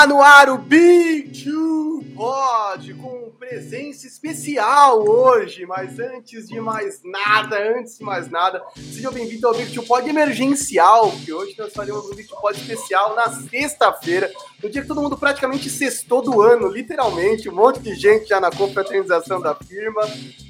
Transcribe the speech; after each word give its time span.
Tá 0.00 0.06
no 0.06 0.22
ar 0.22 0.48
o 0.48 0.56
Big 0.56 1.44
Two 1.44 2.02
Pod 2.16 2.94
com 2.94 3.30
presença 3.38 4.06
especial 4.06 5.06
hoje, 5.06 5.66
mas 5.66 5.98
antes 5.98 6.48
de 6.48 6.58
mais 6.58 7.02
nada, 7.04 7.58
antes 7.76 7.98
de 7.98 8.02
mais 8.02 8.30
nada, 8.30 8.62
seja 8.74 9.10
bem-vindo 9.10 9.46
ao 9.46 9.52
Big 9.52 9.70
Two 9.74 9.82
Pod 9.82 10.08
emergencial, 10.08 11.12
que 11.22 11.30
hoje 11.30 11.54
nós 11.58 11.74
faremos 11.74 12.06
um 12.06 12.14
Big 12.14 12.26
Two 12.26 12.40
Pod 12.40 12.58
especial 12.58 13.14
na 13.14 13.30
sexta-feira, 13.30 14.32
no 14.62 14.70
dia 14.70 14.80
que 14.80 14.88
todo 14.88 15.02
mundo 15.02 15.18
praticamente 15.18 15.68
sextou 15.68 16.22
do 16.22 16.40
ano, 16.40 16.68
literalmente, 16.68 17.50
um 17.50 17.54
monte 17.54 17.80
de 17.80 17.94
gente 17.94 18.26
já 18.26 18.40
na 18.40 18.50
confraternização 18.50 19.38
da 19.38 19.54
firma, 19.54 20.00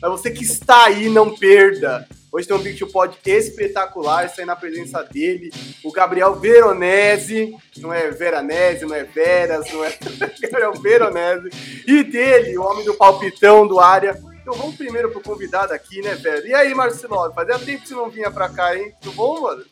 mas 0.00 0.10
você 0.12 0.30
que 0.30 0.44
está 0.44 0.84
aí, 0.84 1.08
não 1.08 1.34
perda. 1.34 2.06
Hoje 2.32 2.46
tem 2.46 2.56
um 2.56 2.60
Big 2.60 2.84
Pod 2.86 3.18
espetacular, 3.26 4.28
sai 4.28 4.44
na 4.44 4.54
presença 4.54 5.02
dele, 5.02 5.50
o 5.82 5.90
Gabriel 5.90 6.36
Veronese, 6.36 7.56
não 7.78 7.92
é 7.92 8.08
Veranese, 8.10 8.86
não 8.86 8.95
é 8.95 9.02
Veras, 9.02 9.72
não 9.72 9.84
é 9.84 9.92
Gabriel 10.41 10.72
Veronese, 10.74 11.50
e 11.86 12.05
dele, 12.05 12.56
o 12.56 12.62
homem 12.62 12.84
do 12.84 12.95
palpitão 12.95 13.66
do 13.66 13.80
área. 13.80 14.16
Então 14.41 14.55
vamos 14.55 14.77
primeiro 14.77 15.10
pro 15.10 15.20
convidado 15.20 15.72
aqui, 15.72 16.00
né, 16.02 16.14
velho? 16.14 16.46
E 16.46 16.55
aí, 16.55 16.72
Marcelo, 16.72 17.32
fazia 17.32 17.58
tempo 17.58 17.82
que 17.82 17.88
você 17.88 17.95
não 17.95 18.08
vinha 18.08 18.30
pra 18.30 18.48
cá, 18.48 18.77
hein? 18.77 18.94
Tudo 19.00 19.14
bom, 19.14 19.41
mano? 19.42 19.64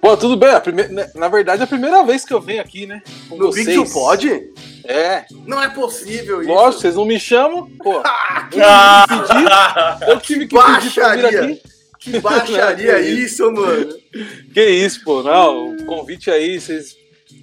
Pô, 0.00 0.16
tudo 0.16 0.36
bem. 0.36 0.58
Prime... 0.60 0.88
Né, 0.88 1.10
na 1.14 1.28
verdade, 1.28 1.62
é 1.62 1.64
a 1.64 1.68
primeira 1.68 2.02
vez 2.02 2.24
que 2.24 2.34
eu 2.34 2.40
venho 2.40 2.60
aqui, 2.60 2.86
né? 2.86 3.02
Com 3.28 3.36
no 3.36 3.46
vocês. 3.46 3.66
Big 3.66 3.92
Pod? 3.92 4.52
É. 4.84 5.24
Não 5.46 5.62
é 5.62 5.68
possível 5.68 6.42
isso. 6.42 6.50
Lógico, 6.50 6.82
vocês 6.82 6.96
não 6.96 7.06
me 7.06 7.18
chamam, 7.18 7.70
pô. 7.82 8.02
ah, 8.04 9.98
eu 10.06 10.20
tive 10.20 10.46
que 10.46 10.56
pedir 10.56 10.92
pra 10.92 11.16
vir 11.16 11.26
aqui. 11.26 11.73
Que 12.04 12.20
baixaria 12.20 13.00
isso, 13.08 13.50
mano. 13.50 13.98
Que 14.52 14.68
isso, 14.68 15.02
pô. 15.02 15.22
Não, 15.22 15.74
o 15.74 15.86
convite 15.86 16.30
aí, 16.30 16.60
vocês 16.60 16.94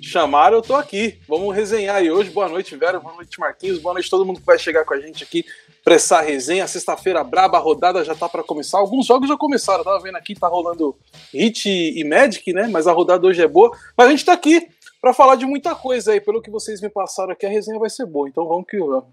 chamaram, 0.04 0.58
eu 0.58 0.62
tô 0.62 0.76
aqui. 0.76 1.20
Vamos 1.28 1.56
resenhar 1.56 1.96
aí 1.96 2.12
hoje. 2.12 2.30
Boa 2.30 2.48
noite, 2.48 2.76
Vera. 2.76 3.00
Boa 3.00 3.16
noite, 3.16 3.40
Marquinhos. 3.40 3.80
Boa 3.80 3.94
noite 3.94 4.10
todo 4.10 4.24
mundo 4.24 4.40
que 4.40 4.46
vai 4.46 4.60
chegar 4.60 4.86
com 4.86 4.94
a 4.94 5.00
gente 5.00 5.24
aqui 5.24 5.44
pra 5.84 5.96
essa 5.96 6.22
resenha. 6.22 6.68
Sexta-feira 6.68 7.24
braba, 7.24 7.58
a 7.58 7.62
rodada 7.62 8.04
já 8.06 8.14
tá 8.14 8.30
para 8.30 8.44
começar. 8.44 8.78
Alguns 8.78 9.08
jogos 9.08 9.28
já 9.28 9.36
começaram. 9.36 9.80
Eu 9.80 9.86
tava 9.86 10.00
vendo 10.00 10.16
aqui, 10.18 10.36
tá 10.36 10.48
rolando 10.48 10.96
Hit 11.34 11.68
e 11.68 12.04
Magic, 12.04 12.54
né? 12.54 12.68
Mas 12.68 12.86
a 12.86 12.92
rodada 12.92 13.26
hoje 13.26 13.42
é 13.42 13.48
boa. 13.48 13.76
Mas 13.98 14.08
a 14.08 14.12
gente 14.12 14.26
tá 14.26 14.34
aqui 14.34 14.68
para 15.02 15.12
falar 15.12 15.36
de 15.36 15.46
muita 15.48 15.74
coisa 15.74 16.12
aí. 16.12 16.22
Pelo 16.22 16.40
que 16.40 16.52
vocês 16.52 16.80
me 16.82 16.90
passaram 16.90 17.32
aqui, 17.32 17.48
a 17.48 17.50
resenha 17.50 17.80
vai 17.80 17.90
ser 17.90 18.06
boa. 18.06 18.30
Então 18.30 18.48
vamos 18.48 18.68
que 18.68 18.78
vamos. 18.78 19.06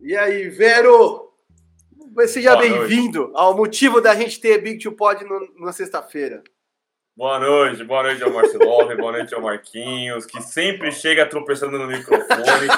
E 0.00 0.16
aí, 0.16 0.48
Vero? 0.48 1.25
Seja 2.24 2.56
bem-vindo 2.56 3.30
ao 3.34 3.54
motivo 3.54 4.00
da 4.00 4.14
gente 4.14 4.40
ter 4.40 4.58
Big 4.58 4.82
Two 4.82 4.92
Pod 4.92 5.22
no, 5.24 5.64
na 5.64 5.72
sexta-feira. 5.72 6.42
Boa 7.14 7.38
noite, 7.38 7.84
boa 7.84 8.02
noite 8.04 8.22
ao 8.22 8.32
Marcelo, 8.32 8.64
boa 8.96 9.12
noite 9.12 9.34
ao 9.34 9.42
Marquinhos, 9.42 10.24
que 10.24 10.40
sempre 10.40 10.90
chega 10.90 11.26
tropeçando 11.26 11.78
no 11.78 11.86
microfone. 11.86 12.68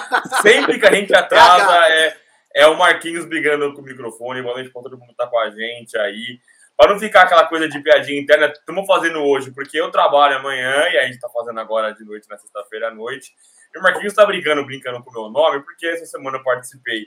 sempre 0.42 0.78
que 0.78 0.86
a 0.86 0.92
gente 0.92 1.14
atrasa 1.14 1.88
é, 1.88 2.16
é 2.54 2.66
o 2.66 2.76
Marquinhos 2.76 3.24
brigando 3.24 3.72
com 3.74 3.80
o 3.80 3.84
microfone. 3.84 4.42
Boa 4.42 4.54
noite 4.54 4.70
para 4.70 4.82
todo 4.82 4.98
mundo 4.98 5.10
que 5.10 5.16
tá 5.16 5.26
com 5.26 5.38
a 5.38 5.50
gente 5.50 5.96
aí. 5.96 6.40
Para 6.76 6.92
não 6.92 7.00
ficar 7.00 7.22
aquela 7.22 7.46
coisa 7.46 7.68
de 7.68 7.80
piadinha 7.80 8.20
interna, 8.20 8.46
estamos 8.46 8.86
fazendo 8.86 9.20
hoje, 9.20 9.52
porque 9.52 9.80
eu 9.80 9.90
trabalho 9.90 10.36
amanhã 10.36 10.88
e 10.92 10.98
a 10.98 11.02
gente 11.02 11.14
está 11.14 11.28
fazendo 11.28 11.58
agora 11.58 11.92
de 11.92 12.04
noite, 12.04 12.28
na 12.28 12.38
sexta-feira 12.38 12.88
à 12.88 12.94
noite. 12.94 13.32
E 13.74 13.78
o 13.78 13.82
Marquinhos 13.82 14.12
está 14.12 14.24
brincando, 14.24 14.64
brincando 14.64 15.02
com 15.02 15.10
o 15.10 15.12
meu 15.12 15.30
nome, 15.30 15.62
porque 15.62 15.86
essa 15.86 16.06
semana 16.06 16.38
eu 16.38 16.42
participei 16.42 17.06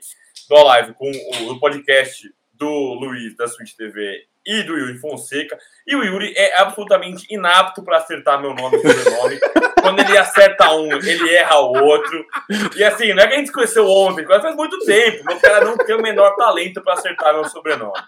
do 0.50 0.64
live 0.64 0.94
com 0.94 1.10
o, 1.10 1.52
o 1.52 1.60
podcast 1.60 2.34
do 2.54 2.94
Luiz 2.94 3.36
da 3.36 3.48
Switch 3.48 3.74
TV 3.74 4.28
e 4.46 4.64
do 4.64 4.78
Yuri 4.78 4.98
Fonseca. 4.98 5.58
E 5.86 5.96
o 5.96 6.04
Yuri 6.04 6.34
é 6.36 6.62
absolutamente 6.62 7.26
inapto 7.30 7.84
para 7.84 7.98
acertar 7.98 8.40
meu 8.40 8.54
nome 8.54 8.78
e 8.78 8.82
sobrenome. 8.82 9.40
Quando 9.82 10.00
ele 10.00 10.16
acerta 10.16 10.72
um, 10.74 10.94
ele 10.94 11.34
erra 11.34 11.60
o 11.60 11.74
outro. 11.84 12.24
E 12.76 12.84
assim, 12.84 13.14
não 13.14 13.24
é 13.24 13.28
que 13.28 13.34
a 13.34 13.38
gente 13.38 13.48
se 13.48 13.54
conheceu 13.54 13.88
ontem, 13.88 14.26
faz 14.26 14.56
muito 14.56 14.78
tempo. 14.86 15.26
Meu 15.26 15.40
cara 15.40 15.66
não 15.66 15.76
tem 15.76 15.96
o 15.96 16.02
menor 16.02 16.36
talento 16.36 16.82
para 16.82 16.94
acertar 16.94 17.34
meu 17.34 17.46
sobrenome. 17.46 18.00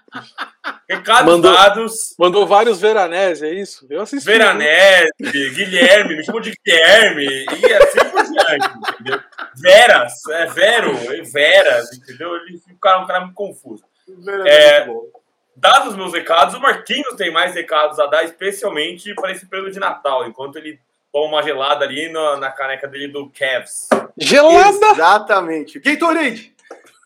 Recados 0.88 1.25
mandou, 1.25 1.52
dados. 1.52 2.16
Mandou 2.19 2.46
vários 2.46 2.79
Veranese, 2.79 3.47
é 3.47 3.53
isso? 3.53 3.88
Eu 3.90 4.02
assisti. 4.02 4.24
Veranese, 4.24 5.09
Guilherme, 5.19 6.16
me 6.16 6.24
chamou 6.24 6.41
de 6.41 6.53
Guilherme, 6.63 7.25
e 7.25 7.74
assim 7.74 8.09
por 8.12 8.24
diante, 8.24 8.69
entendeu? 8.91 9.19
Veras, 9.56 10.13
é 10.29 10.46
Vero, 10.46 10.91
é 11.12 11.22
Veras, 11.22 11.91
entendeu? 11.91 12.35
Ele 12.35 12.59
fica 12.59 12.74
um 12.74 12.78
cara, 12.78 13.00
um 13.00 13.08
cara 13.08 13.19
muito 13.22 13.35
confuso. 13.35 13.84
É, 14.46 14.78
é 14.78 14.88
dados 15.56 15.90
os 15.90 15.96
meus 15.96 16.14
recados, 16.14 16.56
o 16.56 16.59
Marquinhos 16.59 17.16
tem 17.16 17.31
mais 17.31 17.53
recados 17.53 18.00
a 18.00 18.08
dar, 18.08 18.24
especialmente 18.24 19.14
para 19.16 19.31
esse 19.31 19.46
período 19.46 19.72
de 19.72 19.80
Natal, 19.80 20.28
enquanto 20.28 20.58
ele 20.58 20.80
toma 21.12 21.28
uma 21.28 21.44
gelada 21.44 21.86
ali 21.86 22.12
na, 22.12 22.38
na 22.38 22.52
caneca 22.52 22.88
dele 22.88 23.08
do 23.08 23.30
Cavs. 23.30 23.88
Gelada? 24.18 24.91
Exatamente. 24.91 25.80
Gatorade! 25.80 26.53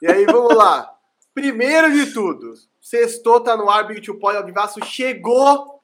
E 0.01 0.07
aí, 0.07 0.25
vamos 0.25 0.55
lá. 0.55 0.93
Primeiro 1.33 1.91
de 1.91 2.13
tudo, 2.13 2.53
sextou, 2.81 3.39
tá 3.41 3.55
no 3.55 3.69
ar, 3.69 3.85
Big 3.85 4.01
Two 4.01 4.17
Pod, 4.17 4.37
Alvivaço 4.37 4.83
chegou. 4.85 5.77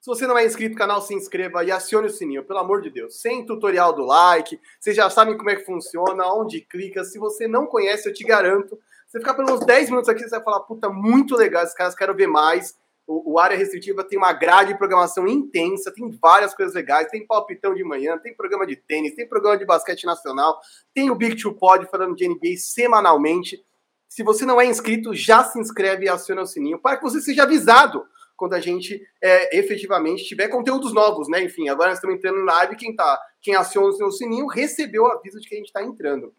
Se 0.00 0.08
você 0.08 0.26
não 0.26 0.38
é 0.38 0.44
inscrito 0.46 0.72
no 0.72 0.78
canal, 0.78 1.02
se 1.02 1.14
inscreva 1.14 1.64
e 1.64 1.70
acione 1.70 2.06
o 2.06 2.10
sininho, 2.10 2.44
pelo 2.44 2.60
amor 2.60 2.80
de 2.80 2.90
Deus. 2.90 3.20
Sem 3.20 3.44
tutorial 3.44 3.92
do 3.92 4.04
like, 4.04 4.58
vocês 4.78 4.96
já 4.96 5.10
sabem 5.10 5.36
como 5.36 5.50
é 5.50 5.56
que 5.56 5.64
funciona, 5.64 6.26
onde 6.32 6.60
clica. 6.60 7.04
Se 7.04 7.18
você 7.18 7.48
não 7.48 7.66
conhece, 7.66 8.08
eu 8.08 8.14
te 8.14 8.24
garanto, 8.24 8.78
você 9.06 9.18
ficar 9.18 9.34
pelos 9.34 9.60
10 9.64 9.90
minutos 9.90 10.08
aqui, 10.08 10.22
você 10.22 10.30
vai 10.30 10.42
falar, 10.42 10.60
puta, 10.60 10.88
muito 10.90 11.36
legal, 11.36 11.62
esses 11.62 11.74
caras 11.74 11.94
quero 11.94 12.14
ver 12.14 12.26
mais. 12.26 12.74
O, 13.06 13.34
o, 13.34 13.38
Área 13.38 13.56
Restritiva 13.56 14.02
tem 14.02 14.18
uma 14.18 14.32
grade 14.32 14.72
de 14.72 14.78
programação 14.78 15.28
intensa, 15.28 15.92
tem 15.92 16.10
várias 16.20 16.54
coisas 16.54 16.74
legais, 16.74 17.08
tem 17.08 17.24
palpitão 17.24 17.72
de 17.72 17.84
manhã, 17.84 18.18
tem 18.18 18.34
programa 18.34 18.66
de 18.66 18.74
tênis, 18.74 19.14
tem 19.14 19.28
programa 19.28 19.56
de 19.56 19.64
basquete 19.64 20.04
nacional, 20.04 20.58
tem 20.92 21.08
o 21.08 21.14
Big 21.14 21.40
Two 21.40 21.54
Pod 21.54 21.86
falando 21.86 22.16
de 22.16 22.28
NBA 22.28 22.56
semanalmente. 22.58 23.64
Se 24.08 24.24
você 24.24 24.44
não 24.44 24.60
é 24.60 24.66
inscrito, 24.66 25.14
já 25.14 25.44
se 25.44 25.58
inscreve 25.58 26.06
e 26.06 26.08
aciona 26.08 26.42
o 26.42 26.46
sininho 26.46 26.80
para 26.80 26.96
que 26.96 27.04
você 27.04 27.20
seja 27.20 27.44
avisado 27.44 28.04
quando 28.36 28.54
a 28.54 28.60
gente 28.60 29.00
é, 29.22 29.56
efetivamente 29.56 30.24
tiver 30.24 30.48
conteúdos 30.48 30.92
novos, 30.92 31.28
né? 31.28 31.42
Enfim, 31.44 31.68
agora 31.68 31.90
nós 31.90 31.98
estamos 31.98 32.16
entrando 32.16 32.44
na 32.44 32.54
live, 32.54 32.76
quem 32.76 32.94
tá, 32.94 33.20
quem 33.40 33.54
aciona 33.54 33.86
o 33.86 33.92
seu 33.92 34.10
sininho 34.10 34.46
recebeu 34.46 35.04
o 35.04 35.06
aviso 35.06 35.40
de 35.40 35.48
que 35.48 35.54
a 35.54 35.58
gente 35.58 35.68
está 35.68 35.82
entrando. 35.82 36.34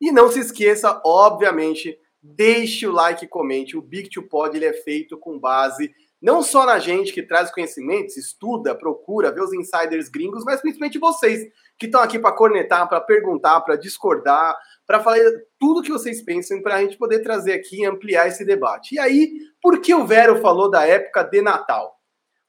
E 0.00 0.10
não 0.10 0.30
se 0.30 0.40
esqueça, 0.40 1.00
obviamente, 1.04 1.98
deixe 2.22 2.86
o 2.86 2.92
like 2.92 3.24
e 3.24 3.28
comente. 3.28 3.76
O 3.76 3.82
Big 3.82 4.08
to 4.08 4.22
Pod 4.22 4.56
ele 4.56 4.66
é 4.66 4.72
feito 4.72 5.18
com 5.18 5.38
base 5.38 5.92
não 6.20 6.42
só 6.42 6.66
na 6.66 6.78
gente 6.78 7.14
que 7.14 7.22
traz 7.22 7.50
conhecimentos, 7.50 8.16
estuda, 8.16 8.74
procura, 8.74 9.32
vê 9.32 9.40
os 9.40 9.54
insiders 9.54 10.08
gringos, 10.10 10.44
mas 10.44 10.60
principalmente 10.60 10.98
vocês 10.98 11.48
que 11.78 11.86
estão 11.86 12.02
aqui 12.02 12.18
para 12.18 12.36
cornetar, 12.36 12.86
para 12.86 13.00
perguntar, 13.00 13.58
para 13.62 13.76
discordar, 13.76 14.54
para 14.86 15.00
falar 15.00 15.18
tudo 15.58 15.82
que 15.82 15.90
vocês 15.90 16.20
pensam, 16.22 16.60
para 16.60 16.76
a 16.76 16.82
gente 16.82 16.98
poder 16.98 17.20
trazer 17.20 17.54
aqui 17.54 17.80
e 17.80 17.86
ampliar 17.86 18.28
esse 18.28 18.44
debate. 18.44 18.96
E 18.96 18.98
aí, 18.98 19.32
por 19.62 19.80
que 19.80 19.94
o 19.94 20.06
Vero 20.06 20.42
falou 20.42 20.70
da 20.70 20.86
época 20.86 21.22
de 21.22 21.40
Natal? 21.40 21.98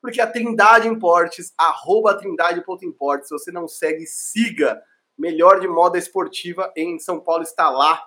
Porque 0.01 0.19
a 0.19 0.27
Trindade 0.27 0.89
Importes, 0.89 1.53
arroba 1.57 2.17
trindade.importes, 2.17 3.29
se 3.29 3.33
você 3.33 3.51
não 3.51 3.69
segue, 3.69 4.05
siga 4.05 4.81
melhor 5.17 5.59
de 5.59 5.67
moda 5.67 5.97
esportiva 5.97 6.71
em 6.75 6.99
São 6.99 7.19
Paulo 7.19 7.43
está 7.43 7.69
lá. 7.69 8.03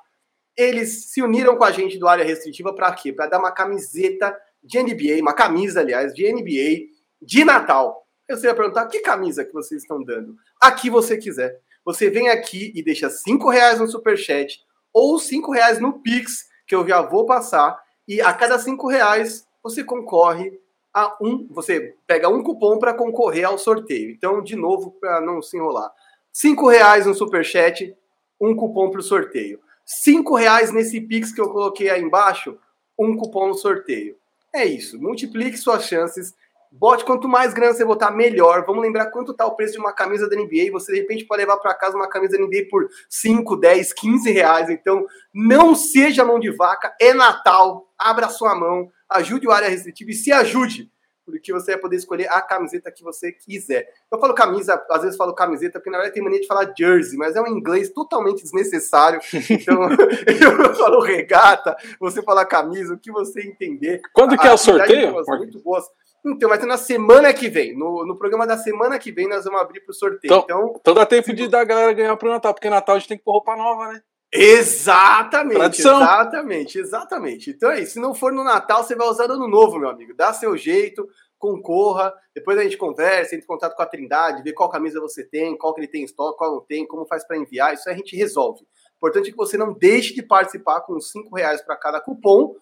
Eles 0.56 1.10
se 1.10 1.22
uniram 1.22 1.56
com 1.56 1.64
a 1.64 1.70
gente 1.70 1.98
do 1.98 2.08
área 2.08 2.24
restritiva 2.24 2.74
para 2.74 2.92
quê? 2.92 3.12
Para 3.12 3.26
dar 3.26 3.38
uma 3.38 3.52
camiseta 3.52 4.36
de 4.62 4.82
NBA, 4.82 5.20
uma 5.20 5.32
camisa, 5.32 5.80
aliás, 5.80 6.14
de 6.14 6.32
NBA 6.32 6.94
de 7.20 7.44
Natal. 7.44 8.06
Você 8.28 8.46
vai 8.46 8.56
perguntar 8.56 8.86
que 8.86 9.00
camisa 9.00 9.44
que 9.44 9.52
vocês 9.52 9.82
estão 9.82 10.02
dando? 10.02 10.34
Aqui 10.60 10.88
você 10.88 11.18
quiser. 11.18 11.60
Você 11.84 12.08
vem 12.08 12.30
aqui 12.30 12.72
e 12.74 12.82
deixa 12.82 13.10
cinco 13.10 13.50
reais 13.50 13.78
no 13.78 13.86
superchat 13.86 14.60
ou 14.92 15.18
cinco 15.18 15.52
reais 15.52 15.78
no 15.78 16.00
Pix, 16.00 16.48
que 16.66 16.74
eu 16.74 16.86
já 16.86 17.02
vou 17.02 17.26
passar. 17.26 17.78
E 18.08 18.20
a 18.20 18.32
cada 18.32 18.58
cinco 18.58 18.88
reais 18.88 19.46
você 19.62 19.84
concorre 19.84 20.58
a 20.94 21.16
um. 21.20 21.46
Você 21.50 21.96
pega 22.06 22.28
um 22.28 22.42
cupom 22.42 22.78
para 22.78 22.94
concorrer 22.94 23.44
ao 23.44 23.58
sorteio. 23.58 24.10
Então, 24.10 24.42
de 24.42 24.56
novo, 24.56 24.92
para 24.92 25.20
não 25.20 25.42
se 25.42 25.56
enrolar. 25.56 25.92
Cinco 26.36 26.68
reais 26.68 27.06
no 27.06 27.14
superchat, 27.14 27.96
um 28.40 28.56
cupom 28.56 28.90
para 28.90 28.98
o 28.98 29.04
sorteio. 29.04 29.60
Cinco 29.86 30.34
reais 30.34 30.72
nesse 30.72 31.00
Pix 31.00 31.30
que 31.30 31.40
eu 31.40 31.48
coloquei 31.48 31.88
aí 31.88 32.02
embaixo, 32.02 32.58
um 32.98 33.16
cupom 33.16 33.46
no 33.46 33.54
sorteio. 33.54 34.16
É 34.52 34.64
isso. 34.64 35.00
Multiplique 35.00 35.56
suas 35.56 35.84
chances. 35.84 36.34
Bote 36.72 37.04
quanto 37.04 37.28
mais 37.28 37.54
grana 37.54 37.72
você 37.72 37.84
botar, 37.84 38.10
melhor. 38.10 38.64
Vamos 38.66 38.82
lembrar 38.82 39.12
quanto 39.12 39.30
está 39.30 39.46
o 39.46 39.54
preço 39.54 39.74
de 39.74 39.78
uma 39.78 39.92
camisa 39.92 40.28
da 40.28 40.34
NBA. 40.34 40.72
Você 40.72 40.92
de 40.92 41.02
repente 41.02 41.24
pode 41.24 41.40
levar 41.40 41.58
para 41.58 41.72
casa 41.72 41.94
uma 41.94 42.08
camisa 42.08 42.36
da 42.36 42.44
NBA 42.44 42.66
por 42.68 42.88
5, 43.08 43.56
10, 43.56 43.92
15 43.92 44.32
reais. 44.32 44.68
Então, 44.70 45.06
não 45.32 45.72
seja 45.76 46.24
mão 46.24 46.40
de 46.40 46.50
vaca. 46.50 46.92
É 47.00 47.14
Natal. 47.14 47.88
Abra 47.96 48.28
sua 48.28 48.56
mão. 48.56 48.90
Ajude 49.08 49.46
o 49.46 49.52
área 49.52 49.68
restritiva 49.68 50.10
e 50.10 50.14
se 50.14 50.32
ajude 50.32 50.90
porque 51.24 51.52
você 51.52 51.72
vai 51.72 51.80
poder 51.80 51.96
escolher 51.96 52.28
a 52.30 52.40
camiseta 52.40 52.90
que 52.90 53.02
você 53.02 53.32
quiser. 53.32 53.88
Eu 54.10 54.18
falo 54.18 54.34
camisa, 54.34 54.82
às 54.90 55.02
vezes 55.02 55.16
falo 55.16 55.34
camiseta, 55.34 55.78
porque 55.78 55.90
na 55.90 55.98
verdade 55.98 56.14
tem 56.14 56.22
mania 56.22 56.40
de 56.40 56.46
falar 56.46 56.72
jersey, 56.76 57.16
mas 57.16 57.34
é 57.34 57.40
um 57.40 57.46
inglês 57.46 57.90
totalmente 57.90 58.42
desnecessário. 58.42 59.20
Então, 59.50 59.88
eu 60.66 60.74
falo 60.74 61.00
regata, 61.00 61.76
você 61.98 62.22
fala 62.22 62.44
camisa, 62.44 62.94
o 62.94 62.98
que 62.98 63.10
você 63.10 63.40
entender. 63.42 64.00
Quando 64.12 64.36
que 64.36 64.46
é 64.46 64.52
o 64.52 64.58
sorteio? 64.58 65.14
Muito 65.38 65.60
boas. 65.60 65.84
Então, 66.26 66.48
vai 66.48 66.58
ser 66.58 66.66
na 66.66 66.78
semana 66.78 67.32
que 67.34 67.50
vem. 67.50 67.76
No, 67.76 68.06
no 68.06 68.16
programa 68.16 68.46
da 68.46 68.56
semana 68.56 68.98
que 68.98 69.12
vem, 69.12 69.28
nós 69.28 69.44
vamos 69.44 69.60
abrir 69.60 69.80
para 69.80 69.90
o 69.90 69.94
sorteio. 69.94 70.32
Então, 70.32 70.44
então, 70.44 70.76
então 70.80 70.94
dá 70.94 71.04
tempo 71.04 71.34
de 71.34 71.48
dar 71.48 71.64
galera 71.64 71.92
ganhar 71.92 72.16
pro 72.16 72.30
Natal, 72.30 72.54
porque 72.54 72.70
Natal 72.70 72.96
a 72.96 72.98
gente 72.98 73.08
tem 73.08 73.18
que 73.18 73.24
pôr 73.24 73.32
roupa 73.32 73.54
nova, 73.54 73.92
né? 73.92 74.00
Exatamente, 74.36 75.58
Tradição. 75.58 76.02
exatamente, 76.02 76.78
exatamente. 76.78 77.50
Então 77.50 77.70
é 77.70 77.80
isso. 77.80 77.92
Se 77.92 78.00
não 78.00 78.12
for 78.12 78.32
no 78.32 78.42
Natal, 78.42 78.82
você 78.82 78.96
vai 78.96 79.06
usar 79.06 79.30
ano 79.30 79.46
novo, 79.46 79.78
meu 79.78 79.88
amigo. 79.88 80.12
Dá 80.12 80.32
seu 80.32 80.56
jeito, 80.56 81.08
concorra. 81.38 82.12
Depois 82.34 82.58
a 82.58 82.64
gente 82.64 82.76
conversa, 82.76 83.36
entra 83.36 83.44
em 83.44 83.46
contato 83.46 83.76
com 83.76 83.82
a 83.82 83.86
Trindade, 83.86 84.42
vê 84.42 84.52
qual 84.52 84.68
camisa 84.68 85.00
você 85.00 85.22
tem, 85.22 85.56
qual 85.56 85.72
que 85.72 85.80
ele 85.80 85.88
tem 85.88 86.02
em 86.02 86.04
estoque, 86.04 86.36
qual 86.36 86.52
não 86.52 86.60
tem, 86.60 86.84
como 86.84 87.06
faz 87.06 87.24
para 87.24 87.36
enviar. 87.36 87.74
Isso 87.74 87.88
a 87.88 87.94
gente 87.94 88.16
resolve. 88.16 88.66
Importante 88.96 89.28
é 89.28 89.30
que 89.30 89.36
você 89.36 89.56
não 89.56 89.72
deixe 89.72 90.12
de 90.12 90.22
participar 90.22 90.80
com 90.80 90.98
cinco 91.00 91.36
reais 91.36 91.62
para 91.62 91.76
cada 91.76 92.00
cupom 92.00 92.56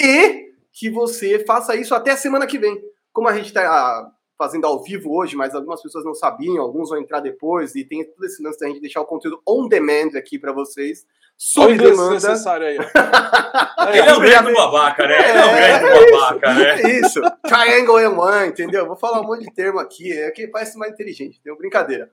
e 0.00 0.52
que 0.72 0.90
você 0.90 1.44
faça 1.46 1.76
isso 1.76 1.94
até 1.94 2.10
a 2.10 2.16
semana 2.16 2.46
que 2.48 2.58
vem. 2.58 2.82
Como 3.12 3.28
a 3.28 3.34
gente 3.34 3.46
está 3.46 4.10
fazendo 4.36 4.66
ao 4.66 4.82
vivo 4.82 5.14
hoje, 5.14 5.36
mas 5.36 5.54
algumas 5.54 5.82
pessoas 5.82 6.04
não 6.04 6.14
sabiam, 6.14 6.60
alguns 6.60 6.90
vão 6.90 6.98
entrar 6.98 7.20
depois, 7.20 7.74
e 7.74 7.84
tem 7.84 8.04
todo 8.04 8.24
esse 8.24 8.42
lance 8.42 8.58
da 8.58 8.66
gente 8.66 8.80
deixar 8.80 9.00
o 9.00 9.06
conteúdo 9.06 9.40
on 9.46 9.68
demand 9.68 10.16
aqui 10.16 10.38
para 10.38 10.52
vocês. 10.52 11.06
Sob 11.38 11.66
Olha 11.66 11.90
demanda. 11.90 12.14
necessário 12.14 12.66
aí. 12.66 12.78
Ele 13.98 14.08
é 14.08 14.14
o 14.14 14.20
grande 14.20 14.52
babaca, 14.54 15.06
né? 15.06 15.30
Ele 15.30 15.38
é 15.38 15.44
o 15.44 15.48
é, 15.48 15.78
grande 15.78 16.12
babaca, 16.12 16.54
né? 16.54 16.82
Isso. 16.98 17.20
Triangle 17.46 17.98
and 17.98 18.18
one, 18.18 18.48
entendeu? 18.48 18.86
Vou 18.86 18.96
falar 18.96 19.20
um 19.20 19.24
monte 19.24 19.44
de 19.44 19.52
termo 19.52 19.78
aqui, 19.78 20.12
é 20.12 20.30
que 20.30 20.48
parece 20.48 20.78
mais 20.78 20.92
inteligente, 20.92 21.38
entendeu? 21.38 21.58
Brincadeira. 21.58 22.10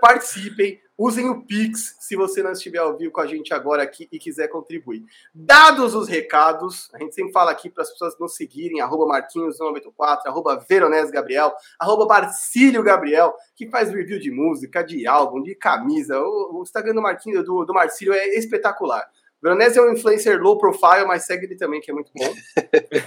Participem, 0.00 0.78
usem 0.98 1.30
o 1.30 1.42
Pix 1.42 1.96
se 1.98 2.14
você 2.14 2.42
não 2.42 2.52
estiver 2.52 2.78
ao 2.78 2.96
vivo 2.96 3.10
com 3.10 3.22
a 3.22 3.26
gente 3.26 3.54
agora 3.54 3.82
aqui 3.82 4.06
e 4.12 4.18
quiser 4.18 4.48
contribuir. 4.48 5.02
Dados 5.34 5.94
os 5.94 6.08
recados, 6.08 6.90
a 6.92 6.98
gente 6.98 7.14
sempre 7.14 7.32
fala 7.32 7.52
aqui 7.52 7.70
para 7.70 7.82
as 7.82 7.90
pessoas 7.90 8.18
nos 8.18 8.34
seguirem, 8.34 8.82
arroba 8.82 9.06
Marquinhos94, 9.06 10.26
arroba 10.26 10.62
Veronese 10.68 11.10
Gabriel, 11.10 11.54
arroba 11.78 12.06
Barcílio 12.06 12.82
Gabriel, 12.82 13.34
que 13.54 13.68
faz 13.70 13.90
review 13.90 14.18
de 14.18 14.30
música, 14.30 14.82
de 14.82 15.06
álbum, 15.06 15.42
de 15.42 15.54
camisa. 15.54 16.20
O, 16.20 16.58
o 16.58 16.62
Instagram 16.62 16.94
do 16.94 17.02
Marquinhos, 17.02 17.44
do, 17.44 17.64
do 17.64 17.72
Marcílio 17.72 18.12
é 18.12 18.36
espetacular. 18.36 19.08
Veronese 19.46 19.78
é 19.78 19.82
um 19.82 19.92
influencer 19.92 20.42
low 20.42 20.58
profile, 20.58 21.06
mas 21.06 21.24
segue 21.24 21.46
ele 21.46 21.56
também, 21.56 21.80
que 21.80 21.88
é 21.88 21.94
muito 21.94 22.10
bom. 22.12 22.34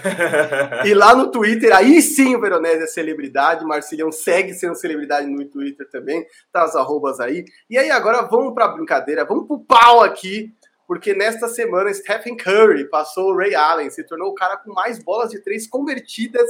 e 0.86 0.94
lá 0.94 1.14
no 1.14 1.30
Twitter, 1.30 1.76
aí 1.76 2.00
sim 2.00 2.34
o 2.34 2.40
Veronese 2.40 2.84
é 2.84 2.86
celebridade, 2.86 3.62
Marcilhão 3.62 4.10
segue 4.10 4.54
sendo 4.54 4.74
celebridade 4.74 5.26
no 5.26 5.44
Twitter 5.44 5.86
também, 5.90 6.26
tá 6.50 6.64
as 6.64 6.74
arrobas 6.74 7.20
aí. 7.20 7.44
E 7.68 7.76
aí 7.76 7.90
agora 7.90 8.22
vamos 8.22 8.54
pra 8.54 8.68
brincadeira, 8.68 9.26
vamos 9.26 9.46
pro 9.46 9.60
pau 9.60 10.00
aqui, 10.00 10.54
porque 10.86 11.12
nesta 11.12 11.46
semana 11.46 11.92
Stephen 11.92 12.34
Curry 12.34 12.88
passou 12.88 13.32
o 13.32 13.36
Ray 13.36 13.54
Allen, 13.54 13.90
se 13.90 14.02
tornou 14.06 14.30
o 14.30 14.34
cara 14.34 14.56
com 14.56 14.72
mais 14.72 14.98
bolas 14.98 15.30
de 15.30 15.40
três 15.40 15.68
convertidas 15.68 16.48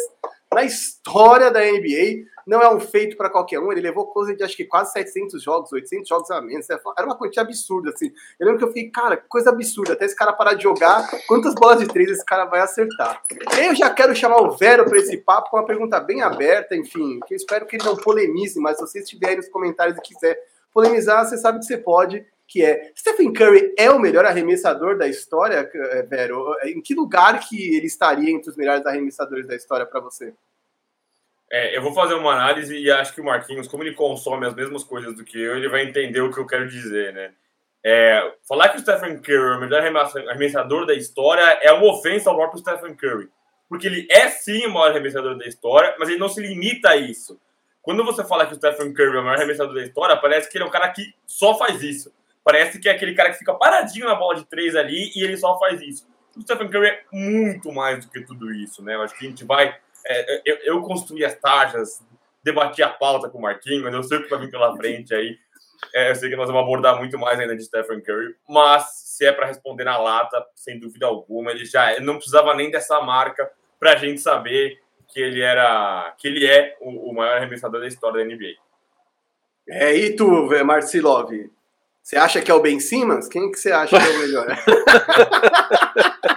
na 0.52 0.64
história 0.64 1.50
da 1.50 1.60
NBA. 1.60 2.28
Não 2.46 2.60
é 2.60 2.74
um 2.74 2.80
feito 2.80 3.16
para 3.16 3.30
qualquer 3.30 3.60
um. 3.60 3.70
Ele 3.70 3.80
levou 3.80 4.06
coisa 4.06 4.34
de 4.34 4.42
acho 4.42 4.56
que 4.56 4.64
quase 4.64 4.92
700 4.92 5.42
jogos, 5.42 5.72
800 5.72 6.08
jogos 6.08 6.30
a 6.30 6.40
menos. 6.40 6.68
Era 6.68 6.80
uma 7.04 7.16
quantia 7.16 7.42
absurda, 7.42 7.90
assim. 7.90 8.10
Eu 8.38 8.46
lembro 8.46 8.58
que 8.58 8.64
eu 8.64 8.68
fiquei, 8.68 8.90
cara, 8.90 9.16
coisa 9.16 9.50
absurda. 9.50 9.92
Até 9.92 10.06
esse 10.06 10.16
cara 10.16 10.32
parar 10.32 10.54
de 10.54 10.64
jogar, 10.64 11.08
quantas 11.28 11.54
bolas 11.54 11.78
de 11.78 11.86
três 11.86 12.10
esse 12.10 12.24
cara 12.24 12.46
vai 12.46 12.60
acertar? 12.60 13.22
Eu 13.62 13.74
já 13.74 13.90
quero 13.90 14.16
chamar 14.16 14.42
o 14.42 14.56
Vero 14.56 14.84
para 14.84 14.98
esse 14.98 15.16
papo 15.18 15.50
com 15.50 15.58
uma 15.58 15.66
pergunta 15.66 16.00
bem 16.00 16.22
aberta, 16.22 16.74
enfim, 16.74 17.20
que 17.26 17.34
eu 17.34 17.36
espero 17.36 17.66
que 17.66 17.76
ele 17.76 17.84
não 17.84 17.96
polemize, 17.96 18.58
mas 18.58 18.76
se 18.76 18.82
você 18.82 18.98
estiver 19.00 19.28
aí 19.28 19.36
nos 19.36 19.48
comentários 19.48 19.96
e 19.96 20.00
quiser 20.00 20.36
polemizar, 20.72 21.24
você 21.24 21.36
sabe 21.36 21.60
que 21.60 21.66
você 21.66 21.78
pode 21.78 22.24
que 22.50 22.64
é 22.64 22.90
Stephen 22.98 23.32
Curry 23.32 23.72
é 23.78 23.88
o 23.92 24.00
melhor 24.00 24.24
arremessador 24.24 24.98
da 24.98 25.06
história, 25.06 25.70
eh, 25.72 26.02
Vero? 26.02 26.52
Em 26.64 26.82
que 26.82 26.96
lugar 26.96 27.38
que 27.38 27.76
ele 27.76 27.86
estaria 27.86 28.28
entre 28.28 28.50
os 28.50 28.56
melhores 28.56 28.84
arremessadores 28.84 29.46
da 29.46 29.54
história 29.54 29.86
para 29.86 30.00
você? 30.00 30.34
É, 31.48 31.76
eu 31.76 31.80
vou 31.80 31.94
fazer 31.94 32.14
uma 32.14 32.32
análise 32.32 32.76
e 32.76 32.90
acho 32.90 33.14
que 33.14 33.20
o 33.20 33.24
Marquinhos, 33.24 33.68
como 33.68 33.84
ele 33.84 33.94
consome 33.94 34.46
as 34.46 34.54
mesmas 34.54 34.82
coisas 34.82 35.14
do 35.14 35.24
que 35.24 35.40
eu, 35.40 35.56
ele 35.56 35.68
vai 35.68 35.84
entender 35.84 36.20
o 36.20 36.32
que 36.32 36.40
eu 36.40 36.46
quero 36.46 36.68
dizer, 36.68 37.12
né? 37.12 37.32
É, 37.84 38.34
falar 38.48 38.70
que 38.70 38.78
o 38.78 38.80
Stephen 38.80 39.20
Curry 39.22 39.52
é 39.52 39.56
o 39.56 39.60
melhor 39.60 39.80
arremessador 39.80 40.86
da 40.86 40.94
história 40.94 41.42
é 41.62 41.70
uma 41.72 41.92
ofensa 41.92 42.30
ao 42.30 42.36
próprio 42.36 42.60
Stephen 42.60 42.96
Curry. 42.96 43.28
Porque 43.68 43.86
ele 43.86 44.08
é 44.10 44.28
sim 44.28 44.66
o 44.66 44.74
maior 44.74 44.90
arremessador 44.90 45.38
da 45.38 45.46
história, 45.46 45.94
mas 46.00 46.08
ele 46.08 46.18
não 46.18 46.28
se 46.28 46.40
limita 46.40 46.90
a 46.90 46.96
isso. 46.96 47.40
Quando 47.80 48.04
você 48.04 48.24
fala 48.24 48.44
que 48.44 48.54
o 48.54 48.56
Stephen 48.56 48.92
Curry 48.92 49.16
é 49.16 49.20
o 49.20 49.24
maior 49.24 49.36
arremessador 49.36 49.72
da 49.72 49.82
história, 49.82 50.16
parece 50.16 50.50
que 50.50 50.58
ele 50.58 50.64
é 50.64 50.66
um 50.66 50.70
cara 50.70 50.88
que 50.88 51.14
só 51.24 51.56
faz 51.56 51.80
isso. 51.80 52.12
Parece 52.42 52.78
que 52.78 52.88
é 52.88 52.92
aquele 52.92 53.14
cara 53.14 53.30
que 53.30 53.38
fica 53.38 53.54
paradinho 53.54 54.06
na 54.06 54.14
bola 54.14 54.36
de 54.36 54.44
três 54.46 54.74
ali 54.74 55.12
e 55.14 55.22
ele 55.22 55.36
só 55.36 55.58
faz 55.58 55.80
isso. 55.80 56.08
O 56.36 56.42
Stephen 56.42 56.68
Curry 56.68 56.88
é 56.88 57.04
muito 57.12 57.72
mais 57.72 58.04
do 58.04 58.10
que 58.10 58.20
tudo 58.22 58.52
isso, 58.52 58.82
né? 58.82 58.94
Eu 58.94 59.02
acho 59.02 59.16
que 59.18 59.26
a 59.26 59.28
gente 59.28 59.44
vai. 59.44 59.76
É, 60.06 60.42
eu, 60.44 60.56
eu 60.64 60.82
construí 60.82 61.24
as 61.24 61.34
taxas, 61.34 62.02
debati 62.42 62.82
a 62.82 62.88
pauta 62.88 63.28
com 63.28 63.38
o 63.38 63.42
Marquinhos, 63.42 63.92
eu 63.92 64.02
sei 64.02 64.18
o 64.18 64.22
que 64.22 64.30
vai 64.30 64.38
vir 64.38 64.50
pela 64.50 64.74
frente 64.76 65.14
aí. 65.14 65.36
É, 65.94 66.10
eu 66.10 66.14
sei 66.14 66.30
que 66.30 66.36
nós 66.36 66.46
vamos 66.46 66.62
abordar 66.62 66.96
muito 66.98 67.18
mais 67.18 67.38
ainda 67.38 67.56
de 67.56 67.64
Stephen 67.64 68.00
Curry, 68.00 68.34
mas 68.48 68.90
se 69.20 69.24
é 69.24 69.32
para 69.32 69.46
responder 69.46 69.84
na 69.84 69.96
lata, 69.96 70.44
sem 70.54 70.78
dúvida 70.78 71.06
alguma, 71.06 71.50
ele 71.50 71.64
já 71.64 71.92
é, 71.92 72.00
não 72.00 72.16
precisava 72.16 72.54
nem 72.54 72.70
dessa 72.70 73.00
marca 73.00 73.50
para 73.78 73.92
a 73.92 73.96
gente 73.96 74.20
saber 74.20 74.78
que 75.08 75.20
ele 75.20 75.40
era, 75.40 76.14
que 76.18 76.28
ele 76.28 76.46
é 76.46 76.76
o, 76.80 77.10
o 77.10 77.14
maior 77.14 77.38
arremessador 77.38 77.80
da 77.80 77.86
história 77.86 78.24
da 78.24 78.34
NBA. 78.34 78.54
É, 79.68 79.94
e 79.94 80.14
tu, 80.14 80.48
Marcilov? 80.64 81.30
Você 82.02 82.16
acha 82.16 82.40
que 82.40 82.50
é 82.50 82.54
o 82.54 82.60
Ben 82.60 82.80
Simmons? 82.80 83.28
Quem 83.28 83.50
que 83.50 83.58
você 83.58 83.70
acha 83.70 83.98
que 83.98 84.04
é 84.04 84.10
o 84.10 84.18
melhor? 84.18 84.46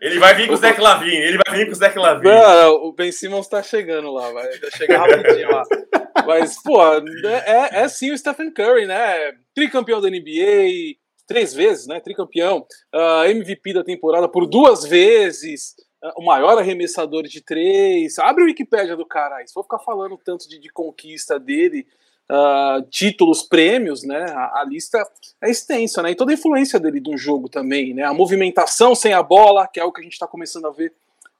ele 0.00 0.18
vai 0.18 0.34
vir 0.34 0.48
com 0.48 0.54
o 0.54 0.56
Zé 0.56 0.76
Lavine, 0.78 1.16
ele 1.16 1.38
vai 1.46 1.56
vir 1.56 1.66
com 1.66 1.72
o 1.72 1.74
Zé 1.74 1.92
Lavine. 1.94 2.32
Não, 2.32 2.74
o 2.84 2.92
Ben 2.92 3.12
Simmons 3.12 3.48
tá 3.48 3.62
chegando 3.62 4.12
lá, 4.12 4.30
vai 4.30 4.48
chegar 4.76 5.00
rapidinho 5.00 5.50
lá. 5.50 5.62
Mas, 6.26 6.60
pô, 6.62 6.82
é, 6.84 7.82
é 7.82 7.88
sim 7.88 8.12
o 8.12 8.18
Stephen 8.18 8.52
Curry, 8.52 8.86
né? 8.86 9.32
Tricampeão 9.54 10.00
da 10.00 10.10
NBA, 10.10 10.96
três 11.26 11.54
vezes, 11.54 11.86
né? 11.86 12.00
Tricampeão, 12.00 12.66
uh, 12.94 12.98
ah, 12.98 13.30
MVP 13.30 13.72
da 13.72 13.84
temporada 13.84 14.28
por 14.28 14.46
duas 14.46 14.84
vezes, 14.84 15.74
uh, 16.02 16.20
o 16.20 16.24
maior 16.24 16.58
arremessador 16.58 17.22
de 17.22 17.42
três. 17.42 18.18
Abre 18.18 18.42
o 18.42 18.46
Wikipédia 18.46 18.96
do 18.96 19.06
cara 19.06 19.36
aí. 19.36 19.46
Se 19.46 19.54
for 19.54 19.62
ficar 19.62 19.78
falando 19.78 20.18
tanto 20.22 20.48
de, 20.48 20.58
de 20.58 20.68
conquista 20.70 21.38
dele, 21.38 21.86
uh, 22.30 22.82
títulos, 22.90 23.42
prêmios, 23.42 24.02
né? 24.02 24.26
A, 24.30 24.60
a, 24.60 24.64
lista 24.64 24.98
é 25.42 25.50
extensa, 25.50 26.02
né? 26.02 26.10
E 26.10 26.14
toda 26.14 26.30
a 26.30 26.34
influência 26.34 26.78
dele 26.78 27.00
do 27.00 27.16
jogo 27.16 27.48
também, 27.48 27.94
né? 27.94 28.04
A 28.04 28.14
movimentação 28.14 28.94
sem 28.94 29.12
a 29.12 29.22
bola, 29.22 29.66
que 29.66 29.80
é 29.80 29.82
algo 29.82 29.94
que 29.94 30.00
a 30.00 30.04
gente 30.04 30.12
está 30.12 30.26
começando 30.26 30.66
a 30.66 30.70
ver 30.70 30.92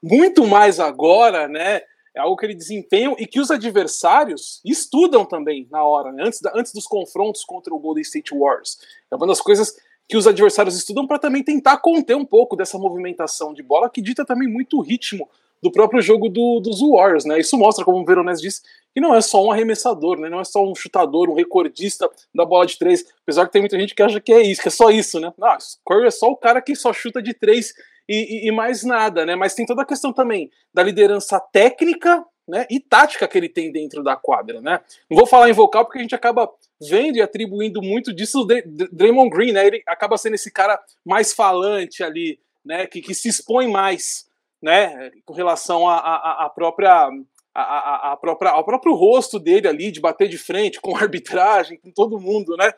muito 0.02 0.46
mais 0.46 0.81
agora, 0.81 1.46
né? 1.49 1.82
É 2.14 2.20
algo 2.20 2.37
que 2.37 2.46
ele 2.46 2.55
desempenha 2.55 3.14
e 3.19 3.26
que 3.26 3.38
os 3.38 3.50
adversários 3.50 4.61
estudam 4.64 5.25
também 5.25 5.69
na 5.70 5.85
hora, 5.85 6.11
né? 6.11 6.25
antes, 6.25 6.40
da, 6.40 6.52
antes 6.54 6.73
dos 6.73 6.85
confrontos 6.85 7.45
contra 7.45 7.73
o 7.73 7.78
Golden 7.78 8.02
State 8.02 8.37
Warriors. 8.37 8.78
É 9.11 9.14
uma 9.14 9.26
das 9.26 9.40
coisas 9.40 9.76
que 10.09 10.16
os 10.16 10.26
adversários 10.26 10.75
estudam 10.75 11.07
para 11.07 11.18
também 11.18 11.45
tentar 11.45 11.76
conter 11.76 12.16
um 12.16 12.25
pouco 12.25 12.57
dessa 12.57 12.78
movimentação 12.78 13.52
de 13.52 13.62
bola 13.62 13.90
que 13.90 14.00
dita 14.00 14.25
também 14.25 14.49
muito 14.49 14.78
o 14.78 14.80
ritmo 14.80 15.28
do 15.62 15.73
próprio 15.73 16.00
jogo 16.00 16.29
do, 16.29 16.61
dos 16.61 16.81
Warriors, 16.81 17.25
né? 17.25 17.38
Isso 17.38 17.57
mostra, 17.57 17.85
como 17.85 18.00
o 18.00 18.05
Veronese 18.05 18.43
disse, 18.43 18.62
que 18.95 19.00
não 19.00 19.15
é 19.15 19.21
só 19.21 19.45
um 19.45 19.50
arremessador, 19.50 20.19
né? 20.19 20.29
Não 20.29 20.41
é 20.41 20.45
só 20.45 20.65
um 20.65 20.75
chutador, 20.75 21.29
um 21.29 21.35
recordista 21.35 22.09
da 22.35 22.45
bola 22.45 22.67
de 22.67 22.79
três. 22.79 23.05
Apesar 23.23 23.47
que 23.47 23.53
tem 23.53 23.62
muita 23.62 23.79
gente 23.79 23.95
que 23.95 24.03
acha 24.03 24.21
que 24.21 24.33
é 24.33 24.43
isso, 24.43 24.62
que 24.62 24.69
é 24.69 24.71
só 24.71 24.91
isso, 24.91 25.21
né? 25.21 25.33
Não, 25.37 25.57
Curry 25.85 26.07
é 26.07 26.11
só 26.11 26.29
o 26.29 26.37
cara 26.37 26.61
que 26.61 26.75
só 26.75 26.93
chuta 26.93 27.23
de 27.23 27.35
três 27.35 27.75
e, 28.09 28.47
e, 28.47 28.49
e 28.49 28.53
mais 28.53 28.83
nada, 28.85 29.27
né? 29.27 29.37
Mas 29.37 29.55
tem 29.55 29.67
toda 29.67 29.83
a 29.83 29.87
questão 29.87 30.12
também 30.12 30.50
da 30.73 30.83
liderança 30.83 31.38
técnica 31.38 32.25
né, 32.49 32.67
e 32.71 32.81
tática 32.81 33.29
que 33.29 33.37
ele 33.37 33.49
tem 33.49 33.71
dentro 33.71 34.03
da 34.03 34.17
quadra, 34.17 34.61
né? 34.61 34.81
Não 35.11 35.19
vou 35.19 35.27
falar 35.27 35.50
em 35.50 35.53
vocal 35.53 35.85
porque 35.85 35.99
a 35.99 36.03
gente 36.03 36.15
acaba 36.15 36.50
vendo 36.81 37.17
e 37.17 37.23
atribuindo 37.23 37.83
muito 37.83 38.12
disso 38.15 38.38
ao 38.38 38.47
Draymond 38.91 39.29
Green, 39.29 39.53
né? 39.53 39.67
Ele 39.67 39.83
acaba 39.87 40.17
sendo 40.17 40.35
esse 40.35 40.50
cara 40.50 40.81
mais 41.05 41.35
falante 41.35 42.03
ali, 42.03 42.41
né? 42.65 42.87
Que, 42.87 43.03
que 43.03 43.15
se 43.15 43.29
expõe 43.29 43.69
mais 43.69 44.27
né, 44.62 45.11
com 45.25 45.33
relação 45.33 45.88
à 45.88 46.50
própria 46.55 47.11
a, 47.55 47.62
a, 47.62 48.12
a, 48.12 48.17
própria, 48.17 48.50
ao 48.50 48.65
próprio 48.65 48.95
rosto 48.95 49.38
dele 49.38 49.67
ali, 49.67 49.91
de 49.91 50.00
bater 50.00 50.29
de 50.29 50.38
frente 50.38 50.81
com 50.81 50.95
arbitragem, 50.97 51.79
com 51.79 51.91
todo 51.91 52.21
mundo, 52.21 52.57
né? 52.57 52.73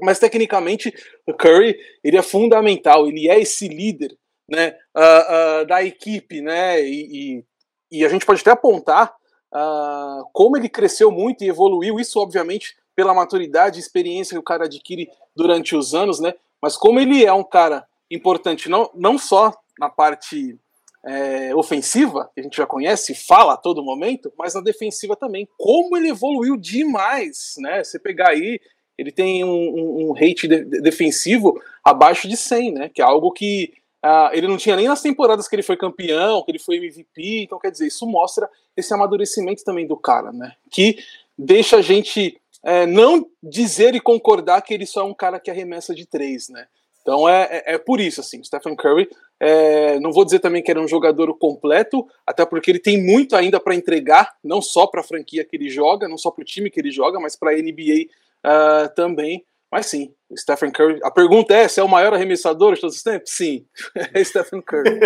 Mas 0.00 0.18
tecnicamente 0.18 0.92
o 1.26 1.34
Curry 1.34 1.76
ele 2.02 2.16
é 2.16 2.22
fundamental, 2.22 3.06
ele 3.06 3.28
é 3.28 3.38
esse 3.38 3.68
líder, 3.68 4.16
né, 4.48 4.76
uh, 4.96 5.62
uh, 5.62 5.66
da 5.66 5.82
equipe, 5.84 6.40
né? 6.40 6.82
E, 6.82 7.44
e, 7.92 7.98
e, 7.98 8.04
a 8.04 8.08
gente 8.08 8.26
pode 8.26 8.40
até 8.40 8.50
apontar 8.50 9.14
uh, 9.54 10.28
como 10.32 10.56
ele 10.56 10.68
cresceu 10.68 11.10
muito 11.10 11.44
e 11.44 11.48
evoluiu, 11.48 12.00
isso 12.00 12.18
obviamente 12.18 12.76
pela 12.96 13.14
maturidade 13.14 13.78
e 13.78 13.80
experiência 13.80 14.34
que 14.34 14.40
o 14.40 14.42
cara 14.42 14.64
adquire 14.64 15.08
durante 15.36 15.76
os 15.76 15.94
anos, 15.94 16.18
né? 16.18 16.34
Mas 16.60 16.76
como 16.76 16.98
ele 16.98 17.24
é 17.24 17.32
um 17.32 17.44
cara 17.44 17.86
importante, 18.10 18.68
não, 18.68 18.90
não 18.94 19.16
só 19.16 19.52
na 19.78 19.88
parte 19.88 20.58
é, 21.04 21.54
ofensiva, 21.54 22.30
que 22.34 22.40
a 22.40 22.42
gente 22.42 22.56
já 22.56 22.66
conhece, 22.66 23.14
fala 23.14 23.54
a 23.54 23.56
todo 23.56 23.82
momento, 23.82 24.32
mas 24.38 24.54
na 24.54 24.60
defensiva 24.60 25.16
também. 25.16 25.48
Como 25.56 25.96
ele 25.96 26.08
evoluiu 26.08 26.56
demais, 26.56 27.54
né? 27.58 27.82
Você 27.82 27.98
pegar 27.98 28.30
aí, 28.30 28.60
ele 28.98 29.10
tem 29.10 29.42
um, 29.44 29.48
um, 29.48 30.08
um 30.08 30.12
rate 30.12 30.46
de, 30.46 30.64
defensivo 30.80 31.60
abaixo 31.82 32.28
de 32.28 32.36
100, 32.36 32.72
né? 32.72 32.90
Que 32.92 33.02
é 33.02 33.04
algo 33.04 33.32
que 33.32 33.72
Uh, 34.02 34.32
ele 34.32 34.48
não 34.48 34.56
tinha 34.56 34.76
nem 34.76 34.88
nas 34.88 35.02
temporadas 35.02 35.46
que 35.46 35.54
ele 35.54 35.62
foi 35.62 35.76
campeão, 35.76 36.42
que 36.42 36.50
ele 36.50 36.58
foi 36.58 36.76
MVP, 36.76 37.42
então 37.42 37.58
quer 37.58 37.70
dizer, 37.70 37.86
isso 37.86 38.06
mostra 38.06 38.48
esse 38.74 38.94
amadurecimento 38.94 39.62
também 39.62 39.86
do 39.86 39.94
cara, 39.94 40.32
né? 40.32 40.54
Que 40.70 40.96
deixa 41.36 41.76
a 41.76 41.82
gente 41.82 42.40
é, 42.64 42.86
não 42.86 43.26
dizer 43.42 43.94
e 43.94 44.00
concordar 44.00 44.62
que 44.62 44.72
ele 44.72 44.86
só 44.86 45.02
é 45.02 45.04
um 45.04 45.12
cara 45.12 45.38
que 45.38 45.50
arremessa 45.50 45.94
de 45.94 46.06
três, 46.06 46.48
né? 46.48 46.66
Então 47.02 47.28
é, 47.28 47.62
é, 47.66 47.74
é 47.74 47.78
por 47.78 48.00
isso, 48.00 48.20
assim, 48.20 48.42
Stephen 48.42 48.76
Curry, 48.76 49.08
é, 49.38 49.98
não 50.00 50.12
vou 50.12 50.24
dizer 50.24 50.38
também 50.38 50.62
que 50.62 50.70
era 50.70 50.80
um 50.80 50.88
jogador 50.88 51.32
completo, 51.38 52.06
até 52.26 52.44
porque 52.44 52.70
ele 52.70 52.78
tem 52.78 53.02
muito 53.02 53.34
ainda 53.34 53.58
para 53.58 53.74
entregar, 53.74 54.30
não 54.44 54.60
só 54.60 54.86
para 54.86 55.00
a 55.00 55.04
franquia 55.04 55.44
que 55.44 55.56
ele 55.56 55.70
joga, 55.70 56.08
não 56.08 56.18
só 56.18 56.30
para 56.30 56.42
o 56.42 56.44
time 56.44 56.70
que 56.70 56.78
ele 56.78 56.90
joga, 56.90 57.18
mas 57.18 57.36
para 57.36 57.52
a 57.52 57.54
NBA 57.54 58.06
uh, 58.44 58.94
também. 58.94 59.44
Mas 59.72 59.86
sim, 59.86 60.12
Stephen 60.36 60.72
Curry. 60.72 60.98
A 61.04 61.12
pergunta 61.12 61.54
é: 61.54 61.68
se 61.68 61.78
é 61.78 61.82
o 61.82 61.88
maior 61.88 62.12
arremessador 62.12 62.74
de 62.74 62.80
todos 62.80 62.96
os 62.96 63.02
tempos? 63.02 63.30
Sim, 63.30 63.64
é 64.12 64.24
Stephen 64.24 64.60
Curry. 64.60 64.98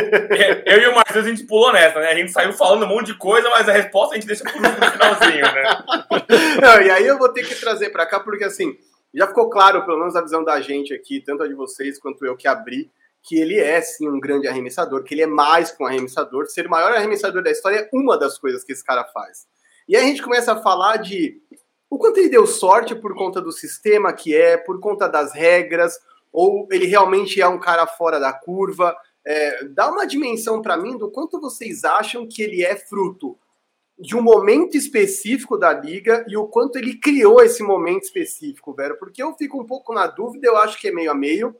Eu 0.64 0.80
e 0.80 0.86
o 0.88 0.94
Marcos, 0.94 1.16
a 1.16 1.22
gente 1.22 1.44
pulou 1.44 1.70
nessa, 1.70 2.00
né? 2.00 2.08
A 2.08 2.14
gente 2.14 2.32
saiu 2.32 2.52
falando 2.54 2.84
um 2.84 2.88
monte 2.88 3.08
de 3.08 3.18
coisa, 3.18 3.48
mas 3.50 3.68
a 3.68 3.72
resposta 3.72 4.14
a 4.14 4.18
gente 4.18 4.26
deixa 4.26 4.42
por 4.42 4.60
no 4.60 4.68
finalzinho, 4.90 5.44
né? 5.44 5.64
Não, 6.62 6.82
e 6.82 6.90
aí 6.90 7.06
eu 7.06 7.18
vou 7.18 7.28
ter 7.28 7.46
que 7.46 7.54
trazer 7.56 7.90
para 7.90 8.06
cá, 8.06 8.20
porque 8.20 8.44
assim, 8.44 8.74
já 9.18 9.26
ficou 9.28 9.48
claro, 9.48 9.84
pelo 9.84 9.98
menos 9.98 10.16
a 10.16 10.20
visão 10.20 10.42
da 10.42 10.60
gente 10.60 10.92
aqui, 10.92 11.20
tanto 11.20 11.42
a 11.42 11.48
de 11.48 11.54
vocês 11.54 11.98
quanto 11.98 12.24
eu 12.26 12.36
que 12.36 12.48
abri, 12.48 12.90
que 13.22 13.36
ele 13.36 13.58
é 13.58 13.80
sim 13.80 14.08
um 14.08 14.20
grande 14.20 14.46
arremessador, 14.46 15.02
que 15.02 15.14
ele 15.14 15.22
é 15.22 15.26
mais 15.26 15.70
que 15.70 15.82
um 15.82 15.86
arremessador. 15.86 16.46
Ser 16.46 16.66
o 16.66 16.70
maior 16.70 16.92
arremessador 16.92 17.42
da 17.42 17.50
história 17.50 17.78
é 17.78 17.90
uma 17.92 18.18
das 18.18 18.38
coisas 18.38 18.62
que 18.62 18.72
esse 18.72 18.84
cara 18.84 19.04
faz. 19.04 19.46
E 19.88 19.96
aí 19.96 20.04
a 20.04 20.06
gente 20.06 20.22
começa 20.22 20.52
a 20.52 20.62
falar 20.62 20.98
de 20.98 21.40
o 21.88 21.98
quanto 21.98 22.18
ele 22.18 22.28
deu 22.28 22.46
sorte 22.46 22.94
por 22.94 23.14
conta 23.14 23.40
do 23.40 23.52
sistema 23.52 24.12
que 24.12 24.34
é, 24.34 24.56
por 24.56 24.80
conta 24.80 25.08
das 25.08 25.32
regras, 25.32 25.98
ou 26.32 26.66
ele 26.70 26.86
realmente 26.86 27.40
é 27.40 27.46
um 27.46 27.60
cara 27.60 27.86
fora 27.86 28.18
da 28.18 28.32
curva. 28.32 28.94
É, 29.24 29.64
dá 29.68 29.90
uma 29.90 30.06
dimensão 30.06 30.60
para 30.60 30.76
mim 30.76 30.98
do 30.98 31.10
quanto 31.10 31.40
vocês 31.40 31.84
acham 31.84 32.26
que 32.28 32.42
ele 32.42 32.62
é 32.62 32.76
fruto 32.76 33.38
de 33.98 34.16
um 34.16 34.22
momento 34.22 34.76
específico 34.76 35.56
da 35.56 35.72
liga 35.72 36.24
e 36.28 36.36
o 36.36 36.46
quanto 36.46 36.76
ele 36.76 36.98
criou 36.98 37.40
esse 37.40 37.62
momento 37.62 38.04
específico, 38.04 38.74
velho. 38.74 38.98
Porque 38.98 39.22
eu 39.22 39.34
fico 39.34 39.60
um 39.60 39.66
pouco 39.66 39.94
na 39.94 40.06
dúvida, 40.06 40.46
eu 40.46 40.56
acho 40.56 40.78
que 40.80 40.88
é 40.88 40.92
meio 40.92 41.10
a 41.10 41.14
meio. 41.14 41.54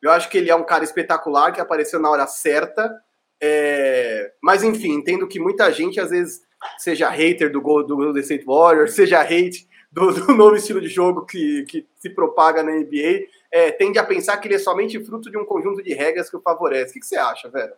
Eu 0.00 0.10
acho 0.10 0.28
que 0.28 0.38
ele 0.38 0.50
é 0.50 0.54
um 0.54 0.64
cara 0.64 0.84
espetacular, 0.84 1.52
que 1.52 1.60
apareceu 1.60 2.00
na 2.00 2.10
hora 2.10 2.26
certa. 2.26 2.94
É... 3.40 4.32
Mas 4.42 4.62
enfim, 4.62 4.92
entendo 4.92 5.26
que 5.26 5.40
muita 5.40 5.70
gente 5.72 5.98
às 5.98 6.10
vezes 6.10 6.42
seja 6.78 7.08
hater 7.08 7.50
do 7.50 7.60
gol 7.60 7.86
do 7.86 7.96
Golden 7.96 8.22
State 8.22 8.44
Warriors, 8.44 8.92
seja 8.92 9.22
hate 9.22 9.66
do, 9.90 10.12
do, 10.12 10.32
novo 10.36 10.56
estilo 10.56 10.80
de 10.80 10.88
jogo 10.88 11.24
que, 11.24 11.64
que 11.64 11.86
se 11.96 12.10
propaga 12.10 12.62
na 12.62 12.72
NBA, 12.72 13.26
é, 13.50 13.72
tende 13.72 13.98
a 13.98 14.04
pensar 14.04 14.36
que 14.36 14.46
ele 14.46 14.54
é 14.54 14.58
somente 14.58 15.02
fruto 15.02 15.30
de 15.30 15.38
um 15.38 15.44
conjunto 15.44 15.82
de 15.82 15.94
regras 15.94 16.28
que 16.28 16.36
o 16.36 16.42
favorece. 16.42 16.90
O 16.90 16.92
que, 16.94 17.00
que 17.00 17.06
você 17.06 17.16
acha, 17.16 17.48
velho? 17.48 17.72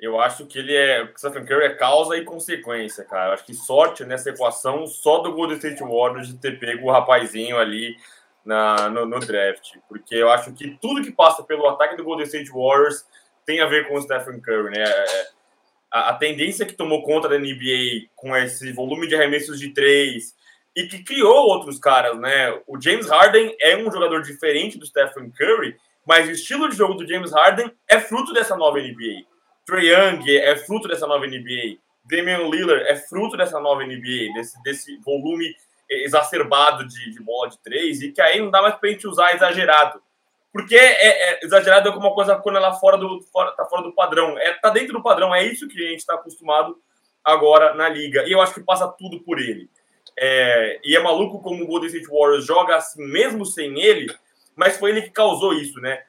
Eu 0.00 0.18
acho 0.18 0.46
que 0.46 0.58
ele 0.58 0.74
é. 0.74 1.02
O 1.02 1.18
Stephen 1.18 1.44
Curry 1.44 1.64
é 1.66 1.74
causa 1.74 2.16
e 2.16 2.24
consequência, 2.24 3.04
cara. 3.04 3.28
Eu 3.28 3.34
acho 3.34 3.44
que 3.44 3.54
sorte 3.54 4.04
nessa 4.04 4.30
equação 4.30 4.86
só 4.86 5.18
do 5.18 5.32
Golden 5.32 5.58
State 5.58 5.82
Warriors 5.82 6.28
de 6.28 6.38
ter 6.38 6.58
pego 6.58 6.88
o 6.88 6.90
rapazinho 6.90 7.58
ali 7.58 7.96
na, 8.44 8.88
no, 8.88 9.04
no, 9.04 9.20
draft. 9.20 9.76
Porque 9.88 10.14
eu 10.14 10.30
acho 10.30 10.52
que 10.54 10.78
tudo 10.80 11.02
que 11.02 11.12
passa 11.12 11.42
pelo 11.42 11.68
ataque 11.68 11.96
do 11.96 12.04
Golden 12.04 12.24
State 12.24 12.50
Warriors 12.50 13.04
tem 13.44 13.60
a 13.60 13.66
ver 13.66 13.88
com 13.88 13.94
o 13.94 14.02
Stephen 14.02 14.40
Curry, 14.40 14.70
né? 14.70 14.82
É, 14.82 15.26
a, 15.90 16.10
a 16.10 16.14
tendência 16.14 16.64
que 16.64 16.72
tomou 16.72 17.02
conta 17.02 17.28
da 17.28 17.38
NBA 17.38 18.08
com 18.16 18.34
esse 18.36 18.72
volume 18.72 19.06
de 19.06 19.14
arremessos 19.14 19.60
de 19.60 19.74
três, 19.74 20.34
e 20.74 20.86
que 20.86 21.02
criou 21.02 21.48
outros 21.48 21.78
caras, 21.78 22.18
né? 22.18 22.58
O 22.66 22.80
James 22.80 23.08
Harden 23.08 23.54
é 23.60 23.76
um 23.76 23.90
jogador 23.90 24.22
diferente 24.22 24.78
do 24.78 24.86
Stephen 24.86 25.30
Curry, 25.30 25.76
mas 26.06 26.28
o 26.28 26.30
estilo 26.30 26.68
de 26.68 26.76
jogo 26.76 26.94
do 26.94 27.06
James 27.06 27.32
Harden 27.32 27.70
é 27.88 27.98
fruto 28.00 28.32
dessa 28.32 28.56
nova 28.56 28.78
NBA. 28.78 29.29
Trey 29.70 29.92
Young 29.92 30.28
é 30.28 30.56
fruto 30.56 30.88
dessa 30.88 31.06
nova 31.06 31.24
NBA. 31.24 31.78
Damian 32.04 32.48
Lillard 32.48 32.82
é 32.88 32.96
fruto 32.96 33.36
dessa 33.36 33.60
nova 33.60 33.84
NBA, 33.84 34.34
desse, 34.34 34.60
desse 34.64 34.96
volume 34.98 35.54
exacerbado 35.88 36.86
de, 36.88 37.12
de 37.12 37.22
bola 37.22 37.48
de 37.48 37.56
três, 37.60 38.02
e 38.02 38.10
que 38.10 38.20
aí 38.20 38.40
não 38.40 38.50
dá 38.50 38.60
mais 38.60 38.74
pra 38.74 38.90
gente 38.90 39.06
usar 39.06 39.32
exagerado. 39.32 40.02
Porque 40.52 40.74
é, 40.74 41.34
é 41.34 41.40
exagerado 41.44 41.88
é 41.88 41.92
alguma 41.92 42.12
coisa 42.12 42.34
quando 42.34 42.56
ela 42.56 42.72
fora 42.74 42.98
do, 42.98 43.22
fora, 43.32 43.52
tá 43.52 43.64
fora 43.66 43.82
do 43.82 43.92
padrão. 43.92 44.36
É, 44.38 44.54
tá 44.54 44.70
dentro 44.70 44.94
do 44.94 45.02
padrão, 45.02 45.32
é 45.32 45.44
isso 45.44 45.68
que 45.68 45.78
a 45.78 45.90
gente 45.90 46.00
está 46.00 46.14
acostumado 46.14 46.76
agora 47.24 47.72
na 47.74 47.88
liga. 47.88 48.24
E 48.26 48.32
eu 48.32 48.40
acho 48.40 48.54
que 48.54 48.60
passa 48.60 48.88
tudo 48.88 49.20
por 49.20 49.38
ele. 49.38 49.70
É, 50.18 50.80
e 50.82 50.96
é 50.96 51.00
maluco 51.00 51.40
como 51.40 51.62
o 51.62 51.66
Golden 51.66 51.86
State 51.86 52.08
Warriors 52.08 52.44
joga 52.44 52.76
assim, 52.76 53.04
mesmo 53.06 53.46
sem 53.46 53.80
ele, 53.80 54.12
mas 54.56 54.76
foi 54.76 54.90
ele 54.90 55.02
que 55.02 55.10
causou 55.10 55.52
isso, 55.52 55.80
né? 55.80 56.02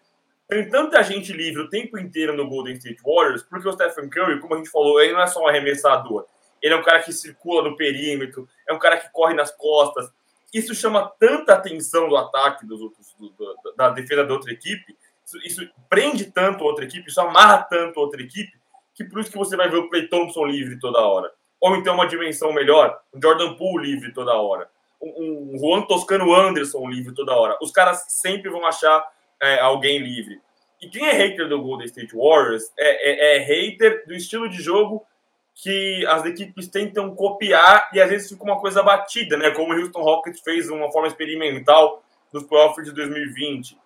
Tem 0.51 0.69
tanta 0.69 1.01
gente 1.01 1.31
livre 1.31 1.61
o 1.61 1.69
tempo 1.69 1.97
inteiro 1.97 2.35
no 2.35 2.45
Golden 2.45 2.73
State 2.73 3.01
Warriors, 3.01 3.41
porque 3.41 3.65
o 3.65 3.71
Stephen 3.71 4.09
Curry, 4.09 4.41
como 4.41 4.53
a 4.53 4.57
gente 4.57 4.69
falou, 4.69 4.99
ele 4.99 5.13
não 5.13 5.21
é 5.21 5.27
só 5.27 5.41
um 5.41 5.47
arremessador. 5.47 6.25
Ele 6.61 6.73
é 6.73 6.77
um 6.77 6.83
cara 6.83 7.01
que 7.01 7.13
circula 7.13 7.63
no 7.63 7.77
perímetro, 7.77 8.45
é 8.67 8.73
um 8.73 8.77
cara 8.77 8.97
que 8.97 9.09
corre 9.13 9.33
nas 9.33 9.49
costas. 9.49 10.11
Isso 10.53 10.75
chama 10.75 11.09
tanta 11.17 11.53
atenção 11.53 12.09
do 12.09 12.17
ataque 12.17 12.65
dos 12.65 12.81
outros, 12.81 13.15
do, 13.17 13.29
do, 13.29 13.73
da 13.77 13.91
defesa 13.91 14.25
da 14.25 14.33
outra 14.33 14.51
equipe, 14.51 14.97
isso, 15.25 15.37
isso, 15.45 15.69
prende 15.89 16.25
tanto 16.25 16.65
outra 16.65 16.83
equipe, 16.83 17.09
isso 17.09 17.21
amarra 17.21 17.63
tanto 17.63 18.01
outra 18.01 18.21
equipe, 18.21 18.51
que 18.93 19.05
por 19.05 19.21
isso 19.21 19.31
que 19.31 19.37
você 19.37 19.55
vai 19.55 19.69
ver 19.69 19.77
o 19.77 19.89
Clay 19.89 20.09
Thompson 20.09 20.45
livre 20.45 20.77
toda 20.77 20.99
hora 20.99 21.31
ou 21.61 21.75
então 21.75 21.93
uma 21.93 22.07
dimensão 22.07 22.51
melhor, 22.51 22.99
um 23.13 23.21
Jordan 23.21 23.53
Poole 23.53 23.91
livre 23.91 24.11
toda 24.11 24.33
hora, 24.33 24.67
um, 24.99 25.53
um 25.53 25.59
Juan 25.59 25.83
Toscano 25.83 26.33
Anderson 26.33 26.89
livre 26.89 27.13
toda 27.13 27.35
hora. 27.35 27.55
Os 27.61 27.71
caras 27.71 28.03
sempre 28.09 28.49
vão 28.49 28.65
achar 28.65 29.07
é, 29.41 29.59
alguém 29.59 29.99
livre. 29.99 30.39
E 30.81 30.87
quem 30.87 31.05
é 31.05 31.11
hater 31.11 31.47
do 31.47 31.61
Golden 31.61 31.85
State 31.85 32.15
Warriors 32.15 32.71
é, 32.77 33.35
é, 33.35 33.37
é 33.37 33.39
hater 33.39 34.05
do 34.07 34.13
estilo 34.13 34.49
de 34.49 34.61
jogo 34.61 35.05
que 35.53 36.05
as 36.07 36.25
equipes 36.25 36.67
tentam 36.67 37.13
copiar 37.15 37.89
e 37.93 38.01
às 38.01 38.09
vezes 38.09 38.29
fica 38.29 38.43
uma 38.43 38.59
coisa 38.59 38.81
batida, 38.81 39.37
né? 39.37 39.51
Como 39.51 39.73
o 39.73 39.77
Houston 39.77 40.01
Rockets 40.01 40.41
fez 40.41 40.69
uma 40.69 40.91
forma 40.91 41.07
experimental 41.07 42.03
nos 42.31 42.43
playoffs 42.43 42.85
de 42.85 42.93
2020. 42.93 43.77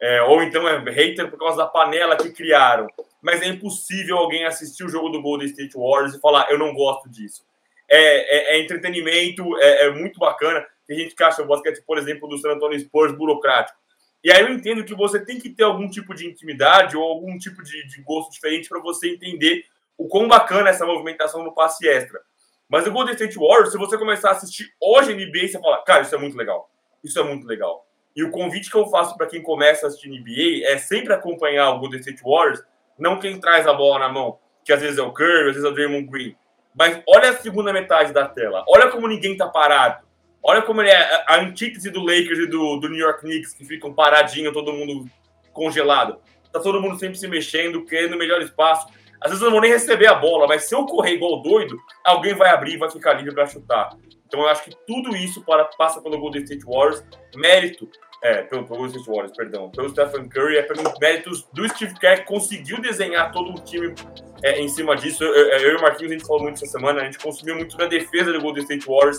É, 0.00 0.22
ou 0.22 0.42
então 0.42 0.68
é 0.68 0.78
hater 0.90 1.30
por 1.30 1.38
causa 1.38 1.56
da 1.56 1.66
panela 1.66 2.16
que 2.16 2.30
criaram 2.30 2.88
mas 3.24 3.40
é 3.40 3.46
impossível 3.46 4.18
alguém 4.18 4.44
assistir 4.44 4.84
o 4.84 4.88
jogo 4.90 5.08
do 5.08 5.22
Golden 5.22 5.48
State 5.48 5.74
Warriors 5.74 6.14
e 6.14 6.20
falar, 6.20 6.46
eu 6.50 6.58
não 6.58 6.74
gosto 6.74 7.08
disso. 7.08 7.42
É, 7.90 8.54
é, 8.54 8.56
é 8.56 8.62
entretenimento, 8.62 9.56
é, 9.58 9.86
é, 9.86 9.90
muito 9.90 10.18
bacana. 10.18 10.62
Tem 10.86 10.98
gente 10.98 11.14
que 11.14 11.24
acha 11.24 11.42
o 11.42 11.46
basquete, 11.46 11.82
por 11.86 11.96
exemplo, 11.96 12.28
do 12.28 12.36
San 12.36 12.50
Antonio 12.50 12.78
Spurs 12.78 13.16
burocrático. 13.16 13.78
E 14.24 14.32
aí 14.32 14.40
eu 14.40 14.48
entendo 14.48 14.84
que 14.84 14.94
você 14.94 15.22
tem 15.22 15.38
que 15.38 15.50
ter 15.50 15.64
algum 15.64 15.86
tipo 15.88 16.14
de 16.14 16.26
intimidade 16.26 16.96
ou 16.96 17.02
algum 17.04 17.36
tipo 17.36 17.62
de, 17.62 17.86
de 17.86 18.00
gosto 18.02 18.32
diferente 18.32 18.70
para 18.70 18.80
você 18.80 19.10
entender 19.10 19.66
o 19.98 20.08
quão 20.08 20.26
bacana 20.26 20.68
é 20.68 20.72
essa 20.72 20.86
movimentação 20.86 21.44
no 21.44 21.54
passe 21.54 21.86
extra. 21.86 22.18
Mas 22.66 22.86
o 22.86 22.90
Golden 22.90 23.12
State 23.12 23.38
Warriors, 23.38 23.70
se 23.70 23.76
você 23.78 23.98
começar 23.98 24.30
a 24.30 24.32
assistir 24.32 24.72
hoje 24.80 25.14
NBA, 25.14 25.48
você 25.48 25.60
fala, 25.60 25.84
cara, 25.84 26.02
isso 26.02 26.14
é 26.14 26.18
muito 26.18 26.38
legal. 26.38 26.70
Isso 27.04 27.20
é 27.20 27.22
muito 27.22 27.46
legal. 27.46 27.86
E 28.16 28.24
o 28.24 28.30
convite 28.30 28.70
que 28.70 28.76
eu 28.76 28.86
faço 28.86 29.14
para 29.14 29.26
quem 29.26 29.42
começa 29.42 29.84
a 29.84 29.88
assistir 29.88 30.08
NBA 30.08 30.66
é 30.72 30.78
sempre 30.78 31.12
acompanhar 31.12 31.70
o 31.70 31.80
Golden 31.80 32.00
State 32.00 32.22
Warriors 32.24 32.62
não 32.98 33.18
quem 33.18 33.38
traz 33.38 33.66
a 33.66 33.74
bola 33.74 33.98
na 33.98 34.08
mão, 34.08 34.38
que 34.64 34.72
às 34.72 34.80
vezes 34.80 34.98
é 34.98 35.02
o 35.02 35.12
Curry, 35.12 35.50
às 35.50 35.56
vezes 35.56 35.64
é 35.64 35.68
o 35.68 35.74
Draymond 35.74 36.06
Green. 36.06 36.34
Mas 36.74 37.02
olha 37.06 37.30
a 37.30 37.36
segunda 37.36 37.72
metade 37.72 38.12
da 38.12 38.26
tela. 38.26 38.64
Olha 38.68 38.90
como 38.90 39.06
ninguém 39.06 39.36
tá 39.36 39.48
parado. 39.48 40.03
Olha 40.46 40.60
como 40.60 40.82
ele 40.82 40.90
é 40.90 41.24
a 41.26 41.40
antítese 41.40 41.90
do 41.90 42.00
Lakers 42.00 42.38
e 42.38 42.46
do, 42.46 42.76
do 42.76 42.88
New 42.88 42.98
York 42.98 43.20
Knicks, 43.22 43.54
que 43.54 43.64
ficam 43.64 43.94
paradinho, 43.94 44.52
todo 44.52 44.74
mundo 44.74 45.08
congelado. 45.52 46.18
Tá 46.52 46.60
todo 46.60 46.82
mundo 46.82 46.98
sempre 46.98 47.16
se 47.16 47.26
mexendo, 47.26 47.84
querendo 47.84 48.16
melhor 48.16 48.42
espaço. 48.42 48.86
Às 49.20 49.30
vezes 49.30 49.40
eu 49.40 49.46
não 49.46 49.52
vou 49.52 49.62
nem 49.62 49.70
receber 49.70 50.06
a 50.06 50.14
bola, 50.14 50.46
mas 50.46 50.64
se 50.64 50.74
eu 50.74 50.84
correr 50.84 51.14
igual 51.14 51.40
doido, 51.40 51.78
alguém 52.04 52.34
vai 52.34 52.50
abrir 52.50 52.74
e 52.74 52.76
vai 52.76 52.90
ficar 52.90 53.14
livre 53.14 53.34
para 53.34 53.46
chutar. 53.46 53.96
Então 54.26 54.40
eu 54.40 54.48
acho 54.48 54.64
que 54.64 54.76
tudo 54.86 55.16
isso 55.16 55.42
para, 55.42 55.64
passa 55.64 56.02
pelo 56.02 56.18
Golden 56.18 56.42
State 56.42 56.64
Warriors. 56.66 57.02
Mérito 57.34 57.88
é, 58.24 58.42
pelo, 58.42 58.66
pelo 58.66 58.86
State 58.86 59.06
Warriors, 59.06 59.36
perdão. 59.36 59.70
Pelo 59.70 59.90
Stephen 59.90 60.28
Curry, 60.28 60.56
é 60.56 60.62
pelos 60.62 60.98
méritos 60.98 61.46
do 61.52 61.68
Steve 61.68 61.94
Kerr, 61.94 62.20
que 62.20 62.26
conseguiu 62.26 62.80
desenhar 62.80 63.30
todo 63.32 63.50
o 63.50 63.62
time 63.62 63.94
é, 64.42 64.58
em 64.60 64.68
cima 64.68 64.96
disso. 64.96 65.22
Eu, 65.22 65.32
eu, 65.32 65.72
e 65.72 65.76
o 65.76 65.82
Marquinhos, 65.82 66.12
a 66.12 66.14
gente 66.14 66.26
falou 66.26 66.42
muito 66.42 66.56
essa 66.56 66.66
semana, 66.66 67.02
a 67.02 67.04
gente 67.04 67.18
consumiu 67.18 67.54
muito 67.54 67.76
na 67.76 67.84
defesa 67.84 68.32
do 68.32 68.40
Golden 68.40 68.62
State 68.62 68.86
Warriors, 68.86 69.18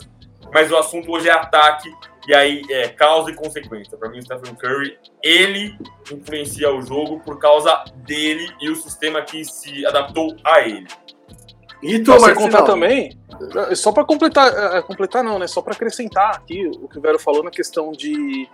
mas 0.54 0.72
o 0.72 0.78
assunto 0.78 1.12
hoje 1.12 1.30
é 1.30 1.32
ataque, 1.32 1.92
e 2.28 2.34
aí 2.34 2.62
é 2.70 2.88
causa 2.90 3.32
e 3.32 3.36
consequência. 3.36 3.98
Para 3.98 4.10
mim, 4.10 4.20
o 4.20 4.22
Stephen 4.22 4.56
Curry, 4.56 4.98
ele 5.24 5.78
influencia 6.12 6.74
o 6.74 6.82
jogo 6.82 7.20
por 7.20 7.38
causa 7.40 7.84
dele 7.98 8.50
e 8.60 8.70
o 8.70 8.75
sistema 8.75 9.22
que 9.22 9.44
se 9.46 9.86
adaptou 9.86 10.36
a 10.44 10.62
ele. 10.62 10.88
E 11.84 12.00
tu, 12.00 12.12
Você 12.14 12.34
contar 12.34 12.64
também, 12.64 13.16
só 13.75 13.92
para 13.92 14.04
completar, 14.06 14.52
é, 14.52 14.78
é, 14.78 14.82
completar 14.82 15.24
não, 15.24 15.38
né? 15.38 15.46
Só 15.46 15.62
para 15.62 15.74
acrescentar 15.74 16.36
aqui 16.36 16.66
o 16.68 16.88
que 16.88 16.98
o 16.98 17.02
Vero 17.02 17.20
falou 17.20 17.44
na 17.44 17.52
questão 17.52 17.92
de 17.92 18.50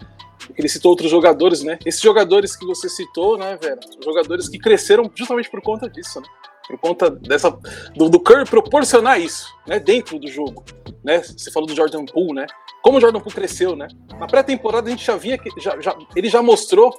ele 0.57 0.67
citou 0.67 0.91
outros 0.91 1.09
jogadores, 1.09 1.63
né? 1.63 1.77
Esses 1.85 2.01
jogadores 2.01 2.55
que 2.55 2.65
você 2.65 2.89
citou, 2.89 3.37
né, 3.37 3.57
Vera? 3.61 3.79
Jogadores 4.03 4.49
que 4.49 4.57
cresceram 4.57 5.09
justamente 5.13 5.49
por 5.49 5.61
conta 5.61 5.89
disso, 5.89 6.19
né? 6.19 6.27
Por 6.67 6.77
conta 6.77 7.09
dessa 7.09 7.49
do, 7.95 8.09
do 8.09 8.19
Curry 8.19 8.45
proporcionar 8.45 9.19
isso, 9.19 9.47
né, 9.67 9.79
dentro 9.79 10.17
do 10.19 10.27
jogo, 10.27 10.63
né? 11.03 11.21
Você 11.21 11.51
falou 11.51 11.67
do 11.67 11.75
Jordan 11.75 12.05
Poole, 12.05 12.33
né? 12.33 12.45
Como 12.81 12.97
o 12.97 13.01
Jordan 13.01 13.19
Poole 13.19 13.35
cresceu, 13.35 13.75
né? 13.75 13.87
Na 14.19 14.27
pré-temporada 14.27 14.87
a 14.87 14.91
gente 14.91 15.05
já 15.05 15.15
via 15.15 15.37
que 15.37 15.49
já, 15.59 15.79
já, 15.79 15.95
ele 16.15 16.29
já 16.29 16.41
mostrou, 16.41 16.91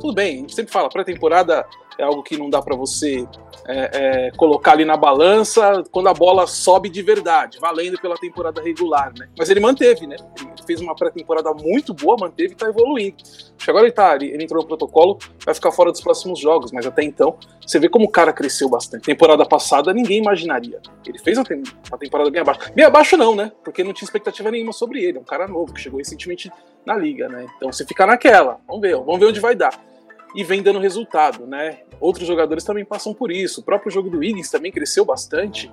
tudo 0.00 0.14
bem, 0.14 0.36
a 0.36 0.40
gente 0.40 0.54
sempre 0.54 0.72
fala, 0.72 0.88
pré-temporada 0.88 1.64
é 2.00 2.04
algo 2.04 2.22
que 2.22 2.36
não 2.36 2.48
dá 2.48 2.62
para 2.62 2.74
você 2.74 3.28
é, 3.68 4.28
é, 4.28 4.30
colocar 4.32 4.72
ali 4.72 4.84
na 4.86 4.96
balança 4.96 5.84
quando 5.90 6.08
a 6.08 6.14
bola 6.14 6.46
sobe 6.46 6.88
de 6.88 7.02
verdade, 7.02 7.58
valendo 7.60 8.00
pela 8.00 8.16
temporada 8.16 8.62
regular, 8.62 9.12
né? 9.18 9.28
Mas 9.38 9.50
ele 9.50 9.60
manteve, 9.60 10.06
né? 10.06 10.16
Ele 10.40 10.50
fez 10.66 10.80
uma 10.80 10.94
pré-temporada 10.94 11.52
muito 11.52 11.92
boa, 11.92 12.16
manteve 12.18 12.54
e 12.54 12.56
tá 12.56 12.66
evoluindo. 12.66 13.22
Agora 13.68 13.84
ele 13.84 13.92
tá, 13.92 14.16
ele, 14.16 14.42
entrou 14.42 14.62
no 14.62 14.66
protocolo, 14.66 15.18
vai 15.44 15.54
ficar 15.54 15.70
fora 15.70 15.92
dos 15.92 16.00
próximos 16.00 16.38
jogos, 16.38 16.72
mas 16.72 16.86
até 16.86 17.04
então, 17.04 17.36
você 17.64 17.78
vê 17.78 17.88
como 17.88 18.06
o 18.06 18.10
cara 18.10 18.32
cresceu 18.32 18.68
bastante. 18.68 19.04
Temporada 19.04 19.44
passada 19.44 19.92
ninguém 19.92 20.18
imaginaria. 20.18 20.80
Ele 21.06 21.18
fez 21.18 21.36
uma 21.36 21.98
temporada 21.98 22.30
bem 22.30 22.40
abaixo. 22.40 22.72
Bem 22.74 22.84
abaixo 22.86 23.16
não, 23.16 23.36
né? 23.36 23.52
Porque 23.62 23.84
não 23.84 23.92
tinha 23.92 24.06
expectativa 24.06 24.50
nenhuma 24.50 24.72
sobre 24.72 25.04
ele. 25.04 25.18
É 25.18 25.20
um 25.20 25.24
cara 25.24 25.46
novo 25.46 25.74
que 25.74 25.80
chegou 25.80 25.98
recentemente 25.98 26.50
na 26.84 26.96
liga, 26.96 27.28
né? 27.28 27.46
Então 27.56 27.70
você 27.70 27.84
fica 27.84 28.06
naquela. 28.06 28.58
Vamos 28.66 28.80
ver, 28.80 28.96
vamos 28.96 29.20
ver 29.20 29.26
onde 29.26 29.38
vai 29.38 29.54
dar 29.54 29.89
e 30.34 30.44
vem 30.44 30.62
dando 30.62 30.78
resultado, 30.78 31.46
né? 31.46 31.80
Outros 32.00 32.26
jogadores 32.26 32.64
também 32.64 32.84
passam 32.84 33.12
por 33.12 33.30
isso. 33.30 33.60
O 33.60 33.64
próprio 33.64 33.90
jogo 33.90 34.08
do 34.08 34.18
Wiggins 34.18 34.50
também 34.50 34.70
cresceu 34.70 35.04
bastante, 35.04 35.70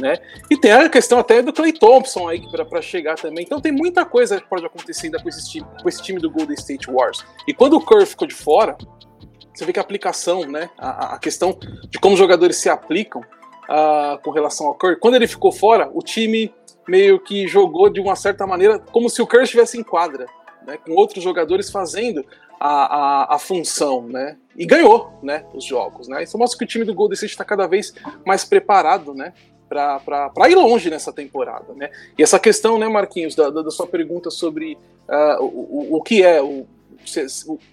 né? 0.00 0.18
E 0.50 0.56
tem 0.56 0.72
a 0.72 0.88
questão 0.88 1.18
até 1.18 1.42
do 1.42 1.52
Clay 1.52 1.72
Thompson 1.72 2.28
aí 2.28 2.42
para 2.50 2.82
chegar 2.82 3.16
também. 3.16 3.44
Então 3.44 3.60
tem 3.60 3.72
muita 3.72 4.04
coisa 4.04 4.40
que 4.40 4.48
pode 4.48 4.64
acontecer 4.64 5.06
ainda 5.06 5.22
com 5.22 5.28
esse, 5.28 5.48
time, 5.50 5.66
com 5.82 5.88
esse 5.88 6.02
time 6.02 6.20
do 6.20 6.30
Golden 6.30 6.54
State 6.54 6.90
Wars. 6.90 7.24
E 7.46 7.54
quando 7.54 7.74
o 7.74 7.80
Curry 7.80 8.06
ficou 8.06 8.26
de 8.26 8.34
fora, 8.34 8.76
você 9.54 9.64
vê 9.64 9.72
que 9.72 9.78
a 9.78 9.82
aplicação, 9.82 10.44
né? 10.44 10.70
A, 10.76 11.14
a 11.14 11.18
questão 11.18 11.56
de 11.88 11.98
como 11.98 12.14
os 12.14 12.18
jogadores 12.18 12.56
se 12.56 12.68
aplicam 12.68 13.20
uh, 13.20 14.20
com 14.22 14.30
relação 14.30 14.66
ao 14.66 14.74
Curry. 14.74 14.98
Quando 14.98 15.14
ele 15.14 15.26
ficou 15.26 15.52
fora, 15.52 15.90
o 15.94 16.02
time 16.02 16.52
meio 16.88 17.20
que 17.20 17.46
jogou 17.46 17.88
de 17.88 18.00
uma 18.00 18.16
certa 18.16 18.46
maneira 18.46 18.78
como 18.78 19.08
se 19.08 19.22
o 19.22 19.26
Curry 19.26 19.44
estivesse 19.44 19.78
em 19.78 19.82
quadra. 19.82 20.26
Né, 20.66 20.76
com 20.76 20.92
outros 20.92 21.24
jogadores 21.24 21.70
fazendo 21.70 22.22
a, 22.60 23.32
a, 23.32 23.34
a, 23.36 23.38
função, 23.38 24.06
né? 24.06 24.36
E 24.54 24.66
ganhou, 24.66 25.10
né? 25.22 25.44
Os 25.54 25.64
jogos, 25.64 26.06
né? 26.06 26.22
Isso 26.22 26.36
mostra 26.36 26.58
que 26.58 26.64
o 26.64 26.68
time 26.68 26.84
do 26.84 26.94
Golden 26.94 27.14
State 27.14 27.32
está 27.32 27.44
cada 27.44 27.66
vez 27.66 27.94
mais 28.26 28.44
preparado, 28.44 29.14
né? 29.14 29.32
Para 29.66 30.50
ir 30.50 30.56
longe 30.56 30.90
nessa 30.90 31.12
temporada, 31.12 31.72
né? 31.74 31.90
E 32.18 32.22
essa 32.22 32.38
questão, 32.38 32.78
né, 32.78 32.86
Marquinhos, 32.88 33.34
da, 33.34 33.48
da 33.48 33.70
sua 33.70 33.86
pergunta 33.86 34.30
sobre 34.30 34.74
uh, 35.08 35.42
o, 35.42 35.94
o, 35.94 35.96
o 35.96 36.02
que 36.02 36.22
é 36.22 36.42
o, 36.42 36.66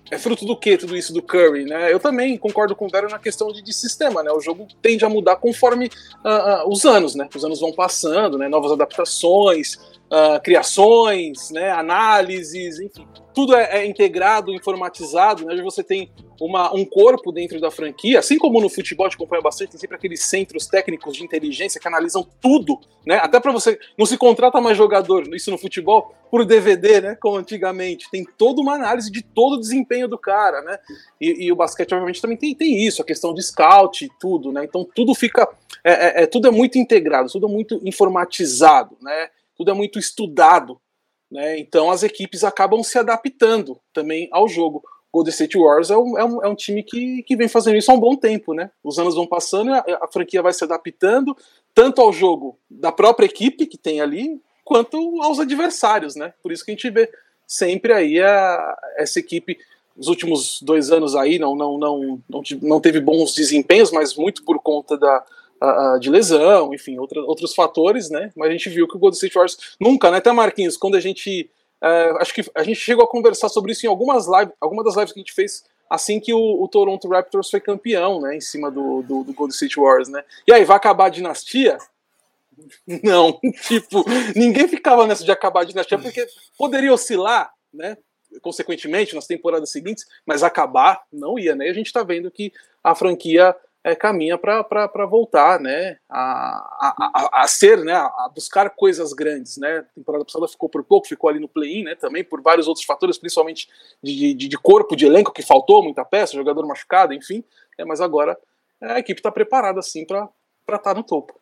é 0.09 0.17
fruto 0.17 0.45
do 0.45 0.57
que 0.57 0.77
tudo 0.77 0.95
isso 0.95 1.13
do 1.13 1.21
Curry, 1.21 1.65
né? 1.65 1.91
Eu 1.91 1.99
também 1.99 2.37
concordo 2.37 2.75
com 2.75 2.85
o 2.85 2.89
Vero 2.89 3.09
na 3.09 3.19
questão 3.19 3.51
de, 3.51 3.61
de, 3.61 3.73
sistema, 3.73 4.23
né? 4.23 4.31
O 4.31 4.39
jogo 4.39 4.67
tende 4.81 5.03
a 5.03 5.09
mudar 5.09 5.35
conforme 5.35 5.87
uh, 6.23 6.65
uh, 6.65 6.71
os 6.71 6.85
anos, 6.85 7.13
né? 7.13 7.27
Os 7.33 7.43
anos 7.43 7.59
vão 7.59 7.73
passando, 7.73 8.37
né? 8.37 8.47
Novas 8.47 8.71
adaptações, 8.71 9.77
uh, 10.11 10.41
criações, 10.41 11.51
né? 11.51 11.71
Análises, 11.71 12.79
enfim 12.79 13.05
tudo 13.37 13.55
é, 13.55 13.81
é, 13.81 13.85
integrado, 13.85 14.51
informatizado, 14.51 15.45
né? 15.45 15.61
Você 15.61 15.83
tem 15.83 16.09
uma, 16.41 16.73
um 16.75 16.83
corpo 16.83 17.31
dentro 17.31 17.61
da 17.61 17.69
franquia, 17.69 18.17
assim 18.17 18.35
como 18.35 18.59
no 18.59 18.67
futebol 18.67 19.05
gente 19.05 19.13
acompanha 19.13 19.43
bastante, 19.43 19.69
tem 19.69 19.79
sempre 19.79 19.95
aqueles 19.95 20.23
centros 20.23 20.65
técnicos 20.65 21.15
de 21.15 21.23
inteligência 21.23 21.79
que 21.79 21.87
analisam 21.87 22.27
tudo, 22.41 22.79
né? 23.05 23.19
Até 23.21 23.39
para 23.39 23.51
você 23.51 23.77
não 23.95 24.07
se 24.07 24.17
contrata 24.17 24.59
mais 24.59 24.75
jogador, 24.75 25.31
isso 25.35 25.51
no 25.51 25.57
futebol, 25.59 26.15
por 26.31 26.43
DVD, 26.45 26.99
né? 26.99 27.15
Como 27.15 27.37
antigamente, 27.37 28.09
tem 28.09 28.25
toda 28.39 28.59
uma 28.59 28.73
análise 28.73 29.11
de 29.11 29.21
todo 29.21 29.53
o 29.53 29.59
desempenho 29.59 30.07
do 30.07 30.17
cara, 30.17 30.63
né? 30.63 30.79
E, 31.21 31.45
e 31.45 31.51
o 31.51 31.55
basquete 31.55 31.93
obviamente 31.93 32.19
também 32.19 32.37
tem, 32.37 32.55
tem 32.55 32.87
isso, 32.87 33.03
a 33.03 33.05
questão 33.05 33.35
de 33.35 33.43
scout 33.43 34.03
e 34.03 34.09
tudo, 34.19 34.51
né? 34.51 34.65
Então 34.65 34.83
tudo 34.95 35.13
fica, 35.13 35.47
é, 35.83 35.91
é, 35.91 36.23
é 36.23 36.25
tudo 36.25 36.47
é 36.47 36.51
muito 36.51 36.79
integrado, 36.79 37.29
tudo 37.31 37.45
é 37.45 37.51
muito 37.51 37.79
informatizado, 37.83 38.97
né? 38.99 39.29
Tudo 39.57 39.71
é 39.71 39.73
muito 39.73 39.97
estudado 39.97 40.79
né? 41.31 41.59
Então 41.59 41.91
as 41.91 42.03
equipes 42.03 42.43
acabam 42.43 42.81
se 42.83 42.97
adaptando 42.97 43.79
também 43.93 44.29
ao 44.31 44.47
jogo. 44.47 44.83
O 45.11 45.19
Golden 45.19 45.31
State 45.31 45.57
Warriors 45.57 45.89
é 45.89 45.97
um, 45.97 46.17
é 46.17 46.23
um, 46.23 46.43
é 46.43 46.47
um 46.47 46.55
time 46.55 46.83
que, 46.83 47.23
que 47.23 47.35
vem 47.35 47.47
fazendo 47.47 47.77
isso 47.77 47.91
há 47.91 47.93
um 47.93 47.99
bom 47.99 48.15
tempo. 48.15 48.53
Né? 48.53 48.71
Os 48.83 48.97
anos 48.97 49.15
vão 49.15 49.27
passando 49.27 49.73
a, 49.73 49.83
a 50.01 50.07
franquia 50.07 50.41
vai 50.41 50.53
se 50.53 50.63
adaptando 50.63 51.35
tanto 51.73 52.01
ao 52.01 52.11
jogo 52.11 52.57
da 52.69 52.91
própria 52.91 53.25
equipe 53.25 53.67
que 53.67 53.77
tem 53.77 54.01
ali, 54.01 54.41
quanto 54.63 55.21
aos 55.21 55.39
adversários. 55.39 56.15
Né? 56.15 56.33
Por 56.41 56.51
isso 56.51 56.63
que 56.63 56.71
a 56.71 56.73
gente 56.73 56.89
vê 56.89 57.09
sempre 57.45 57.93
aí 57.93 58.21
a, 58.21 58.77
essa 58.97 59.19
equipe 59.19 59.57
nos 59.95 60.07
últimos 60.07 60.61
dois 60.61 60.91
anos 60.91 61.15
aí 61.15 61.39
não, 61.39 61.55
não, 61.55 61.77
não, 61.77 62.21
não, 62.29 62.41
não 62.61 62.79
teve 62.79 62.99
bons 62.99 63.33
desempenhos, 63.33 63.91
mas 63.91 64.15
muito 64.15 64.43
por 64.43 64.59
conta 64.59 64.95
da, 64.97 65.25
uh, 65.61 65.99
de 65.99 66.09
lesão, 66.09 66.73
enfim, 66.73 66.97
outra, 66.97 67.21
outros 67.21 67.53
fatores, 67.53 68.09
né? 68.09 68.31
Mas 68.35 68.49
a 68.49 68.51
gente 68.51 68.69
viu 68.69 68.87
que 68.87 68.95
o 68.95 68.99
Golden 68.99 69.15
State 69.15 69.33
Warriors 69.33 69.75
nunca, 69.79 70.11
né? 70.11 70.17
Até 70.17 70.31
Marquinhos, 70.31 70.77
quando 70.77 70.95
a 70.95 70.99
gente. 70.99 71.49
Uh, 71.81 72.17
acho 72.19 72.33
que 72.33 72.43
a 72.55 72.63
gente 72.63 72.79
chegou 72.79 73.03
a 73.03 73.07
conversar 73.07 73.49
sobre 73.49 73.71
isso 73.71 73.85
em 73.85 73.89
algumas 73.89 74.27
lives, 74.27 74.53
algumas 74.59 74.83
das 74.83 74.95
lives 74.95 75.13
que 75.13 75.19
a 75.19 75.21
gente 75.21 75.33
fez 75.33 75.63
assim 75.89 76.19
que 76.19 76.33
o, 76.33 76.63
o 76.63 76.67
Toronto 76.67 77.07
Raptors 77.07 77.49
foi 77.49 77.59
campeão, 77.59 78.21
né? 78.21 78.35
Em 78.35 78.41
cima 78.41 78.69
do, 78.69 79.01
do, 79.01 79.23
do 79.23 79.33
Golden 79.33 79.53
State 79.53 79.79
Warriors, 79.79 80.09
né? 80.09 80.23
E 80.45 80.53
aí, 80.53 80.63
vai 80.65 80.77
acabar 80.77 81.05
a 81.05 81.09
dinastia? 81.09 81.77
Não, 83.03 83.39
tipo, 83.67 84.03
ninguém 84.35 84.67
ficava 84.67 85.05
nessa 85.05 85.23
de 85.23 85.31
acabar 85.31 85.61
a 85.61 85.65
dinastia, 85.65 85.97
porque 85.97 86.27
poderia 86.57 86.93
oscilar, 86.93 87.51
né? 87.73 87.97
Consequentemente, 88.41 89.15
nas 89.15 89.25
temporadas 89.25 89.71
seguintes, 89.71 90.05
mas 90.25 90.43
acabar 90.43 91.01
não 91.11 91.39
ia, 91.39 91.55
né? 91.55 91.67
E 91.67 91.69
a 91.69 91.73
gente 91.73 91.93
tá 91.93 92.03
vendo 92.03 92.29
que 92.29 92.51
a 92.83 92.93
franquia 92.93 93.55
é, 93.87 93.95
caminha 93.95 94.37
para 94.37 95.05
voltar, 95.05 95.61
né, 95.61 95.97
a, 96.09 96.19
a, 96.19 97.43
a, 97.43 97.47
ser, 97.47 97.77
né, 97.85 97.93
a 97.93 98.29
buscar 98.35 98.69
coisas 98.71 99.13
grandes, 99.13 99.57
né. 99.57 99.77
A 99.77 99.83
temporada 99.95 100.25
passada 100.25 100.45
ficou 100.47 100.67
por 100.67 100.83
pouco, 100.83 101.07
ficou 101.07 101.29
ali 101.29 101.39
no 101.39 101.47
play-in, 101.47 101.83
né, 101.83 101.95
também 101.95 102.21
por 102.21 102.41
vários 102.41 102.67
outros 102.67 102.85
fatores, 102.85 103.17
principalmente 103.17 103.69
de, 104.03 104.33
de, 104.33 104.47
de, 104.49 104.57
corpo, 104.57 104.93
de 104.93 105.05
elenco 105.05 105.31
que 105.31 105.41
faltou 105.41 105.81
muita 105.81 106.03
peça, 106.03 106.35
jogador 106.35 106.67
machucado, 106.67 107.13
enfim. 107.13 107.41
É, 107.77 107.85
mas 107.85 108.01
agora 108.01 108.37
a 108.81 108.99
equipe 108.99 109.21
está 109.21 109.31
preparada 109.31 109.79
assim 109.79 110.05
para 110.05 110.29
estar 110.67 110.79
tá 110.79 110.93
no 110.93 111.03
topo. 111.03 111.39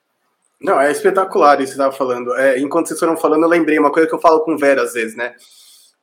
Não, 0.61 0.79
é 0.79 0.91
espetacular 0.91 1.59
isso 1.59 1.71
que 1.71 1.77
você 1.77 1.81
estava 1.81 1.91
falando. 1.91 2.35
É, 2.35 2.59
enquanto 2.59 2.87
vocês 2.87 2.99
foram 2.99 3.17
falando, 3.17 3.43
eu 3.43 3.49
lembrei 3.49 3.79
uma 3.79 3.91
coisa 3.91 4.07
que 4.07 4.13
eu 4.13 4.21
falo 4.21 4.41
com 4.41 4.53
o 4.53 4.57
Vera 4.57 4.83
às 4.83 4.93
vezes, 4.93 5.15
né? 5.15 5.35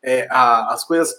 É, 0.03 0.27
a, 0.31 0.73
as 0.73 0.85
coisas 0.85 1.15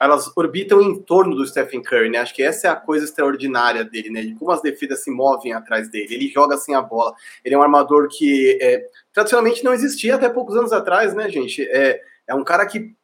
elas 0.00 0.30
orbitam 0.34 0.80
em 0.80 1.00
torno 1.02 1.36
do 1.36 1.46
Stephen 1.46 1.82
Curry, 1.82 2.08
né? 2.08 2.18
Acho 2.18 2.34
que 2.34 2.42
essa 2.42 2.68
é 2.68 2.70
a 2.70 2.76
coisa 2.76 3.04
extraordinária 3.04 3.84
dele, 3.84 4.10
né? 4.10 4.22
De 4.22 4.34
como 4.34 4.50
as 4.50 4.62
defesas 4.62 5.04
se 5.04 5.10
movem 5.10 5.52
atrás 5.52 5.90
dele. 5.90 6.14
Ele 6.14 6.28
joga 6.28 6.56
sem 6.56 6.74
a 6.74 6.80
bola. 6.80 7.14
Ele 7.44 7.54
é 7.54 7.58
um 7.58 7.62
armador 7.62 8.08
que 8.08 8.58
é, 8.60 8.86
tradicionalmente 9.12 9.62
não 9.62 9.74
existia 9.74 10.14
até 10.14 10.28
poucos 10.28 10.56
anos 10.56 10.72
atrás, 10.72 11.14
né, 11.14 11.28
gente? 11.28 11.62
É, 11.70 12.00
é 12.26 12.34
um 12.34 12.44
cara 12.44 12.64
que 12.66 12.94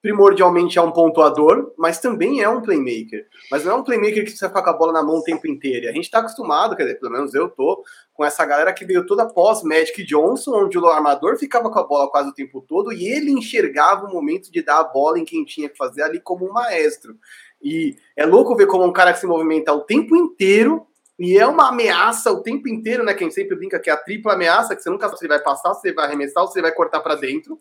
primordialmente 0.00 0.78
é 0.78 0.82
um 0.82 0.92
pontuador, 0.92 1.72
mas 1.76 1.98
também 1.98 2.40
é 2.40 2.48
um 2.48 2.62
playmaker. 2.62 3.26
Mas 3.50 3.64
não 3.64 3.72
é 3.72 3.74
um 3.76 3.82
playmaker 3.82 4.16
que 4.16 4.22
precisa 4.22 4.48
ficar 4.48 4.62
com 4.62 4.70
a 4.70 4.76
bola 4.76 4.92
na 4.92 5.02
mão 5.02 5.16
o 5.16 5.22
tempo 5.22 5.46
inteiro. 5.48 5.88
A 5.88 5.92
gente 5.92 6.04
está 6.04 6.20
acostumado, 6.20 6.76
quer 6.76 6.84
dizer, 6.84 7.00
pelo 7.00 7.12
menos 7.12 7.34
eu 7.34 7.48
tô, 7.48 7.82
com 8.12 8.24
essa 8.24 8.44
galera 8.44 8.72
que 8.72 8.84
veio 8.84 9.06
toda 9.06 9.26
pós 9.26 9.62
Magic 9.62 10.04
Johnson, 10.04 10.64
onde 10.64 10.78
o 10.78 10.86
armador 10.86 11.36
ficava 11.36 11.70
com 11.70 11.78
a 11.78 11.84
bola 11.84 12.10
quase 12.10 12.30
o 12.30 12.34
tempo 12.34 12.60
todo 12.60 12.92
e 12.92 13.06
ele 13.08 13.30
enxergava 13.30 14.06
o 14.06 14.12
momento 14.12 14.50
de 14.50 14.62
dar 14.62 14.80
a 14.80 14.84
bola 14.84 15.18
em 15.18 15.24
quem 15.24 15.44
tinha 15.44 15.68
que 15.68 15.76
fazer 15.76 16.02
ali 16.02 16.20
como 16.20 16.48
um 16.48 16.52
maestro. 16.52 17.16
E 17.62 17.96
é 18.16 18.24
louco 18.24 18.56
ver 18.56 18.66
como 18.66 18.84
um 18.84 18.92
cara 18.92 19.12
que 19.12 19.20
se 19.20 19.26
movimenta 19.26 19.72
o 19.72 19.80
tempo 19.80 20.16
inteiro 20.16 20.87
e 21.18 21.36
é 21.36 21.44
uma 21.44 21.70
ameaça 21.70 22.30
o 22.30 22.42
tempo 22.42 22.68
inteiro, 22.68 23.02
né? 23.02 23.12
Quem 23.12 23.28
sempre 23.28 23.56
brinca 23.56 23.80
que 23.80 23.90
é 23.90 23.92
a 23.92 23.96
tripla 23.96 24.34
ameaça, 24.34 24.76
que 24.76 24.82
você 24.82 24.88
nunca 24.88 25.08
sabe 25.08 25.18
se 25.18 25.26
vai 25.26 25.42
passar, 25.42 25.74
se 25.74 25.92
vai 25.92 26.06
arremessar 26.06 26.44
ou 26.44 26.48
se 26.48 26.62
vai 26.62 26.70
cortar 26.70 27.00
para 27.00 27.16
dentro. 27.16 27.60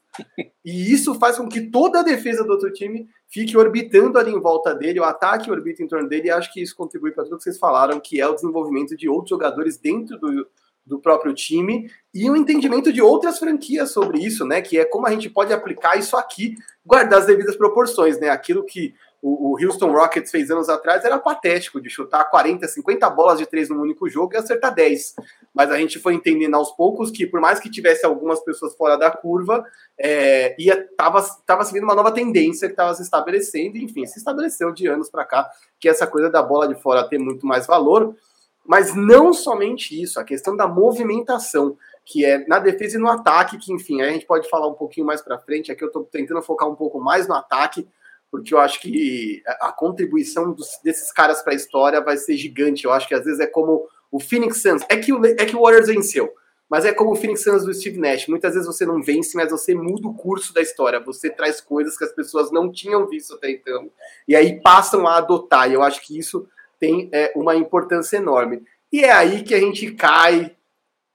E 0.63 0.93
isso 0.93 1.15
faz 1.15 1.37
com 1.37 1.47
que 1.47 1.61
toda 1.61 2.01
a 2.01 2.03
defesa 2.03 2.43
do 2.43 2.51
outro 2.51 2.71
time 2.71 3.07
fique 3.27 3.57
orbitando 3.57 4.19
ali 4.19 4.31
em 4.31 4.39
volta 4.39 4.75
dele, 4.75 4.99
o 4.99 5.03
ataque 5.03 5.49
orbita 5.49 5.81
em 5.81 5.87
torno 5.87 6.07
dele, 6.07 6.27
e 6.27 6.31
acho 6.31 6.53
que 6.53 6.61
isso 6.61 6.75
contribui 6.75 7.11
para 7.11 7.23
tudo 7.23 7.37
que 7.37 7.43
vocês 7.43 7.57
falaram, 7.57 7.99
que 7.99 8.21
é 8.21 8.27
o 8.27 8.35
desenvolvimento 8.35 8.95
de 8.95 9.09
outros 9.09 9.29
jogadores 9.29 9.77
dentro 9.77 10.19
do, 10.19 10.47
do 10.85 10.99
próprio 10.99 11.33
time 11.33 11.91
e 12.13 12.29
o 12.29 12.33
um 12.33 12.35
entendimento 12.35 12.91
de 12.93 13.01
outras 13.01 13.39
franquias 13.39 13.91
sobre 13.91 14.19
isso, 14.19 14.45
né? 14.45 14.61
Que 14.61 14.79
é 14.79 14.85
como 14.85 15.07
a 15.07 15.11
gente 15.11 15.29
pode 15.29 15.51
aplicar 15.51 15.97
isso 15.97 16.15
aqui, 16.15 16.55
guardar 16.85 17.19
as 17.19 17.25
devidas 17.25 17.55
proporções, 17.55 18.19
né? 18.19 18.29
Aquilo 18.29 18.63
que 18.63 18.93
o, 19.21 19.51
o, 19.51 19.65
Houston 19.65 19.91
Rockets 19.91 20.29
fez 20.29 20.51
anos 20.51 20.69
atrás 20.69 21.03
era 21.03 21.17
patético 21.17 21.81
de 21.81 21.89
chutar 21.89 22.23
40, 22.29 22.67
50 22.67 23.09
bolas 23.09 23.39
de 23.39 23.45
três 23.45 23.69
num 23.69 23.81
único 23.81 24.07
jogo 24.07 24.33
e 24.33 24.37
acertar 24.37 24.73
10. 24.73 25.15
Mas 25.53 25.71
a 25.71 25.77
gente 25.77 25.99
foi 25.99 26.13
entendendo 26.13 26.55
aos 26.55 26.71
poucos 26.71 27.09
que, 27.09 27.25
por 27.25 27.41
mais 27.41 27.59
que 27.59 27.69
tivesse 27.69 28.05
algumas 28.05 28.39
pessoas 28.41 28.75
fora 28.75 28.95
da 28.95 29.09
curva, 29.09 29.65
é, 29.99 30.55
ia, 30.59 30.87
tava, 30.95 31.23
tava 31.45 31.65
se 31.65 31.73
vendo 31.73 31.83
uma 31.83 31.95
nova 31.95 32.11
tendência 32.11 32.67
que 32.67 32.73
estava 32.73 32.93
se 32.93 33.01
estabelecendo, 33.01 33.77
enfim, 33.77 34.05
se 34.05 34.19
estabeleceu 34.19 34.71
de 34.71 34.87
anos 34.87 35.09
para 35.09 35.25
cá, 35.25 35.49
que 35.79 35.89
essa 35.89 36.05
coisa 36.05 36.29
da 36.29 36.43
bola 36.43 36.67
de 36.67 36.75
fora 36.75 37.07
ter 37.07 37.17
muito 37.17 37.45
mais 37.45 37.65
valor. 37.65 38.15
Mas 38.63 38.93
não 38.93 39.33
somente 39.33 39.99
isso, 39.99 40.19
a 40.19 40.25
questão 40.25 40.55
da 40.55 40.67
movimentação, 40.67 41.77
que 42.05 42.23
é 42.23 42.45
na 42.47 42.59
defesa 42.59 42.97
e 42.97 42.99
no 42.99 43.09
ataque, 43.09 43.57
que 43.57 43.73
enfim, 43.73 44.01
a 44.01 44.09
gente 44.09 44.25
pode 44.25 44.49
falar 44.49 44.67
um 44.67 44.73
pouquinho 44.73 45.05
mais 45.05 45.21
para 45.21 45.39
frente. 45.39 45.71
Aqui 45.71 45.83
eu 45.83 45.87
estou 45.87 46.03
tentando 46.03 46.41
focar 46.41 46.69
um 46.69 46.75
pouco 46.75 46.99
mais 46.99 47.27
no 47.27 47.33
ataque, 47.33 47.87
porque 48.31 48.53
eu 48.53 48.59
acho 48.59 48.79
que 48.81 49.41
a 49.61 49.71
contribuição 49.71 50.51
dos, 50.53 50.67
desses 50.83 51.11
caras 51.11 51.41
para 51.41 51.53
a 51.53 51.55
história 51.55 52.01
vai 52.01 52.17
ser 52.17 52.35
gigante. 52.35 52.85
Eu 52.85 52.91
acho 52.91 53.07
que 53.07 53.15
às 53.15 53.23
vezes 53.23 53.39
é 53.39 53.47
como 53.47 53.87
O 54.11 54.19
Phoenix 54.19 54.61
Suns, 54.61 54.83
é 54.89 54.97
que 54.97 55.13
o, 55.13 55.25
é 55.25 55.45
que 55.45 55.55
o 55.55 55.61
Warriors 55.61 55.87
venceu, 55.87 56.33
mas 56.69 56.85
é 56.85 56.93
como 56.93 57.11
o 57.11 57.15
Phoenix 57.15 57.43
Suns 57.43 57.63
do 57.63 57.73
Steve 57.73 57.99
Nash. 57.99 58.27
Muitas 58.27 58.53
vezes 58.53 58.67
você 58.67 58.85
não 58.85 59.01
vence, 59.01 59.37
mas 59.37 59.51
você 59.51 59.73
muda 59.73 60.07
o 60.07 60.13
curso 60.13 60.53
da 60.53 60.61
história. 60.61 60.99
Você 60.99 61.29
traz 61.29 61.61
coisas 61.61 61.97
que 61.97 62.03
as 62.03 62.11
pessoas 62.11 62.51
não 62.51 62.69
tinham 62.71 63.07
visto 63.07 63.35
até 63.35 63.49
então. 63.49 63.89
E 64.27 64.35
aí 64.35 64.59
passam 64.61 65.07
a 65.07 65.17
adotar. 65.17 65.69
E 65.69 65.73
eu 65.73 65.81
acho 65.81 66.05
que 66.05 66.17
isso 66.17 66.47
tem 66.77 67.09
é, 67.13 67.31
uma 67.35 67.55
importância 67.55 68.17
enorme. 68.17 68.63
E 68.91 69.03
é 69.03 69.11
aí 69.11 69.43
que 69.43 69.55
a 69.55 69.59
gente 69.59 69.93
cai 69.93 70.55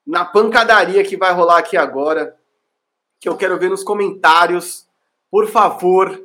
na 0.07 0.25
pancadaria 0.25 1.05
que 1.05 1.19
vai 1.19 1.33
rolar 1.35 1.59
aqui 1.59 1.77
agora. 1.77 2.35
Que 3.21 3.29
eu 3.29 3.37
quero 3.37 3.59
ver 3.59 3.69
nos 3.69 3.85
comentários. 3.85 4.89
Por 5.31 5.47
favor, 5.49 6.19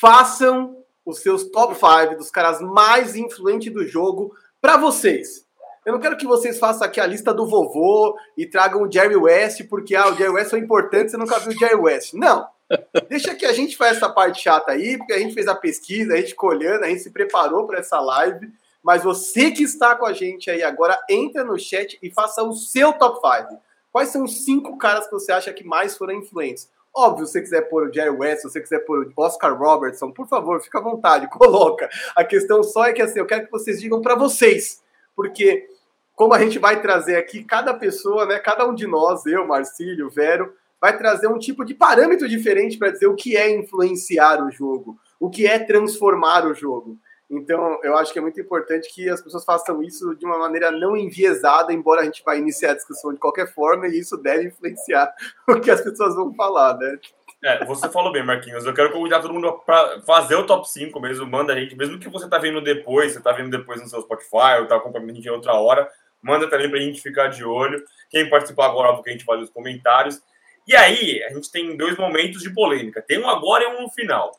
façam 0.00 0.76
os 1.04 1.18
seus 1.20 1.44
top 1.50 1.74
5 1.74 2.16
dos 2.16 2.30
caras 2.30 2.60
mais 2.60 3.14
influentes 3.14 3.72
do 3.72 3.86
jogo 3.86 4.34
para 4.60 4.76
vocês. 4.76 5.44
Eu 5.84 5.92
não 5.92 6.00
quero 6.00 6.16
que 6.16 6.26
vocês 6.26 6.58
façam 6.58 6.86
aqui 6.86 6.98
a 6.98 7.06
lista 7.06 7.32
do 7.32 7.46
vovô 7.46 8.18
e 8.36 8.46
tragam 8.46 8.82
o 8.82 8.90
Jerry 8.90 9.16
West, 9.16 9.62
porque 9.68 9.94
ah, 9.94 10.08
o 10.08 10.16
Jerry 10.16 10.32
West 10.32 10.52
é 10.52 10.58
importante, 10.58 11.10
você 11.10 11.16
nunca 11.16 11.38
viu 11.38 11.52
o 11.52 11.58
Jerry 11.58 11.76
West. 11.76 12.14
Não. 12.14 12.48
Deixa 13.08 13.34
que 13.34 13.44
a 13.44 13.52
gente 13.52 13.76
faz 13.76 13.98
essa 13.98 14.08
parte 14.08 14.42
chata 14.42 14.72
aí, 14.72 14.96
porque 14.96 15.12
a 15.12 15.18
gente 15.18 15.34
fez 15.34 15.46
a 15.46 15.54
pesquisa, 15.54 16.14
a 16.14 16.16
gente 16.16 16.34
colhendo, 16.34 16.84
a 16.84 16.88
gente 16.88 17.02
se 17.02 17.10
preparou 17.10 17.66
para 17.66 17.78
essa 17.78 18.00
live. 18.00 18.50
Mas 18.82 19.04
você 19.04 19.50
que 19.50 19.62
está 19.62 19.94
com 19.94 20.06
a 20.06 20.12
gente 20.12 20.50
aí 20.50 20.62
agora, 20.62 20.98
entra 21.08 21.44
no 21.44 21.58
chat 21.58 21.98
e 22.02 22.10
faça 22.10 22.42
o 22.42 22.52
seu 22.52 22.92
top 22.94 23.20
5. 23.20 23.60
Quais 23.92 24.08
são 24.08 24.24
os 24.24 24.44
cinco 24.44 24.76
caras 24.76 25.06
que 25.06 25.12
você 25.12 25.30
acha 25.30 25.52
que 25.52 25.62
mais 25.62 25.96
foram 25.96 26.14
influentes? 26.14 26.68
Óbvio, 26.96 27.26
se 27.26 27.32
você 27.32 27.40
quiser 27.40 27.62
pôr 27.62 27.88
o 27.88 27.92
Jerry 27.92 28.10
West, 28.10 28.42
se 28.42 28.50
você 28.50 28.60
quiser 28.60 28.78
pôr 28.80 29.04
o 29.04 29.22
Oscar 29.22 29.58
Robertson, 29.58 30.12
por 30.12 30.28
favor, 30.28 30.60
fica 30.62 30.78
à 30.78 30.82
vontade, 30.82 31.28
coloca. 31.32 31.88
A 32.14 32.24
questão 32.24 32.62
só 32.62 32.84
é 32.84 32.92
que 32.92 33.02
assim, 33.02 33.18
eu 33.18 33.26
quero 33.26 33.46
que 33.46 33.50
vocês 33.50 33.80
digam 33.80 34.00
para 34.00 34.14
vocês, 34.14 34.82
porque 35.16 35.66
como 36.14 36.32
a 36.32 36.38
gente 36.38 36.58
vai 36.58 36.80
trazer 36.80 37.16
aqui, 37.16 37.42
cada 37.42 37.74
pessoa, 37.74 38.26
né, 38.26 38.38
cada 38.38 38.64
um 38.68 38.74
de 38.74 38.86
nós, 38.86 39.26
eu, 39.26 39.44
Marcílio, 39.46 40.08
Vero, 40.08 40.54
vai 40.80 40.96
trazer 40.96 41.26
um 41.26 41.38
tipo 41.38 41.64
de 41.64 41.74
parâmetro 41.74 42.28
diferente 42.28 42.78
para 42.78 42.90
dizer 42.90 43.06
o 43.06 43.16
que 43.16 43.36
é 43.36 43.50
influenciar 43.50 44.44
o 44.44 44.50
jogo, 44.50 44.96
o 45.18 45.28
que 45.28 45.46
é 45.46 45.58
transformar 45.58 46.46
o 46.46 46.54
jogo. 46.54 46.98
Então, 47.38 47.78
eu 47.82 47.96
acho 47.96 48.12
que 48.12 48.18
é 48.18 48.22
muito 48.22 48.40
importante 48.40 48.92
que 48.92 49.08
as 49.08 49.20
pessoas 49.20 49.44
façam 49.44 49.82
isso 49.82 50.14
de 50.14 50.24
uma 50.24 50.38
maneira 50.38 50.70
não 50.70 50.96
enviesada, 50.96 51.72
embora 51.72 52.02
a 52.02 52.04
gente 52.04 52.22
vá 52.24 52.36
iniciar 52.36 52.72
a 52.72 52.74
discussão 52.74 53.12
de 53.12 53.18
qualquer 53.18 53.52
forma, 53.52 53.86
e 53.86 53.98
isso 53.98 54.16
deve 54.16 54.48
influenciar 54.48 55.12
o 55.48 55.60
que 55.60 55.70
as 55.70 55.80
pessoas 55.80 56.14
vão 56.14 56.32
falar, 56.34 56.76
né? 56.78 56.98
É, 57.44 57.62
você 57.66 57.90
falou 57.90 58.10
bem, 58.10 58.24
Marquinhos. 58.24 58.64
Eu 58.64 58.72
quero 58.72 58.90
convidar 58.90 59.20
todo 59.20 59.34
mundo 59.34 59.52
para 59.66 60.00
fazer 60.00 60.34
o 60.34 60.46
top 60.46 60.66
5 60.66 60.98
mesmo. 60.98 61.26
Manda 61.26 61.52
a 61.52 61.60
gente, 61.60 61.76
mesmo 61.76 61.98
que 61.98 62.08
você 62.08 62.26
tá 62.26 62.38
vendo 62.38 62.62
depois, 62.62 63.12
você 63.12 63.20
tá 63.20 63.32
vendo 63.32 63.50
depois 63.50 63.82
no 63.82 63.88
seu 63.88 64.00
Spotify, 64.00 64.60
ou 64.60 64.66
tá 64.66 64.76
acompanhando 64.76 65.10
a 65.10 65.14
gente 65.14 65.26
em 65.26 65.30
outra 65.30 65.52
hora, 65.52 65.86
manda 66.22 66.48
também 66.48 66.70
pra 66.70 66.78
gente 66.78 67.02
ficar 67.02 67.28
de 67.28 67.44
olho. 67.44 67.84
Quem 68.08 68.30
participar 68.30 68.66
agora, 68.66 68.94
porque 68.94 69.10
a 69.10 69.12
gente 69.12 69.26
vai 69.26 69.38
os 69.38 69.50
comentários. 69.50 70.22
E 70.66 70.74
aí, 70.74 71.22
a 71.24 71.34
gente 71.34 71.52
tem 71.52 71.76
dois 71.76 71.98
momentos 71.98 72.40
de 72.40 72.48
polêmica. 72.48 73.02
Tem 73.02 73.18
um 73.20 73.28
agora 73.28 73.64
e 73.64 73.66
um 73.66 73.82
no 73.82 73.90
final. 73.90 74.32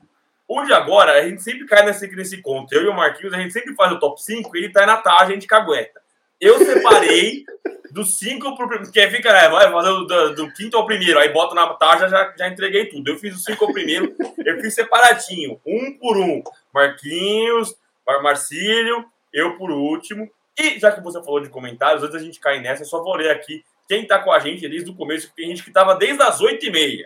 O 0.48 0.64
de 0.64 0.74
agora, 0.74 1.14
a 1.14 1.28
gente 1.28 1.42
sempre 1.42 1.66
cai 1.66 1.84
nesse, 1.86 2.08
nesse 2.16 2.42
conto. 2.42 2.74
Eu 2.74 2.84
e 2.84 2.88
o 2.88 2.94
Marquinhos, 2.94 3.34
a 3.34 3.38
gente 3.38 3.54
sempre 3.54 3.74
faz 3.76 3.92
o 3.92 4.00
top 4.00 4.22
5 4.22 4.56
e 4.56 4.60
ele 4.60 4.74
tá 4.74 4.86
na 4.86 4.98
tarde, 4.98 5.32
a 5.32 5.36
gente 5.36 5.48
cagueta. 5.48 6.02
Eu 6.40 6.58
separei 6.60 7.46
do 7.92 8.04
5 8.04 8.56
pro 8.56 8.68
primeiro. 8.68 8.84
Porque 8.84 9.10
fica, 9.10 9.32
né? 9.32 9.50
Vai 9.50 9.72
fazer 9.72 9.90
do, 9.90 10.36
do, 10.36 10.54
quinto 10.54 10.78
ao 10.78 10.86
primeiro. 10.86 11.18
Aí 11.18 11.30
bota 11.30 11.56
na 11.56 11.74
tarja, 11.74 12.10
já, 12.10 12.34
já 12.38 12.48
entreguei 12.48 12.88
tudo. 12.88 13.10
Eu 13.10 13.18
fiz 13.18 13.36
o 13.36 13.40
5 13.40 13.66
ao 13.66 13.74
primeiro, 13.74 14.14
eu 14.46 14.60
fiz 14.60 14.76
separadinho, 14.76 15.60
um 15.66 15.98
por 15.98 16.18
um. 16.18 16.44
Marquinhos, 16.74 17.76
Marcílio, 18.22 19.06
eu 19.34 19.58
por 19.58 19.72
último. 19.72 20.30
E 20.60 20.78
já 20.78 20.92
que 20.92 21.02
você 21.02 21.24
falou 21.24 21.40
de 21.40 21.50
comentários, 21.50 22.04
antes 22.04 22.14
da 22.14 22.22
gente 22.22 22.40
cair 22.40 22.62
nessa, 22.62 22.84
eu 22.84 22.88
só 22.88 23.02
vou 23.02 23.16
ler 23.16 23.32
aqui 23.32 23.64
quem 23.88 24.06
tá 24.06 24.20
com 24.20 24.32
a 24.32 24.40
gente 24.40 24.68
desde 24.68 24.90
o 24.90 24.96
começo, 24.96 25.32
tem 25.36 25.50
gente 25.50 25.64
que 25.64 25.72
tava 25.72 25.96
desde 25.96 26.22
as 26.22 26.42
8h30. 26.42 27.06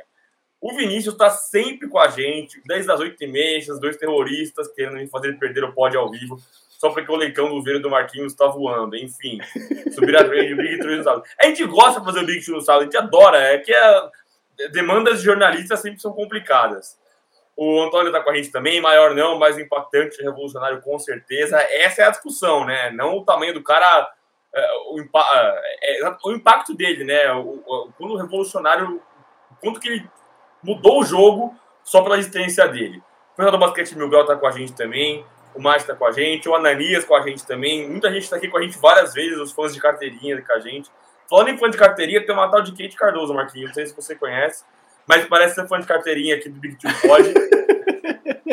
O 0.61 0.75
Vinícius 0.75 1.13
está 1.13 1.29
sempre 1.29 1.87
com 1.87 1.97
a 1.97 2.09
gente, 2.09 2.61
desde 2.65 2.91
as 2.91 2.99
8h30, 2.99 3.57
esses 3.57 3.79
dois 3.79 3.95
terroristas 3.95 4.67
querendo 4.73 4.95
me 4.95 5.07
fazer 5.07 5.39
perder 5.39 5.63
o 5.63 5.73
pódio 5.73 5.99
ao 5.99 6.11
vivo, 6.11 6.37
só 6.67 6.89
porque 6.89 7.11
o 7.11 7.15
leicão 7.15 7.49
do 7.49 7.63
Vênus 7.63 7.81
do 7.81 7.89
Marquinhos 7.89 8.33
está 8.33 8.47
voando. 8.47 8.95
Enfim, 8.95 9.39
subir 9.91 10.15
a 10.17 10.23
trade, 10.23 10.55
Big 10.55 10.79
Tree 10.79 10.97
no 10.97 11.03
sábado. 11.03 11.23
A 11.41 11.45
gente 11.45 11.65
gosta 11.65 11.99
de 11.99 12.05
fazer 12.05 12.19
o 12.19 12.25
Big 12.25 12.43
Tree 12.43 12.55
no 12.55 12.61
sábado, 12.61 12.81
a 12.81 12.85
gente 12.85 12.97
adora, 12.97 13.37
é 13.37 13.57
que 13.59 13.73
a, 13.73 14.09
demandas 14.71 15.19
de 15.19 15.25
jornalistas 15.25 15.79
sempre 15.79 16.01
são 16.01 16.11
complicadas. 16.11 16.99
O 17.55 17.81
Antônio 17.81 18.07
está 18.07 18.21
com 18.21 18.29
a 18.29 18.35
gente 18.35 18.51
também, 18.51 18.81
maior 18.81 19.13
não, 19.13 19.37
mais 19.37 19.57
impactante, 19.57 20.21
revolucionário 20.21 20.81
com 20.81 20.97
certeza. 20.99 21.57
Essa 21.59 22.01
é 22.01 22.05
a 22.05 22.11
discussão, 22.11 22.65
né? 22.65 22.91
Não 22.91 23.17
o 23.17 23.25
tamanho 23.25 23.53
do 23.53 23.61
cara, 23.61 24.09
é, 24.53 24.71
o, 24.91 24.99
é, 25.01 26.01
é, 26.05 26.17
o 26.23 26.31
impacto 26.31 26.73
dele, 26.73 27.03
né? 27.03 27.31
O, 27.33 27.61
o, 27.65 27.91
quando 27.97 28.13
o 28.13 28.17
revolucionário, 28.17 29.01
quanto 29.61 29.79
que 29.79 29.89
ele 29.89 30.09
mudou 30.63 31.01
o 31.01 31.03
jogo 31.03 31.55
só 31.83 32.01
pela 32.01 32.17
existência 32.17 32.67
dele. 32.67 33.01
O 33.33 33.35
pessoal 33.35 33.51
do 33.51 33.57
Basquete 33.57 33.95
Mil 33.95 34.09
Grau 34.09 34.25
tá 34.25 34.35
com 34.35 34.47
a 34.47 34.51
gente 34.51 34.73
também, 34.73 35.25
o 35.55 35.61
Márcio 35.61 35.87
tá 35.87 35.95
com 35.95 36.05
a 36.05 36.11
gente, 36.11 36.47
o 36.47 36.55
Ananias 36.55 37.05
com 37.05 37.15
a 37.15 37.21
gente 37.21 37.45
também, 37.45 37.89
muita 37.89 38.11
gente 38.11 38.29
tá 38.29 38.35
aqui 38.35 38.47
com 38.47 38.57
a 38.57 38.61
gente 38.61 38.77
várias 38.77 39.13
vezes, 39.13 39.37
os 39.39 39.51
fãs 39.51 39.73
de 39.73 39.79
carteirinha 39.79 40.41
com 40.41 40.53
a 40.53 40.59
gente. 40.59 40.89
Falando 41.29 41.49
em 41.49 41.57
fã 41.57 41.69
de 41.69 41.77
carteirinha, 41.77 42.25
tem 42.25 42.33
uma 42.33 42.49
tal 42.49 42.61
de 42.61 42.71
Kate 42.71 42.95
Cardoso, 42.95 43.33
Marquinhos, 43.33 43.69
não 43.69 43.73
sei 43.75 43.85
se 43.85 43.95
você 43.95 44.15
conhece, 44.15 44.63
mas 45.07 45.25
parece 45.25 45.55
ser 45.55 45.67
fã 45.67 45.79
de 45.79 45.85
carteirinha 45.85 46.35
aqui 46.35 46.49
do 46.49 46.59
Big 46.59 46.75
Two 46.75 46.91
Pod. 47.01 47.33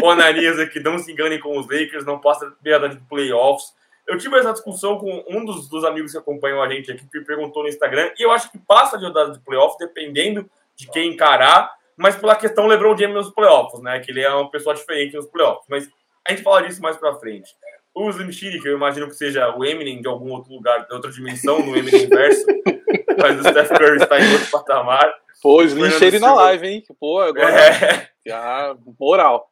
o 0.02 0.10
Ananias 0.10 0.58
aqui, 0.58 0.78
não 0.80 0.98
se 0.98 1.10
enganem 1.10 1.40
com 1.40 1.58
os 1.58 1.66
Lakers, 1.66 2.04
não 2.04 2.20
passa 2.20 2.52
piada 2.62 2.88
de 2.88 2.96
playoffs. 2.96 3.74
Eu 4.06 4.18
tive 4.18 4.38
essa 4.38 4.52
discussão 4.52 4.98
com 4.98 5.24
um 5.28 5.44
dos, 5.44 5.68
dos, 5.68 5.84
amigos 5.84 6.12
que 6.12 6.18
acompanham 6.18 6.62
a 6.62 6.68
gente 6.68 6.92
aqui, 6.92 7.04
que 7.10 7.20
perguntou 7.22 7.62
no 7.62 7.68
Instagram, 7.68 8.12
e 8.18 8.22
eu 8.22 8.30
acho 8.30 8.50
que 8.52 8.58
passa 8.58 8.96
de 8.96 9.04
rodada 9.04 9.32
de 9.32 9.40
playoff, 9.40 9.76
dependendo 9.78 10.48
de 10.76 10.86
quem 10.88 11.12
encarar 11.12 11.72
mas 11.96 12.16
pela 12.16 12.36
questão 12.36 12.66
LeBron 12.66 12.96
James 12.96 13.14
nos 13.14 13.30
playoffs, 13.30 13.80
né? 13.82 14.00
Que 14.00 14.10
ele 14.10 14.20
é 14.20 14.28
uma 14.30 14.50
pessoa 14.50 14.74
diferente 14.74 15.16
nos 15.16 15.26
playoffs. 15.26 15.66
Mas 15.68 15.88
a 16.26 16.30
gente 16.30 16.42
fala 16.42 16.62
disso 16.62 16.82
mais 16.82 16.96
pra 16.96 17.14
frente. 17.14 17.48
O 17.94 18.10
Slim 18.10 18.30
Shady, 18.30 18.60
que 18.60 18.68
eu 18.68 18.76
imagino 18.76 19.06
que 19.06 19.14
seja 19.14 19.56
o 19.56 19.64
Eminem 19.64 20.02
de 20.02 20.08
algum 20.08 20.30
outro 20.30 20.52
lugar, 20.52 20.86
de 20.86 20.94
outra 20.94 21.10
dimensão, 21.10 21.64
no 21.64 21.74
Eminem 21.74 22.04
inverso, 22.04 22.44
mas 23.18 23.40
o 23.40 23.48
Steph 23.48 23.70
Curry 23.70 23.96
está 23.96 24.20
em 24.20 24.32
outro 24.32 24.50
patamar. 24.50 25.14
Pô, 25.42 25.62
Slim 25.62 25.90
Shady 25.90 26.18
na 26.18 26.34
live, 26.34 26.66
hein? 26.66 26.84
Pô, 27.00 27.20
agora. 27.20 27.50
É. 27.50 28.08
Já, 28.26 28.76
moral. 29.00 29.50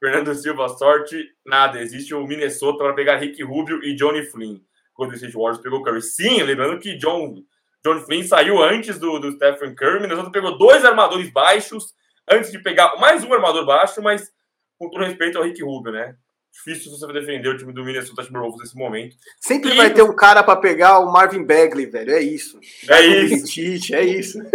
Fernando 0.00 0.34
Silva, 0.34 0.68
sorte, 0.68 1.28
nada. 1.46 1.80
Existe 1.80 2.14
o 2.14 2.26
Minnesota 2.26 2.78
para 2.78 2.94
pegar 2.94 3.16
Rick 3.16 3.42
Rubio 3.42 3.82
e 3.84 3.94
Johnny 3.94 4.22
Flynn. 4.22 4.58
Quando 4.92 5.12
o 5.12 5.14
State 5.14 5.34
Warriors 5.34 5.58
pegou 5.58 5.82
Curry. 5.82 6.02
Sim, 6.02 6.42
lembrando 6.42 6.78
que 6.78 6.96
John 6.96 7.36
John 7.84 8.00
Flynn 8.00 8.22
saiu 8.22 8.62
antes 8.62 8.98
do, 8.98 9.18
do 9.18 9.32
Stephen 9.32 9.74
Curry. 9.74 10.00
Minnesota 10.00 10.30
pegou 10.30 10.56
dois 10.56 10.84
armadores 10.84 11.30
baixos 11.30 11.92
antes 12.30 12.50
de 12.50 12.58
pegar 12.58 12.96
mais 12.98 13.22
um 13.22 13.32
armador 13.32 13.66
baixo, 13.66 14.00
mas 14.00 14.32
com 14.78 14.88
todo 14.88 15.04
respeito 15.04 15.36
ao 15.36 15.44
Rick 15.44 15.62
Rubio, 15.62 15.92
né? 15.92 16.16
Difícil 16.50 16.90
você 16.90 17.12
defender 17.12 17.48
o 17.48 17.56
time 17.56 17.72
do 17.72 17.84
Minnesota 17.84 18.22
Timberwolves 18.22 18.60
nesse 18.60 18.76
momento. 18.76 19.16
Sempre 19.40 19.72
e... 19.72 19.76
vai 19.76 19.92
ter 19.92 20.02
um 20.02 20.14
cara 20.14 20.42
para 20.42 20.60
pegar 20.60 21.00
o 21.00 21.12
Marvin 21.12 21.44
Bagley, 21.44 21.86
velho. 21.86 22.12
É 22.12 22.22
isso. 22.22 22.58
É 22.88 23.04
isso. 23.04 23.52
Tite, 23.52 23.94
é 23.94 24.02
isso. 24.02 24.38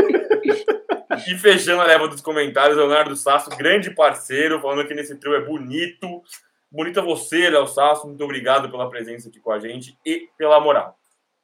E 1.27 1.37
fechando 1.37 1.81
a 1.81 1.85
leva 1.85 2.07
dos 2.07 2.21
comentários, 2.21 2.77
Leonardo 2.77 3.15
Sasso, 3.15 3.49
grande 3.49 3.91
parceiro, 3.91 4.61
falando 4.61 4.87
que 4.87 4.93
nesse 4.93 5.15
trio 5.15 5.35
é 5.35 5.43
bonito. 5.43 6.23
Bonito 6.71 7.01
você, 7.01 7.49
Léo 7.49 7.67
Sasso. 7.67 8.07
Muito 8.07 8.23
obrigado 8.23 8.69
pela 8.69 8.89
presença 8.89 9.27
aqui 9.27 9.39
com 9.39 9.51
a 9.51 9.59
gente 9.59 9.97
e 10.05 10.29
pela 10.37 10.59
moral. 10.61 10.97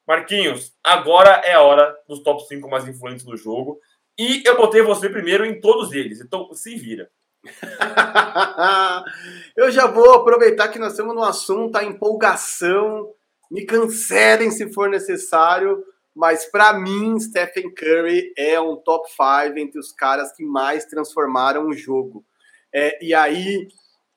Marquinhos, 0.07 0.73
agora 0.83 1.41
é 1.43 1.53
a 1.53 1.61
hora 1.61 1.95
dos 2.07 2.21
top 2.21 2.47
5 2.47 2.69
mais 2.69 2.87
influentes 2.87 3.25
do 3.25 3.35
jogo. 3.35 3.79
E 4.17 4.43
eu 4.45 4.55
botei 4.55 4.81
você 4.81 5.09
primeiro 5.09 5.45
em 5.45 5.59
todos 5.59 5.91
eles, 5.91 6.21
então 6.21 6.53
se 6.53 6.75
vira. 6.75 7.09
eu 9.55 9.69
já 9.71 9.87
vou 9.87 10.13
aproveitar 10.13 10.69
que 10.69 10.79
nós 10.79 10.93
estamos 10.93 11.13
no 11.13 11.23
assunto, 11.23 11.75
a 11.75 11.83
empolgação. 11.83 13.11
Me 13.51 13.65
cancelem 13.65 14.51
se 14.51 14.71
for 14.73 14.89
necessário, 14.89 15.83
mas 16.15 16.45
para 16.45 16.73
mim, 16.73 17.19
Stephen 17.19 17.73
Curry 17.73 18.33
é 18.37 18.59
um 18.59 18.77
top 18.77 19.09
5 19.09 19.59
entre 19.59 19.79
os 19.79 19.91
caras 19.91 20.31
que 20.31 20.43
mais 20.43 20.85
transformaram 20.85 21.67
o 21.67 21.73
jogo. 21.73 22.25
É, 22.73 23.03
e 23.03 23.13
aí, 23.13 23.67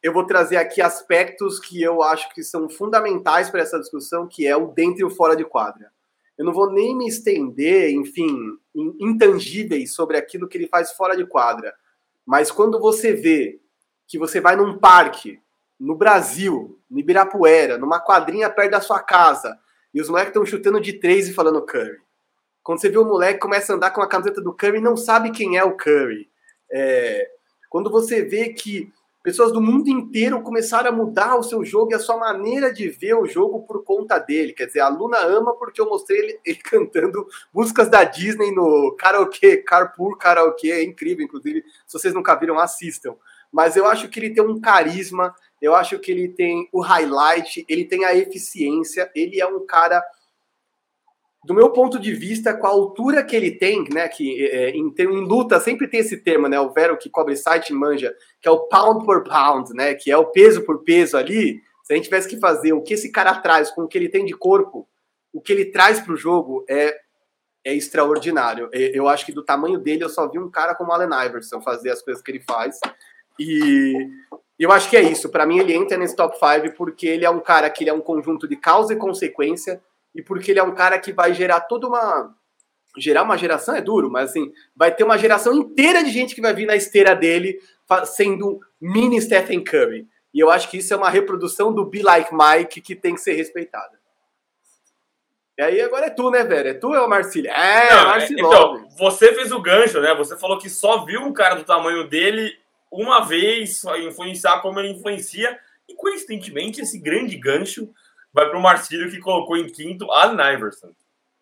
eu 0.03 0.13
vou 0.13 0.25
trazer 0.25 0.57
aqui 0.57 0.81
aspectos 0.81 1.59
que 1.59 1.83
eu 1.83 2.03
acho 2.03 2.33
que 2.35 2.43
são 2.43 2.69
fundamentais 2.69 3.51
para 3.51 3.61
essa 3.61 3.79
discussão, 3.79 4.27
que 4.27 4.47
é 4.47 4.57
o 4.57 4.69
dentro 4.69 5.01
e 5.01 5.05
o 5.05 5.11
fora 5.11 5.35
de 5.35 5.45
quadra. 5.45 5.91
Eu 6.37 6.45
não 6.45 6.53
vou 6.53 6.71
nem 6.71 6.97
me 6.97 7.09
estender, 7.09 7.91
enfim, 7.91 8.29
em 8.75 8.95
intangíveis 9.01 9.93
sobre 9.93 10.17
aquilo 10.17 10.47
que 10.47 10.57
ele 10.57 10.69
faz 10.69 10.93
fora 10.93 11.17
de 11.17 11.27
quadra. 11.27 11.75
Mas 12.25 12.51
quando 12.51 12.79
você 12.79 13.13
vê 13.13 13.61
que 14.07 14.19
você 14.19 14.41
vai 14.41 14.55
num 14.55 14.79
parque, 14.79 15.41
no 15.79 15.97
Brasil, 15.97 16.79
no 16.89 17.01
Ibirapuera, 17.01 17.77
numa 17.77 18.01
quadrinha 18.01 18.49
perto 18.49 18.71
da 18.71 18.81
sua 18.81 19.01
casa, 19.01 19.59
e 19.93 20.01
os 20.01 20.09
moleques 20.09 20.31
estão 20.31 20.47
chutando 20.47 20.81
de 20.81 20.93
três 20.93 21.29
e 21.29 21.35
falando 21.35 21.65
Curry. 21.65 21.99
Quando 22.63 22.81
você 22.81 22.89
vê 22.89 22.99
o 22.99 23.05
moleque 23.05 23.41
começa 23.41 23.73
a 23.73 23.77
andar 23.77 23.91
com 23.91 24.03
a 24.03 24.09
camiseta 24.09 24.41
do 24.41 24.53
Curry 24.53 24.79
e 24.79 24.83
não 24.83 24.97
sabe 24.97 25.31
quem 25.31 25.57
é 25.57 25.65
o 25.65 25.77
Curry. 25.77 26.29
É... 26.71 27.31
Quando 27.69 27.91
você 27.91 28.23
vê 28.23 28.51
que 28.51 28.93
Pessoas 29.23 29.53
do 29.53 29.61
mundo 29.61 29.89
inteiro 29.89 30.41
começaram 30.43 30.91
a 30.91 30.93
mudar 30.93 31.37
o 31.37 31.43
seu 31.43 31.65
jogo 31.65 31.93
e 31.93 31.95
a 31.95 31.99
sua 31.99 32.17
maneira 32.17 32.73
de 32.73 32.89
ver 32.89 33.15
o 33.15 33.27
jogo 33.27 33.63
por 33.63 33.83
conta 33.83 34.17
dele. 34.19 34.53
Quer 34.53 34.67
dizer, 34.67 34.81
a 34.81 34.89
Luna 34.89 35.19
ama 35.19 35.55
porque 35.55 35.81
eu 35.81 35.89
mostrei 35.89 36.19
ele, 36.19 36.41
ele 36.45 36.59
cantando 36.63 37.27
músicas 37.53 37.89
da 37.89 38.05
Disney 38.05 38.53
no 38.53 38.95
karaokê, 38.97 39.59
Carpool 39.59 40.17
Karaokê, 40.17 40.71
é 40.71 40.85
incrível, 40.85 41.25
inclusive. 41.25 41.65
Se 41.87 41.99
vocês 41.99 42.15
nunca 42.15 42.35
viram, 42.37 42.59
assistam. 42.59 43.17
Mas 43.51 43.77
eu 43.77 43.87
acho 43.87 44.09
que 44.09 44.21
ele 44.21 44.31
tem 44.31 44.45
um 44.45 44.61
carisma, 44.61 45.35
eu 45.61 45.75
acho 45.75 45.99
que 45.99 46.13
ele 46.13 46.29
tem 46.29 46.69
o 46.73 46.81
highlight, 46.81 47.65
ele 47.69 47.85
tem 47.85 48.05
a 48.05 48.15
eficiência, 48.15 49.11
ele 49.15 49.41
é 49.41 49.47
um 49.47 49.65
cara 49.67 50.03
do 51.49 51.55
meu 51.55 51.71
ponto 51.71 51.99
de 51.99 52.13
vista, 52.13 52.53
com 52.53 52.67
a 52.67 52.71
altura 52.71 53.25
que 53.25 53.35
ele 53.35 53.51
tem, 53.51 53.83
né, 53.91 54.07
que 54.07 54.47
é, 54.49 54.69
em, 54.69 54.93
em, 54.99 55.25
luta 55.25 55.59
sempre 55.59 55.89
tem 55.89 56.01
esse 56.01 56.19
termo, 56.19 56.47
né, 56.47 56.61
o 56.61 56.71
Vero 56.75 56.99
que 56.99 57.09
cobre 57.09 57.35
site 57.37 57.73
manja, 57.73 58.15
que 58.39 58.47
é 58.47 58.51
o 58.51 58.69
pound 58.69 59.03
por 59.07 59.25
pound, 59.25 59.73
né, 59.73 59.95
que 59.95 60.11
é 60.11 60.17
o 60.19 60.27
peso 60.27 60.61
por 60.67 60.85
peso 60.85 61.17
ali. 61.17 61.59
Se 61.85 61.95
a 61.95 61.97
gente 61.97 62.05
tivesse 62.05 62.29
que 62.29 62.39
fazer 62.39 62.75
o 62.75 62.83
que 62.83 62.93
esse 62.93 63.11
cara 63.11 63.35
traz 63.41 63.71
com 63.71 63.85
o 63.85 63.89
que 63.89 63.97
ele 63.97 64.11
tem 64.11 64.27
de 64.27 64.35
corpo, 64.35 64.87
o 65.33 65.41
que 65.41 65.51
ele 65.51 65.65
traz 65.65 65.99
para 66.01 66.13
o 66.13 66.19
jogo 66.19 66.67
é, 66.69 66.95
é 67.65 67.75
extraordinário. 67.75 68.69
Eu 68.71 69.09
acho 69.09 69.25
que 69.25 69.33
do 69.33 69.43
tamanho 69.43 69.79
dele 69.79 70.05
eu 70.05 70.11
só 70.11 70.29
vi 70.29 70.39
um 70.39 70.51
cara 70.51 70.75
como 70.75 70.93
Allen 70.93 71.09
Iverson 71.29 71.63
fazer 71.63 71.89
as 71.89 72.03
coisas 72.03 72.23
que 72.23 72.31
ele 72.31 72.45
faz. 72.47 72.79
E 73.41 74.07
eu 74.59 74.71
acho 74.71 74.91
que 74.91 74.99
é 74.99 75.03
isso. 75.03 75.31
Para 75.31 75.47
mim 75.47 75.61
ele 75.61 75.73
entra 75.73 75.97
nesse 75.97 76.15
top 76.15 76.37
5 76.39 76.77
porque 76.77 77.07
ele 77.07 77.25
é 77.25 77.31
um 77.31 77.41
cara 77.41 77.71
que 77.71 77.85
ele 77.85 77.91
é 77.91 77.95
um 77.95 78.03
conjunto 78.03 78.47
de 78.47 78.57
causa 78.57 78.93
e 78.93 78.97
consequência 78.97 79.81
e 80.19 80.23
porque 80.23 80.51
ele 80.51 80.59
é 80.59 80.63
um 80.65 80.75
cara 80.75 80.99
que 80.99 81.13
vai 81.13 81.33
gerar 81.33 81.61
toda 81.61 81.87
uma. 81.87 82.35
Gerar 82.97 83.23
uma 83.23 83.39
geração 83.39 83.77
é 83.77 83.81
duro, 83.81 84.11
mas 84.11 84.31
assim, 84.31 84.53
vai 84.75 84.93
ter 84.93 85.05
uma 85.05 85.17
geração 85.17 85.55
inteira 85.55 86.03
de 86.03 86.11
gente 86.11 86.35
que 86.35 86.41
vai 86.41 86.53
vir 86.53 86.67
na 86.67 86.75
esteira 86.75 87.15
dele 87.15 87.61
sendo 88.05 88.59
mini 88.81 89.23
Stephen 89.23 89.63
Curry. 89.63 90.09
E 90.35 90.41
eu 90.41 90.51
acho 90.51 90.69
que 90.69 90.79
isso 90.79 90.93
é 90.93 90.97
uma 90.97 91.09
reprodução 91.09 91.73
do 91.73 91.85
Be 91.85 92.03
Like 92.03 92.33
Mike 92.35 92.81
que 92.81 92.97
tem 92.97 93.15
que 93.15 93.21
ser 93.21 93.35
respeitada. 93.35 93.97
E 95.57 95.63
aí 95.63 95.81
agora 95.81 96.07
é 96.07 96.11
tu, 96.11 96.31
né, 96.31 96.43
velho? 96.43 96.71
É 96.71 96.75
tu 96.75 96.89
ou 96.89 96.95
é 96.97 97.01
o 97.01 97.09
Marcílio? 97.09 97.53
É, 97.53 97.95
Não, 97.95 98.05
Marcílio. 98.07 98.47
Então, 98.47 98.89
você 98.99 99.33
fez 99.33 99.53
o 99.53 99.63
gancho, 99.63 100.01
né? 100.01 100.13
Você 100.17 100.37
falou 100.37 100.59
que 100.59 100.69
só 100.69 101.05
viu 101.05 101.21
um 101.21 101.33
cara 101.33 101.55
do 101.55 101.65
tamanho 101.65 102.09
dele 102.09 102.53
uma 102.91 103.21
vez 103.21 103.83
influenciar 104.05 104.61
como 104.63 104.81
ele 104.81 104.91
influencia. 104.91 105.57
E 105.89 105.95
coincidentemente, 105.95 106.81
esse 106.81 106.99
grande 106.99 107.37
gancho 107.37 107.89
vai 108.39 108.49
para 108.49 108.59
o 108.59 108.63
Marcílio, 108.63 109.11
que 109.11 109.19
colocou 109.19 109.57
em 109.57 109.67
quinto 109.67 110.11
Allen 110.13 110.55
Iverson. 110.55 110.93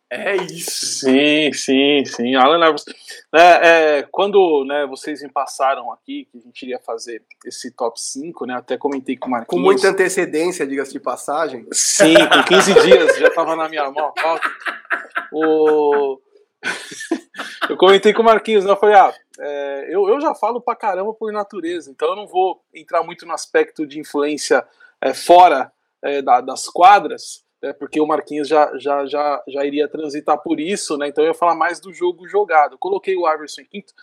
É 0.08 0.36
isso. 0.36 1.00
Sim, 1.00 1.52
sim, 1.52 2.04
sim. 2.04 2.34
Allen 2.34 2.68
Iverson. 2.68 2.90
É, 3.34 3.98
é, 3.98 4.02
quando 4.10 4.64
né, 4.64 4.86
vocês 4.86 5.22
me 5.22 5.30
passaram 5.30 5.92
aqui 5.92 6.26
que 6.30 6.38
a 6.38 6.40
gente 6.40 6.62
iria 6.62 6.78
fazer 6.78 7.22
esse 7.44 7.70
top 7.72 8.00
5, 8.00 8.46
né? 8.46 8.54
Até 8.54 8.78
comentei 8.78 9.16
com 9.16 9.28
o 9.28 9.30
Marquinhos. 9.30 9.62
Com 9.62 9.64
muita 9.64 9.88
antecedência, 9.88 10.66
diga-se 10.66 10.92
de 10.92 11.00
passagem. 11.00 11.66
Sim, 11.72 12.14
com 12.14 12.42
15 12.44 12.74
dias, 12.80 13.18
já 13.18 13.28
estava 13.28 13.54
na 13.54 13.68
minha 13.68 13.90
mão 13.90 14.06
a 14.06 14.12
pauta. 14.12 14.48
O... 15.32 16.20
eu 17.68 17.76
comentei 17.76 18.14
com 18.14 18.22
o 18.22 18.24
Marquinhos, 18.24 18.64
né? 18.64 18.70
Eu 18.70 18.76
falei, 18.76 18.96
ah, 18.96 19.12
é, 19.38 19.86
eu, 19.90 20.08
eu 20.08 20.20
já 20.20 20.34
falo 20.34 20.60
pra 20.60 20.76
caramba 20.76 21.12
por 21.12 21.30
natureza, 21.32 21.90
então 21.90 22.08
eu 22.08 22.16
não 22.16 22.26
vou 22.26 22.64
entrar 22.72 23.02
muito 23.02 23.26
no 23.26 23.34
aspecto 23.34 23.86
de 23.86 23.98
influência 23.98 24.64
é, 25.00 25.12
fora 25.12 25.70
é, 26.02 26.22
da, 26.22 26.40
das 26.40 26.68
quadras, 26.68 27.44
né, 27.62 27.72
porque 27.72 28.00
o 28.00 28.06
Marquinhos 28.06 28.48
já, 28.48 28.70
já, 28.78 29.06
já, 29.06 29.42
já 29.48 29.64
iria 29.64 29.88
transitar 29.88 30.38
por 30.38 30.60
isso, 30.60 30.96
né? 30.96 31.08
Então 31.08 31.24
eu 31.24 31.28
ia 31.28 31.34
falar 31.34 31.54
mais 31.54 31.80
do 31.80 31.92
jogo 31.92 32.28
jogado. 32.28 32.78
coloquei 32.78 33.16
o 33.16 33.32
Iverson 33.32 33.62
em 33.62 33.66
quinto, 33.66 33.94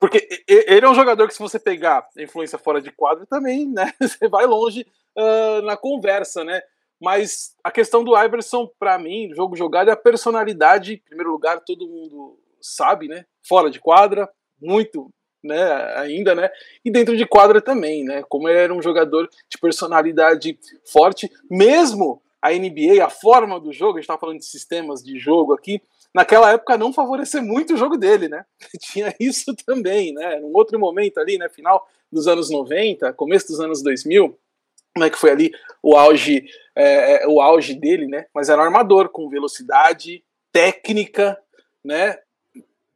porque 0.00 0.26
ele 0.48 0.86
é 0.86 0.88
um 0.88 0.94
jogador 0.94 1.28
que, 1.28 1.34
se 1.34 1.40
você 1.40 1.58
pegar 1.58 2.08
influência 2.16 2.58
fora 2.58 2.80
de 2.80 2.90
quadro, 2.90 3.26
também, 3.26 3.68
né? 3.68 3.92
Você 4.00 4.28
vai 4.28 4.46
longe 4.46 4.86
uh, 5.14 5.60
na 5.60 5.76
conversa, 5.76 6.42
né? 6.42 6.62
Mas 6.98 7.54
a 7.62 7.70
questão 7.70 8.02
do 8.02 8.16
Iverson, 8.16 8.66
para 8.78 8.98
mim, 8.98 9.30
jogo 9.34 9.54
jogado 9.54 9.90
é 9.90 9.92
a 9.92 9.96
personalidade. 9.96 10.94
Em 10.94 10.98
primeiro 10.98 11.30
lugar, 11.30 11.60
todo 11.60 11.86
mundo 11.86 12.38
sabe, 12.62 13.08
né? 13.08 13.26
Fora 13.46 13.70
de 13.70 13.78
quadra, 13.78 14.26
muito 14.58 15.10
né, 15.42 15.94
ainda, 15.96 16.34
né, 16.34 16.50
e 16.84 16.90
dentro 16.90 17.16
de 17.16 17.26
quadra 17.26 17.60
também, 17.60 18.04
né, 18.04 18.22
como 18.28 18.48
era 18.48 18.72
um 18.72 18.82
jogador 18.82 19.28
de 19.48 19.58
personalidade 19.58 20.58
forte, 20.84 21.30
mesmo 21.50 22.22
a 22.42 22.50
NBA, 22.50 23.04
a 23.04 23.10
forma 23.10 23.58
do 23.60 23.72
jogo, 23.72 23.92
a 23.92 23.96
gente 23.96 24.04
estava 24.04 24.20
falando 24.20 24.38
de 24.38 24.46
sistemas 24.46 25.02
de 25.02 25.18
jogo 25.18 25.52
aqui, 25.52 25.80
naquela 26.14 26.50
época 26.52 26.76
não 26.76 26.92
favorecer 26.92 27.42
muito 27.42 27.74
o 27.74 27.76
jogo 27.76 27.96
dele, 27.96 28.28
né, 28.28 28.44
tinha 28.80 29.14
isso 29.18 29.54
também, 29.66 30.12
né, 30.12 30.38
num 30.40 30.54
outro 30.54 30.78
momento 30.78 31.18
ali, 31.18 31.38
né, 31.38 31.48
final 31.48 31.86
dos 32.12 32.26
anos 32.26 32.50
90, 32.50 33.12
começo 33.14 33.48
dos 33.48 33.60
anos 33.60 33.82
2000, 33.82 34.36
como 34.92 35.06
é 35.06 35.10
que 35.10 35.18
foi 35.18 35.30
ali 35.30 35.52
o 35.82 35.96
auge, 35.96 36.44
é, 36.74 37.22
é, 37.22 37.28
o 37.28 37.40
auge 37.40 37.74
dele, 37.74 38.06
né, 38.06 38.26
mas 38.34 38.48
era 38.48 38.60
um 38.60 38.64
armador 38.64 39.08
com 39.08 39.28
velocidade, 39.28 40.22
técnica, 40.52 41.38
né, 41.84 42.18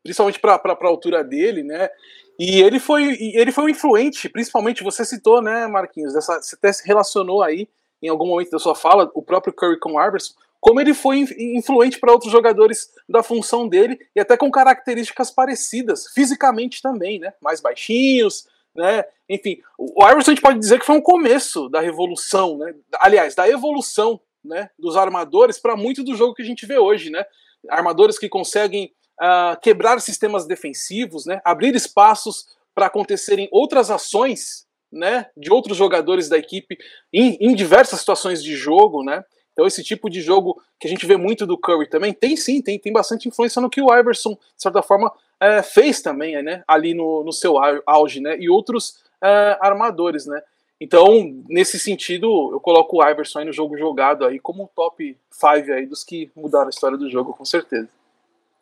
principalmente 0.05 0.39
para 0.39 0.61
a 0.63 0.87
altura 0.87 1.25
dele, 1.25 1.63
né? 1.63 1.89
E 2.39 2.61
ele 2.61 2.81
foi, 2.81 3.17
ele 3.35 3.53
foi 3.53 3.65
um 3.65 3.69
influente, 3.69 4.29
principalmente 4.29 4.83
você 4.83 5.05
citou, 5.05 5.41
né, 5.41 5.67
Marquinhos? 5.67 6.15
Dessa, 6.15 6.43
você 6.43 6.57
até 6.57 6.73
se 6.73 6.87
relacionou 6.87 7.43
aí 7.43 7.69
em 8.03 8.09
algum 8.09 8.27
momento 8.27 8.51
da 8.51 8.59
sua 8.59 8.75
fala, 8.75 9.11
o 9.15 9.23
próprio 9.23 9.53
Curry 9.53 9.79
com 9.79 9.93
o 9.93 10.03
Iverson, 10.05 10.35
como 10.61 10.81
ele 10.81 10.95
foi 10.95 11.27
influente 11.39 11.99
para 11.99 12.13
outros 12.13 12.33
jogadores 12.33 12.89
da 13.09 13.23
função 13.23 13.69
dele 13.69 13.99
e 14.17 14.21
até 14.21 14.37
com 14.37 14.51
características 14.51 15.31
parecidas, 15.31 16.07
fisicamente 16.15 16.81
também, 16.81 17.19
né? 17.19 17.35
Mais 17.41 17.61
baixinhos, 17.61 18.47
né? 18.75 19.05
Enfim, 19.29 19.59
o 19.79 20.03
Iverson 20.03 20.31
a 20.31 20.35
gente 20.35 20.43
pode 20.43 20.59
dizer 20.59 20.81
que 20.81 20.87
foi 20.87 20.97
um 20.97 21.03
começo 21.03 21.69
da 21.69 21.81
revolução, 21.81 22.59
né? 22.59 22.75
Aliás, 22.99 23.35
da 23.35 23.49
evolução, 23.49 24.21
né? 24.43 24.71
Dos 24.79 24.97
armadores 24.97 25.59
para 25.59 25.77
muito 25.77 26.03
do 26.03 26.15
jogo 26.15 26.35
que 26.35 26.43
a 26.43 26.47
gente 26.47 26.67
vê 26.67 26.79
hoje, 26.79 27.11
né? 27.11 27.25
Armadores 27.69 28.19
que 28.19 28.29
conseguem 28.29 28.91
uh, 29.21 29.61
quebrar 29.61 30.01
sistemas 30.01 30.47
defensivos, 30.47 31.27
né, 31.27 31.41
abrir 31.45 31.75
espaços 31.75 32.47
para 32.75 32.87
acontecerem 32.87 33.49
outras 33.53 33.91
ações 33.91 34.67
né, 34.93 35.27
de 35.37 35.53
outros 35.53 35.77
jogadores 35.77 36.29
da 36.29 36.39
equipe 36.39 36.79
em, 37.13 37.37
em, 37.41 37.55
diversas 37.55 37.99
situações 37.99 38.43
de 38.43 38.55
jogo, 38.55 39.03
né? 39.03 39.25
Então 39.53 39.67
esse 39.67 39.83
tipo 39.83 40.09
de 40.09 40.21
jogo 40.21 40.61
que 40.79 40.87
a 40.87 40.91
gente 40.91 41.07
vê 41.07 41.17
muito 41.17 41.47
do 41.47 41.59
Curry 41.59 41.89
também 41.89 42.13
tem 42.13 42.37
sim, 42.37 42.63
tem, 42.63 42.79
tem 42.79 42.93
bastante 42.93 43.29
influência 43.29 43.61
no 43.61 43.71
que 43.71 43.81
o 43.81 43.93
Iverson, 43.97 44.35
de 44.35 44.63
certa 44.63 44.83
forma, 44.83 45.13
é, 45.41 45.63
fez 45.63 46.01
também, 46.01 46.41
né? 46.43 46.63
Ali 46.67 46.95
no, 46.95 47.25
no 47.25 47.33
seu 47.33 47.57
auge, 47.87 48.21
né? 48.21 48.37
E 48.39 48.49
outros 48.49 49.03
é, 49.23 49.59
armadores, 49.61 50.27
né? 50.27 50.41
Então, 50.81 51.43
nesse 51.49 51.79
sentido, 51.79 52.51
eu 52.53 52.61
coloco 52.61 52.99
o 52.99 53.09
Iverson 53.09 53.45
no 53.45 53.53
jogo 53.53 53.77
jogado 53.77 54.25
aí 54.25 54.39
como 54.39 54.65
um 54.65 54.67
top 54.67 55.17
5 55.31 55.73
aí 55.73 55.87
dos 55.87 56.05
que 56.05 56.31
mudaram 56.37 56.67
a 56.67 56.71
história 56.71 56.99
do 56.99 57.09
jogo, 57.09 57.33
com 57.33 57.45
certeza. 57.45 57.89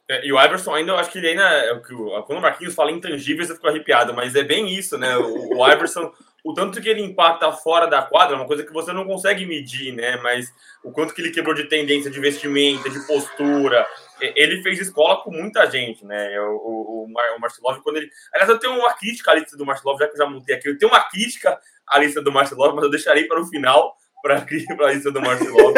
É, 0.09 0.27
e 0.27 0.33
o 0.33 0.43
Iverson 0.43 0.75
ainda, 0.75 0.93
eu 0.93 0.97
acho 0.97 1.11
que 1.11 1.19
ele 1.19 1.29
ainda. 1.29 1.45
É 1.45 1.75
quando 1.81 2.39
o 2.39 2.41
Marquinhos 2.41 2.75
fala 2.75 2.91
intangível, 2.91 3.45
você 3.45 3.55
ficou 3.55 3.71
arrepiado, 3.71 4.13
mas 4.13 4.35
é 4.35 4.43
bem 4.43 4.69
isso, 4.69 4.99
né? 4.99 5.17
O, 5.17 5.59
o 5.59 5.67
Iverson, 5.71 6.13
o 6.45 6.53
tanto 6.53 6.81
que 6.81 6.89
ele 6.89 7.03
impacta 7.03 7.53
fora 7.53 7.87
da 7.87 8.03
quadra, 8.03 8.35
é 8.35 8.39
uma 8.39 8.47
coisa 8.47 8.65
que 8.65 8.73
você 8.73 8.93
não 8.93 9.07
consegue 9.07 9.47
medir, 9.47 9.93
né? 9.93 10.17
Mas 10.17 10.53
o 10.83 10.91
quanto 10.91 11.15
que 11.15 11.21
ele 11.21 11.31
quebrou 11.31 11.55
de 11.55 11.65
tendência 11.65 12.11
de 12.11 12.21
vestimenta, 12.21 12.91
de 12.91 13.01
postura. 13.07 13.87
Ele 14.21 14.63
fez 14.63 14.79
escola 14.79 15.21
com 15.23 15.33
muita 15.33 15.69
gente, 15.69 16.05
né? 16.05 16.41
O, 16.41 16.53
o, 16.55 17.05
o 17.05 17.41
Marcelov, 17.41 17.81
quando 17.83 17.97
ele. 17.97 18.11
Aliás, 18.33 18.51
eu 18.51 18.59
tenho 18.59 18.75
uma 18.75 18.93
crítica 18.95 19.31
à 19.31 19.35
lista 19.35 19.57
do 19.57 19.67
Marcelov, 19.67 19.99
já 19.99 20.07
que 20.07 20.15
eu 20.15 20.19
já 20.19 20.27
montei 20.27 20.57
aqui. 20.57 20.69
Eu 20.69 20.79
tenho 20.79 20.93
uma 20.93 21.01
crítica 21.09 21.59
à 21.87 21.99
lista 21.99 22.21
do 22.21 22.31
Marcelov, 22.31 22.75
mas 22.75 22.85
eu 22.85 22.91
deixarei 22.91 23.25
para 23.25 23.41
o 23.41 23.47
final 23.47 23.97
para 24.23 24.47
a 24.87 24.93
lista 24.93 25.11
do 25.11 25.21
Marcelov. 25.21 25.75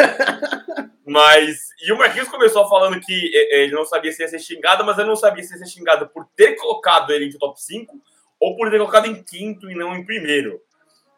Mas. 1.05 1.69
E 1.81 1.91
o 1.91 1.97
Marquinhos 1.97 2.29
começou 2.29 2.67
falando 2.67 2.99
que 2.99 3.31
ele 3.51 3.73
não 3.73 3.85
sabia 3.85 4.11
se 4.11 4.21
ia 4.21 4.27
ser 4.27 4.39
xingado, 4.39 4.85
mas 4.85 4.97
eu 4.97 5.05
não 5.05 5.15
sabia 5.15 5.43
se 5.43 5.53
ia 5.53 5.59
ser 5.59 5.67
xingado 5.67 6.07
por 6.07 6.25
ter 6.35 6.55
colocado 6.55 7.11
ele 7.11 7.25
em 7.25 7.31
top 7.31 7.61
5 7.61 7.93
ou 8.39 8.55
por 8.55 8.69
ter 8.69 8.77
colocado 8.77 9.07
em 9.07 9.23
quinto 9.23 9.69
e 9.69 9.75
não 9.75 9.95
em 9.95 10.05
primeiro. 10.05 10.59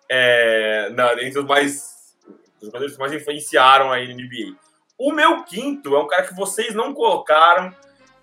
É, 0.10 0.90
na, 0.92 1.14
entre 1.24 1.40
os 1.40 1.46
mais. 1.46 1.96
Os 2.60 2.68
jogadores 2.68 2.94
que 2.94 3.00
mais 3.00 3.14
influenciaram 3.14 3.92
a 3.92 4.00
NBA. 4.00 4.56
O 4.98 5.12
meu 5.12 5.44
quinto 5.44 5.96
é 5.96 6.00
um 6.00 6.08
cara 6.08 6.24
que 6.24 6.34
vocês 6.34 6.74
não 6.74 6.92
colocaram 6.92 7.74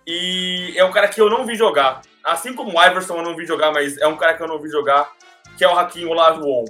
e 0.07 0.75
é 0.77 0.85
um 0.85 0.91
cara 0.91 1.09
que 1.09 1.21
eu 1.21 1.31
não 1.31 1.47
vi 1.47 1.55
jogar. 1.55 2.03
Assim 2.23 2.53
como 2.53 2.77
o 2.77 2.85
Iverson 2.85 3.17
eu 3.17 3.23
não 3.23 3.37
vi 3.37 3.47
jogar, 3.47 3.73
mas 3.73 3.97
é 3.99 4.07
um 4.09 4.17
cara 4.17 4.35
que 4.35 4.43
eu 4.43 4.49
não 4.49 4.59
vi 4.59 4.69
jogar, 4.69 5.13
que 5.57 5.65
é 5.65 5.69
o 5.69 5.79
Hakim 5.79 6.07
Olajuwon. 6.07 6.65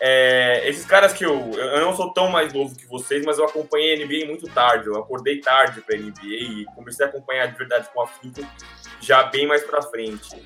É, 0.00 0.66
esses 0.66 0.86
caras 0.86 1.12
que 1.12 1.24
eu. 1.24 1.50
Eu 1.52 1.82
não 1.82 1.94
sou 1.94 2.10
tão 2.12 2.28
mais 2.30 2.52
novo 2.52 2.74
que 2.74 2.86
vocês, 2.86 3.24
mas 3.24 3.38
eu 3.38 3.44
acompanhei 3.44 3.94
a 3.94 4.06
NBA 4.06 4.26
muito 4.26 4.48
tarde. 4.48 4.86
Eu 4.86 4.96
acordei 4.96 5.40
tarde 5.40 5.82
pra 5.82 5.96
NBA 5.96 6.24
e 6.24 6.64
comecei 6.74 7.04
a 7.04 7.08
acompanhar 7.08 7.46
de 7.46 7.58
verdade 7.58 7.88
com 7.92 8.00
a 8.00 8.04
afinco 8.04 8.40
já 9.00 9.24
bem 9.24 9.46
mais 9.46 9.62
pra 9.62 9.82
frente. 9.82 10.42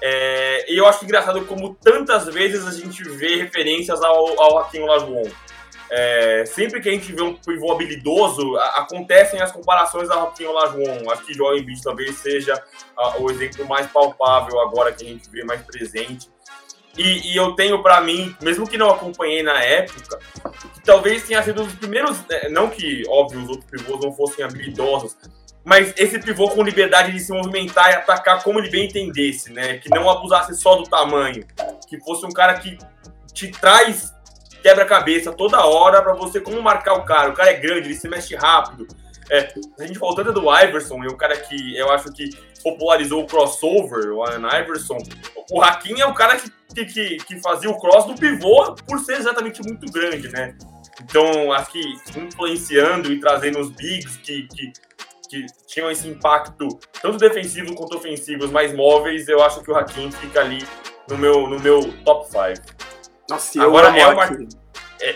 É, 0.00 0.70
e 0.70 0.76
eu 0.76 0.86
acho 0.86 1.04
engraçado 1.04 1.44
como 1.46 1.74
tantas 1.74 2.26
vezes 2.26 2.66
a 2.66 2.70
gente 2.70 3.02
vê 3.02 3.36
referências 3.36 4.02
ao, 4.02 4.40
ao 4.40 4.58
Hakim 4.58 4.80
Olajuwon. 4.80 5.28
É, 5.90 6.44
sempre 6.44 6.82
que 6.82 6.88
a 6.90 6.92
gente 6.92 7.10
vê 7.12 7.22
um 7.22 7.34
pivô 7.34 7.72
habilidoso, 7.72 8.56
a, 8.56 8.80
acontecem 8.80 9.40
as 9.40 9.50
comparações 9.50 10.10
ao 10.10 10.28
Hakim 10.28 10.44
Olajuwon. 10.44 11.10
Acho 11.10 11.24
que 11.24 11.32
Joel 11.32 11.58
Embiid 11.58 11.82
talvez 11.82 12.14
seja 12.16 12.62
a, 12.96 13.18
o 13.18 13.30
exemplo 13.30 13.66
mais 13.66 13.86
palpável 13.86 14.60
agora 14.60 14.92
que 14.92 15.04
a 15.04 15.08
gente 15.08 15.30
vê 15.30 15.42
mais 15.44 15.62
presente. 15.62 16.28
E, 16.98 17.32
e 17.32 17.36
eu 17.36 17.52
tenho 17.52 17.80
para 17.80 18.00
mim, 18.00 18.34
mesmo 18.42 18.68
que 18.68 18.76
não 18.76 18.90
acompanhei 18.90 19.42
na 19.42 19.62
época, 19.62 20.18
que 20.74 20.82
talvez 20.84 21.22
tenha 21.22 21.42
sido 21.44 21.62
um 21.62 21.66
dos 21.66 21.74
primeiros. 21.76 22.18
Né, 22.28 22.48
não 22.50 22.68
que, 22.68 23.04
óbvio, 23.08 23.40
os 23.40 23.48
outros 23.48 23.70
pivôs 23.70 24.04
não 24.04 24.12
fossem 24.12 24.44
habilidosos, 24.44 25.16
mas 25.64 25.94
esse 25.96 26.18
pivô 26.18 26.48
com 26.48 26.62
liberdade 26.62 27.12
de 27.12 27.20
se 27.20 27.32
movimentar 27.32 27.90
e 27.90 27.94
atacar 27.94 28.42
como 28.42 28.58
ele 28.58 28.70
bem 28.70 28.86
entendesse, 28.86 29.52
né? 29.52 29.78
Que 29.78 29.88
não 29.90 30.10
abusasse 30.10 30.56
só 30.56 30.74
do 30.74 30.84
tamanho, 30.84 31.46
que 31.86 32.00
fosse 32.00 32.26
um 32.26 32.30
cara 32.30 32.54
que 32.54 32.76
te 33.32 33.48
traz 33.50 34.12
quebra-cabeça 34.62 35.32
toda 35.32 35.64
hora 35.64 36.02
para 36.02 36.14
você 36.14 36.40
como 36.40 36.60
marcar 36.60 36.94
o 36.94 37.04
cara. 37.04 37.30
O 37.30 37.34
cara 37.34 37.50
é 37.50 37.54
grande, 37.54 37.88
ele 37.88 37.94
se 37.94 38.08
mexe 38.08 38.34
rápido. 38.34 38.88
É, 39.30 39.52
a 39.78 39.86
gente 39.86 39.98
falou 39.98 40.14
tanto 40.14 40.32
do 40.32 40.50
Iverson, 40.50 41.04
é 41.04 41.08
um 41.08 41.16
cara 41.16 41.36
que 41.36 41.76
eu 41.76 41.90
acho 41.92 42.10
que 42.12 42.30
popularizou 42.62 43.22
o 43.22 43.26
crossover, 43.26 44.10
o 44.10 44.24
Allen 44.24 44.46
Iverson. 44.62 44.98
O 45.50 45.62
Hakim 45.62 46.00
é 46.00 46.06
o 46.06 46.14
cara 46.14 46.36
que, 46.36 46.84
que, 46.84 47.16
que, 47.16 47.40
fazia 47.40 47.70
o 47.70 47.78
cross 47.78 48.04
do 48.04 48.14
pivô 48.14 48.74
por 48.86 48.98
ser 49.00 49.14
exatamente 49.14 49.62
muito 49.62 49.90
grande, 49.90 50.28
né? 50.28 50.56
Então, 51.02 51.52
acho 51.52 51.72
que 51.72 51.80
influenciando 52.16 53.10
e 53.10 53.20
trazendo 53.20 53.58
os 53.60 53.70
bigs 53.70 54.16
que, 54.18 54.46
que, 54.48 54.72
que 55.30 55.46
tinham 55.66 55.90
esse 55.90 56.06
impacto, 56.08 56.68
tanto 57.00 57.16
defensivo 57.16 57.74
quanto 57.74 57.96
ofensivo, 57.96 58.46
mais 58.48 58.74
móveis, 58.74 59.28
eu 59.28 59.42
acho 59.42 59.62
que 59.62 59.70
o 59.70 59.76
Hakim 59.76 60.10
fica 60.10 60.40
ali 60.40 60.58
no 61.08 61.16
meu, 61.16 61.48
no 61.48 61.58
meu 61.60 61.80
top 62.04 62.26
5. 62.26 62.88
Nossa, 63.30 63.62
agora 63.62 63.96
é 63.98 64.06
o. 64.06 64.22
É, 64.22 64.28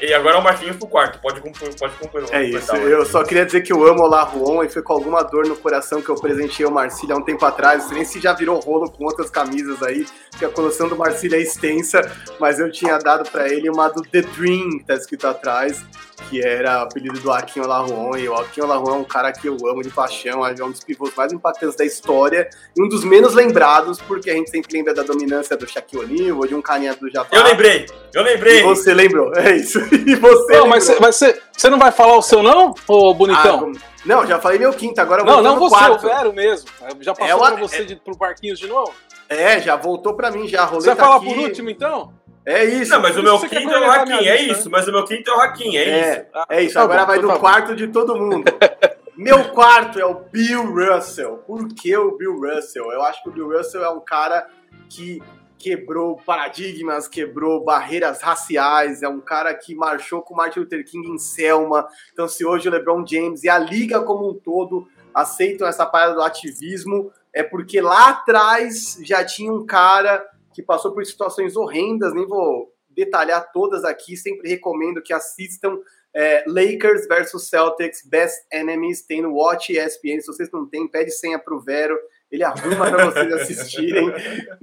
e 0.01 0.15
agora 0.15 0.37
é 0.37 0.41
o 0.41 0.43
Marquinhos 0.43 0.77
pro 0.77 0.87
quarto, 0.87 1.19
pode. 1.21 1.41
Pode 1.43 1.95
concluir 1.97 2.27
é 2.31 2.45
isso, 2.45 2.75
eu 2.77 3.05
só 3.05 3.25
queria 3.25 3.45
dizer 3.45 3.63
que 3.63 3.73
eu 3.73 3.87
amo 3.87 4.05
o 4.05 4.07
Laruon 4.07 4.63
e 4.63 4.69
foi 4.69 4.83
com 4.83 4.93
alguma 4.93 5.23
dor 5.23 5.47
no 5.47 5.57
coração 5.57 6.01
que 6.01 6.09
eu 6.09 6.15
presenteei 6.15 6.67
o 6.67 6.71
Marcílio 6.71 7.17
há 7.17 7.19
um 7.19 7.23
tempo 7.23 7.45
atrás. 7.45 7.91
Nem 7.91 8.05
se 8.05 8.21
já 8.21 8.33
virou 8.33 8.61
rolo 8.61 8.91
com 8.91 9.05
outras 9.05 9.31
camisas 9.31 9.83
aí, 9.83 10.07
porque 10.31 10.45
a 10.45 10.49
coleção 10.49 10.89
do 10.89 10.97
Marcílio 10.97 11.37
é 11.37 11.41
extensa, 11.41 12.01
mas 12.39 12.59
eu 12.59 12.71
tinha 12.71 12.99
dado 12.99 13.29
para 13.31 13.49
ele 13.49 13.69
uma 13.69 13.89
do 13.89 14.03
The 14.03 14.23
Dream, 14.23 14.79
que 14.79 14.85
tá 14.85 14.95
escrito 14.95 15.27
atrás 15.27 15.85
que 16.29 16.41
era 16.41 16.81
o 16.81 16.83
apelido 16.83 17.19
do 17.21 17.31
Akin 17.31 17.61
Olajuwon, 17.61 18.17
e 18.17 18.29
o 18.29 18.35
Akin 18.35 18.63
Olajuwon 18.63 18.95
é 18.95 18.99
um 18.99 19.05
cara 19.05 19.33
que 19.33 19.49
eu 19.49 19.57
amo 19.67 19.83
de 19.83 19.91
paixão, 19.91 20.47
é 20.47 20.53
um 20.65 20.71
dos 20.71 20.81
pivôs 20.81 21.13
mais 21.15 21.33
impactantes 21.33 21.77
da 21.77 21.85
história, 21.85 22.49
e 22.77 22.83
um 22.83 22.89
dos 22.89 23.05
menos 23.05 23.35
lembrados, 23.35 24.01
porque 24.01 24.31
a 24.31 24.35
gente 24.35 24.51
sempre 24.51 24.77
lembra 24.77 24.95
da 24.95 25.03
dominância 25.03 25.57
do 25.57 25.67
Shaquille 25.67 26.05
O'Neal, 26.05 26.39
ou 26.39 26.47
de 26.47 26.55
um 26.55 26.63
carinha 26.63 26.95
do 26.95 27.11
Jabbar. 27.11 27.31
Eu 27.33 27.45
lembrei, 27.45 27.87
eu 28.15 28.23
lembrei! 28.23 28.61
E 28.61 28.63
você 28.63 28.95
lembrou, 28.95 29.33
é 29.35 29.57
isso. 29.57 29.72
E 29.79 30.15
você 30.17 30.53
Não, 30.59 30.67
mas, 30.67 30.89
você, 30.89 31.41
você 31.53 31.71
não 31.71 31.79
vai 31.79 31.93
falar 31.93 32.17
o 32.17 32.23
seu 32.23 32.43
não, 32.43 32.75
ô 32.89 33.15
bonitão? 33.15 33.73
Ah, 33.75 33.93
não, 34.05 34.27
já 34.27 34.41
falei 34.41 34.59
meu 34.59 34.73
quinto, 34.73 35.01
agora 35.01 35.23
eu 35.23 35.27
Não, 35.27 35.43
não 35.43 35.59
você, 35.59 35.77
quarto. 35.77 36.07
o 36.07 36.09
Vero 36.09 36.33
mesmo. 36.33 36.69
Já 37.01 37.15
passou 37.15 37.31
é 37.31 37.35
uma, 37.35 37.53
pra 37.53 37.61
você 37.61 37.83
é... 37.83 37.85
de, 37.85 37.97
pro 37.97 38.17
Parquinhos 38.17 38.59
de 38.59 38.67
novo? 38.67 38.93
É, 39.29 39.61
já 39.61 39.77
voltou 39.77 40.15
pra 40.15 40.31
mim, 40.31 40.47
já. 40.47 40.67
Você 40.67 40.89
vai 40.89 40.97
falar 40.97 41.21
por 41.21 41.39
último, 41.39 41.71
então? 41.71 42.13
É 42.45 42.65
isso. 42.65 42.91
Não, 42.91 43.01
mas 43.01 43.17
o 43.17 43.23
meu 43.23 43.39
quinto 43.39 43.71
é 43.71 43.81
o 43.81 43.91
Hakim, 43.91 44.27
é 44.27 44.43
isso. 44.43 44.69
Mas 44.69 44.89
o 44.89 44.93
meu 44.93 45.05
quinto 45.05 45.31
é 45.31 45.35
o 45.35 45.41
Hakim, 45.41 45.77
é, 45.77 45.83
é 45.83 46.01
isso. 46.01 46.27
É 46.49 46.63
isso, 46.63 46.75
tá 46.75 46.83
agora 46.83 47.01
bom, 47.03 47.07
vai 47.07 47.19
no 47.21 47.39
quarto 47.39 47.77
de 47.77 47.87
todo 47.89 48.17
mundo. 48.17 48.45
meu 49.17 49.51
quarto 49.51 50.01
é 50.01 50.05
o 50.05 50.15
Bill 50.15 50.65
Russell. 50.65 51.39
Por 51.47 51.69
que 51.69 51.97
o 51.97 52.17
Bill 52.17 52.41
Russell? 52.41 52.91
Eu 52.91 53.03
acho 53.03 53.23
que 53.23 53.29
o 53.29 53.33
Bill 53.33 53.57
Russell 53.57 53.85
é 53.85 53.91
um 53.91 54.01
cara 54.01 54.49
que 54.91 55.23
quebrou 55.63 56.17
paradigmas, 56.17 57.07
quebrou 57.07 57.63
barreiras 57.63 58.21
raciais, 58.21 59.01
é 59.01 59.09
um 59.09 59.21
cara 59.21 59.55
que 59.55 59.77
marchou 59.77 60.21
com 60.21 60.35
Martin 60.35 60.61
Luther 60.61 60.85
King 60.85 61.09
em 61.09 61.19
Selma. 61.19 61.87
Então, 62.13 62.27
se 62.27 62.45
hoje 62.45 62.69
o 62.69 62.73
LeBron 62.73 63.07
James 63.07 63.45
e 63.45 63.49
a 63.49 63.59
liga 63.59 64.03
como 64.03 64.29
um 64.29 64.35
todo 64.35 64.89
aceitam 65.15 65.69
essa 65.69 65.87
parada 65.87 66.15
do 66.15 66.23
ativismo, 66.23 67.13
é 67.33 67.45
porque 67.45 67.81
lá 67.81 68.11
atrás 68.11 68.99
já 69.05 69.25
tinha 69.25 69.53
um 69.53 69.65
cara 69.65 70.27
que 70.53 70.63
passou 70.63 70.93
por 70.93 71.07
situações 71.07 71.55
horrendas, 71.57 72.13
nem 72.13 72.27
vou 72.27 72.75
detalhar 72.91 73.53
todas 73.53 73.85
aqui, 73.85 74.17
sempre 74.17 74.51
recomendo 74.51 75.01
que 75.01 75.13
assistam 75.13 75.79
é, 76.15 76.45
Lakers 76.47 77.07
versus 77.07 77.49
Celtics, 77.49 78.05
Best 78.05 78.45
Enemies, 78.53 79.03
tem 79.03 79.23
no 79.23 79.35
Watch 79.35 79.73
ESPN, 79.73 80.21
se 80.21 80.27
vocês 80.27 80.51
não 80.51 80.67
têm, 80.67 80.89
pede 80.89 81.13
senha 81.13 81.39
pro 81.39 81.61
Vero, 81.61 81.97
ele 82.33 82.43
arruma 82.43 82.91
para 82.91 83.05
vocês 83.05 83.33
assistirem. 83.35 84.11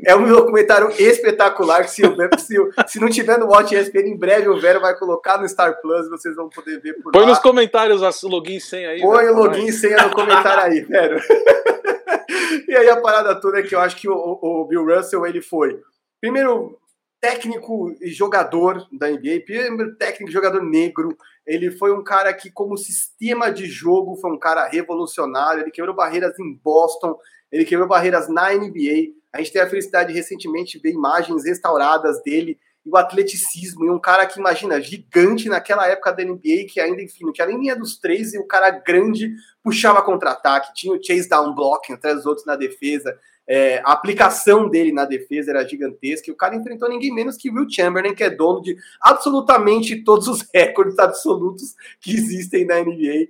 É 0.03 0.15
um 0.15 0.27
documentário 0.27 0.89
espetacular, 0.99 1.87
se, 1.87 2.01
se, 2.39 2.55
se 2.87 2.99
não 2.99 3.09
tiver 3.09 3.37
no 3.37 3.45
Watch 3.45 3.75
ESPN, 3.75 4.07
em 4.07 4.17
breve 4.17 4.49
o 4.49 4.59
Vero 4.59 4.81
vai 4.81 4.97
colocar 4.97 5.37
no 5.39 5.47
Star 5.47 5.79
Plus, 5.79 6.09
vocês 6.09 6.35
vão 6.35 6.49
poder 6.49 6.81
ver 6.81 6.95
por 6.95 7.11
Põe 7.11 7.21
lá. 7.21 7.27
nos 7.29 7.39
comentários 7.39 8.01
o 8.01 8.27
login 8.27 8.59
senha 8.59 8.89
aí. 8.89 9.01
Põe 9.01 9.27
o 9.27 9.35
login 9.35 9.67
e 9.67 9.71
senha 9.71 9.97
no 9.97 10.11
comentário 10.11 10.63
aí, 10.63 10.81
Vero. 10.81 11.19
e 12.67 12.75
aí 12.75 12.89
a 12.89 12.99
parada 12.99 13.39
toda 13.39 13.59
é 13.59 13.63
que 13.63 13.75
eu 13.75 13.79
acho 13.79 13.95
que 13.95 14.09
o, 14.09 14.15
o 14.15 14.65
Bill 14.65 14.85
Russell 14.85 15.25
ele 15.27 15.41
foi 15.41 15.79
primeiro 16.19 16.79
técnico 17.21 17.93
e 18.01 18.09
jogador 18.09 18.87
da 18.91 19.09
NBA, 19.09 19.41
primeiro 19.45 19.95
técnico 19.95 20.29
e 20.29 20.33
jogador 20.33 20.63
negro. 20.63 21.15
Ele 21.45 21.71
foi 21.71 21.91
um 21.91 22.03
cara 22.03 22.33
que, 22.33 22.49
como 22.49 22.77
sistema 22.77 23.51
de 23.51 23.65
jogo, 23.65 24.15
foi 24.15 24.31
um 24.31 24.39
cara 24.39 24.67
revolucionário. 24.67 25.63
Ele 25.63 25.71
quebrou 25.71 25.95
barreiras 25.95 26.37
em 26.39 26.53
Boston, 26.63 27.17
ele 27.51 27.65
quebrou 27.65 27.87
barreiras 27.87 28.29
na 28.29 28.53
NBA. 28.53 29.13
A 29.33 29.39
gente 29.39 29.53
tem 29.53 29.61
a 29.61 29.69
felicidade 29.69 30.09
de 30.11 30.17
recentemente 30.17 30.79
ver 30.79 30.91
imagens 30.91 31.45
restauradas 31.45 32.21
dele 32.23 32.57
e 32.85 32.89
o 32.89 32.97
atleticismo, 32.97 33.85
e 33.85 33.89
um 33.89 33.99
cara 33.99 34.25
que, 34.25 34.39
imagina, 34.39 34.81
gigante 34.81 35.49
naquela 35.49 35.85
época 35.87 36.13
da 36.13 36.23
NBA, 36.23 36.65
que 36.69 36.79
ainda, 36.79 37.01
enfim, 37.01 37.25
não 37.25 37.33
tinha 37.33 37.47
nem 37.47 37.59
linha 37.59 37.75
dos 37.75 37.99
três, 37.99 38.33
e 38.33 38.39
o 38.39 38.47
cara 38.47 38.69
grande 38.69 39.33
puxava 39.61 40.01
contra-ataque, 40.01 40.73
tinha 40.73 40.93
o 40.93 41.03
chase 41.03 41.27
down 41.27 41.53
blocking 41.53 41.93
atrás 41.93 42.17
dos 42.17 42.25
outros 42.25 42.45
na 42.45 42.55
defesa, 42.55 43.17
é, 43.45 43.79
a 43.79 43.93
aplicação 43.93 44.69
dele 44.69 44.91
na 44.91 45.05
defesa 45.05 45.49
era 45.49 45.67
gigantesca, 45.67 46.29
e 46.29 46.33
o 46.33 46.37
cara 46.37 46.55
enfrentou 46.55 46.87
ninguém 46.87 47.13
menos 47.13 47.35
que 47.35 47.49
Will 47.49 47.69
Chamberlain, 47.69 48.13
que 48.13 48.23
é 48.23 48.29
dono 48.29 48.61
de 48.61 48.77
absolutamente 49.01 50.03
todos 50.03 50.27
os 50.27 50.47
recordes 50.53 50.99
absolutos 50.99 51.75
que 51.99 52.13
existem 52.13 52.65
na 52.65 52.79
NBA. 52.79 53.27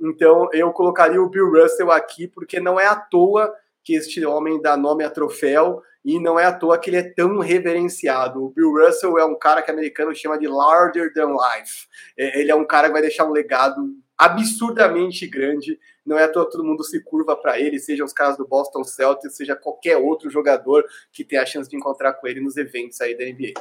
Então, 0.00 0.48
eu 0.52 0.72
colocaria 0.72 1.20
o 1.20 1.28
Bill 1.28 1.50
Russell 1.50 1.90
aqui, 1.92 2.26
porque 2.26 2.58
não 2.58 2.80
é 2.80 2.86
à 2.86 2.96
toa 2.96 3.52
que 3.82 3.94
este 3.94 4.24
homem 4.24 4.60
dá 4.60 4.76
nome 4.76 5.04
a 5.04 5.10
troféu, 5.10 5.82
e 6.04 6.18
não 6.18 6.38
é 6.38 6.46
à 6.46 6.52
toa 6.52 6.78
que 6.78 6.88
ele 6.90 6.96
é 6.96 7.02
tão 7.02 7.38
reverenciado. 7.38 8.42
O 8.42 8.50
Bill 8.50 8.72
Russell 8.72 9.18
é 9.18 9.24
um 9.24 9.38
cara 9.38 9.62
que 9.62 9.70
o 9.70 9.74
americano 9.74 10.14
chama 10.14 10.38
de 10.38 10.46
larger 10.46 11.12
than 11.12 11.32
life. 11.32 11.86
É, 12.16 12.40
ele 12.40 12.50
é 12.50 12.54
um 12.54 12.64
cara 12.64 12.88
que 12.88 12.92
vai 12.92 13.02
deixar 13.02 13.26
um 13.26 13.32
legado 13.32 13.94
absurdamente 14.16 15.26
grande. 15.26 15.78
Não 16.04 16.18
é 16.18 16.24
à 16.24 16.28
toa 16.28 16.46
que 16.46 16.52
todo 16.52 16.64
mundo 16.64 16.82
se 16.84 17.02
curva 17.02 17.36
para 17.36 17.58
ele, 17.60 17.78
seja 17.78 18.04
os 18.04 18.12
caras 18.12 18.36
do 18.36 18.46
Boston 18.46 18.84
Celtics, 18.84 19.36
seja 19.36 19.54
qualquer 19.54 19.96
outro 19.96 20.30
jogador 20.30 20.84
que 21.12 21.24
tenha 21.24 21.42
a 21.42 21.46
chance 21.46 21.68
de 21.68 21.76
encontrar 21.76 22.14
com 22.14 22.26
ele 22.26 22.40
nos 22.40 22.56
eventos 22.56 23.00
aí 23.00 23.16
da 23.16 23.24
NBA. 23.24 23.54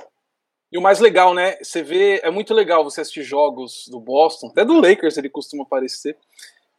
E 0.71 0.77
o 0.77 0.81
mais 0.81 0.99
legal, 0.99 1.33
né? 1.33 1.57
Você 1.61 1.81
vê, 1.81 2.21
é 2.23 2.29
muito 2.29 2.53
legal 2.53 2.83
você 2.83 3.01
assistir 3.01 3.23
jogos 3.23 3.87
do 3.89 3.99
Boston, 3.99 4.47
até 4.47 4.63
do 4.63 4.79
Lakers 4.79 5.17
ele 5.17 5.29
costuma 5.29 5.63
aparecer. 5.63 6.15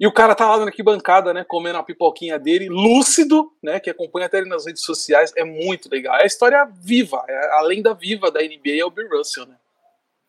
E 0.00 0.07
o 0.07 0.12
cara 0.12 0.35
tá 0.35 0.48
lá 0.48 0.57
na 0.57 0.64
arquibancada, 0.64 1.35
né, 1.35 1.44
comendo 1.46 1.76
a 1.76 1.83
pipoquinha 1.83 2.38
dele, 2.38 2.70
lúcido, 2.70 3.53
né, 3.62 3.79
que 3.79 3.90
acompanha 3.90 4.24
até 4.24 4.38
ele 4.38 4.48
nas 4.48 4.64
redes 4.64 4.83
sociais, 4.83 5.31
é 5.37 5.44
muito 5.44 5.90
legal. 5.90 6.16
É 6.16 6.22
a 6.22 6.26
história 6.26 6.66
viva, 6.83 7.22
é 7.29 7.59
a 7.59 7.61
lenda 7.61 7.92
viva 7.92 8.31
da 8.31 8.40
NBA 8.40 8.81
é 8.81 8.85
o 8.85 8.90
Bill 8.90 9.11
Russell, 9.11 9.44
né? 9.44 9.57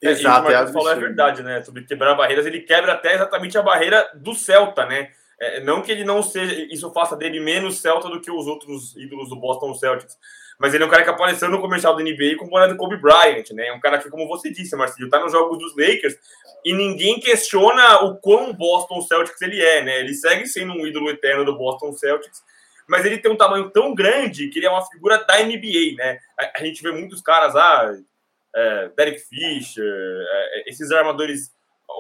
É, 0.04 0.10
Exato, 0.10 0.52
é, 0.52 0.62
o 0.62 0.74
falou 0.74 0.92
é 0.92 0.96
verdade, 0.96 1.42
né, 1.42 1.64
sobre 1.64 1.86
quebrar 1.86 2.16
barreiras, 2.16 2.46
ele 2.46 2.60
quebra 2.62 2.92
até 2.92 3.16
exatamente 3.16 3.58
a 3.58 3.62
barreira 3.62 4.10
do 4.16 4.34
Celta, 4.34 4.86
né? 4.86 5.12
É, 5.40 5.62
não 5.62 5.82
que 5.82 5.92
ele 5.92 6.04
não 6.04 6.22
seja, 6.22 6.54
isso 6.70 6.92
faça 6.92 7.16
dele 7.16 7.40
menos 7.40 7.80
Celta 7.80 8.10
do 8.10 8.20
que 8.20 8.30
os 8.30 8.48
outros 8.48 8.94
ídolos 8.98 9.30
do 9.30 9.38
Boston 9.38 9.74
Celtics, 9.74 10.18
mas 10.62 10.76
ele 10.76 10.84
é 10.84 10.86
um 10.86 10.90
cara 10.92 11.04
que 11.04 11.10
apareceu 11.10 11.50
no 11.50 11.60
comercial 11.60 11.96
da 11.96 12.04
NBA 12.04 12.36
com 12.38 12.46
o 12.46 12.78
Kobe 12.78 12.98
Bryant, 12.98 13.50
né? 13.52 13.66
É 13.66 13.74
um 13.74 13.80
cara 13.80 13.98
que, 13.98 14.12
como 14.12 14.28
você 14.28 14.52
disse, 14.52 14.76
Marcelo, 14.76 15.10
tá 15.10 15.20
nos 15.20 15.32
jogos 15.32 15.58
dos 15.58 15.76
Lakers 15.76 16.16
e 16.64 16.72
ninguém 16.72 17.20
questiona 17.20 18.04
o 18.04 18.18
quão 18.18 18.54
Boston 18.54 19.02
Celtics 19.02 19.42
ele 19.42 19.60
é, 19.60 19.84
né? 19.84 20.00
Ele 20.02 20.14
segue 20.14 20.46
sendo 20.46 20.74
um 20.74 20.86
ídolo 20.86 21.10
eterno 21.10 21.44
do 21.44 21.58
Boston 21.58 21.94
Celtics, 21.94 22.44
mas 22.88 23.04
ele 23.04 23.18
tem 23.18 23.32
um 23.32 23.36
tamanho 23.36 23.72
tão 23.72 23.96
grande 23.96 24.50
que 24.50 24.60
ele 24.60 24.68
é 24.68 24.70
uma 24.70 24.86
figura 24.86 25.18
da 25.26 25.42
NBA, 25.42 25.96
né? 25.98 26.20
A, 26.40 26.60
a 26.60 26.64
gente 26.64 26.84
vê 26.84 26.92
muitos 26.92 27.24
caras, 27.24 27.56
ah, 27.56 27.96
é, 28.56 28.92
Derek 28.96 29.20
Fisher, 29.20 29.84
é, 29.84 30.70
esses 30.70 30.92
armadores. 30.92 31.52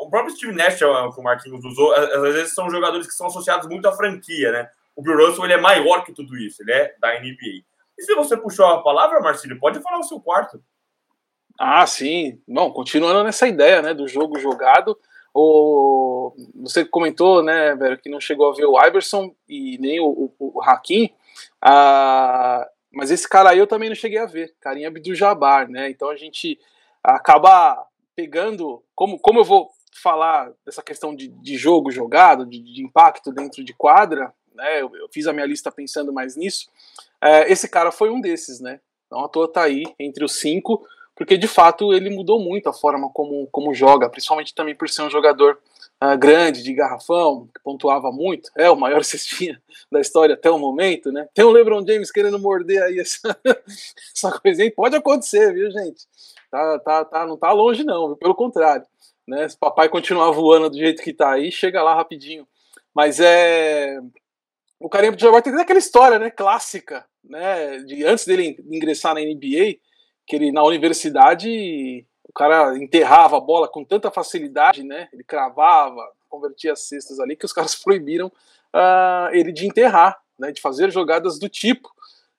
O 0.03 0.09
próprio 0.11 0.35
Steve 0.35 0.53
Nash, 0.53 0.75
que 0.75 0.85
o 0.85 1.23
Marquinhos 1.23 1.65
usou, 1.65 1.93
às 1.95 2.33
vezes 2.33 2.53
são 2.53 2.69
jogadores 2.69 3.07
que 3.07 3.13
são 3.13 3.25
associados 3.25 3.67
muito 3.67 3.87
à 3.87 3.91
franquia, 3.91 4.51
né? 4.51 4.69
O 4.95 5.01
Bill 5.01 5.17
Russell 5.17 5.45
ele 5.45 5.53
é 5.53 5.59
maior 5.59 6.05
que 6.05 6.13
tudo 6.13 6.37
isso, 6.37 6.61
ele 6.61 6.73
é 6.73 6.93
da 6.99 7.19
NBA. 7.19 7.70
E 8.01 8.03
se 8.03 8.15
você 8.15 8.35
puxou 8.35 8.65
a 8.65 8.81
palavra, 8.81 9.19
Marcílio, 9.19 9.59
pode 9.59 9.79
falar 9.79 9.99
o 9.99 10.03
seu 10.03 10.19
quarto. 10.19 10.59
Ah, 11.59 11.85
sim. 11.85 12.41
Bom, 12.47 12.73
continuando 12.73 13.23
nessa 13.23 13.47
ideia, 13.47 13.79
né, 13.79 13.93
do 13.93 14.07
jogo 14.07 14.39
jogado, 14.39 14.97
o... 15.31 16.33
você 16.55 16.83
comentou, 16.83 17.43
né, 17.43 17.75
velho, 17.75 17.99
que 17.99 18.09
não 18.09 18.19
chegou 18.19 18.49
a 18.49 18.55
ver 18.55 18.65
o 18.65 18.83
Iverson 18.83 19.35
e 19.47 19.77
nem 19.77 19.99
o, 19.99 20.33
o, 20.39 20.57
o 20.57 20.63
Hakim, 20.63 21.13
ah, 21.61 22.67
mas 22.91 23.11
esse 23.11 23.29
cara 23.29 23.51
aí 23.51 23.59
eu 23.59 23.67
também 23.67 23.87
não 23.87 23.95
cheguei 23.95 24.17
a 24.17 24.25
ver, 24.25 24.55
Carinha 24.59 24.87
Abdul-Jabbar, 24.87 25.69
né, 25.69 25.91
então 25.91 26.09
a 26.09 26.15
gente 26.15 26.59
acaba 27.03 27.85
pegando, 28.15 28.83
como, 28.95 29.19
como 29.19 29.39
eu 29.39 29.43
vou 29.43 29.69
falar 29.93 30.51
dessa 30.65 30.81
questão 30.81 31.15
de, 31.15 31.27
de 31.27 31.55
jogo 31.55 31.91
jogado, 31.91 32.47
de, 32.47 32.59
de 32.59 32.83
impacto 32.83 33.31
dentro 33.31 33.63
de 33.63 33.73
quadra, 33.73 34.33
né, 34.55 34.81
eu, 34.81 34.91
eu, 34.95 35.07
fiz 35.13 35.27
a 35.27 35.33
minha 35.33 35.45
lista 35.45 35.71
pensando 35.71 36.11
mais 36.11 36.35
nisso, 36.35 36.67
é, 37.23 37.51
esse 37.51 37.67
cara 37.67 37.91
foi 37.91 38.09
um 38.09 38.19
desses, 38.19 38.59
né? 38.59 38.79
Não 39.11 39.25
à 39.25 39.27
toa 39.27 39.51
tá 39.51 39.63
aí 39.63 39.83
entre 39.99 40.23
os 40.23 40.39
cinco, 40.39 40.85
porque 41.15 41.37
de 41.37 41.47
fato 41.47 41.93
ele 41.93 42.09
mudou 42.09 42.39
muito 42.39 42.67
a 42.67 42.73
forma 42.73 43.09
como, 43.11 43.47
como 43.51 43.73
joga, 43.73 44.09
principalmente 44.09 44.55
também 44.55 44.73
por 44.73 44.89
ser 44.89 45.03
um 45.03 45.09
jogador 45.09 45.59
uh, 46.01 46.17
grande, 46.17 46.63
de 46.63 46.73
garrafão, 46.73 47.47
que 47.53 47.61
pontuava 47.61 48.11
muito. 48.11 48.49
É 48.57 48.69
o 48.71 48.75
maior 48.75 49.03
cestinha 49.05 49.61
da 49.91 49.99
história 49.99 50.33
até 50.33 50.49
o 50.49 50.57
momento, 50.57 51.11
né? 51.11 51.27
Tem 51.33 51.45
o 51.45 51.51
LeBron 51.51 51.85
James 51.85 52.11
querendo 52.11 52.39
morder 52.39 52.81
aí 52.81 52.99
essa, 52.99 53.37
essa 54.15 54.31
coisinha. 54.39 54.71
Pode 54.75 54.95
acontecer, 54.95 55.53
viu, 55.53 55.69
gente? 55.69 56.07
Tá, 56.49 56.79
tá, 56.79 57.05
tá, 57.05 57.27
não 57.27 57.37
tá 57.37 57.51
longe, 57.51 57.83
não, 57.83 58.07
viu? 58.07 58.17
pelo 58.17 58.33
contrário. 58.33 58.85
Né? 59.27 59.47
Se 59.47 59.57
papai 59.57 59.89
continuar 59.89 60.31
voando 60.31 60.69
do 60.69 60.77
jeito 60.77 61.03
que 61.03 61.13
tá 61.13 61.31
aí, 61.31 61.51
chega 61.51 61.83
lá 61.83 61.93
rapidinho. 61.93 62.47
Mas 62.93 63.19
é. 63.19 63.99
O 64.79 64.89
Kareem 64.89 65.09
Abdul-Jabbar 65.09 65.43
tem 65.43 65.53
aquela 65.53 65.77
história, 65.77 66.17
né, 66.17 66.31
clássica, 66.31 67.05
né, 67.23 67.77
de 67.79 68.03
antes 68.05 68.25
dele 68.25 68.57
ingressar 68.69 69.13
na 69.13 69.21
NBA, 69.21 69.77
que 70.25 70.35
ele 70.35 70.51
na 70.51 70.63
universidade 70.63 72.05
o 72.31 72.33
cara 72.33 72.77
enterrava 72.77 73.37
a 73.37 73.41
bola 73.41 73.67
com 73.67 73.83
tanta 73.83 74.09
facilidade, 74.09 74.83
né? 74.83 75.09
Ele 75.11 75.23
cravava, 75.23 76.01
convertia 76.29 76.71
as 76.71 76.87
cestas 76.87 77.19
ali, 77.19 77.35
que 77.35 77.45
os 77.45 77.51
caras 77.53 77.75
proibiram 77.75 78.27
uh, 78.27 79.33
ele 79.33 79.51
de 79.51 79.67
enterrar, 79.67 80.17
né? 80.39 80.51
De 80.51 80.61
fazer 80.61 80.89
jogadas 80.91 81.37
do 81.37 81.49
tipo, 81.49 81.89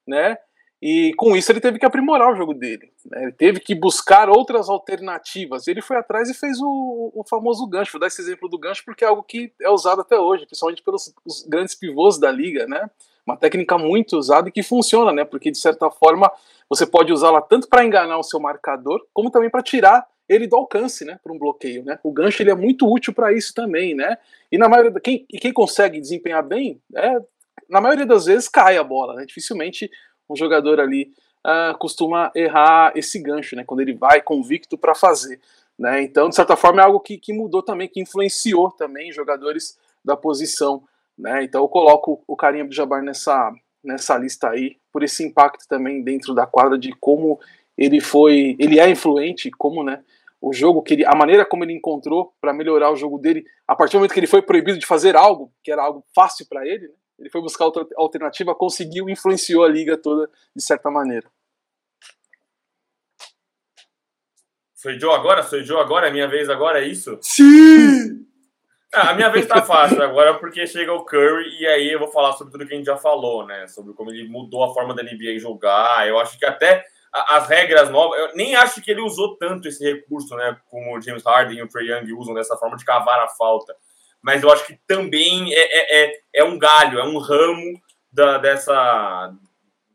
né? 0.06 0.38
E 0.80 1.12
com 1.14 1.36
isso 1.36 1.52
ele 1.52 1.60
teve 1.60 1.78
que 1.78 1.86
aprimorar 1.86 2.32
o 2.32 2.34
jogo 2.34 2.54
dele. 2.54 2.90
Né? 3.08 3.22
Ele 3.22 3.32
teve 3.32 3.60
que 3.60 3.72
buscar 3.72 4.28
outras 4.28 4.68
alternativas. 4.68 5.68
Ele 5.68 5.80
foi 5.80 5.96
atrás 5.96 6.28
e 6.28 6.34
fez 6.34 6.58
o, 6.60 7.12
o, 7.14 7.22
famoso 7.22 7.64
gancho. 7.68 7.92
Vou 7.92 8.00
dar 8.00 8.08
esse 8.08 8.20
exemplo 8.20 8.48
do 8.48 8.58
gancho 8.58 8.84
porque 8.84 9.04
é 9.04 9.06
algo 9.06 9.22
que 9.22 9.52
é 9.60 9.70
usado 9.70 10.00
até 10.00 10.18
hoje, 10.18 10.44
principalmente 10.44 10.82
pelos 10.82 11.14
grandes 11.46 11.76
pivôs 11.76 12.18
da 12.18 12.32
liga, 12.32 12.66
né? 12.66 12.90
Uma 13.26 13.36
técnica 13.36 13.78
muito 13.78 14.16
usada 14.16 14.48
e 14.48 14.52
que 14.52 14.62
funciona, 14.62 15.12
né? 15.12 15.24
Porque 15.24 15.50
de 15.50 15.58
certa 15.58 15.90
forma 15.90 16.30
você 16.68 16.86
pode 16.86 17.12
usá-la 17.12 17.40
tanto 17.40 17.68
para 17.68 17.84
enganar 17.84 18.18
o 18.18 18.22
seu 18.22 18.40
marcador, 18.40 19.04
como 19.12 19.30
também 19.30 19.50
para 19.50 19.62
tirar 19.62 20.06
ele 20.28 20.46
do 20.46 20.56
alcance, 20.56 21.04
né, 21.04 21.18
para 21.22 21.32
um 21.32 21.38
bloqueio, 21.38 21.84
né? 21.84 21.98
O 22.02 22.10
gancho 22.10 22.42
ele 22.42 22.50
é 22.50 22.54
muito 22.54 22.90
útil 22.90 23.12
para 23.12 23.32
isso 23.32 23.52
também, 23.54 23.94
né? 23.94 24.16
E 24.50 24.56
na 24.56 24.68
maioria 24.68 24.92
quem 25.00 25.26
quem 25.26 25.52
consegue 25.52 26.00
desempenhar 26.00 26.42
bem, 26.42 26.80
é, 26.94 27.18
na 27.68 27.80
maioria 27.80 28.06
das 28.06 28.26
vezes 28.26 28.48
cai 28.48 28.76
a 28.76 28.84
bola, 28.84 29.14
né? 29.14 29.24
Dificilmente 29.26 29.90
um 30.28 30.36
jogador 30.36 30.80
ali 30.80 31.12
uh, 31.46 31.76
costuma 31.78 32.30
errar 32.34 32.92
esse 32.96 33.18
gancho, 33.18 33.56
né? 33.56 33.64
Quando 33.64 33.80
ele 33.80 33.94
vai 33.94 34.20
convicto 34.20 34.78
para 34.78 34.94
fazer, 34.94 35.40
né? 35.78 36.02
Então, 36.02 36.28
de 36.28 36.34
certa 36.34 36.56
forma, 36.56 36.80
é 36.80 36.84
algo 36.84 37.00
que, 37.00 37.18
que 37.18 37.32
mudou 37.32 37.62
também, 37.62 37.88
que 37.88 38.00
influenciou 38.00 38.70
também 38.70 39.12
jogadores 39.12 39.78
da 40.04 40.16
posição, 40.16 40.82
né? 41.18 41.44
Então, 41.44 41.62
eu 41.62 41.68
coloco 41.68 42.22
o 42.26 42.36
Karim 42.36 42.60
Abdul-Jabbar 42.60 43.02
nessa 43.02 43.52
nessa 43.82 44.16
lista 44.16 44.48
aí 44.48 44.76
por 44.92 45.02
esse 45.02 45.24
impacto 45.24 45.66
também 45.66 46.02
dentro 46.02 46.34
da 46.34 46.46
quadra 46.46 46.78
de 46.78 46.92
como 47.00 47.40
ele 47.76 48.00
foi, 48.00 48.56
ele 48.58 48.78
é 48.78 48.88
influente, 48.88 49.50
como, 49.50 49.82
né? 49.82 50.04
O 50.40 50.52
jogo 50.52 50.82
que 50.82 50.94
ele, 50.94 51.04
a 51.04 51.14
maneira 51.14 51.44
como 51.44 51.64
ele 51.64 51.72
encontrou 51.72 52.32
para 52.40 52.52
melhorar 52.52 52.92
o 52.92 52.96
jogo 52.96 53.18
dele, 53.18 53.44
a 53.66 53.74
partir 53.74 53.92
do 53.92 53.98
momento 53.98 54.12
que 54.12 54.20
ele 54.20 54.26
foi 54.26 54.42
proibido 54.42 54.78
de 54.78 54.86
fazer 54.86 55.16
algo 55.16 55.52
que 55.62 55.72
era 55.72 55.82
algo 55.82 56.04
fácil 56.14 56.46
para 56.48 56.66
ele, 56.66 56.88
né? 56.88 56.94
ele 57.18 57.30
foi 57.30 57.40
buscar 57.40 57.64
outra 57.64 57.86
alternativa, 57.96 58.54
conseguiu, 58.54 59.08
influenciou 59.08 59.64
a 59.64 59.68
liga 59.68 59.96
toda 59.96 60.28
de 60.54 60.62
certa 60.62 60.90
maneira. 60.90 61.28
Sou 64.74 64.98
Joe 64.98 65.14
agora? 65.14 65.44
Sou 65.44 65.62
Joe 65.62 65.80
agora? 65.80 66.08
É 66.08 66.10
minha 66.10 66.28
vez 66.28 66.50
agora? 66.50 66.84
É 66.84 66.88
isso? 66.88 67.16
Sim! 67.22 68.26
Ah, 68.94 69.10
a 69.10 69.14
minha 69.14 69.30
vez 69.30 69.46
tá 69.46 69.62
fácil 69.62 70.02
agora 70.02 70.34
porque 70.34 70.66
chega 70.66 70.92
o 70.92 71.04
Curry 71.04 71.60
e 71.60 71.66
aí 71.66 71.90
eu 71.90 71.98
vou 71.98 72.08
falar 72.08 72.32
sobre 72.34 72.52
tudo 72.52 72.66
que 72.66 72.74
a 72.74 72.76
gente 72.76 72.86
já 72.86 72.96
falou, 72.96 73.46
né? 73.46 73.66
Sobre 73.68 73.94
como 73.94 74.10
ele 74.10 74.28
mudou 74.28 74.64
a 74.64 74.74
forma 74.74 74.94
da 74.94 75.02
NBA 75.02 75.38
jogar. 75.38 76.06
Eu 76.06 76.18
acho 76.18 76.38
que 76.38 76.44
até 76.44 76.84
as 77.12 77.48
regras 77.48 77.90
novas, 77.90 78.18
eu 78.18 78.34
nem 78.34 78.54
acho 78.54 78.82
que 78.82 78.90
ele 78.90 79.00
usou 79.00 79.36
tanto 79.36 79.68
esse 79.68 79.82
recurso, 79.84 80.34
né? 80.36 80.56
Como 80.68 80.96
o 80.96 81.00
James 81.00 81.24
Harden 81.24 81.58
e 81.58 81.62
o 81.62 81.68
Trey 81.68 81.90
Young 81.90 82.12
usam 82.12 82.34
dessa 82.34 82.56
forma 82.56 82.76
de 82.76 82.84
cavar 82.84 83.18
a 83.20 83.28
falta 83.28 83.74
mas 84.22 84.42
eu 84.42 84.52
acho 84.52 84.64
que 84.66 84.78
também 84.86 85.52
é, 85.52 85.58
é, 85.58 86.04
é, 86.04 86.20
é 86.36 86.44
um 86.44 86.56
galho, 86.56 87.00
é 87.00 87.04
um 87.04 87.18
ramo 87.18 87.80
da, 88.10 88.38
dessa, 88.38 89.34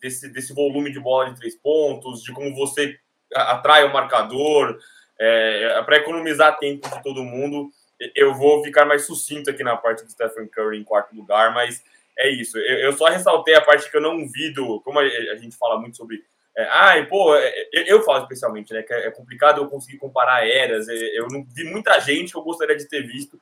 desse, 0.02 0.32
desse 0.32 0.54
volume 0.54 0.92
de 0.92 1.00
bola 1.00 1.30
de 1.30 1.40
três 1.40 1.56
pontos, 1.56 2.22
de 2.22 2.34
como 2.34 2.54
você 2.54 3.00
atrai 3.34 3.86
o 3.86 3.94
marcador, 3.94 4.78
é, 5.20 5.82
para 5.84 5.98
economizar 5.98 6.60
tempo 6.60 6.90
de 6.90 7.02
todo 7.02 7.24
mundo. 7.24 7.70
Eu 8.16 8.34
vou 8.34 8.64
ficar 8.64 8.86
mais 8.86 9.06
sucinto 9.06 9.50
aqui 9.50 9.64
na 9.64 9.76
parte 9.76 10.04
do 10.04 10.12
Stephen 10.12 10.48
Curry 10.48 10.78
em 10.78 10.84
quarto 10.84 11.16
lugar, 11.16 11.54
mas 11.54 11.84
é 12.18 12.30
isso. 12.30 12.58
Eu, 12.58 12.78
eu 12.80 12.94
só 12.94 13.06
ressaltei 13.06 13.56
a 13.56 13.62
parte 13.62 13.90
que 13.90 13.98
eu 13.98 14.02
não 14.02 14.28
vi 14.30 14.54
do. 14.54 14.82
Como 14.82 15.00
a, 15.00 15.04
a 15.04 15.36
gente 15.36 15.58
fala 15.58 15.80
muito 15.80 15.98
sobre. 15.98 16.24
É, 16.56 16.68
ai, 16.72 17.06
pô, 17.06 17.36
é, 17.36 17.54
eu, 17.74 17.84
eu, 17.84 18.04
falo 18.04 18.24
especialmente, 18.24 18.74
né? 18.74 18.84
Que 18.84 18.94
é, 18.94 19.12
complicado 19.12 19.62
eu 19.62 19.68
conseguir 19.68 19.98
comparar 19.98 20.48
eras. 20.48 20.88
É, 20.90 21.20
eu 21.20 21.28
não 21.32 21.46
vi 21.56 21.64
muita 21.66 22.00
gente 22.00 22.32
que 22.32 22.38
eu 22.38 22.44
gostaria 22.44 22.76
de 22.76 22.88
ter 22.88 23.02
visto 23.06 23.40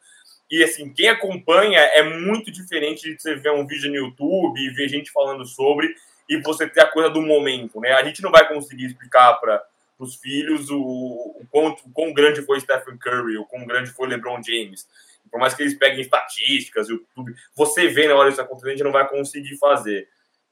e 0.49 0.63
assim, 0.63 0.93
quem 0.93 1.09
acompanha 1.09 1.79
é 1.79 2.03
muito 2.03 2.51
diferente 2.51 3.13
de 3.13 3.21
você 3.21 3.35
ver 3.35 3.51
um 3.51 3.65
vídeo 3.65 3.89
no 3.89 3.95
YouTube 3.95 4.59
e 4.59 4.69
ver 4.69 4.87
gente 4.87 5.11
falando 5.11 5.45
sobre 5.45 5.93
e 6.29 6.37
você 6.41 6.67
ter 6.67 6.81
a 6.81 6.91
coisa 6.91 7.09
do 7.09 7.21
momento, 7.21 7.79
né? 7.79 7.93
A 7.93 8.03
gente 8.03 8.21
não 8.21 8.31
vai 8.31 8.47
conseguir 8.47 8.85
explicar 8.85 9.33
para 9.35 9.63
os 9.97 10.15
filhos 10.15 10.69
o, 10.69 10.79
o, 10.79 11.45
quanto, 11.49 11.85
o 11.85 11.91
quão 11.91 12.13
grande 12.13 12.41
foi 12.41 12.59
Stephen 12.59 12.97
Curry, 12.97 13.37
o 13.37 13.45
quão 13.45 13.65
grande 13.65 13.91
foi 13.91 14.07
LeBron 14.07 14.41
James. 14.43 14.87
Por 15.31 15.39
mais 15.39 15.53
que 15.53 15.63
eles 15.63 15.77
peguem 15.77 16.01
estatísticas, 16.01 16.89
YouTube, 16.89 17.33
você 17.55 17.87
vê 17.87 18.07
na 18.07 18.15
hora 18.15 18.29
disso 18.29 18.41
acontecer, 18.41 18.67
a 18.67 18.71
gente 18.71 18.83
não 18.83 18.91
vai 18.91 19.07
conseguir 19.07 19.57
fazer. 19.57 20.07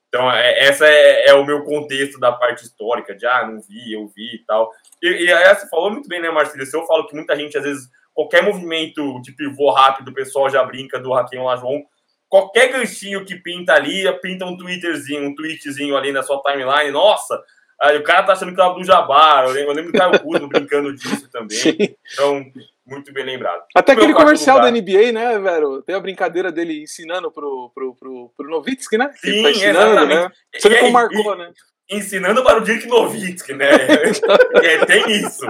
Então, 0.08 0.32
é, 0.32 0.60
essa 0.60 0.86
é, 0.86 1.30
é, 1.30 1.34
o 1.34 1.44
meu 1.44 1.64
contexto 1.64 2.20
da 2.20 2.32
parte 2.32 2.64
histórica, 2.64 3.16
de 3.16 3.26
ah, 3.26 3.48
não 3.48 3.60
vi, 3.60 3.94
eu 3.94 4.08
vi 4.08 4.36
e 4.36 4.46
tal. 4.46 4.72
E, 5.02 5.08
e 5.08 5.34
aí 5.34 5.56
você 5.56 5.68
falou 5.68 5.90
muito 5.90 6.08
bem, 6.08 6.22
né, 6.22 6.30
Marcelo? 6.30 6.64
Eu 6.64 6.86
falo 6.86 7.08
que 7.08 7.16
muita 7.16 7.36
gente 7.36 7.58
às 7.58 7.64
vezes 7.64 7.90
qualquer 8.14 8.44
movimento 8.44 9.20
de 9.22 9.32
pivô 9.32 9.72
rápido, 9.72 10.10
o 10.10 10.14
pessoal 10.14 10.50
já 10.50 10.64
brinca 10.64 11.00
do 11.00 11.12
Raquel 11.12 11.44
Lajon. 11.44 11.82
Qualquer 12.30 12.72
ganchinho 12.72 13.26
que 13.26 13.36
pinta 13.36 13.74
ali, 13.74 14.04
pinta 14.20 14.46
um 14.46 14.56
twitterzinho, 14.56 15.30
um 15.30 15.36
tweetzinho 15.36 15.98
ali 15.98 16.12
na 16.12 16.22
sua 16.22 16.42
timeline. 16.42 16.92
Nossa, 16.92 17.44
aí 17.84 17.98
o 17.98 18.04
cara 18.04 18.24
tá 18.24 18.34
achando 18.34 18.54
que 18.54 18.62
é 18.62 18.74
do 18.74 18.84
Jabbar. 18.84 19.46
Eu 19.46 19.52
lembro, 19.52 19.72
eu 19.72 19.76
lembro 19.76 19.92
do 19.92 19.98
Caio 19.98 20.20
Kuzma 20.20 20.48
brincando 20.48 20.94
disso 20.96 21.30
também. 21.30 21.50
Sim. 21.58 21.78
Então, 22.14 22.46
muito 22.86 23.14
bem 23.14 23.26
lembrado. 23.26 23.64
Até 23.76 23.94
aquele 23.94 24.14
comercial 24.14 24.58
lugar. 24.58 24.72
da 24.72 24.78
NBA, 24.78 25.12
né, 25.12 25.40
velho? 25.40 25.82
Tem 25.82 25.96
a 25.96 26.00
brincadeira 26.00 26.52
dele 26.52 26.84
ensinando 26.84 27.32
pro, 27.32 27.72
pro, 27.74 27.96
pro, 27.96 28.34
pro 28.36 28.50
Novitsky, 28.50 28.98
né? 28.98 29.12
Sim, 29.16 29.44
tá 29.44 29.52
ensinando, 29.52 30.06
né? 30.06 30.32
Você 30.56 30.70
vê 30.70 30.80
como 30.80 30.92
marcou, 30.92 31.36
né? 31.36 31.52
ensinando 31.90 32.44
para 32.44 32.60
o 32.60 32.64
Dirk 32.64 32.88
Nowitzki, 32.88 33.54
né? 33.54 33.70
é, 34.64 34.86
tem 34.86 35.12
isso. 35.12 35.46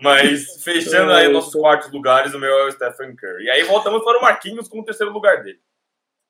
Mas 0.00 0.62
fechando 0.62 1.12
aí 1.12 1.28
nossos 1.28 1.54
quartos 1.54 1.92
lugares, 1.92 2.34
o 2.34 2.38
meu 2.38 2.50
é 2.50 2.66
o 2.66 2.72
Stephen 2.72 3.14
Curry. 3.14 3.44
E 3.44 3.50
aí 3.50 3.62
voltamos 3.64 4.02
para 4.02 4.18
o 4.18 4.22
Marquinhos 4.22 4.68
com 4.68 4.80
o 4.80 4.84
terceiro 4.84 5.12
lugar 5.12 5.42
dele. 5.42 5.60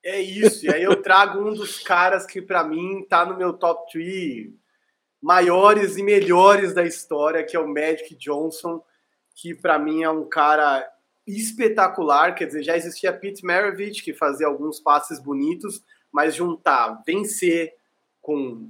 É 0.05 0.21
isso. 0.21 0.67
E 0.67 0.73
aí 0.73 0.83
eu 0.83 0.97
trago 0.97 1.41
um 1.41 1.53
dos 1.53 1.79
caras 1.79 2.27
que 2.27 2.41
para 2.41 2.65
mim 2.65 3.07
tá 3.09 3.25
no 3.25 3.37
meu 3.37 3.53
top 3.53 3.91
3 3.93 4.60
maiores 5.23 5.97
e 5.97 6.03
melhores 6.03 6.75
da 6.75 6.85
história, 6.85 7.45
que 7.45 7.57
é 7.57 7.61
o 7.61 7.69
Magic 7.69 8.15
Johnson, 8.17 8.83
que 9.35 9.55
para 9.55 9.79
mim 9.79 10.03
é 10.03 10.11
um 10.11 10.29
cara 10.29 10.89
espetacular, 11.27 12.35
quer 12.35 12.47
dizer, 12.47 12.63
já 12.63 12.77
existia 12.77 13.13
Pete 13.13 13.45
Maravich 13.45 14.03
que 14.03 14.13
fazia 14.13 14.47
alguns 14.47 14.81
passes 14.81 15.21
bonitos, 15.21 15.83
mas 16.11 16.35
juntar 16.35 17.03
vencer 17.07 17.73
com 18.21 18.69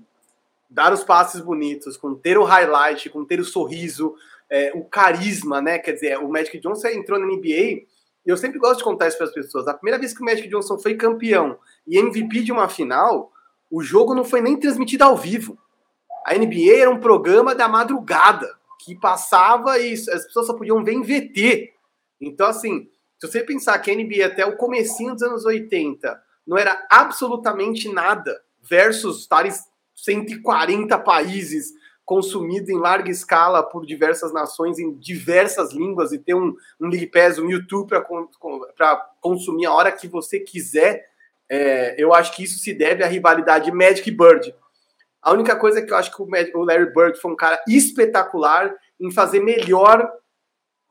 dar 0.69 0.93
os 0.93 1.03
passes 1.03 1.41
bonitos, 1.41 1.97
com 1.97 2.15
ter 2.15 2.39
o 2.39 2.45
highlight, 2.45 3.09
com 3.11 3.25
ter 3.25 3.41
o 3.41 3.45
sorriso, 3.45 4.15
é, 4.49 4.73
o 4.75 4.85
carisma, 4.85 5.61
né? 5.61 5.79
Quer 5.79 5.93
dizer, 5.93 6.19
o 6.19 6.29
Magic 6.29 6.59
Johnson 6.61 6.89
entrou 6.89 7.19
na 7.19 7.27
NBA 7.27 7.87
eu 8.25 8.37
sempre 8.37 8.59
gosto 8.59 8.79
de 8.79 8.85
contar 8.85 9.09
isso 9.09 9.17
para 9.17 9.27
as 9.27 9.33
pessoas. 9.33 9.67
A 9.67 9.75
primeira 9.75 9.99
vez 9.99 10.13
que 10.13 10.23
o 10.23 10.25
Magic 10.25 10.49
Johnson 10.49 10.79
foi 10.79 10.95
campeão 10.95 11.59
e 11.87 11.99
MVP 11.99 12.43
de 12.43 12.53
uma 12.53 12.69
final, 12.69 13.33
o 13.71 13.83
jogo 13.83 14.15
não 14.15 14.25
foi 14.25 14.41
nem 14.41 14.59
transmitido 14.59 15.05
ao 15.05 15.17
vivo. 15.17 15.59
A 16.31 16.35
NBA 16.39 16.77
era 16.83 16.89
um 16.89 17.01
programa 17.01 17.57
da 17.57 17.67
madrugada 17.67 18.49
que 18.79 18.95
passava 18.95 19.81
e 19.81 19.95
as 19.95 20.27
pessoas 20.27 20.47
só 20.47 20.55
podiam 20.55 20.85
ver 20.85 20.93
em 20.93 21.03
VT. 21.03 21.73
Então, 22.21 22.47
assim, 22.47 22.89
se 23.19 23.27
você 23.27 23.43
pensar 23.43 23.77
que 23.81 23.91
a 23.91 23.95
NBA 23.97 24.27
até 24.27 24.47
o 24.47 24.57
comecinho 24.57 25.13
dos 25.13 25.25
anos 25.25 25.45
80 25.45 26.23
não 26.47 26.57
era 26.57 26.87
absolutamente 26.89 27.93
nada 27.93 28.41
versus 28.63 29.23
estar 29.23 29.45
140 29.97 30.97
países, 31.01 31.73
consumido 32.05 32.71
em 32.71 32.79
larga 32.79 33.11
escala 33.11 33.65
por 33.65 33.85
diversas 33.85 34.33
nações, 34.33 34.79
em 34.79 34.95
diversas 34.95 35.73
línguas, 35.73 36.13
e 36.13 36.19
ter 36.19 36.35
um, 36.35 36.55
um 36.81 36.87
League 36.87 37.09
Pass, 37.09 37.41
um 37.41 37.51
YouTube 37.51 37.89
para 37.89 38.97
consumir 39.21 39.67
a 39.67 39.73
hora 39.73 39.91
que 39.91 40.07
você 40.07 40.39
quiser, 40.39 41.11
é, 41.49 42.01
eu 42.01 42.15
acho 42.15 42.37
que 42.37 42.45
isso 42.45 42.61
se 42.61 42.73
deve 42.73 43.03
à 43.03 43.09
rivalidade 43.09 43.73
Magic 43.73 44.09
Bird. 44.13 44.55
A 45.23 45.33
única 45.33 45.57
coisa 45.57 45.81
é 45.81 45.83
que 45.83 45.93
eu 45.93 45.97
acho 45.97 46.15
que 46.15 46.23
o 46.23 46.65
Larry 46.65 46.93
Bird 46.93 47.21
foi 47.21 47.31
um 47.31 47.37
cara 47.37 47.63
espetacular 47.69 48.75
em 48.99 49.11
fazer 49.11 49.41
melhor 49.41 50.11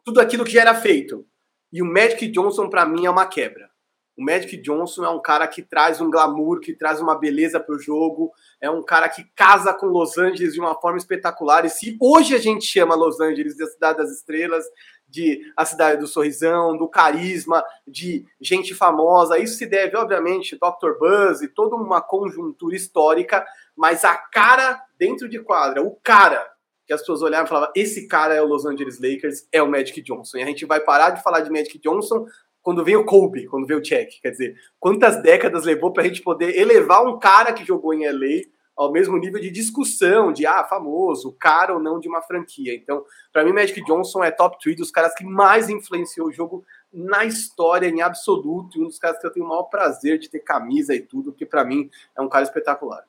tudo 0.04 0.20
aquilo 0.20 0.46
que 0.46 0.52
já 0.52 0.62
era 0.62 0.76
feito. 0.76 1.26
E 1.72 1.82
o 1.82 1.86
Magic 1.86 2.28
Johnson, 2.30 2.70
para 2.70 2.86
mim, 2.86 3.06
é 3.06 3.10
uma 3.10 3.26
quebra. 3.26 3.70
O 4.18 4.24
Magic 4.24 4.58
Johnson 4.58 5.06
é 5.06 5.10
um 5.10 5.22
cara 5.22 5.48
que 5.48 5.62
traz 5.62 6.02
um 6.02 6.12
glamour, 6.12 6.60
que 6.60 6.74
traz 6.74 7.00
uma 7.00 7.18
beleza 7.18 7.58
para 7.58 7.74
o 7.74 7.80
jogo, 7.80 8.34
é 8.60 8.70
um 8.70 8.84
cara 8.84 9.08
que 9.08 9.24
casa 9.34 9.74
com 9.74 9.86
Los 9.86 10.18
Angeles 10.18 10.54
de 10.54 10.60
uma 10.60 10.76
forma 10.76 10.98
espetacular. 10.98 11.64
E 11.64 11.70
se 11.70 11.98
hoje 12.02 12.36
a 12.36 12.38
gente 12.38 12.66
chama 12.66 12.96
Los 12.96 13.22
Angeles 13.22 13.56
de 13.56 13.66
Cidade 13.68 14.00
das 14.00 14.12
Estrelas, 14.12 14.66
de 15.10 15.42
a 15.56 15.66
cidade 15.66 16.00
do 16.00 16.08
sorrisão, 16.08 16.78
do 16.78 16.88
carisma, 16.88 17.64
de 17.88 18.26
gente 18.40 18.76
famosa. 18.76 19.40
Isso 19.40 19.56
se 19.56 19.66
deve, 19.66 19.98
obviamente, 19.98 20.58
Dr. 20.58 20.98
Buzz 21.00 21.42
e 21.42 21.48
toda 21.48 21.76
uma 21.76 22.02
conjuntura 22.02 22.76
histórica, 22.76 23.46
mas 23.80 24.04
a 24.04 24.14
cara 24.14 24.78
dentro 24.98 25.30
de 25.30 25.40
quadra, 25.40 25.82
o 25.82 25.96
cara 26.04 26.46
que 26.86 26.92
as 26.92 27.00
pessoas 27.00 27.22
olhavam 27.22 27.46
e 27.46 27.50
falavam: 27.50 27.72
esse 27.74 28.10
cara 28.10 28.36
é 28.36 28.42
o 28.42 28.46
Los 28.46 28.66
Angeles 28.66 29.00
Lakers, 29.00 29.48
é 29.54 29.64
o 29.64 29.72
Magic 29.72 30.02
Johnson. 30.02 30.38
E 30.38 30.44
a 30.44 30.46
gente 30.46 30.66
vai 30.66 30.82
parar 30.82 31.12
de 31.12 31.24
falar 31.24 31.40
de 31.40 31.50
Magic 31.50 31.80
Johnson 31.80 32.26
quando 32.62 32.84
vem 32.84 32.98
o 32.98 33.06
Kobe, 33.06 33.48
quando 33.48 33.66
vem 33.66 33.78
o 33.78 33.82
Check. 33.82 34.20
Quer 34.22 34.32
dizer, 34.32 34.56
quantas 34.78 35.22
décadas 35.22 35.64
levou 35.64 35.94
para 35.94 36.04
a 36.04 36.06
gente 36.06 36.22
poder 36.22 36.60
elevar 36.60 37.06
um 37.08 37.18
cara 37.18 37.54
que 37.54 37.64
jogou 37.64 37.94
em 37.94 38.06
LA 38.06 38.50
ao 38.76 38.92
mesmo 38.92 39.18
nível 39.18 39.40
de 39.40 39.50
discussão, 39.50 40.34
de 40.34 40.46
ah, 40.46 40.66
famoso, 40.66 41.34
cara 41.40 41.74
ou 41.74 41.80
não 41.80 42.02
de 42.02 42.10
uma 42.10 42.22
franquia. 42.22 42.76
Então, 42.76 43.06
para 43.32 43.46
mim, 43.46 43.54
Magic 43.54 43.82
Johnson 43.86 44.26
é 44.26 44.32
top 44.32 44.58
3 44.60 44.76
dos 44.76 44.92
caras 44.92 45.14
que 45.16 45.24
mais 45.24 45.70
influenciou 45.70 46.28
o 46.28 46.32
jogo 46.34 46.66
na 46.92 47.24
história, 47.24 47.88
em 47.88 48.02
absoluto, 48.02 48.78
e 48.78 48.82
um 48.82 48.88
dos 48.88 49.00
caras 49.00 49.20
que 49.20 49.26
eu 49.26 49.32
tenho 49.32 49.46
o 49.46 49.50
maior 49.50 49.64
prazer 49.64 50.20
de 50.20 50.30
ter 50.30 50.40
camisa 50.40 50.94
e 50.94 51.00
tudo, 51.00 51.32
porque 51.32 51.46
para 51.46 51.64
mim 51.64 51.90
é 52.18 52.22
um 52.22 52.28
cara 52.28 52.44
espetacular. 52.44 53.06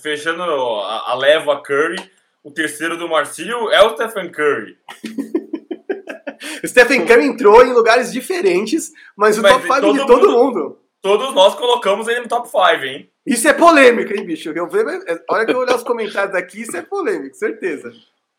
Fechando 0.00 0.42
a, 0.42 1.12
a 1.12 1.14
leva 1.14 1.60
Curry, 1.62 1.96
o 2.42 2.50
terceiro 2.50 2.96
do 2.96 3.08
Marcílio 3.08 3.70
é 3.70 3.82
o 3.82 3.94
Stephen 3.94 4.30
Curry. 4.30 4.76
o 6.62 6.66
Stephen 6.68 7.06
Curry 7.06 7.26
entrou 7.26 7.64
em 7.64 7.72
lugares 7.72 8.12
diferentes, 8.12 8.90
mas 9.16 9.38
o 9.38 9.42
mas 9.42 9.52
top 9.52 9.66
5 9.66 9.92
de 9.92 10.06
todo 10.06 10.30
mundo, 10.30 10.38
mundo. 10.38 10.78
Todos 11.00 11.34
nós 11.34 11.54
colocamos 11.54 12.08
ele 12.08 12.20
no 12.20 12.28
top 12.28 12.48
5, 12.48 12.84
hein? 12.84 13.10
Isso 13.26 13.46
é 13.46 13.52
polêmica, 13.52 14.14
hein, 14.14 14.24
bicho? 14.24 14.50
Eu 14.50 14.68
vejo, 14.68 14.86
olha 15.30 15.46
que 15.46 15.52
eu 15.52 15.58
olhar 15.58 15.76
os 15.76 15.84
comentários 15.84 16.34
aqui, 16.34 16.62
isso 16.62 16.76
é 16.76 16.82
polêmico, 16.82 17.36
certeza. 17.36 17.92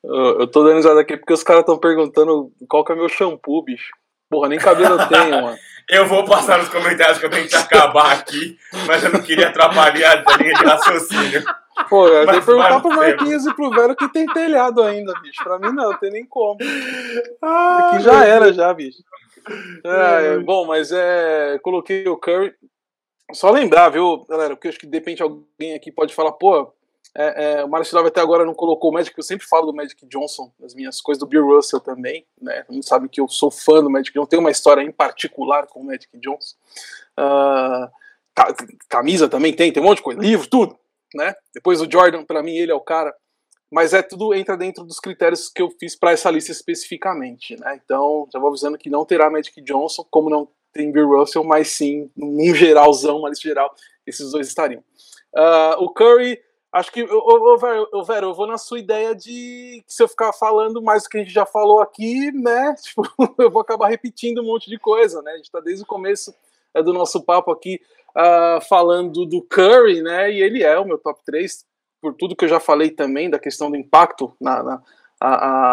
Eu, 0.04 0.42
eu 0.42 0.48
tô 0.48 0.64
dando 0.64 0.76
risada 0.76 1.00
aqui 1.00 1.16
porque 1.16 1.34
os 1.34 1.44
caras 1.44 1.62
estão 1.62 1.78
perguntando 1.78 2.52
qual 2.68 2.84
que 2.84 2.92
é 2.92 2.96
meu 2.96 3.08
shampoo, 3.08 3.64
bicho. 3.64 3.94
Porra, 4.30 4.50
nem 4.50 4.60
cabelo 4.60 5.00
eu 5.00 5.08
tenho, 5.08 5.42
mano. 5.42 5.58
Eu 5.90 6.08
vou 6.08 6.24
passar 6.26 6.58
nos 6.58 6.70
comentários 6.70 7.18
que 7.18 7.26
eu 7.26 7.30
tenho 7.30 7.48
que 7.48 7.56
acabar 7.56 8.14
aqui, 8.14 8.58
mas 8.88 9.04
eu 9.04 9.12
não 9.12 9.22
queria 9.22 9.50
atrapalhar 9.50 10.24
a 10.26 10.38
linha 10.38 10.54
de 10.54 10.64
raciocínio. 10.64 11.44
Pô, 11.90 12.08
eu 12.08 12.26
tenho 12.26 12.40
que 12.40 12.46
perguntar 12.46 12.80
pro 12.80 12.96
Marquinhos 12.96 13.46
e 13.46 13.54
pro 13.54 13.70
Vero 13.72 13.96
que 13.96 14.08
tem 14.10 14.26
telhado 14.28 14.82
ainda, 14.82 15.14
bicho. 15.22 15.44
Pra 15.44 15.58
mim 15.58 15.74
não, 15.74 15.92
não 15.92 15.98
tem 15.98 16.12
nem 16.12 16.26
como. 16.26 16.58
Ah, 17.42 17.90
aqui 17.90 18.04
já 18.04 18.26
era, 18.26 18.54
já, 18.54 18.74
bicho. 18.74 19.04
É, 19.84 20.38
bom, 20.40 20.66
mas 20.66 20.92
é. 20.92 21.60
Coloquei 21.62 22.08
o 22.08 22.18
Curry. 22.18 22.54
Só 23.34 23.50
lembrar, 23.50 23.90
viu, 23.90 24.26
galera, 24.30 24.56
porque 24.56 24.68
eu 24.68 24.70
acho 24.70 24.80
que 24.80 24.86
de 24.86 24.98
repente 24.98 25.24
alguém 25.24 25.74
aqui 25.76 25.92
pode 25.92 26.14
falar, 26.14 26.34
pô, 26.34 26.72
é, 27.16 27.60
é, 27.60 27.66
o 27.66 27.84
Silva 27.84 28.08
até 28.08 28.22
agora 28.22 28.46
não 28.46 28.54
colocou 28.54 28.90
o 28.90 28.94
Magic, 28.94 29.16
eu 29.16 29.24
sempre 29.24 29.46
falo 29.46 29.68
do 29.68 29.76
Magic 29.76 30.06
Johnson, 30.08 30.52
nas 30.60 30.74
minhas 30.74 31.00
coisas 31.00 31.20
do 31.20 31.28
Bill 31.28 31.46
Russell 31.46 31.80
também, 31.80 32.26
né? 32.42 32.66
Mundo 32.70 32.84
sabe 32.84 33.08
que 33.08 33.22
eu 33.22 33.28
sou 33.28 33.52
fã 33.52 33.84
do 33.84 33.90
Magic 33.90 34.14
Johnson, 34.14 34.30
tenho 34.30 34.42
uma 34.42 34.52
história 34.52 34.82
em 34.82 34.92
particular 34.92 35.68
com 35.68 35.82
o 35.82 35.86
Magic 35.86 36.10
Johnson. 36.18 36.56
Uh, 37.20 37.90
camisa 38.90 39.30
também 39.30 39.54
tem, 39.54 39.72
tem 39.72 39.82
um 39.82 39.86
monte 39.86 39.98
de 39.98 40.04
coisa, 40.04 40.20
livro, 40.20 40.48
tudo, 40.48 40.78
né? 41.14 41.36
Depois 41.54 41.80
o 41.82 41.90
Jordan, 41.90 42.26
para 42.26 42.42
mim, 42.42 42.56
ele 42.56 42.72
é 42.72 42.76
o 42.76 42.82
cara 42.82 43.14
mas 43.74 43.92
é 43.92 44.04
tudo 44.04 44.36
entra 44.36 44.56
dentro 44.56 44.84
dos 44.84 45.00
critérios 45.00 45.50
que 45.50 45.60
eu 45.60 45.68
fiz 45.80 45.96
para 45.96 46.12
essa 46.12 46.30
lista 46.30 46.52
especificamente, 46.52 47.60
né? 47.60 47.82
Então, 47.84 48.28
já 48.32 48.38
vou 48.38 48.50
avisando 48.50 48.78
que 48.78 48.88
não 48.88 49.04
terá 49.04 49.32
Magic 49.32 49.60
Johnson, 49.64 50.06
como 50.12 50.30
não 50.30 50.48
tem 50.72 50.92
Bill 50.92 51.08
Russell, 51.08 51.44
mas 51.44 51.70
sim, 51.70 52.08
num 52.16 52.54
geralzão, 52.54 53.18
uma 53.18 53.30
lista 53.30 53.48
geral, 53.48 53.74
esses 54.06 54.30
dois 54.30 54.48
estariam. 54.48 54.84
Uh, 55.36 55.84
o 55.84 55.90
Curry, 55.90 56.40
acho 56.74 56.92
que, 56.92 57.04
ô, 57.04 57.56
ô, 57.94 58.04
Vero, 58.04 58.28
eu 58.28 58.34
vou 58.34 58.48
na 58.48 58.58
sua 58.58 58.80
ideia 58.80 59.16
de 59.16 59.84
que 59.86 59.94
se 59.94 60.02
eu 60.02 60.08
ficar 60.08 60.34
falando 60.34 60.82
mais 60.82 61.04
do 61.04 61.10
que 61.10 61.18
a 61.18 61.20
gente 61.22 61.32
já 61.32 61.46
falou 61.46 61.80
aqui, 61.80 62.32
né? 62.32 62.76
Tipo, 62.82 63.08
eu 63.38 63.52
vou 63.52 63.62
acabar 63.62 63.88
repetindo 63.90 64.42
um 64.42 64.46
monte 64.46 64.70
de 64.70 64.80
coisa, 64.80 65.22
né? 65.22 65.32
A 65.34 65.38
gente 65.38 65.52
tá 65.52 65.60
desde 65.60 65.84
o 65.84 65.88
começo 65.88 66.34
é, 66.74 66.82
do 66.82 66.92
nosso 66.92 67.22
papo 67.22 67.52
aqui 67.52 67.80
uh, 68.18 68.60
falando 68.68 69.26
do 69.26 69.42
Curry, 69.44 70.02
né? 70.02 70.32
E 70.32 70.42
ele 70.42 70.64
é 70.64 70.78
o 70.80 70.86
meu 70.86 70.98
top 70.98 71.22
3 71.24 71.64
por 72.02 72.16
tudo 72.16 72.36
que 72.36 72.44
eu 72.44 72.50
já 72.50 72.60
falei 72.60 72.90
também 72.90 73.30
da 73.30 73.40
questão 73.40 73.70
do 73.70 73.78
impacto 73.78 74.36
na, 74.42 74.62
na 74.62 74.84
a, 75.22 75.28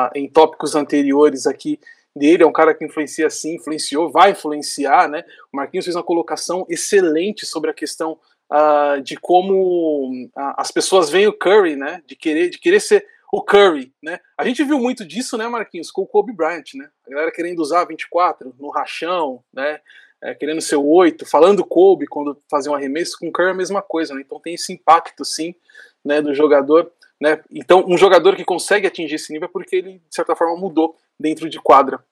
a, 0.07 0.11
em 0.15 0.29
tópicos 0.29 0.77
anteriores 0.77 1.47
aqui 1.47 1.81
dele, 2.15 2.43
é 2.43 2.47
um 2.47 2.53
cara 2.53 2.75
que 2.75 2.85
influencia 2.85 3.29
sim, 3.31 3.57
influenciou, 3.57 4.11
vai 4.11 4.33
influenciar, 4.33 5.09
né? 5.09 5.25
O 5.53 5.57
Marquinhos 5.57 5.85
fez 5.85 5.97
uma 5.97 6.03
colocação 6.03 6.67
excelente 6.69 7.47
sobre 7.47 7.71
a 7.71 7.75
questão 7.75 8.19
uh, 8.51 9.01
de 9.01 9.17
como 9.17 10.11
uh, 10.27 10.55
as 10.57 10.71
pessoas 10.71 11.09
veem 11.11 11.27
o 11.27 11.33
Curry, 11.33 11.77
né? 11.77 12.03
De 12.07 12.17
querer, 12.17 12.51
de 12.51 12.59
querer 12.59 12.81
ser 12.81 13.07
o 13.33 13.43
Curry, 13.43 13.93
né? 14.03 14.19
A 14.37 14.45
gente 14.45 14.65
viu 14.65 14.79
muito 14.79 15.05
disso, 15.05 15.39
né, 15.39 15.47
Marquinhos, 15.47 15.91
com 15.91 16.03
o 16.03 16.07
Kobe 16.07 16.33
Bryant, 16.33 16.75
né? 16.75 16.89
A 17.07 17.11
galera 17.11 17.31
querendo 17.31 17.61
usar 17.61 17.85
24 17.85 18.55
no 18.59 18.71
rachão, 18.71 19.43
né? 19.53 19.81
É, 20.23 20.35
querendo 20.35 20.61
ser 20.61 20.77
o 20.77 20.87
8, 20.87 21.25
falando 21.25 21.65
Kobe 21.65 22.07
quando 22.07 22.37
fazia 22.51 22.71
um 22.71 22.75
arremesso, 22.75 23.17
com 23.19 23.29
o 23.29 23.33
Curry 23.33 23.49
é 23.49 23.53
a 23.53 23.55
mesma 23.55 23.81
coisa, 23.81 24.15
né? 24.15 24.21
Então 24.21 24.39
tem 24.39 24.55
esse 24.55 24.73
impacto, 24.73 25.25
sim, 25.25 25.55
né, 26.05 26.21
do 26.21 26.35
jogador. 26.35 26.93
Né? 27.19 27.41
Então, 27.51 27.85
um 27.87 27.97
jogador 27.97 28.35
que 28.35 28.45
consegue 28.45 28.87
atingir 28.87 29.15
esse 29.15 29.33
nível 29.33 29.47
é 29.47 29.51
porque 29.51 29.77
ele, 29.77 29.93
de 29.93 30.15
certa 30.15 30.35
forma, 30.35 30.57
mudou 30.57 30.97
dentro 31.19 31.49
de 31.49 31.59
quadra 31.61 32.03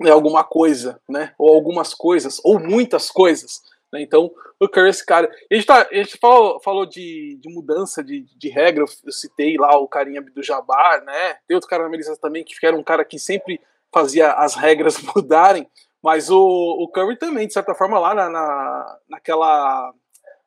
né, 0.00 0.10
alguma 0.10 0.44
coisa, 0.44 1.00
né? 1.08 1.34
ou 1.38 1.54
algumas 1.54 1.94
coisas, 1.94 2.40
ou 2.44 2.58
muitas 2.58 3.10
coisas. 3.10 3.62
Né? 3.92 4.02
Então, 4.02 4.30
o 4.58 4.68
Curry, 4.68 4.90
esse 4.90 5.04
cara. 5.04 5.30
A 5.50 5.54
gente, 5.54 5.66
tá, 5.66 5.86
a 5.90 5.94
gente 5.94 6.16
falou, 6.18 6.60
falou 6.60 6.86
de, 6.86 7.38
de 7.40 7.48
mudança 7.52 8.02
de, 8.02 8.26
de 8.36 8.48
regra, 8.48 8.84
eu 8.84 9.12
citei 9.12 9.56
lá 9.56 9.76
o 9.78 9.88
carinha 9.88 10.20
do 10.20 10.42
Jabbar, 10.42 11.04
né? 11.04 11.36
Tem 11.46 11.54
outro 11.54 11.68
cara 11.68 11.82
na 11.82 11.88
Melissa 11.88 12.16
também 12.16 12.44
que 12.44 12.54
era 12.64 12.76
um 12.76 12.82
cara 12.82 13.04
que 13.04 13.18
sempre 13.18 13.60
fazia 13.92 14.32
as 14.32 14.54
regras 14.54 14.98
mudarem, 15.14 15.68
mas 16.02 16.30
o, 16.30 16.38
o 16.38 16.88
Curry 16.88 17.16
também, 17.16 17.46
de 17.46 17.52
certa 17.52 17.74
forma, 17.74 17.98
lá 17.98 18.14
na, 18.14 18.28
na, 18.28 18.98
naquela 19.08 19.92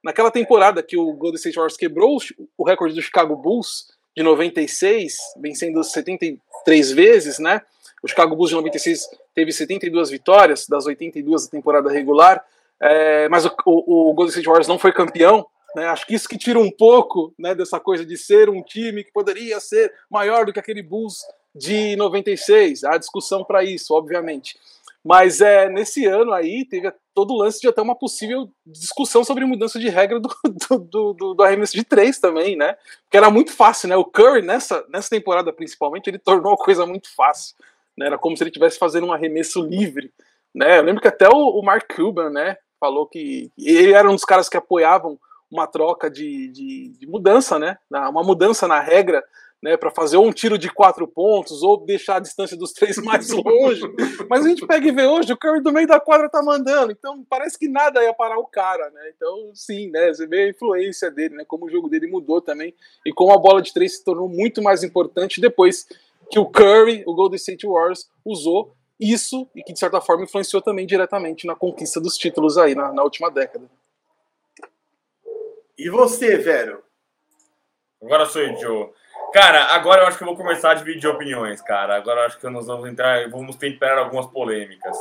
naquela 0.03 0.31
temporada 0.31 0.81
que 0.81 0.97
o 0.97 1.13
Golden 1.13 1.35
State 1.35 1.55
Warriors 1.55 1.77
quebrou 1.77 2.17
o 2.57 2.63
recorde 2.63 2.95
do 2.95 3.01
Chicago 3.01 3.35
Bulls 3.35 3.87
de 4.15 4.23
96, 4.23 5.17
vencendo 5.41 5.83
73 5.83 6.91
vezes, 6.91 7.39
né? 7.39 7.61
O 8.01 8.07
Chicago 8.07 8.35
Bulls 8.35 8.49
de 8.49 8.55
96 8.55 9.09
teve 9.35 9.51
72 9.51 10.09
vitórias 10.09 10.67
das 10.67 10.85
82 10.85 11.45
da 11.45 11.51
temporada 11.51 11.91
regular, 11.91 12.43
é, 12.81 13.27
mas 13.29 13.45
o, 13.45 13.55
o, 13.65 14.09
o, 14.09 14.13
Golden 14.13 14.29
State 14.29 14.47
Warriors 14.47 14.67
não 14.67 14.79
foi 14.79 14.91
campeão. 14.91 15.45
Né? 15.75 15.85
Acho 15.87 16.05
que 16.07 16.15
isso 16.15 16.29
que 16.29 16.37
tira 16.37 16.59
um 16.59 16.71
pouco 16.71 17.33
né, 17.37 17.53
dessa 17.53 17.79
coisa 17.79 18.05
de 18.05 18.17
ser 18.17 18.49
um 18.49 18.63
time 18.63 19.03
que 19.03 19.11
poderia 19.11 19.59
ser 19.59 19.93
maior 20.09 20.45
do 20.45 20.53
que 20.53 20.59
aquele 20.59 20.81
Bulls 20.81 21.19
de 21.53 21.95
96. 21.95 22.83
Há 22.83 22.97
discussão 22.97 23.43
para 23.43 23.63
isso, 23.63 23.93
obviamente. 23.93 24.57
Mas 25.03 25.39
é, 25.39 25.69
nesse 25.69 26.05
ano 26.05 26.33
aí 26.33 26.65
teve 26.65 26.91
todo 27.13 27.33
o 27.33 27.37
lance 27.37 27.59
de 27.59 27.67
até 27.67 27.81
uma 27.81 27.95
possível 27.95 28.49
discussão 28.65 29.23
sobre 29.23 29.45
mudança 29.45 29.79
de 29.79 29.89
regra 29.89 30.19
do, 30.19 30.29
do, 30.69 31.13
do, 31.13 31.33
do 31.33 31.43
arremesso 31.43 31.73
de 31.73 31.83
três 31.83 32.19
também, 32.19 32.55
né? 32.55 32.75
Porque 33.03 33.17
era 33.17 33.29
muito 33.29 33.51
fácil, 33.51 33.89
né? 33.89 33.95
O 33.95 34.05
Curry, 34.05 34.41
nessa, 34.41 34.85
nessa 34.89 35.09
temporada 35.09 35.53
principalmente, 35.53 36.09
ele 36.09 36.19
tornou 36.19 36.53
a 36.53 36.57
coisa 36.57 36.85
muito 36.85 37.13
fácil. 37.15 37.55
Né? 37.97 38.07
Era 38.07 38.17
como 38.17 38.35
se 38.35 38.43
ele 38.43 38.49
estivesse 38.49 38.77
fazendo 38.77 39.07
um 39.07 39.13
arremesso 39.13 39.61
livre. 39.61 40.11
Né? 40.53 40.79
Eu 40.79 40.83
lembro 40.83 41.01
que 41.01 41.07
até 41.07 41.29
o, 41.29 41.59
o 41.59 41.63
Mark 41.63 41.93
Cuban, 41.93 42.29
né, 42.29 42.57
falou 42.79 43.07
que 43.07 43.51
ele 43.57 43.93
era 43.93 44.09
um 44.09 44.15
dos 44.15 44.25
caras 44.25 44.47
que 44.47 44.57
apoiavam 44.57 45.19
uma 45.51 45.67
troca 45.67 46.09
de, 46.09 46.47
de, 46.49 46.89
de 46.99 47.07
mudança, 47.07 47.57
né? 47.57 47.77
Uma 47.89 48.23
mudança 48.23 48.67
na 48.67 48.79
regra 48.79 49.23
né, 49.61 49.75
para 49.75 49.91
fazer 49.91 50.17
um 50.17 50.31
tiro 50.31 50.57
de 50.57 50.71
quatro 50.71 51.07
pontos 51.07 51.61
ou 51.61 51.85
deixar 51.85 52.17
a 52.17 52.21
distância 52.21 52.55
dos 52.55 52.71
três 52.71 52.97
mais 53.03 53.29
longe. 53.29 53.81
Mas 54.29 54.45
a 54.45 54.49
gente 54.49 54.65
pega 54.65 54.87
e 54.87 54.91
vê 54.91 55.05
hoje, 55.05 55.33
o 55.33 55.37
Curry 55.37 55.61
do 55.61 55.73
meio 55.73 55.87
da 55.87 55.99
quadra 55.99 56.29
tá 56.29 56.41
mandando, 56.41 56.91
então 56.91 57.25
parece 57.29 57.57
que 57.57 57.67
nada 57.67 58.03
ia 58.03 58.13
parar 58.13 58.37
o 58.37 58.47
cara, 58.47 58.89
né? 58.91 59.11
Então, 59.15 59.51
sim, 59.53 59.89
né, 59.89 60.13
você 60.13 60.25
vê 60.25 60.43
a 60.43 60.49
influência 60.49 61.11
dele, 61.11 61.35
né, 61.35 61.45
como 61.45 61.65
o 61.65 61.69
jogo 61.69 61.89
dele 61.89 62.07
mudou 62.07 62.41
também 62.41 62.73
e 63.05 63.11
como 63.11 63.33
a 63.33 63.37
bola 63.37 63.61
de 63.61 63.73
três 63.73 63.97
se 63.97 64.03
tornou 64.03 64.29
muito 64.29 64.61
mais 64.61 64.83
importante 64.83 65.41
depois 65.41 65.87
que 66.31 66.39
o 66.39 66.45
Curry, 66.45 67.03
o 67.05 67.13
Golden 67.13 67.37
State 67.37 67.65
Warriors, 67.67 68.09
usou 68.23 68.73
isso 68.99 69.49
e 69.55 69.63
que 69.63 69.71
de 69.71 69.79
certa 69.79 70.01
forma 70.01 70.23
influenciou 70.23 70.61
também 70.61 70.85
diretamente 70.85 71.47
na 71.47 71.55
conquista 71.55 72.01
dos 72.01 72.17
títulos 72.17 72.57
aí 72.57 72.75
na, 72.75 72.91
na 72.91 73.03
última 73.03 73.31
década. 73.31 73.69
E 75.77 75.89
você, 75.89 76.37
Vero? 76.37 76.83
Agora 78.01 78.25
sou 78.25 78.41
eu, 78.41 78.57
Joe. 78.57 78.89
Cara, 79.33 79.65
agora 79.75 80.01
eu 80.01 80.07
acho 80.07 80.17
que 80.17 80.23
eu 80.23 80.27
vou 80.27 80.35
começar 80.35 80.71
a 80.71 80.75
dividir 80.75 81.07
opiniões, 81.07 81.61
cara. 81.61 81.95
Agora 81.95 82.21
eu 82.21 82.25
acho 82.25 82.39
que 82.39 82.49
nós 82.49 82.67
vamos 82.67 82.89
entrar, 82.89 83.29
vamos 83.29 83.55
temperar 83.55 83.99
algumas 83.99 84.25
polêmicas. 84.27 84.97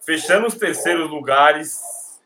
Fechando 0.00 0.46
os 0.46 0.54
terceiros 0.54 1.10
lugares, 1.10 1.80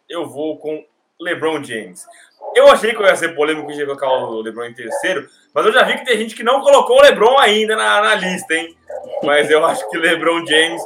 eu 0.08 0.28
vou 0.28 0.58
com 0.58 0.86
LeBron 1.20 1.62
James. 1.62 2.06
Eu 2.54 2.68
achei 2.68 2.92
que 2.92 2.98
eu 3.00 3.06
ia 3.06 3.16
ser 3.16 3.34
polêmico 3.34 3.70
e 3.70 3.76
ia 3.76 3.86
colocar 3.86 4.08
o 4.08 4.40
LeBron 4.40 4.64
em 4.64 4.74
terceiro, 4.74 5.28
mas 5.52 5.66
eu 5.66 5.72
já 5.72 5.82
vi 5.82 5.98
que 5.98 6.04
tem 6.04 6.18
gente 6.18 6.34
que 6.34 6.42
não 6.42 6.60
colocou 6.60 6.98
o 6.98 7.02
LeBron 7.02 7.38
ainda 7.38 7.76
na, 7.76 8.00
na 8.00 8.14
lista, 8.14 8.54
hein? 8.54 8.76
Mas 9.22 9.50
eu 9.50 9.64
acho 9.64 9.88
que 9.90 9.96
LeBron 9.96 10.46
James 10.46 10.82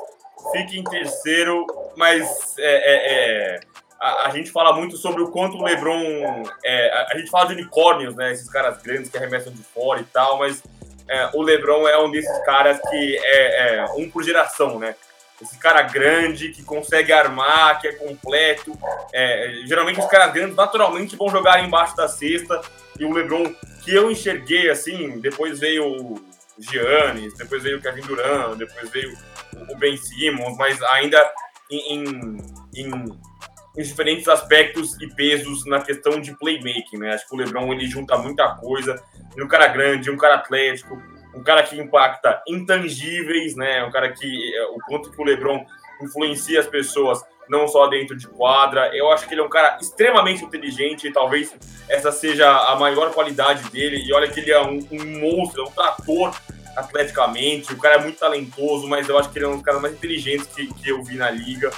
fica 0.52 0.76
em 0.76 0.84
terceiro, 0.84 1.66
mas 1.96 2.56
é, 2.58 2.64
é, 2.64 3.54
é 3.56 3.60
a, 4.00 4.28
a, 4.28 4.30
gente 4.30 4.50
fala 4.50 4.72
muito 4.72 4.96
sobre 4.96 5.22
o 5.22 5.30
quanto 5.30 5.56
o 5.56 5.62
LeBron. 5.62 6.44
É, 6.64 6.90
a, 6.90 7.08
a, 7.12 7.18
gente 7.18 7.30
fala 7.30 7.46
de 7.46 7.54
unicórnios, 7.54 8.14
né? 8.14 8.32
Esses 8.32 8.48
caras 8.48 8.80
grandes 8.82 9.10
que 9.10 9.16
arremessam 9.16 9.52
de 9.52 9.62
fora 9.62 10.00
e 10.00 10.04
tal, 10.04 10.38
mas 10.38 10.62
é, 11.08 11.30
o 11.34 11.42
LeBron 11.42 11.88
é 11.88 11.98
um 11.98 12.10
desses 12.10 12.38
caras 12.44 12.78
que 12.88 13.18
é, 13.18 13.76
é, 13.76 13.84
um 13.96 14.08
por 14.10 14.22
geração, 14.22 14.78
né? 14.78 14.94
Esse 15.40 15.58
cara 15.58 15.82
grande 15.82 16.48
que 16.48 16.62
consegue 16.62 17.12
armar, 17.12 17.80
que 17.80 17.88
é 17.88 17.92
completo. 17.92 18.76
É, 19.12 19.62
geralmente 19.66 20.00
os 20.00 20.06
caras 20.06 20.32
grandes 20.32 20.56
naturalmente 20.56 21.16
vão 21.16 21.28
jogar 21.28 21.64
embaixo 21.64 21.96
da 21.96 22.08
cesta. 22.08 22.60
E 22.98 23.04
o 23.04 23.12
LeBron, 23.12 23.54
que 23.84 23.94
eu 23.94 24.10
enxerguei 24.10 24.68
assim, 24.68 25.20
depois 25.20 25.60
veio 25.60 25.86
o 25.86 26.28
Giannis, 26.58 27.34
depois 27.34 27.62
veio 27.62 27.78
o 27.78 27.80
Kevin 27.80 28.02
Durant, 28.02 28.56
depois 28.56 28.90
veio 28.90 29.16
o 29.70 29.76
Ben 29.76 29.96
Simmons, 29.96 30.56
mas 30.56 30.82
ainda 30.82 31.32
em, 31.70 31.94
em, 31.94 32.36
em 32.74 33.82
diferentes 33.82 34.26
aspectos 34.26 35.00
e 35.00 35.06
pesos 35.14 35.64
na 35.66 35.80
questão 35.80 36.20
de 36.20 36.36
playmaking, 36.36 36.98
né? 36.98 37.14
Acho 37.14 37.28
que 37.28 37.34
o 37.34 37.38
LeBron 37.38 37.72
ele 37.72 37.86
junta 37.86 38.18
muita 38.18 38.56
coisa, 38.56 39.00
um 39.38 39.46
cara 39.46 39.68
grande, 39.68 40.10
um 40.10 40.16
cara 40.16 40.34
atlético, 40.34 41.00
um 41.34 41.42
cara 41.42 41.62
que 41.62 41.78
impacta 41.78 42.42
intangíveis, 42.46 43.54
né? 43.54 43.84
Um 43.84 43.90
cara 43.90 44.12
que 44.12 44.56
é, 44.56 44.64
o 44.66 44.78
quanto 44.86 45.10
que 45.10 45.20
o 45.20 45.24
LeBron 45.24 45.64
influencia 46.02 46.60
as 46.60 46.66
pessoas 46.66 47.22
não 47.48 47.66
só 47.66 47.86
dentro 47.86 48.16
de 48.16 48.26
quadra. 48.26 48.94
Eu 48.94 49.10
acho 49.10 49.26
que 49.26 49.34
ele 49.34 49.40
é 49.40 49.44
um 49.44 49.48
cara 49.48 49.78
extremamente 49.80 50.44
inteligente 50.44 51.06
e 51.06 51.12
talvez 51.12 51.54
essa 51.88 52.12
seja 52.12 52.48
a 52.50 52.76
maior 52.76 53.12
qualidade 53.12 53.68
dele. 53.70 54.02
E 54.04 54.12
olha 54.12 54.28
que 54.28 54.40
ele 54.40 54.52
é 54.52 54.60
um, 54.60 54.86
um 54.90 55.20
monstro, 55.20 55.62
é 55.62 55.64
um 55.66 55.70
trator 55.70 56.34
atleticamente. 56.76 57.72
O 57.72 57.78
cara 57.78 57.96
é 57.96 58.02
muito 58.02 58.18
talentoso, 58.18 58.86
mas 58.86 59.08
eu 59.08 59.18
acho 59.18 59.30
que 59.30 59.38
ele 59.38 59.46
é 59.46 59.48
um 59.48 59.54
dos 59.54 59.62
caras 59.62 59.80
mais 59.80 59.94
inteligentes 59.94 60.46
que, 60.46 60.66
que 60.74 60.90
eu 60.90 61.02
vi 61.02 61.16
na 61.16 61.30
liga 61.30 61.70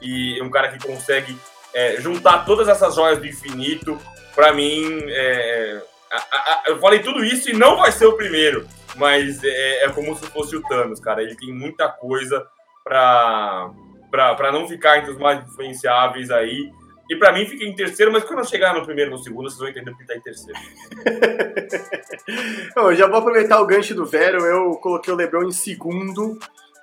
e 0.00 0.40
um 0.42 0.50
cara 0.50 0.68
que 0.68 0.84
consegue 0.84 1.36
é, 1.74 2.00
juntar 2.00 2.44
todas 2.44 2.68
essas 2.68 2.94
joias 2.94 3.18
do 3.18 3.26
infinito. 3.26 3.98
Para 4.34 4.52
mim, 4.52 5.02
é, 5.06 5.82
a, 6.10 6.16
a, 6.16 6.62
eu 6.68 6.78
falei 6.80 7.00
tudo 7.00 7.24
isso 7.24 7.50
e 7.50 7.52
não 7.52 7.76
vai 7.76 7.92
ser 7.92 8.06
o 8.06 8.16
primeiro, 8.16 8.66
mas 8.96 9.42
é, 9.44 9.84
é 9.84 9.88
como 9.90 10.16
se 10.16 10.26
fosse 10.26 10.56
o 10.56 10.62
Thanos, 10.62 11.00
cara. 11.00 11.22
Ele 11.22 11.34
tem 11.34 11.52
muita 11.52 11.88
coisa 11.88 12.46
para 12.84 13.70
para 14.10 14.50
não 14.50 14.66
ficar 14.66 14.98
entre 14.98 15.12
os 15.12 15.18
mais 15.18 15.40
influenciáveis 15.44 16.32
aí. 16.32 16.68
E 17.08 17.16
para 17.16 17.32
mim 17.32 17.46
fica 17.46 17.64
em 17.64 17.74
terceiro, 17.74 18.12
mas 18.12 18.24
quando 18.24 18.40
eu 18.40 18.44
chegar 18.44 18.74
no 18.74 18.84
primeiro, 18.84 19.10
no 19.10 19.18
segundo, 19.18 19.48
vocês 19.48 19.58
vão 19.58 19.68
entender 19.68 19.90
porque 19.90 20.04
tá 20.04 20.16
em 20.16 20.20
terceiro. 20.20 20.58
eu 22.76 22.94
já 22.94 23.06
vou 23.06 23.18
aproveitar 23.18 23.60
o 23.60 23.66
gancho 23.66 23.94
do 23.94 24.06
Vero. 24.06 24.44
Eu 24.44 24.72
coloquei 24.76 25.12
o 25.12 25.16
Lebron 25.16 25.44
em 25.44 25.52
segundo. 25.52 26.38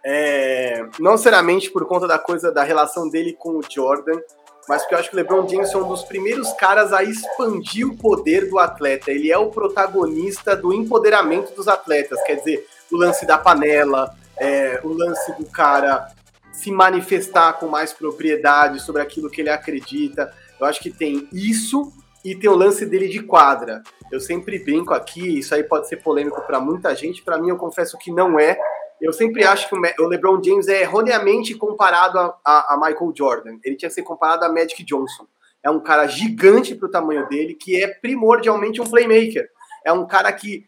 É, 0.06 0.86
não 1.00 1.12
necessariamente 1.12 1.70
por 1.70 1.86
conta 1.86 2.08
da 2.08 2.20
coisa 2.20 2.52
da 2.52 2.64
relação 2.64 3.10
dele 3.10 3.36
com 3.38 3.58
o 3.58 3.62
Jordan, 3.70 4.20
mas 4.68 4.82
porque 4.82 4.96
eu 4.96 5.00
acho 5.00 5.10
que 5.10 5.16
o 5.16 5.18
LeBron 5.18 5.48
James 5.48 5.74
é 5.74 5.78
um 5.78 5.88
dos 5.88 6.04
primeiros 6.04 6.52
caras 6.54 6.92
a 6.92 7.04
expandir 7.04 7.88
o 7.88 7.96
poder 7.96 8.50
do 8.50 8.60
atleta. 8.60 9.12
Ele 9.12 9.32
é 9.32 9.38
o 9.38 9.50
protagonista 9.50 10.56
do 10.56 10.74
empoderamento 10.74 11.56
dos 11.56 11.68
atletas, 11.68 12.22
quer 12.24 12.36
dizer, 12.36 12.68
o 12.92 12.98
lance 12.98 13.26
da 13.26 13.38
panela, 13.38 14.14
é, 14.38 14.80
o 14.84 14.90
lance 14.90 15.32
do 15.34 15.46
cara 15.46 16.12
se 16.52 16.72
manifestar 16.72 17.54
com 17.54 17.68
mais 17.68 17.94
propriedade 17.94 18.82
sobre 18.82 19.02
aquilo 19.02 19.30
que 19.30 19.42
ele 19.42 19.50
acredita. 19.50 20.34
Eu 20.60 20.66
acho 20.66 20.82
que 20.82 20.90
tem 20.90 21.30
isso 21.32 21.94
e 22.26 22.36
tem 22.36 22.50
o 22.50 22.56
lance 22.56 22.86
dele 22.86 23.08
de 23.08 23.22
quadra. 23.22 23.84
Eu 24.12 24.20
sempre 24.20 24.58
brinco 24.60 24.94
aqui, 24.94 25.40
isso 25.40 25.54
aí 25.54 25.64
pode 25.64 25.88
ser 25.88 25.98
polêmico 25.98 26.42
para 26.42 26.60
muita 26.60 26.96
gente, 26.96 27.22
para 27.22 27.38
mim 27.38 27.50
eu 27.50 27.58
confesso 27.58 27.98
que 27.98 28.12
não 28.12 28.40
é, 28.40 28.58
eu 29.02 29.14
sempre 29.14 29.44
acho 29.44 29.70
que 29.70 29.76
o 30.02 30.08
LeBron 30.08 30.42
James 30.44 30.68
é 30.68 30.82
erroneamente 30.82 31.54
comparado 31.56 32.18
a, 32.18 32.38
a, 32.44 32.74
a, 32.74 32.78
Michael 32.78 33.14
Jordan. 33.16 33.58
Ele 33.64 33.76
tinha 33.76 33.90
que 33.90 33.96
ser 33.96 34.04
comparado 34.04 34.44
a 34.46 34.50
Magic 34.50 34.84
Johnson. 34.84 35.28
É 35.64 35.70
um 35.70 35.80
cara 35.80 36.08
gigante 36.08 36.76
para 36.76 36.88
o 36.88 36.92
tamanho 36.92 37.28
dele, 37.28 37.54
que 37.54 37.82
é 37.82 37.88
primordialmente 37.88 38.82
um 38.82 38.90
playmaker. 38.90 39.50
É 39.86 39.92
um 39.92 40.08
cara 40.08 40.32
que 40.34 40.68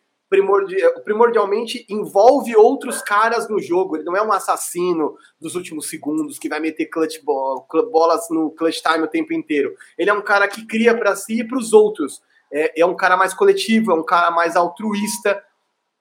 primordialmente 1.04 1.86
envolve 1.90 2.56
outros 2.56 3.02
caras 3.02 3.50
no 3.50 3.60
jogo. 3.60 3.96
Ele 3.96 4.06
não 4.06 4.16
é 4.16 4.22
um 4.22 4.32
assassino 4.32 5.16
dos 5.42 5.56
últimos 5.56 5.90
segundos 5.90 6.38
que 6.38 6.48
vai 6.48 6.60
meter 6.60 6.86
clutch 6.86 7.24
ball, 7.24 7.68
bolas 7.92 8.28
no 8.30 8.52
clutch 8.52 8.82
time 8.82 9.06
o 9.06 9.08
tempo 9.08 9.34
inteiro. 9.34 9.74
Ele 9.98 10.10
é 10.10 10.14
um 10.14 10.22
cara 10.22 10.48
que 10.48 10.68
cria 10.68 10.96
para 10.96 11.16
si 11.16 11.40
e 11.40 11.48
para 11.48 11.58
os 11.58 11.74
outros. 11.74 12.22
É, 12.52 12.82
é 12.82 12.86
um 12.86 12.96
cara 12.96 13.18
mais 13.18 13.34
coletivo, 13.34 13.92
é 13.92 13.96
um 13.96 14.04
cara 14.04 14.30
mais 14.30 14.56
altruísta 14.56 15.44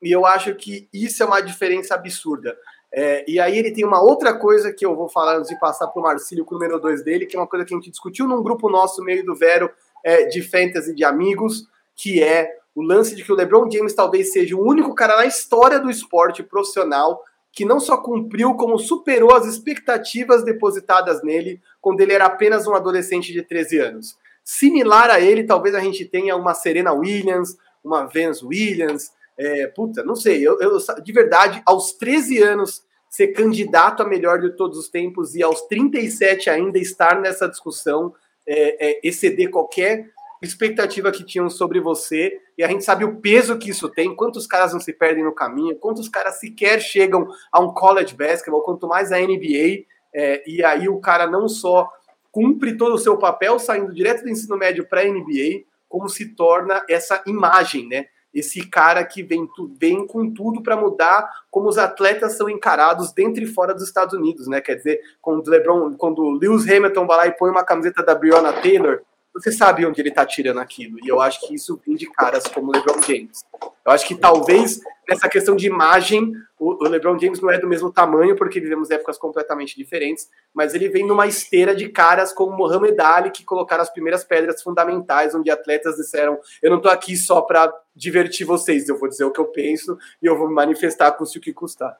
e 0.02 0.10
eu 0.10 0.24
acho 0.24 0.54
que 0.54 0.88
isso 0.92 1.22
é 1.22 1.26
uma 1.26 1.40
diferença 1.40 1.94
absurda. 1.94 2.56
É, 2.92 3.24
e 3.28 3.38
aí 3.38 3.58
ele 3.58 3.70
tem 3.70 3.84
uma 3.84 4.00
outra 4.00 4.32
coisa 4.32 4.72
que 4.72 4.84
eu 4.84 4.96
vou 4.96 5.08
falar 5.08 5.36
antes 5.36 5.50
de 5.50 5.58
passar 5.58 5.88
para 5.88 6.00
o 6.00 6.02
Marcílio 6.02 6.44
com 6.44 6.54
o 6.54 6.58
número 6.58 6.80
2 6.80 7.04
dele, 7.04 7.26
que 7.26 7.36
é 7.36 7.38
uma 7.38 7.46
coisa 7.46 7.64
que 7.64 7.74
a 7.74 7.76
gente 7.76 7.90
discutiu 7.90 8.26
num 8.26 8.42
grupo 8.42 8.70
nosso, 8.70 9.02
meio 9.02 9.24
do 9.24 9.34
Vero, 9.34 9.70
é, 10.02 10.24
de 10.26 10.40
fantasy 10.40 10.94
de 10.94 11.04
amigos, 11.04 11.66
que 11.94 12.22
é 12.22 12.56
o 12.74 12.82
lance 12.82 13.14
de 13.14 13.24
que 13.24 13.32
o 13.32 13.34
LeBron 13.34 13.68
James 13.70 13.92
talvez 13.92 14.32
seja 14.32 14.56
o 14.56 14.64
único 14.64 14.94
cara 14.94 15.16
na 15.16 15.26
história 15.26 15.78
do 15.80 15.90
esporte 15.90 16.42
profissional 16.42 17.22
que 17.52 17.64
não 17.64 17.80
só 17.80 17.96
cumpriu, 17.96 18.54
como 18.54 18.78
superou 18.78 19.34
as 19.34 19.44
expectativas 19.44 20.44
depositadas 20.44 21.22
nele 21.24 21.60
quando 21.80 22.00
ele 22.00 22.12
era 22.12 22.26
apenas 22.26 22.68
um 22.68 22.74
adolescente 22.74 23.32
de 23.32 23.42
13 23.42 23.78
anos. 23.80 24.16
Similar 24.44 25.10
a 25.10 25.20
ele, 25.20 25.44
talvez 25.44 25.74
a 25.74 25.80
gente 25.80 26.04
tenha 26.04 26.36
uma 26.36 26.54
Serena 26.54 26.92
Williams, 26.92 27.56
uma 27.82 28.06
Venus 28.06 28.42
Williams, 28.42 29.10
é, 29.38 29.68
puta, 29.68 30.02
não 30.02 30.16
sei, 30.16 30.46
eu, 30.46 30.58
eu, 30.60 30.78
de 31.02 31.12
verdade, 31.12 31.62
aos 31.64 31.92
13 31.92 32.42
anos, 32.42 32.82
ser 33.08 33.28
candidato 33.28 34.02
a 34.02 34.06
melhor 34.06 34.40
de 34.40 34.50
todos 34.56 34.76
os 34.76 34.88
tempos 34.88 35.34
e 35.34 35.42
aos 35.42 35.62
37 35.62 36.50
ainda 36.50 36.78
estar 36.78 37.20
nessa 37.20 37.48
discussão, 37.48 38.12
é, 38.46 38.90
é, 38.90 39.00
exceder 39.02 39.50
qualquer 39.50 40.06
expectativa 40.42 41.10
que 41.10 41.24
tinham 41.24 41.48
sobre 41.48 41.80
você, 41.80 42.38
e 42.56 42.62
a 42.62 42.68
gente 42.68 42.84
sabe 42.84 43.04
o 43.04 43.20
peso 43.20 43.58
que 43.58 43.70
isso 43.70 43.88
tem, 43.88 44.14
quantos 44.14 44.46
caras 44.46 44.72
não 44.72 44.80
se 44.80 44.92
perdem 44.92 45.24
no 45.24 45.34
caminho, 45.34 45.76
quantos 45.76 46.08
caras 46.08 46.38
sequer 46.38 46.80
chegam 46.80 47.28
a 47.50 47.60
um 47.60 47.72
college 47.72 48.14
basketball, 48.14 48.62
quanto 48.62 48.86
mais 48.86 49.10
a 49.10 49.18
NBA, 49.18 49.84
é, 50.14 50.42
e 50.46 50.64
aí 50.64 50.88
o 50.88 51.00
cara 51.00 51.26
não 51.26 51.48
só 51.48 51.88
cumpre 52.30 52.76
todo 52.76 52.94
o 52.94 52.98
seu 52.98 53.16
papel 53.16 53.58
saindo 53.58 53.92
direto 53.94 54.22
do 54.22 54.28
ensino 54.28 54.56
médio 54.56 54.86
para 54.88 55.00
a 55.00 55.04
NBA, 55.04 55.64
como 55.88 56.08
se 56.08 56.34
torna 56.34 56.84
essa 56.88 57.22
imagem, 57.26 57.88
né? 57.88 58.06
Esse 58.38 58.66
cara 58.68 59.04
que 59.04 59.22
vem, 59.22 59.48
vem 59.78 60.06
com 60.06 60.32
tudo 60.32 60.62
para 60.62 60.76
mudar 60.76 61.28
como 61.50 61.68
os 61.68 61.78
atletas 61.78 62.36
são 62.36 62.48
encarados 62.48 63.12
dentro 63.12 63.42
e 63.42 63.46
fora 63.46 63.74
dos 63.74 63.84
Estados 63.84 64.14
Unidos, 64.14 64.46
né? 64.46 64.60
Quer 64.60 64.76
dizer, 64.76 65.00
quando 65.20 65.48
LeBron, 65.48 65.94
quando 65.94 66.30
Lewis 66.30 66.68
Hamilton 66.68 67.06
vai 67.06 67.16
lá 67.16 67.26
e 67.26 67.32
põe 67.32 67.50
uma 67.50 67.64
camiseta 67.64 68.02
da 68.02 68.14
Breonna 68.14 68.52
Taylor, 68.52 69.00
você 69.40 69.52
sabe 69.52 69.86
onde 69.86 70.00
ele 70.00 70.08
está 70.08 70.26
tirando 70.26 70.58
aquilo. 70.58 70.98
E 71.04 71.08
eu 71.08 71.20
acho 71.20 71.46
que 71.46 71.54
isso 71.54 71.80
vem 71.86 71.94
de 71.96 72.10
caras 72.10 72.44
como 72.46 72.68
o 72.68 72.72
LeBron 72.72 73.00
James. 73.02 73.44
Eu 73.84 73.92
acho 73.92 74.06
que 74.06 74.14
talvez 74.14 74.80
nessa 75.08 75.28
questão 75.28 75.56
de 75.56 75.66
imagem, 75.66 76.32
o, 76.58 76.86
LeBron 76.86 77.18
James 77.18 77.40
não 77.40 77.50
é 77.50 77.58
do 77.58 77.66
mesmo 77.66 77.90
tamanho, 77.90 78.36
porque 78.36 78.60
vivemos 78.60 78.90
épocas 78.90 79.16
completamente 79.16 79.76
diferentes, 79.76 80.28
mas 80.52 80.74
ele 80.74 80.88
vem 80.88 81.06
numa 81.06 81.26
esteira 81.26 81.74
de 81.74 81.88
caras 81.88 82.32
como 82.32 82.56
Mohamed 82.56 83.00
Ali, 83.00 83.30
que 83.30 83.44
colocaram 83.44 83.82
as 83.82 83.90
primeiras 83.90 84.24
pedras 84.24 84.62
fundamentais, 84.62 85.34
onde 85.34 85.50
atletas 85.50 85.96
disseram: 85.96 86.38
Eu 86.62 86.70
não 86.70 86.76
estou 86.76 86.92
aqui 86.92 87.16
só 87.16 87.40
para 87.40 87.72
divertir 87.94 88.44
vocês, 88.44 88.88
eu 88.88 88.98
vou 88.98 89.08
dizer 89.08 89.24
o 89.24 89.30
que 89.30 89.40
eu 89.40 89.46
penso 89.46 89.96
e 90.22 90.26
eu 90.26 90.36
vou 90.36 90.48
me 90.48 90.54
manifestar 90.54 91.12
custe 91.12 91.38
o 91.38 91.40
que 91.40 91.52
custar. 91.52 91.96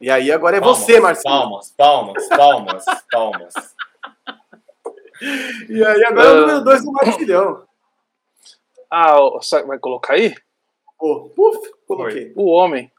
E 0.00 0.10
aí 0.10 0.32
agora 0.32 0.56
é 0.56 0.60
palmas, 0.60 0.78
você, 0.78 0.98
Marcelo. 0.98 1.36
Palmas, 1.36 1.74
palmas, 1.76 2.28
palmas, 2.28 2.84
palmas. 3.10 3.54
E 5.68 5.84
aí 5.84 6.04
agora 6.04 6.28
é 6.28 6.32
o 6.32 6.40
número 6.40 6.64
2 6.64 6.84
do 6.84 6.92
Martilhão. 6.92 7.68
Ah, 8.90 9.16
vai 9.66 9.78
colocar 9.78 10.14
aí? 10.14 10.34
Oh, 10.98 11.30
puf, 11.30 11.70
coloquei. 11.86 12.32
O 12.34 12.46
homem. 12.50 12.90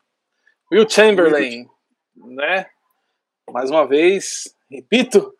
Will 0.72 0.90
Chamberlain, 0.90 1.68
né? 2.16 2.68
Mais 3.50 3.70
uma 3.70 3.86
vez, 3.86 4.56
repito, 4.70 5.34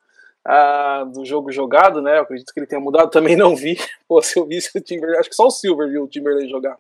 ah, 0.46 1.06
do 1.14 1.24
jogo 1.24 1.52
jogado, 1.52 2.02
né? 2.02 2.18
Eu 2.18 2.24
acredito 2.24 2.52
que 2.54 2.60
ele 2.60 2.68
tenha 2.68 2.82
mudado, 2.82 3.10
também 3.10 3.36
não 3.36 3.56
vi. 3.56 3.78
Pô, 4.08 4.22
se 4.22 4.38
eu 4.40 4.46
visse 4.46 4.76
o 4.78 4.82
Timberlake, 4.82 5.20
acho 5.20 5.30
que 5.30 5.36
só 5.36 5.48
o 5.48 5.52
Silver 5.52 5.90
viu 5.90 6.04
o 6.04 6.08
Timberlake 6.08 6.50
jogar, 6.50 6.78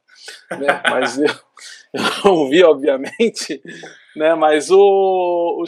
né? 0.51 0.82
Mas 0.89 1.18
eu, 1.18 1.28
eu 1.93 2.01
não 2.24 2.49
vi, 2.49 2.64
obviamente, 2.64 3.62
né? 4.16 4.34
Mas 4.36 4.72
o, 4.72 4.78
o, 4.78 5.64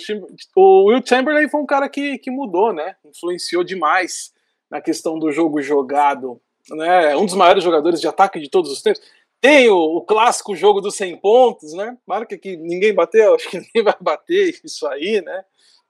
o, 0.55 0.85
Will 0.85 1.05
Chamberlain 1.05 1.49
foi 1.49 1.61
um 1.61 1.65
cara 1.65 1.87
que, 1.87 2.17
que 2.17 2.31
mudou, 2.31 2.73
né? 2.73 2.95
Influenciou 3.05 3.63
demais 3.63 4.33
na 4.69 4.81
questão 4.81 5.19
do 5.19 5.31
jogo 5.31 5.61
jogado, 5.61 6.41
né? 6.71 7.15
Um 7.15 7.25
dos 7.25 7.35
maiores 7.35 7.63
jogadores 7.63 8.01
de 8.01 8.07
ataque 8.07 8.39
de 8.39 8.49
todos 8.49 8.71
os 8.71 8.81
tempos. 8.81 9.01
Tem 9.39 9.69
o, 9.69 9.97
o 9.97 10.01
clássico 10.01 10.55
jogo 10.55 10.81
dos 10.81 10.95
100 10.95 11.17
pontos, 11.17 11.73
né? 11.73 11.97
Marca 12.07 12.37
que 12.37 12.57
ninguém 12.57 12.93
bateu, 12.93 13.35
acho 13.35 13.49
que 13.49 13.59
ninguém 13.61 13.83
vai 13.83 13.95
bater 13.99 14.59
isso 14.63 14.87
aí, 14.87 15.21
né? 15.21 15.45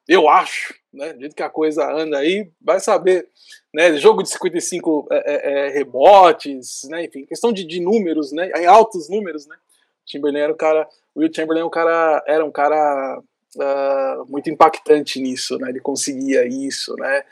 Eu 0.08 0.28
acho, 0.28 0.74
né? 0.94 1.14
Do 1.14 1.20
jeito 1.22 1.36
que 1.36 1.44
a 1.44 1.50
coisa 1.50 1.90
anda 1.92 2.18
aí, 2.18 2.50
vai 2.62 2.80
saber, 2.80 3.28
né? 3.74 3.96
Jogo 3.98 4.22
de 4.22 4.30
55 4.30 5.08
é, 5.10 5.16
é, 5.16 5.52
é, 5.52 5.70
rebotes, 5.70 6.84
né? 6.90 7.06
Enfim, 7.06 7.26
questão 7.26 7.52
de, 7.52 7.64
de 7.64 7.80
números, 7.80 8.32
né? 8.32 8.52
Em 8.56 8.66
altos 8.66 9.10
números, 9.10 9.48
né? 9.48 9.56
Chamberlain 10.06 10.42
era 10.42 10.52
o 10.52 10.56
cara, 10.56 10.88
Will 11.16 11.34
Chamberlain 11.34 11.62
é 11.62 11.66
um 11.66 11.70
cara, 11.70 12.24
era 12.28 12.46
um 12.46 12.52
cara 12.52 13.22
uh, 13.56 14.26
muito 14.28 14.50
impactante 14.50 15.22
nisso, 15.22 15.58
né? 15.58 15.70
Ele 15.70 15.80
conseguia 15.80 16.46
isso, 16.46 16.96
né? 16.98 17.24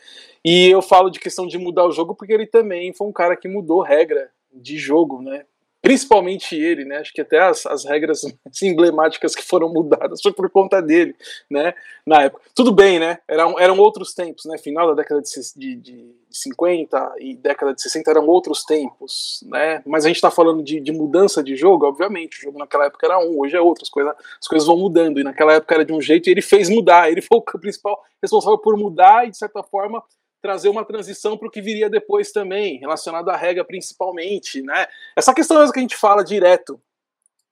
E 0.43 0.69
eu 0.69 0.81
falo 0.81 1.09
de 1.09 1.19
questão 1.19 1.45
de 1.45 1.57
mudar 1.57 1.85
o 1.85 1.91
jogo 1.91 2.15
porque 2.15 2.33
ele 2.33 2.47
também 2.47 2.93
foi 2.93 3.07
um 3.07 3.11
cara 3.11 3.35
que 3.35 3.47
mudou 3.47 3.81
regra 3.81 4.31
de 4.53 4.77
jogo, 4.77 5.21
né? 5.21 5.45
Principalmente 5.81 6.55
ele, 6.55 6.85
né? 6.85 6.97
Acho 6.97 7.11
que 7.11 7.21
até 7.21 7.39
as, 7.39 7.65
as 7.65 7.85
regras 7.85 8.21
emblemáticas 8.61 9.35
que 9.35 9.43
foram 9.43 9.73
mudadas 9.73 10.21
foi 10.21 10.31
por 10.31 10.49
conta 10.49 10.81
dele, 10.81 11.15
né? 11.49 11.73
Na 12.05 12.23
época. 12.23 12.43
Tudo 12.53 12.71
bem, 12.71 12.99
né? 12.99 13.17
Eram, 13.27 13.59
eram 13.59 13.77
outros 13.79 14.13
tempos, 14.13 14.45
né? 14.45 14.57
Final 14.57 14.87
da 14.87 15.01
década 15.01 15.21
de, 15.21 15.31
de, 15.55 15.75
de 15.75 16.15
50 16.29 17.15
e 17.19 17.35
década 17.35 17.73
de 17.73 17.81
60 17.81 18.11
eram 18.11 18.27
outros 18.27 18.63
tempos, 18.63 19.43
né? 19.47 19.81
Mas 19.85 20.05
a 20.05 20.07
gente 20.07 20.17
está 20.17 20.29
falando 20.29 20.63
de, 20.63 20.79
de, 20.79 20.91
mudança 20.91 21.43
de 21.43 21.55
jogo, 21.55 21.87
obviamente. 21.87 22.37
O 22.37 22.41
jogo 22.41 22.59
naquela 22.59 22.85
época 22.85 23.07
era 23.07 23.19
um, 23.19 23.39
hoje 23.39 23.55
é 23.55 23.61
outro. 23.61 23.83
As 23.83 23.89
coisas, 23.89 24.13
as 24.39 24.47
coisas 24.47 24.67
vão 24.67 24.77
mudando. 24.77 25.19
E 25.19 25.23
naquela 25.23 25.53
época 25.53 25.73
era 25.73 25.85
de 25.85 25.93
um 25.93 26.01
jeito 26.01 26.27
e 26.27 26.31
ele 26.31 26.41
fez 26.41 26.69
mudar. 26.69 27.09
Ele 27.09 27.21
foi 27.21 27.39
o 27.39 27.41
principal 27.41 27.99
responsável 28.21 28.57
por 28.57 28.77
mudar 28.77 29.27
e, 29.27 29.31
de 29.31 29.37
certa 29.37 29.63
forma, 29.63 30.03
trazer 30.41 30.69
uma 30.69 30.83
transição 30.83 31.37
para 31.37 31.47
o 31.47 31.51
que 31.51 31.61
viria 31.61 31.89
depois 31.89 32.31
também, 32.31 32.79
relacionado 32.79 33.29
à 33.29 33.37
regra 33.37 33.63
principalmente, 33.63 34.61
né? 34.61 34.87
Essa 35.15 35.33
questão 35.33 35.59
mesmo 35.59 35.73
que 35.73 35.79
a 35.79 35.83
gente 35.83 35.95
fala 35.95 36.23
direto 36.23 36.81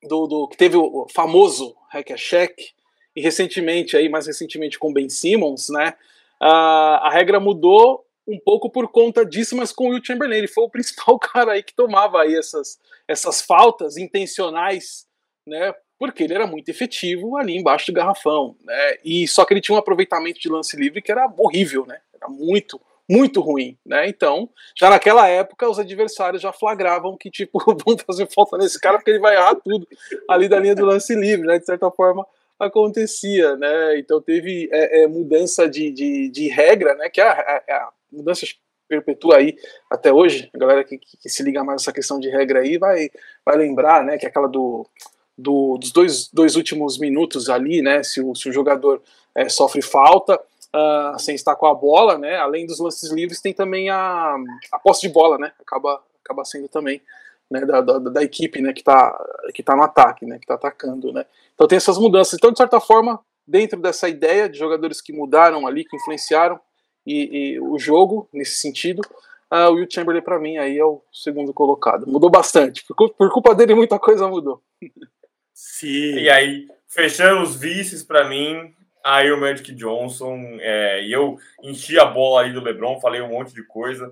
do, 0.04 0.28
do 0.28 0.48
que 0.48 0.58
teve 0.58 0.76
o 0.78 1.08
famoso 1.14 1.76
hack 1.90 2.12
a 2.12 2.18
check 2.18 2.58
e 3.16 3.22
recentemente 3.22 3.96
aí, 3.96 4.10
mais 4.10 4.28
recentemente 4.28 4.80
com 4.80 4.94
Ben 4.94 5.10
Simmons, 5.10 5.70
né? 5.70 5.94
A, 6.40 7.08
a 7.08 7.10
regra 7.12 7.40
mudou 7.40 8.06
um 8.28 8.40
pouco 8.40 8.70
por 8.70 8.88
conta 8.90 9.26
disso, 9.26 9.56
mas 9.58 9.72
com 9.72 9.88
o 9.88 9.90
Will 9.90 10.04
Chamberlain, 10.04 10.38
ele 10.38 10.48
foi 10.48 10.64
o 10.64 10.70
principal 10.72 11.18
cara 11.20 11.54
aí 11.54 11.64
que 11.64 11.74
tomava 11.74 12.22
aí 12.22 12.36
essas, 12.36 12.80
essas 13.08 13.42
faltas 13.42 13.98
intencionais, 13.98 15.08
né? 15.46 15.74
Porque 15.98 16.24
ele 16.24 16.34
era 16.34 16.48
muito 16.48 16.70
efetivo 16.70 17.36
ali 17.36 17.58
embaixo 17.58 17.88
do 17.88 17.96
garrafão, 17.96 18.56
né? 18.64 18.98
E 19.04 19.28
só 19.28 19.44
que 19.44 19.54
ele 19.54 19.62
tinha 19.62 19.76
um 19.76 19.80
aproveitamento 19.80 20.40
de 20.40 20.50
lance 20.50 20.78
livre 20.78 21.02
que 21.02 21.12
era 21.12 21.32
horrível, 21.38 21.86
né? 21.86 22.00
Muito, 22.30 22.80
muito 23.10 23.42
ruim, 23.42 23.78
né? 23.86 24.08
Então, 24.08 24.50
já 24.78 24.90
naquela 24.90 25.28
época, 25.28 25.70
os 25.70 25.80
adversários 25.80 26.42
já 26.42 26.54
flagravam 26.54 27.18
que, 27.18 27.32
tipo, 27.32 27.60
vão 27.86 27.98
fazer 27.98 28.28
falta 28.32 28.58
nesse 28.58 28.80
cara 28.80 28.98
porque 28.98 29.12
ele 29.12 29.20
vai 29.20 29.36
errar 29.36 29.56
tudo 29.56 29.88
ali 30.30 30.48
da 30.48 30.60
linha 30.60 30.76
do 30.76 30.86
lance 30.86 31.16
livre, 31.16 31.48
né? 31.48 31.58
De 31.58 31.66
certa 31.66 31.90
forma, 31.90 32.26
acontecia, 32.60 33.56
né? 33.56 33.98
Então 33.98 34.22
teve 34.22 34.70
é, 34.72 35.04
é, 35.04 35.08
mudança 35.08 35.68
de, 35.68 35.92
de, 35.92 36.30
de, 36.30 36.48
regra, 36.50 36.94
né? 36.96 37.10
Que 37.10 37.22
a, 37.22 37.32
a, 37.32 37.76
a 37.76 37.90
mudança 38.12 38.46
perpetua 38.88 39.38
aí 39.38 39.56
até 39.90 40.12
hoje. 40.12 40.50
A 40.54 40.58
galera 40.58 40.84
que, 40.84 40.98
que, 40.98 41.18
que, 41.18 41.30
se 41.30 41.42
liga 41.42 41.64
mais 41.64 41.82
nessa 41.82 41.94
questão 41.94 42.20
de 42.20 42.30
regra 42.30 42.60
aí 42.60 42.78
vai, 42.78 43.10
vai 43.46 43.56
lembrar, 43.56 44.04
né? 44.04 44.18
Que 44.18 44.26
é 44.26 44.30
aquela 44.30 44.48
do, 44.48 44.86
do, 45.38 45.78
dos 45.78 45.92
dois, 45.92 46.30
dois 46.32 46.56
últimos 46.56 47.00
minutos 47.00 47.50
ali, 47.50 47.82
né? 47.82 48.04
Se 48.04 48.20
o, 48.22 48.36
se 48.36 48.50
o 48.50 48.54
jogador 48.54 49.02
é, 49.34 49.48
sofre 49.48 49.82
falta, 49.82 50.40
uh, 50.76 51.20
sem 51.20 51.36
estar 51.36 51.56
com 51.56 51.66
a 51.66 51.74
bola, 51.74 52.18
né? 52.18 52.38
Além 52.38 52.66
dos 52.66 52.80
lances 52.80 53.12
livres, 53.12 53.42
tem 53.42 53.54
também 53.54 53.90
a, 53.90 54.36
a 54.72 54.80
posse 54.80 55.02
de 55.02 55.10
bola, 55.10 55.38
né? 55.38 55.52
Acaba, 55.60 56.02
acaba 56.24 56.46
sendo 56.46 56.68
também 56.68 57.02
né, 57.50 57.66
da, 57.66 57.82
da, 57.82 58.00
da, 58.00 58.24
equipe 58.24 58.62
né, 58.62 58.72
que 58.72 58.82
está 58.82 59.18
que 59.54 59.64
tá 59.64 59.76
no 59.76 59.84
ataque, 59.84 60.26
né, 60.26 60.38
que 60.38 60.44
está 60.44 60.54
atacando. 60.54 61.12
Né. 61.12 61.26
Então 61.54 61.68
tem 61.68 61.78
essas 61.78 61.98
mudanças. 61.98 62.36
Então, 62.36 62.52
de 62.52 62.58
certa 62.58 62.80
forma, 62.80 63.20
dentro 63.48 63.80
dessa 63.82 64.08
ideia 64.08 64.48
de 64.48 64.58
jogadores 64.58 65.02
que 65.02 65.12
mudaram 65.12 65.66
ali, 65.66 65.84
que 65.84 65.96
influenciaram 65.96 66.60
e, 67.06 67.54
e 67.54 67.60
o 67.60 67.80
jogo 67.80 68.30
nesse 68.32 68.56
sentido, 68.58 69.02
uh, 69.52 69.72
o 69.72 69.74
Will 69.74 69.88
Chamberlain 69.90 70.22
para 70.22 70.40
mim 70.40 70.58
aí 70.58 70.78
é 70.78 70.86
o 70.86 71.02
segundo 71.12 71.54
colocado. 71.54 72.06
Mudou 72.06 72.30
bastante. 72.30 72.86
Por, 72.86 73.10
por 73.10 73.32
culpa 73.32 73.56
dele, 73.56 73.74
muita 73.74 73.98
coisa 73.98 74.28
mudou. 74.28 74.62
Sim. 75.54 76.20
E 76.20 76.30
aí, 76.30 76.68
fechando 76.88 77.42
os 77.42 77.56
vices 77.56 78.04
para 78.04 78.30
mim, 78.30 78.74
Aí 79.04 79.32
o 79.32 79.40
Magic 79.40 79.74
Johnson, 79.76 80.58
é, 80.60 81.04
e 81.04 81.12
eu 81.12 81.38
enchi 81.64 81.98
a 81.98 82.06
bola 82.06 82.42
aí 82.44 82.52
do 82.52 82.62
LeBron, 82.62 83.00
falei 83.00 83.22
um 83.22 83.30
monte 83.30 83.54
de 83.54 83.66
coisa, 83.66 84.12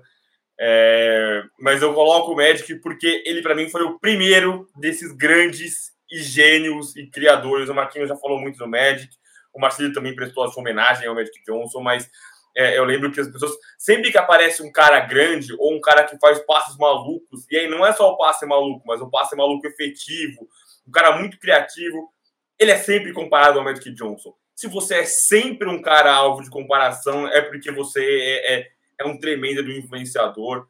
é, 0.58 1.42
mas 1.60 1.82
eu 1.82 1.92
coloco 1.92 2.32
o 2.32 2.36
Magic 2.36 2.74
porque 2.76 3.22
ele 3.26 3.42
para 3.42 3.54
mim 3.54 3.68
foi 3.68 3.82
o 3.82 3.98
primeiro 3.98 4.66
desses 4.76 5.12
grandes 5.12 5.92
e 6.10 6.18
gênios 6.22 6.96
e 6.96 7.06
criadores. 7.06 7.68
O 7.68 7.74
Marquinhos 7.74 8.08
já 8.08 8.16
falou 8.16 8.40
muito 8.40 8.58
do 8.58 8.66
Magic, 8.66 9.14
o 9.52 9.60
Marcelo 9.60 9.92
também 9.92 10.16
prestou 10.16 10.44
a 10.44 10.50
sua 10.50 10.62
homenagem 10.62 11.06
ao 11.06 11.14
Magic 11.14 11.38
Johnson, 11.44 11.80
mas 11.80 12.08
é, 12.56 12.78
eu 12.78 12.84
lembro 12.84 13.12
que 13.12 13.20
as 13.20 13.28
pessoas, 13.28 13.52
sempre 13.76 14.10
que 14.10 14.18
aparece 14.18 14.62
um 14.62 14.72
cara 14.72 15.00
grande 15.00 15.54
ou 15.58 15.76
um 15.76 15.80
cara 15.80 16.02
que 16.02 16.18
faz 16.18 16.38
passes 16.46 16.76
malucos, 16.78 17.46
e 17.50 17.58
aí 17.58 17.68
não 17.68 17.86
é 17.86 17.92
só 17.92 18.10
o 18.10 18.16
passe 18.16 18.46
maluco, 18.46 18.82
mas 18.86 19.02
o 19.02 19.10
passe 19.10 19.36
maluco 19.36 19.66
efetivo, 19.66 20.48
um 20.86 20.90
cara 20.90 21.16
muito 21.18 21.38
criativo, 21.38 22.10
ele 22.58 22.70
é 22.70 22.78
sempre 22.78 23.12
comparado 23.12 23.58
ao 23.58 23.64
Magic 23.64 23.92
Johnson 23.92 24.34
se 24.58 24.66
você 24.66 24.96
é 24.96 25.04
sempre 25.04 25.68
um 25.68 25.80
cara 25.80 26.12
alvo 26.12 26.42
de 26.42 26.50
comparação, 26.50 27.28
é 27.28 27.40
porque 27.40 27.70
você 27.70 28.02
é, 28.02 28.54
é, 28.54 28.68
é 28.98 29.06
um 29.06 29.16
tremendo 29.16 29.62
do 29.62 29.70
influenciador. 29.70 30.66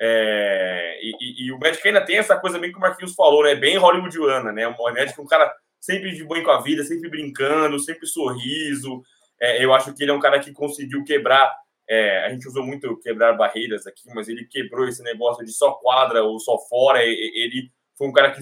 É, 0.00 1.00
e, 1.02 1.46
e, 1.46 1.52
o 1.52 1.58
Magic 1.58 1.84
ainda 1.84 2.04
tem 2.04 2.18
essa 2.18 2.38
coisa 2.38 2.56
bem 2.56 2.70
que 2.70 2.78
o 2.78 2.80
Marquinhos 2.80 3.16
falou, 3.16 3.42
né? 3.42 3.56
Bem 3.56 3.76
hollywoodiana, 3.76 4.52
né? 4.52 4.68
O 4.68 4.76
Magic 4.92 5.18
é 5.18 5.22
um 5.22 5.26
cara 5.26 5.52
sempre 5.80 6.12
de 6.12 6.24
bem 6.24 6.44
com 6.44 6.52
a 6.52 6.60
vida, 6.60 6.84
sempre 6.84 7.10
brincando, 7.10 7.80
sempre 7.80 8.06
sorriso. 8.06 9.02
É, 9.40 9.64
eu 9.64 9.74
acho 9.74 9.92
que 9.92 10.04
ele 10.04 10.12
é 10.12 10.14
um 10.14 10.20
cara 10.20 10.38
que 10.38 10.52
conseguiu 10.52 11.02
quebrar. 11.02 11.52
É, 11.90 12.24
a 12.24 12.30
gente 12.30 12.46
usou 12.46 12.64
muito 12.64 12.96
quebrar 13.00 13.32
barreiras 13.32 13.88
aqui, 13.88 14.08
mas 14.14 14.28
ele 14.28 14.44
quebrou 14.44 14.86
esse 14.86 15.02
negócio 15.02 15.44
de 15.44 15.52
só 15.52 15.72
quadra 15.72 16.22
ou 16.22 16.38
só 16.38 16.56
fora. 16.68 17.02
Ele 17.02 17.72
foi 17.98 18.06
um 18.06 18.12
cara 18.12 18.30
que 18.30 18.40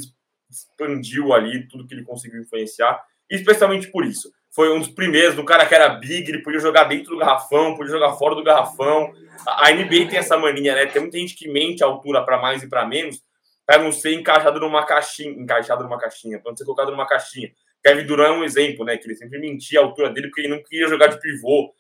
expandiu 0.51 1.33
ali 1.33 1.67
tudo 1.69 1.87
que 1.87 1.95
ele 1.95 2.05
conseguiu 2.05 2.43
influenciar, 2.43 3.03
especialmente 3.31 3.91
por 3.91 4.05
isso 4.05 4.31
foi 4.51 4.73
um 4.75 4.81
dos 4.81 4.89
primeiros, 4.89 5.37
do 5.37 5.45
cara 5.45 5.65
que 5.65 5.75
era 5.75 5.89
big, 5.89 6.29
ele 6.29 6.43
podia 6.43 6.59
jogar 6.59 6.85
dentro 6.85 7.11
do 7.11 7.19
garrafão, 7.19 7.77
podia 7.77 7.93
jogar 7.93 8.15
fora 8.15 8.35
do 8.35 8.43
garrafão. 8.43 9.13
A 9.47 9.71
NBA 9.71 10.09
tem 10.09 10.19
essa 10.19 10.37
mania, 10.37 10.75
né? 10.75 10.87
Tem 10.87 11.01
muita 11.01 11.19
gente 11.19 11.37
que 11.37 11.49
mente 11.49 11.85
a 11.85 11.87
altura 11.87 12.25
para 12.25 12.39
mais 12.39 12.63
e 12.63 12.69
para 12.69 12.85
menos, 12.85 13.23
para 13.65 13.79
não 13.79 13.93
ser 13.93 14.13
encaixado 14.15 14.59
numa 14.59 14.85
caixinha, 14.85 15.31
encaixado 15.31 15.85
numa 15.85 15.99
caixinha, 15.99 16.41
para 16.41 16.51
não 16.51 16.57
ser 16.57 16.65
colocado 16.65 16.91
numa 16.91 17.07
caixinha. 17.07 17.51
Kevin 17.83 18.05
Durant 18.07 18.35
é 18.35 18.39
um 18.39 18.45
exemplo, 18.45 18.85
né? 18.85 18.97
Que 18.97 19.07
ele 19.07 19.15
sempre 19.15 19.39
mentia 19.39 19.81
a 19.81 19.85
altura 19.85 20.11
dele 20.11 20.27
porque 20.27 20.41
ele 20.41 20.49
não 20.49 20.63
queria 20.63 20.89
jogar 20.89 21.07
de 21.07 21.21
pivô. 21.21 21.73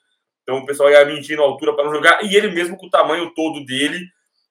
Então 0.42 0.58
o 0.58 0.66
pessoal 0.66 0.90
ia 0.90 1.04
mentindo 1.04 1.42
a 1.42 1.46
altura 1.46 1.74
para 1.74 1.84
não 1.84 1.92
jogar. 1.92 2.24
E 2.24 2.36
ele 2.36 2.50
mesmo 2.50 2.76
com 2.76 2.86
o 2.86 2.90
tamanho 2.90 3.32
todo 3.34 3.64
dele, 3.64 4.06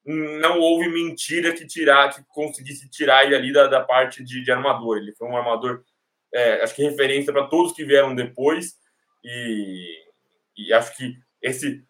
não 0.05 0.59
houve 0.59 0.89
mentira 0.89 1.53
que 1.53 1.65
tirar, 1.65 2.13
que 2.13 2.22
conseguisse 2.28 2.89
tirar 2.89 3.26
ele 3.26 3.36
ali 3.36 3.53
da, 3.53 3.67
da 3.67 3.82
parte 3.82 4.24
de, 4.24 4.43
de 4.43 4.51
armador. 4.51 4.97
Ele 4.97 5.13
foi 5.13 5.28
um 5.28 5.38
armador 5.38 5.84
é, 6.34 6.63
acho 6.63 6.75
que 6.75 6.84
referência 6.84 7.34
para 7.34 7.47
todos 7.47 7.73
que 7.73 7.86
vieram 7.86 8.15
depois. 8.15 8.77
E, 9.23 10.03
e 10.57 10.73
acho 10.73 10.95
que 10.95 11.17
esse 11.41 11.84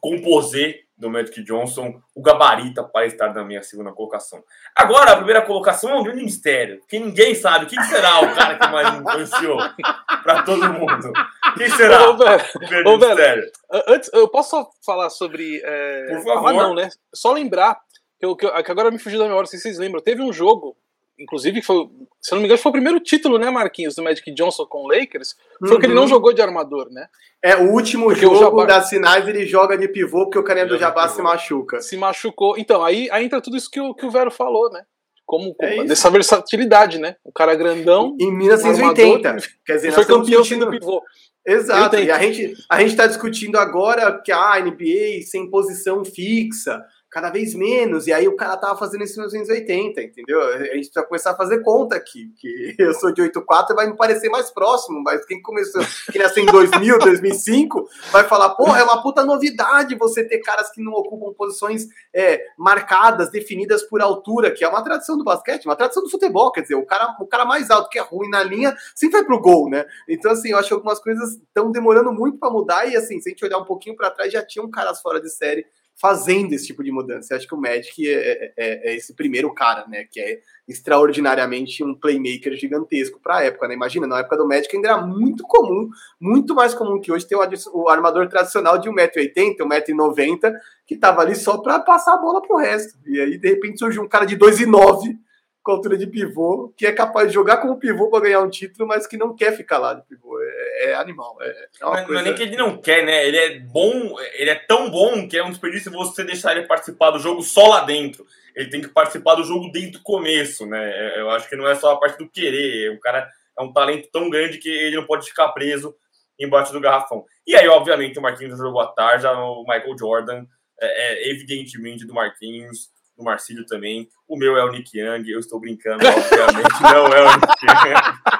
composê 0.00 0.84
do 1.00 1.10
Magic 1.10 1.42
Johnson 1.42 2.00
o 2.14 2.20
gabarita 2.20 2.84
para 2.84 3.06
estar 3.06 3.32
na 3.32 3.42
minha 3.42 3.62
segunda 3.62 3.90
colocação. 3.90 4.44
Agora, 4.76 5.12
a 5.12 5.16
primeira 5.16 5.40
colocação 5.40 5.90
é 5.90 5.94
um 5.94 6.02
grande 6.02 6.22
mistério, 6.22 6.80
que 6.86 6.98
ninguém 6.98 7.34
sabe. 7.34 7.66
Quem 7.66 7.82
será 7.84 8.20
o 8.20 8.34
cara 8.34 8.58
que 8.58 8.68
mais 8.68 9.00
influenciou 9.00 9.56
para 10.22 10.42
todo 10.42 10.72
mundo? 10.72 11.10
Quem 11.56 11.70
será? 11.70 12.10
Ô, 12.10 12.16
velho, 12.16 12.44
ô, 12.86 12.98
velho, 12.98 13.50
antes, 13.88 14.10
eu 14.12 14.28
posso 14.28 14.50
só 14.50 14.70
falar 14.84 15.08
sobre. 15.08 15.62
É... 15.64 16.06
Por 16.16 16.24
favor. 16.24 16.48
Ah, 16.48 16.52
não, 16.52 16.74
né? 16.74 16.90
Só 17.14 17.32
lembrar 17.32 17.80
que, 18.18 18.26
eu, 18.26 18.36
que, 18.36 18.44
eu, 18.44 18.62
que 18.62 18.70
agora 18.70 18.90
me 18.90 18.98
fugiu 18.98 19.18
da 19.18 19.24
memhora, 19.24 19.46
se 19.46 19.58
vocês 19.58 19.78
lembram. 19.78 20.02
Teve 20.02 20.20
um 20.20 20.32
jogo 20.32 20.76
inclusive 21.20 21.62
foi, 21.62 21.88
se 22.20 22.32
eu 22.32 22.36
não 22.36 22.40
me 22.40 22.46
engano, 22.46 22.58
foi 22.58 22.70
o 22.70 22.72
primeiro 22.72 22.98
título, 22.98 23.38
né, 23.38 23.50
Marquinhos, 23.50 23.94
do 23.94 24.02
Magic 24.02 24.32
Johnson 24.32 24.66
com 24.66 24.84
o 24.84 24.88
Lakers, 24.88 25.36
foi 25.60 25.72
uhum. 25.72 25.78
que 25.78 25.86
ele 25.86 25.94
não 25.94 26.02
uhum. 26.02 26.08
jogou 26.08 26.32
de 26.32 26.42
armador, 26.42 26.90
né? 26.90 27.06
É, 27.42 27.56
o 27.56 27.70
último 27.72 28.06
porque 28.06 28.22
jogo 28.22 28.36
o 28.36 28.40
Jabbar... 28.40 28.66
das 28.66 28.88
finais 28.88 29.28
ele 29.28 29.46
joga 29.46 29.76
de 29.76 29.88
pivô 29.88 30.24
porque 30.24 30.38
o 30.38 30.44
carinha 30.44 30.66
do 30.66 30.78
Jabá 30.78 31.08
se 31.08 31.22
machuca. 31.22 31.80
Se 31.80 31.96
machucou. 31.96 32.58
Então, 32.58 32.82
aí, 32.82 33.08
aí 33.10 33.24
entra 33.24 33.40
tudo 33.40 33.56
isso 33.56 33.70
que 33.70 33.80
o, 33.80 33.94
que 33.94 34.06
o 34.06 34.10
Vero 34.10 34.30
falou, 34.30 34.70
né? 34.70 34.82
Como, 35.24 35.54
é 35.60 35.84
dessa 35.84 36.10
versatilidade, 36.10 36.98
né? 36.98 37.14
O 37.22 37.32
cara 37.32 37.54
grandão. 37.54 38.16
Em 38.18 38.36
1980. 38.36 39.28
Armador, 39.28 39.48
quer 39.64 39.74
dizer, 39.74 39.92
foi 39.92 40.04
campeão 40.04 40.42
discutindo... 40.42 40.70
pivô. 40.70 41.02
Exato. 41.46 41.96
E 41.96 42.10
a 42.10 42.18
gente 42.18 42.54
a 42.68 42.80
gente 42.80 42.90
está 42.90 43.06
discutindo 43.06 43.56
agora 43.56 44.20
que 44.22 44.30
a 44.30 44.60
NBA 44.60 45.22
sem 45.24 45.48
posição 45.48 46.04
fixa 46.04 46.84
cada 47.10 47.28
vez 47.28 47.54
menos, 47.54 48.06
e 48.06 48.12
aí 48.12 48.28
o 48.28 48.36
cara 48.36 48.56
tava 48.56 48.78
fazendo 48.78 49.02
isso 49.02 49.14
em 49.14 49.26
1980, 49.26 50.00
entendeu? 50.00 50.40
A 50.40 50.58
gente 50.58 50.70
precisa 50.70 51.02
começar 51.02 51.32
a 51.32 51.36
fazer 51.36 51.60
conta 51.62 51.96
aqui, 51.96 52.32
que 52.36 52.76
eu 52.78 52.94
sou 52.94 53.12
de 53.12 53.20
84 53.22 53.74
vai 53.74 53.88
me 53.88 53.96
parecer 53.96 54.28
mais 54.28 54.50
próximo, 54.50 55.02
mas 55.02 55.24
quem 55.24 55.42
começou, 55.42 55.82
quem 56.12 56.22
nasceu 56.22 56.44
em 56.44 56.46
2000, 56.46 56.98
2005, 56.98 57.88
vai 58.12 58.22
falar, 58.24 58.50
pô, 58.50 58.74
é 58.76 58.84
uma 58.84 59.02
puta 59.02 59.24
novidade 59.24 59.96
você 59.96 60.24
ter 60.24 60.38
caras 60.38 60.70
que 60.70 60.80
não 60.80 60.92
ocupam 60.92 61.34
posições 61.34 61.88
é, 62.14 62.44
marcadas, 62.56 63.30
definidas 63.30 63.82
por 63.82 64.00
altura, 64.00 64.52
que 64.52 64.64
é 64.64 64.68
uma 64.68 64.82
tradição 64.82 65.18
do 65.18 65.24
basquete, 65.24 65.66
uma 65.66 65.76
tradição 65.76 66.04
do 66.04 66.10
futebol, 66.10 66.52
quer 66.52 66.62
dizer, 66.62 66.76
o 66.76 66.86
cara, 66.86 67.16
o 67.20 67.26
cara 67.26 67.44
mais 67.44 67.70
alto 67.70 67.88
que 67.88 67.98
é 67.98 68.02
ruim 68.02 68.30
na 68.30 68.44
linha 68.44 68.76
sempre 68.94 69.18
vai 69.18 69.24
pro 69.24 69.40
gol, 69.40 69.68
né? 69.68 69.84
Então, 70.08 70.30
assim, 70.30 70.50
eu 70.50 70.58
acho 70.58 70.68
que 70.68 70.74
algumas 70.74 71.00
coisas 71.00 71.32
estão 71.32 71.72
demorando 71.72 72.12
muito 72.12 72.38
para 72.38 72.50
mudar, 72.50 72.86
e 72.86 72.96
assim, 72.96 73.20
se 73.20 73.28
a 73.28 73.32
gente 73.32 73.44
olhar 73.44 73.58
um 73.58 73.64
pouquinho 73.64 73.96
para 73.96 74.10
trás, 74.10 74.32
já 74.32 74.46
tinham 74.46 74.70
caras 74.70 75.00
fora 75.00 75.20
de 75.20 75.28
série 75.28 75.66
fazendo 76.00 76.54
esse 76.54 76.66
tipo 76.66 76.82
de 76.82 76.90
mudança. 76.90 77.34
Eu 77.34 77.36
acho 77.36 77.46
que 77.46 77.54
o 77.54 77.60
Magic 77.60 78.08
é, 78.08 78.14
é, 78.14 78.52
é, 78.56 78.90
é 78.90 78.96
esse 78.96 79.14
primeiro 79.14 79.52
cara, 79.52 79.86
né? 79.86 80.06
Que 80.10 80.18
é 80.18 80.40
extraordinariamente 80.66 81.84
um 81.84 81.94
playmaker 81.94 82.54
gigantesco 82.54 83.20
para 83.20 83.36
a 83.36 83.44
época, 83.44 83.68
né? 83.68 83.74
Imagina, 83.74 84.06
na 84.06 84.20
época 84.20 84.38
do 84.38 84.48
Magic 84.48 84.74
ainda 84.74 84.88
era 84.88 85.06
muito 85.06 85.44
comum, 85.44 85.90
muito 86.18 86.54
mais 86.54 86.72
comum 86.72 86.98
que 86.98 87.12
hoje 87.12 87.26
ter 87.26 87.36
o, 87.36 87.88
armador 87.88 88.28
tradicional 88.28 88.78
de 88.78 88.88
1,80m, 88.88 89.56
1,90m, 89.58 90.54
que 90.86 90.96
tava 90.96 91.20
ali 91.20 91.36
só 91.36 91.58
para 91.58 91.78
passar 91.80 92.14
a 92.14 92.18
bola 92.18 92.40
pro 92.40 92.56
resto. 92.56 92.98
E 93.06 93.20
aí, 93.20 93.36
de 93.36 93.48
repente, 93.48 93.78
surgiu 93.78 94.02
um 94.02 94.08
cara 94.08 94.24
de 94.24 94.38
2,9 94.38 95.18
com 95.62 95.72
altura 95.72 95.98
de 95.98 96.06
pivô, 96.06 96.72
que 96.74 96.86
é 96.86 96.92
capaz 96.92 97.28
de 97.28 97.34
jogar 97.34 97.58
como 97.58 97.78
pivô 97.78 98.08
para 98.08 98.20
ganhar 98.20 98.40
um 98.40 98.48
título, 98.48 98.88
mas 98.88 99.06
que 99.06 99.18
não 99.18 99.34
quer 99.34 99.54
ficar 99.54 99.76
lá 99.76 99.92
de 99.92 100.02
pivô. 100.06 100.39
É, 100.80 100.90
é 100.90 100.94
animal. 100.94 101.36
É, 101.40 101.48
é 101.48 101.68
mas, 101.82 102.06
coisa... 102.06 102.12
Não 102.12 102.20
é 102.20 102.22
nem 102.24 102.34
que 102.34 102.42
ele 102.42 102.56
não 102.56 102.76
quer, 102.76 103.04
né? 103.04 103.26
Ele 103.26 103.36
é 103.36 103.58
bom, 103.60 104.16
ele 104.34 104.50
é 104.50 104.54
tão 104.54 104.90
bom 104.90 105.28
que 105.28 105.36
é 105.36 105.44
um 105.44 105.50
desperdício 105.50 105.92
você 105.92 106.24
deixar 106.24 106.56
ele 106.56 106.66
participar 106.66 107.10
do 107.10 107.18
jogo 107.18 107.42
só 107.42 107.68
lá 107.68 107.84
dentro. 107.84 108.26
Ele 108.54 108.70
tem 108.70 108.80
que 108.80 108.88
participar 108.88 109.34
do 109.34 109.44
jogo 109.44 109.70
desde 109.70 109.98
o 109.98 110.02
começo, 110.02 110.66
né? 110.66 110.90
É, 110.90 111.20
eu 111.20 111.30
acho 111.30 111.48
que 111.48 111.56
não 111.56 111.68
é 111.68 111.74
só 111.74 111.92
a 111.92 112.00
parte 112.00 112.18
do 112.18 112.28
querer. 112.28 112.90
O 112.92 113.00
cara 113.00 113.28
é 113.58 113.62
um 113.62 113.72
talento 113.72 114.08
tão 114.10 114.28
grande 114.28 114.58
que 114.58 114.68
ele 114.68 114.96
não 114.96 115.06
pode 115.06 115.26
ficar 115.26 115.48
preso 115.50 115.94
embaixo 116.38 116.72
do 116.72 116.80
garrafão. 116.80 117.24
E 117.46 117.54
aí, 117.54 117.68
obviamente, 117.68 118.18
o 118.18 118.22
Marquinhos 118.22 118.58
jogou 118.58 118.80
à 118.80 118.86
tarde, 118.86 119.26
o 119.26 119.62
Michael 119.62 119.98
Jordan 119.98 120.44
é, 120.80 121.28
é 121.28 121.30
evidentemente 121.30 122.06
do 122.06 122.14
Marquinhos 122.14 122.88
do 123.16 123.22
Marcílio 123.22 123.66
também. 123.66 124.08
O 124.26 124.36
meu 124.36 124.56
é 124.56 124.64
o 124.64 124.70
Nick 124.70 124.98
Young, 124.98 125.28
eu 125.30 125.38
estou 125.38 125.60
brincando, 125.60 126.02
obviamente, 126.06 126.82
não 126.82 127.06
é 127.08 127.22
o 127.22 127.36
Nick 127.36 127.66
Young. 127.66 128.39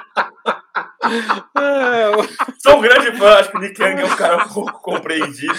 Sou 2.59 2.77
um 2.77 2.81
grande 2.81 3.17
fã, 3.17 3.35
acho 3.35 3.51
que 3.51 3.57
o 3.57 3.59
Nick 3.59 3.81
Young 3.81 4.01
é 4.01 4.05
um 4.05 4.15
cara 4.15 4.45
pouco 4.47 4.81
compreendido. 4.81 5.53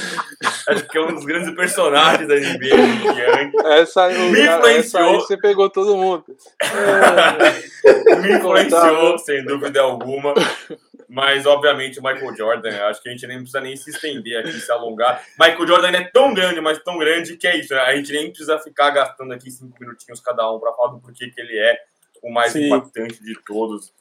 Acho 0.68 0.88
que 0.88 0.98
é 0.98 1.00
um 1.00 1.14
dos 1.14 1.24
grandes 1.24 1.54
personagens 1.54 2.28
da 2.28 2.34
NBA, 2.34 2.74
o 2.74 2.86
Nick 2.86 3.06
Young. 3.06 3.52
Essa, 3.72 4.08
Me 4.08 4.44
cara, 4.44 4.72
essa 4.72 5.00
aí 5.00 5.14
você 5.14 5.36
pegou 5.36 5.68
todo 5.68 5.96
mundo. 5.96 6.24
Me 8.20 8.32
influenciou, 8.36 9.18
sem 9.18 9.44
dúvida 9.44 9.80
alguma. 9.80 10.34
Mas, 11.08 11.44
obviamente, 11.44 12.00
o 12.00 12.02
Michael 12.02 12.34
Jordan, 12.34 12.74
acho 12.86 13.02
que 13.02 13.10
a 13.10 13.12
gente 13.12 13.26
nem 13.26 13.36
precisa 13.36 13.60
nem 13.60 13.76
se 13.76 13.90
estender 13.90 14.38
aqui, 14.38 14.52
se 14.52 14.72
alongar. 14.72 15.22
Michael 15.38 15.66
Jordan 15.66 15.90
é 15.90 16.04
tão 16.04 16.32
grande, 16.32 16.58
mas 16.62 16.82
tão 16.82 16.96
grande 16.96 17.36
que 17.36 17.46
é 17.46 17.58
isso. 17.58 17.74
Né? 17.74 17.80
A 17.80 17.94
gente 17.94 18.10
nem 18.12 18.28
precisa 18.28 18.58
ficar 18.58 18.88
gastando 18.90 19.34
aqui 19.34 19.50
cinco 19.50 19.76
minutinhos 19.78 20.20
cada 20.20 20.50
um 20.50 20.58
para 20.58 20.72
falar 20.72 20.92
do 20.92 21.00
porquê 21.00 21.28
que 21.28 21.38
ele 21.38 21.58
é 21.58 21.78
o 22.22 22.32
mais 22.32 22.52
Sim. 22.52 22.66
impactante 22.66 23.22
de 23.22 23.34
todos. 23.44 23.92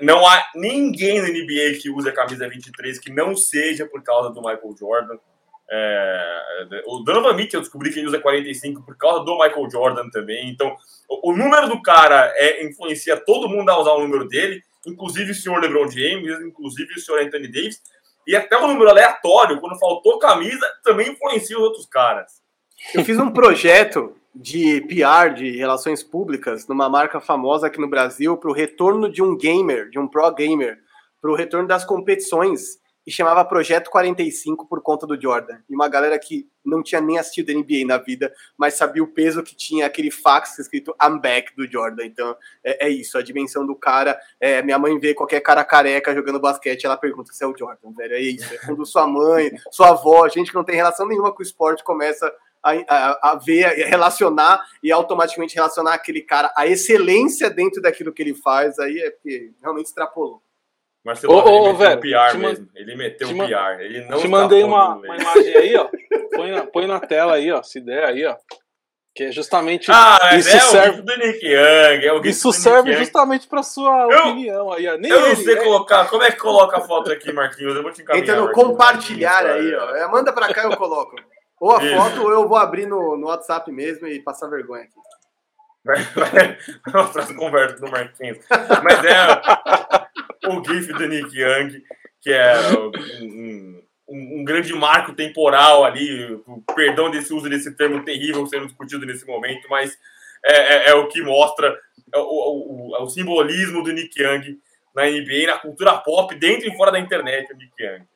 Não 0.00 0.26
há 0.26 0.46
ninguém 0.54 1.20
na 1.20 1.28
NBA 1.28 1.78
que 1.80 1.90
use 1.90 2.08
a 2.08 2.12
camisa 2.12 2.48
23 2.48 2.98
que 2.98 3.10
não 3.10 3.34
seja 3.34 3.86
por 3.86 4.02
causa 4.02 4.30
do 4.30 4.40
Michael 4.40 4.76
Jordan. 4.78 5.16
É, 5.72 6.82
o 6.86 6.98
Donovan 6.98 7.34
Mitchell 7.34 7.60
descobri 7.60 7.92
que 7.92 8.00
ele 8.00 8.08
usa 8.08 8.18
45 8.18 8.82
por 8.84 8.96
causa 8.96 9.24
do 9.24 9.38
Michael 9.38 9.70
Jordan 9.70 10.10
também. 10.10 10.50
Então, 10.50 10.76
o, 11.08 11.30
o 11.30 11.36
número 11.36 11.68
do 11.68 11.80
cara 11.80 12.32
é, 12.36 12.64
influencia 12.64 13.16
todo 13.16 13.48
mundo 13.48 13.70
a 13.70 13.80
usar 13.80 13.92
o 13.92 14.00
número 14.00 14.26
dele 14.28 14.62
inclusive 14.86 15.32
o 15.32 15.34
senhor 15.34 15.60
LeBron 15.60 15.90
James, 15.90 16.40
inclusive 16.40 16.94
o 16.94 17.00
senhor 17.00 17.20
Anthony 17.20 17.48
Davis, 17.48 17.80
e 18.26 18.36
até 18.36 18.56
o 18.56 18.66
número 18.66 18.90
aleatório, 18.90 19.60
quando 19.60 19.78
faltou 19.78 20.18
camisa, 20.18 20.66
também 20.84 21.10
influencia 21.10 21.56
os 21.56 21.62
outros 21.62 21.86
caras. 21.86 22.40
Eu 22.94 23.04
fiz 23.04 23.18
um 23.18 23.30
projeto 23.30 24.16
de 24.34 24.80
PR, 24.82 25.34
de 25.34 25.56
relações 25.56 26.02
públicas, 26.02 26.66
numa 26.68 26.88
marca 26.88 27.20
famosa 27.20 27.66
aqui 27.66 27.80
no 27.80 27.88
Brasil, 27.88 28.36
para 28.36 28.50
o 28.50 28.54
retorno 28.54 29.10
de 29.10 29.22
um 29.22 29.36
gamer, 29.36 29.88
de 29.90 29.98
um 29.98 30.06
pro 30.06 30.30
gamer, 30.32 30.78
para 31.20 31.30
o 31.30 31.34
retorno 31.34 31.66
das 31.66 31.84
competições 31.84 32.80
e 33.06 33.10
chamava 33.10 33.44
Projeto 33.44 33.90
45 33.90 34.68
por 34.68 34.82
conta 34.82 35.06
do 35.06 35.20
Jordan. 35.20 35.58
E 35.68 35.74
uma 35.74 35.88
galera 35.88 36.18
que 36.18 36.48
não 36.64 36.82
tinha 36.82 37.00
nem 37.00 37.18
assistido 37.18 37.52
NBA 37.52 37.86
na 37.86 37.98
vida, 37.98 38.32
mas 38.56 38.74
sabia 38.74 39.02
o 39.02 39.06
peso 39.06 39.42
que 39.42 39.56
tinha 39.56 39.86
aquele 39.86 40.10
fax 40.10 40.58
escrito 40.58 40.94
I'm 41.02 41.18
back 41.18 41.54
do 41.56 41.66
Jordan. 41.70 42.04
Então 42.04 42.36
é, 42.62 42.86
é 42.86 42.88
isso, 42.88 43.16
a 43.16 43.22
dimensão 43.22 43.66
do 43.66 43.74
cara. 43.74 44.18
É, 44.38 44.62
minha 44.62 44.78
mãe 44.78 44.98
vê 44.98 45.14
qualquer 45.14 45.40
cara 45.40 45.64
careca 45.64 46.14
jogando 46.14 46.38
basquete, 46.38 46.84
ela 46.84 46.96
pergunta 46.96 47.32
se 47.32 47.42
é 47.42 47.46
o 47.46 47.56
Jordan, 47.56 47.92
velho. 47.96 48.14
É 48.14 48.20
isso. 48.20 48.54
É 48.54 48.58
quando 48.58 48.84
sua 48.84 49.06
mãe, 49.06 49.50
sua 49.70 49.90
avó, 49.90 50.28
gente 50.28 50.50
que 50.50 50.56
não 50.56 50.64
tem 50.64 50.76
relação 50.76 51.08
nenhuma 51.08 51.32
com 51.32 51.40
o 51.40 51.42
esporte, 51.42 51.82
começa 51.82 52.30
a, 52.62 52.72
a, 52.72 53.30
a, 53.32 53.34
ver, 53.36 53.64
a 53.64 53.88
relacionar 53.88 54.62
e 54.82 54.92
automaticamente 54.92 55.54
relacionar 55.54 55.94
aquele 55.94 56.22
cara, 56.22 56.52
a 56.56 56.66
excelência 56.66 57.50
dentro 57.50 57.80
daquilo 57.80 58.12
que 58.12 58.22
ele 58.22 58.34
faz, 58.34 58.78
aí 58.78 58.98
é 58.98 59.10
porque 59.10 59.52
realmente 59.62 59.86
extrapolou. 59.86 60.42
Marcelo, 61.04 61.34
ô, 61.34 61.68
ele 61.68 61.72
meteu 61.72 61.96
o 61.96 62.00
PR 62.00 62.38
mesmo. 62.38 62.68
Ele 62.74 62.94
meteu 62.94 63.28
o 63.28 63.34
PR. 63.34 63.80
Ele 63.80 64.04
não 64.04 64.18
te 64.18 64.28
mandei 64.28 64.62
uma, 64.62 64.96
uma 64.96 65.16
imagem 65.16 65.56
aí, 65.56 65.76
ó. 65.76 65.88
Põe 66.34 66.50
na, 66.50 66.66
põe 66.66 66.86
na 66.86 67.00
tela 67.00 67.34
aí, 67.34 67.50
ó. 67.50 67.62
Se 67.62 67.80
der 67.80 68.04
aí, 68.04 68.26
ó. 68.26 68.36
Que 69.14 69.24
é 69.24 69.32
justamente. 69.32 69.90
Ah, 69.90 70.36
isso 70.36 70.54
é 70.54 70.60
serve... 70.60 71.00
o 71.00 71.02
do 71.02 71.16
Nick 71.16 71.44
Young. 71.44 72.04
É 72.04 72.12
o 72.12 72.24
isso 72.24 72.52
serve 72.52 72.92
justamente 72.92 73.48
para 73.48 73.62
sua 73.62 74.08
eu, 74.10 74.18
opinião 74.18 74.72
aí, 74.72 74.86
ó. 74.86 74.96
Nem 74.96 75.10
eu 75.10 75.20
não 75.20 75.36
sei 75.36 75.54
é... 75.54 75.64
colocar. 75.64 76.08
Como 76.08 76.22
é 76.22 76.30
que 76.30 76.38
coloca 76.38 76.76
a 76.76 76.80
foto 76.80 77.10
aqui, 77.10 77.32
Marquinhos? 77.32 77.74
Eu 77.74 77.82
vou 77.82 77.92
te 77.92 78.02
encaminhar. 78.02 78.22
Entra 78.22 78.40
no 78.40 78.52
compartilhar 78.52 79.44
aí, 79.44 79.74
ó. 79.74 79.96
É, 79.96 80.06
manda 80.06 80.32
para 80.32 80.52
cá 80.52 80.62
e 80.62 80.66
eu 80.66 80.76
coloco. 80.76 81.16
Ou 81.60 81.76
a 81.76 81.84
isso. 81.84 81.94
foto, 81.94 82.22
ou 82.22 82.32
eu 82.32 82.48
vou 82.48 82.56
abrir 82.56 82.86
no, 82.86 83.18
no 83.18 83.26
WhatsApp 83.26 83.70
mesmo 83.70 84.08
e 84.08 84.18
passar 84.18 84.48
vergonha 84.48 84.84
aqui. 84.84 84.94
Vai, 85.84 87.34
conversas 87.36 87.80
do 87.80 87.90
Marquinhos. 87.90 88.38
Mas 88.82 89.04
é 89.04 90.48
o 90.48 90.64
GIF 90.64 90.92
do 90.92 91.06
Nick 91.06 91.38
Young, 91.38 91.82
que 92.20 92.32
é 92.32 92.54
um, 93.22 93.82
um, 94.08 94.40
um, 94.40 94.44
grande 94.44 94.72
marco 94.74 95.14
temporal 95.14 95.84
ali, 95.84 96.34
o 96.46 96.62
perdão 96.74 97.10
desse 97.10 97.32
uso 97.32 97.48
desse 97.48 97.74
termo 97.76 98.04
terrível 98.04 98.46
sendo 98.46 98.66
discutido 98.66 99.06
nesse 99.06 99.26
momento, 99.26 99.68
mas 99.70 99.96
é, 100.44 100.52
é, 100.52 100.90
é 100.90 100.94
o 100.94 101.08
que 101.08 101.22
mostra 101.22 101.78
o, 102.14 102.92
o, 102.92 103.02
o, 103.02 103.08
simbolismo 103.08 103.82
do 103.82 103.92
Nick 103.92 104.20
Young 104.20 104.58
na 104.94 105.04
NBA, 105.04 105.46
na 105.46 105.58
cultura 105.58 105.96
pop, 105.98 106.34
dentro 106.34 106.68
e 106.68 106.76
fora 106.76 106.90
da 106.90 106.98
internet, 106.98 107.52
o 107.52 107.56
Nick 107.56 107.72
Young. 107.82 108.06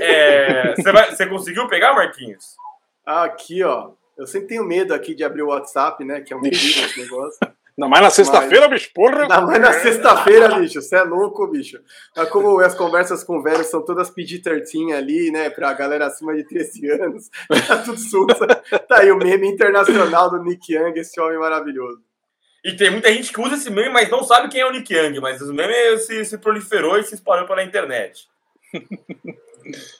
É, 0.00 0.74
você, 1.10 1.26
conseguiu 1.26 1.68
pegar, 1.68 1.94
Marquinhos? 1.94 2.56
Aqui, 3.04 3.62
ó. 3.62 3.90
Eu 4.16 4.26
sempre 4.26 4.48
tenho 4.48 4.64
medo 4.64 4.92
aqui 4.92 5.14
de 5.14 5.22
abrir 5.22 5.42
o 5.42 5.48
WhatsApp, 5.48 6.04
né? 6.04 6.20
Que 6.20 6.32
é 6.32 6.36
um 6.36 6.40
perigo 6.40 6.60
esse 6.60 7.00
negócio. 7.00 7.38
Ainda 7.78 7.88
mais 7.88 8.02
na 8.02 8.10
sexta-feira, 8.10 8.66
bicho, 8.66 8.90
porra. 8.92 9.22
Ainda 9.22 9.40
mais 9.40 9.60
na 9.60 9.72
sexta-feira, 9.72 10.58
bicho. 10.58 10.82
Você 10.82 10.96
é 10.96 11.02
louco, 11.04 11.46
bicho. 11.46 11.78
Mas 12.16 12.28
como 12.28 12.58
as 12.58 12.74
conversas 12.74 13.22
com 13.22 13.40
velhos 13.40 13.68
são 13.68 13.84
todas 13.84 14.10
PG-13 14.10 14.92
ali, 14.92 15.30
né? 15.30 15.48
Pra 15.48 15.72
galera 15.74 16.06
acima 16.06 16.34
de 16.34 16.42
13 16.42 16.90
anos. 16.90 17.30
Tá 17.68 17.78
tudo 17.78 17.98
sussa. 17.98 18.46
Tá 18.88 19.00
aí 19.00 19.12
o 19.12 19.16
meme 19.16 19.46
internacional 19.46 20.28
do 20.28 20.42
Nick 20.42 20.74
Young, 20.74 20.98
esse 20.98 21.20
homem 21.20 21.38
maravilhoso. 21.38 22.00
E 22.64 22.74
tem 22.74 22.90
muita 22.90 23.12
gente 23.12 23.32
que 23.32 23.40
usa 23.40 23.54
esse 23.54 23.70
meme, 23.70 23.90
mas 23.90 24.10
não 24.10 24.24
sabe 24.24 24.48
quem 24.48 24.60
é 24.60 24.66
o 24.66 24.72
Nick 24.72 24.92
Young. 24.92 25.20
Mas 25.20 25.40
o 25.40 25.54
meme 25.54 25.98
se, 25.98 26.24
se 26.24 26.36
proliferou 26.38 26.98
e 26.98 27.04
se 27.04 27.14
espalhou 27.14 27.46
pela 27.46 27.62
internet. 27.62 28.26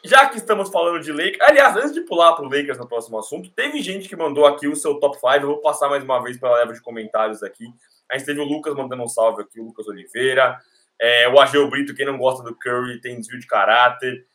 Já 0.05 0.27
que 0.29 0.37
estamos 0.37 0.71
falando 0.71 1.03
de 1.03 1.13
Lakers, 1.13 1.41
aliás, 1.41 1.77
antes 1.77 1.93
de 1.93 2.01
pular 2.03 2.35
para 2.35 2.45
o 2.45 2.49
Lakers 2.49 2.79
no 2.79 2.89
próximo 2.89 3.19
assunto, 3.19 3.51
teve 3.51 3.83
gente 3.83 4.09
que 4.09 4.17
mandou 4.17 4.47
aqui 4.47 4.67
o 4.67 4.77
seu 4.77 4.99
top 4.99 5.17
5. 5.17 5.29
Eu 5.35 5.47
vou 5.47 5.61
passar 5.61 5.89
mais 5.89 6.03
uma 6.03 6.23
vez 6.23 6.39
pela 6.39 6.57
leva 6.57 6.73
de 6.73 6.81
comentários 6.81 7.43
aqui. 7.43 7.67
A 8.11 8.17
gente 8.17 8.27
teve 8.27 8.41
o 8.41 8.45
Lucas 8.45 8.75
mandando 8.75 9.03
um 9.03 9.09
salve 9.09 9.43
aqui, 9.43 9.61
o 9.61 9.65
Lucas 9.65 9.87
Oliveira. 9.87 10.59
É, 11.01 11.29
o 11.29 11.39
Ageu 11.41 11.69
Brito, 11.69 11.95
quem 11.95 12.07
não 12.07 12.19
gosta 12.19 12.43
do 12.43 12.57
Curry, 12.57 13.01
tem 13.01 13.19
desvio 13.19 13.39
de 13.39 13.47
caráter. 13.47 14.27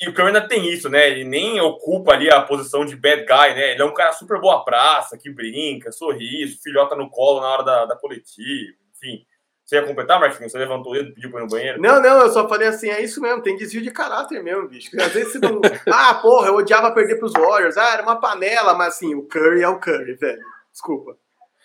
E 0.00 0.08
o 0.08 0.14
Curry 0.14 0.28
ainda 0.28 0.46
tem 0.46 0.68
isso, 0.68 0.88
né? 0.88 1.08
Ele 1.08 1.24
nem 1.24 1.60
ocupa 1.60 2.12
ali 2.12 2.30
a 2.30 2.42
posição 2.42 2.84
de 2.84 2.96
bad 2.96 3.24
guy, 3.24 3.54
né? 3.54 3.72
Ele 3.72 3.82
é 3.82 3.84
um 3.84 3.94
cara 3.94 4.12
super 4.12 4.40
boa 4.40 4.64
praça, 4.64 5.16
que 5.16 5.30
brinca, 5.30 5.92
sorriso, 5.92 6.60
filhota 6.62 6.96
no 6.96 7.08
colo 7.08 7.40
na 7.40 7.48
hora 7.48 7.62
da, 7.62 7.86
da 7.86 7.96
coletiva, 7.96 8.76
enfim. 8.94 9.24
Você 9.72 9.76
ia 9.76 9.86
completar, 9.86 10.20
Marquinhos? 10.20 10.52
Você 10.52 10.58
levantou 10.58 10.92
o 10.92 10.94
dedo 10.94 11.08
e 11.08 11.12
pediu 11.14 11.30
pra 11.30 11.40
ir 11.40 11.44
no 11.44 11.48
banheiro? 11.48 11.80
Não, 11.80 11.98
não, 11.98 12.20
eu 12.20 12.30
só 12.30 12.46
falei 12.46 12.68
assim, 12.68 12.90
é 12.90 13.00
isso 13.00 13.22
mesmo, 13.22 13.40
tem 13.40 13.56
desvio 13.56 13.80
de 13.80 13.90
caráter 13.90 14.42
mesmo, 14.42 14.68
bicho. 14.68 14.90
Às 15.00 15.12
vezes 15.14 15.32
você 15.32 15.38
não. 15.38 15.62
ah, 15.90 16.12
porra, 16.16 16.48
eu 16.48 16.56
odiava 16.56 16.92
perder 16.92 17.16
pros 17.16 17.32
Warriors. 17.32 17.78
Ah, 17.78 17.94
era 17.94 18.02
uma 18.02 18.20
panela, 18.20 18.74
mas 18.74 18.88
assim, 18.88 19.14
o 19.14 19.22
Curry 19.22 19.62
é 19.62 19.68
o 19.68 19.80
Curry, 19.80 20.12
velho. 20.16 20.42
Desculpa. 20.70 21.16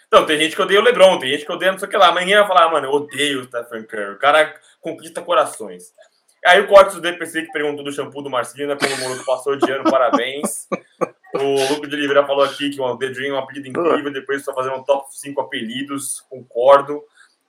Não, 0.09 0.25
tem 0.25 0.39
gente 0.39 0.55
que 0.55 0.61
odeia 0.61 0.79
o 0.79 0.83
LeBron, 0.83 1.19
tem 1.19 1.31
gente 1.31 1.45
que 1.45 1.51
odeia 1.51 1.73
não 1.73 1.79
sei 1.79 1.89
o 1.89 1.91
que 1.91 1.97
lá. 1.97 2.15
Ninguém 2.17 2.37
vai 2.37 2.47
falar, 2.47 2.67
ah, 2.67 2.71
mano, 2.71 2.87
eu 2.87 2.91
odeio 2.93 3.41
o 3.41 3.43
Stephen 3.43 3.83
Curry. 3.83 4.13
O 4.13 4.19
cara 4.19 4.53
conquista 4.79 5.21
corações. 5.21 5.91
Aí 6.45 6.61
o 6.61 6.67
Cortes 6.67 6.95
do 6.95 7.01
DPC 7.01 7.41
que 7.41 7.51
perguntou 7.51 7.83
do 7.83 7.91
shampoo 7.91 8.21
do 8.21 8.29
Marcinho, 8.29 8.69
né? 8.69 8.77
Como 8.79 8.93
o 8.93 8.97
Moroto 8.99 9.25
passou 9.25 9.57
de 9.57 9.69
ano, 9.69 9.83
parabéns. 9.83 10.65
O 11.33 11.73
Lucas 11.73 11.89
de 11.89 11.95
Oliveira 11.95 12.25
falou 12.25 12.43
aqui 12.43 12.69
que 12.69 12.81
o 12.81 12.97
The 12.97 13.09
Dream 13.09 13.35
é 13.35 13.37
um 13.37 13.43
apelido 13.43 13.67
incrível, 13.67 14.11
depois 14.11 14.43
só 14.43 14.53
fazer 14.53 14.71
um 14.71 14.81
top 14.81 15.05
5 15.11 15.39
apelidos, 15.41 16.21
concordo. 16.29 17.03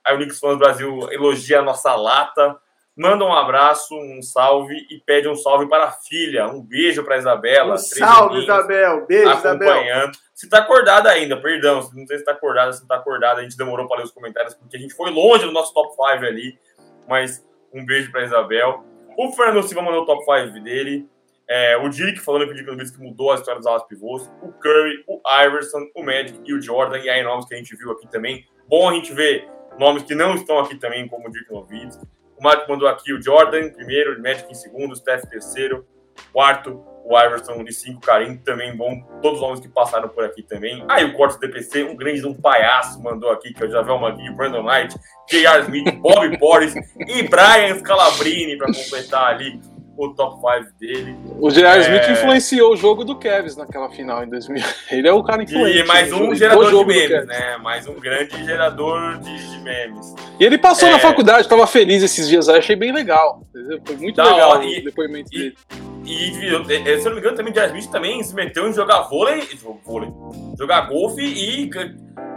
Aí 0.09 0.15
o 0.15 0.17
Knicks 0.17 0.41
Fãs 0.41 0.57
Brasil 0.57 1.07
elogia 1.13 1.59
a 1.59 1.63
nossa 1.63 1.95
lata, 1.95 2.57
manda 2.97 3.27
um 3.27 3.33
abraço, 3.33 3.95
um 3.95 4.23
salve 4.23 4.75
e 4.91 4.99
pede 5.05 5.29
um 5.29 5.37
salve 5.37 5.69
para 5.69 5.85
a 5.85 5.93
filha. 5.93 6.49
Um 6.49 6.63
beijo 6.63 7.05
para 7.05 7.17
a 7.17 7.19
Isabela. 7.19 7.75
Um 7.75 7.79
salve, 7.79 8.43
Isabel. 8.43 9.07
Beijo, 9.07 9.29
acompanhando. 9.29 10.15
Isabel. 10.15 10.29
Se 10.35 10.47
está 10.47 10.61
acordada 10.61 11.11
ainda, 11.11 11.37
perdão, 11.37 11.77
não 11.93 12.07
sei 12.07 12.17
se 12.17 12.23
está 12.23 12.33
acordada, 12.33 12.73
se 12.73 12.79
não 12.79 12.85
está 12.87 12.95
acordada, 12.95 13.41
a 13.41 13.43
gente 13.43 13.57
demorou 13.57 13.87
para 13.87 13.99
ler 13.99 14.05
os 14.05 14.11
comentários 14.11 14.55
porque 14.55 14.79
a 14.79 14.81
gente 14.81 14.95
foi 14.95 15.11
longe 15.11 15.45
do 15.45 15.53
nosso 15.53 15.75
top 15.75 15.91
5 15.91 16.25
ali, 16.25 16.59
mas 17.07 17.47
um 17.71 17.85
beijo 17.85 18.11
para 18.11 18.25
Isabel. 18.25 18.83
O 19.19 19.31
Fernando 19.33 19.69
Silva 19.69 19.83
mandou 19.83 20.05
o 20.05 20.07
top 20.07 20.25
5 20.25 20.65
dele. 20.65 21.07
É, 21.47 21.77
o 21.77 21.89
Dick 21.91 22.19
falando 22.19 22.47
que 22.47 22.63
o 22.63 22.67
Nowitzki 22.67 22.99
mudou 22.99 23.33
a 23.33 23.35
história 23.35 23.59
dos 23.59 23.67
alas 23.67 23.83
pivôs. 23.85 24.31
O 24.43 24.53
Curry, 24.53 25.05
o 25.07 25.21
Iverson, 25.45 25.87
o 25.95 26.03
Magic 26.03 26.41
e 26.47 26.55
o 26.55 26.63
Jordan. 26.63 26.99
E 26.99 27.11
aí 27.11 27.23
nomes 27.23 27.45
que 27.45 27.55
a 27.55 27.59
gente 27.59 27.77
viu 27.77 27.91
aqui 27.91 28.09
também. 28.09 28.47
Bom 28.69 28.89
a 28.89 28.95
gente 28.95 29.13
ver 29.13 29.49
nomes 29.79 30.03
que 30.03 30.15
não 30.15 30.35
estão 30.35 30.59
aqui 30.59 30.77
também, 30.77 31.07
como 31.09 31.29
o 31.29 31.31
Dick 31.31 31.51
Nowitzki. 31.51 32.07
O 32.39 32.43
Marco 32.43 32.71
mandou 32.71 32.89
aqui 32.89 33.13
o 33.13 33.23
Jordan 33.23 33.71
primeiro, 33.71 34.19
o 34.19 34.23
Magic 34.23 34.51
em 34.51 34.55
segundo, 34.55 34.93
o 34.93 34.97
Steph 34.97 35.25
terceiro, 35.25 35.87
quarto, 36.33 36.85
o 37.05 37.19
Iverson 37.19 37.65
de 37.65 37.73
cinco, 37.73 38.01
Karim 38.01 38.37
também 38.37 38.77
bom. 38.77 39.01
Todos 39.23 39.41
os 39.41 39.47
nomes 39.47 39.61
que 39.61 39.69
passaram 39.69 40.09
por 40.09 40.25
aqui 40.25 40.43
também. 40.43 40.85
Aí 40.89 41.05
o 41.05 41.15
Cortes 41.15 41.39
DPC, 41.39 41.85
um 41.85 41.97
grande 41.97 42.25
um 42.27 42.35
palhaço, 42.35 43.03
mandou 43.03 43.31
aqui, 43.31 43.55
que 43.55 43.63
é 43.63 43.67
o 43.67 43.71
Javel 43.71 43.99
Magui, 43.99 44.31
Brandon 44.31 44.63
Knight, 44.63 44.95
J.R. 45.29 45.63
Smith, 45.63 45.97
Bob 45.97 46.39
Porres 46.39 46.75
e 46.75 47.23
Brian 47.23 47.79
Scalabrini 47.79 48.59
para 48.59 48.67
completar 48.67 49.35
ali 49.35 49.59
o 49.99 50.15
top 50.15 50.37
5 50.37 50.79
dele. 50.79 51.17
O 51.41 51.51
J.R. 51.51 51.79
É... 51.79 51.81
Smith 51.81 52.09
influenciou 52.11 52.73
o 52.73 52.77
jogo 52.77 53.05
do 53.05 53.17
Kevs 53.17 53.57
naquela 53.57 53.91
final 53.91 54.23
em 54.23 54.29
2000. 54.29 54.63
Ele 54.91 55.09
é 55.09 55.13
o 55.13 55.23
cara 55.25 55.43
influente. 55.43 55.79
E 55.79 55.85
mais 55.85 56.13
um 56.13 56.33
gerador 56.35 56.71
de 56.71 56.85
memes, 56.85 57.27
né? 57.27 57.57
Mais 57.59 57.87
um 57.87 57.95
grande 57.95 58.45
gerador 58.45 59.19
de, 59.19 59.51
de 59.51 59.59
memes. 59.59 60.15
E 60.39 60.45
ele 60.45 60.57
passou 60.57 60.89
é... 60.89 60.93
na 60.93 60.99
faculdade, 61.01 61.41
estava 61.41 61.67
feliz 61.67 62.03
esses 62.03 62.29
dias 62.29 62.49
aí, 62.49 62.59
achei 62.59 62.77
bem 62.77 62.93
legal. 62.93 63.43
Foi 63.85 63.97
muito 63.97 64.17
da 64.17 64.25
legal 64.25 64.51
hora. 64.51 64.61
o 64.61 64.65
e, 64.65 64.83
depoimento 64.83 65.31
e, 65.33 65.39
dele. 65.39 65.57
E, 66.05 66.31
e, 66.31 67.01
se 67.01 67.07
eu 67.07 67.07
não 67.07 67.13
me 67.15 67.19
engano, 67.19 67.37
também 67.37 67.53
o 67.53 67.55
J.R. 67.55 67.67
Smith 67.69 67.91
também 67.91 68.23
se 68.23 68.35
meteu 68.35 68.69
em 68.69 68.73
jogar 68.73 69.03
vôlei, 69.03 69.43
vôlei 69.85 70.11
jogar 70.57 70.83
golfe 70.83 71.23
e 71.23 71.69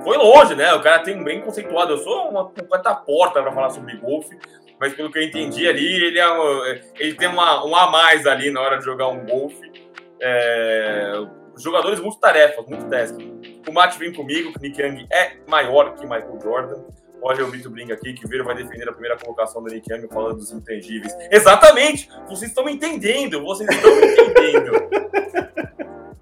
foi 0.04 0.18
longe, 0.18 0.56
né? 0.56 0.74
O 0.74 0.82
cara 0.82 1.00
tem 1.00 1.24
bem 1.24 1.42
conceituado. 1.42 1.94
Eu 1.94 1.98
sou 2.00 2.30
uma 2.30 2.46
completa 2.46 2.94
porta 2.96 3.42
para 3.42 3.52
falar 3.52 3.70
sobre 3.70 3.96
golfe 3.98 4.38
mas 4.82 4.96
pelo 4.96 5.12
que 5.12 5.20
eu 5.20 5.22
entendi 5.22 5.68
ali, 5.68 5.86
ele, 5.86 6.20
é, 6.20 6.82
ele 6.98 7.14
tem 7.14 7.28
uma, 7.28 7.64
um 7.64 7.76
a 7.76 7.92
mais 7.92 8.26
ali 8.26 8.50
na 8.50 8.60
hora 8.62 8.80
de 8.80 8.84
jogar 8.84 9.10
um 9.10 9.24
golfe. 9.28 9.72
É, 10.20 11.14
jogadores 11.56 12.00
multitarefas, 12.00 12.66
multitasking. 12.66 13.62
O 13.70 13.72
Matt 13.72 13.96
vem 14.00 14.12
comigo, 14.12 14.52
que 14.54 14.60
Nick 14.60 14.82
Young 14.82 15.06
é 15.14 15.34
maior 15.48 15.94
que 15.94 16.02
Michael 16.02 16.40
Jordan. 16.42 16.84
Olha 17.22 17.46
o 17.46 17.52
Vitor 17.52 17.72
Brinca 17.72 17.94
aqui, 17.94 18.14
que 18.14 18.28
Viro 18.28 18.44
vai 18.44 18.56
defender 18.56 18.90
a 18.90 18.92
primeira 18.92 19.16
colocação 19.20 19.62
do 19.62 19.72
Nick 19.72 19.88
Young 19.94 20.08
falando 20.12 20.38
dos 20.38 20.52
intangíveis. 20.52 21.16
Exatamente! 21.30 22.10
Vocês 22.28 22.50
estão 22.50 22.66
me 22.66 22.74
entendendo! 22.74 23.40
Vocês 23.44 23.70
estão 23.70 23.96
me 23.96 24.08
entendendo! 24.08 24.72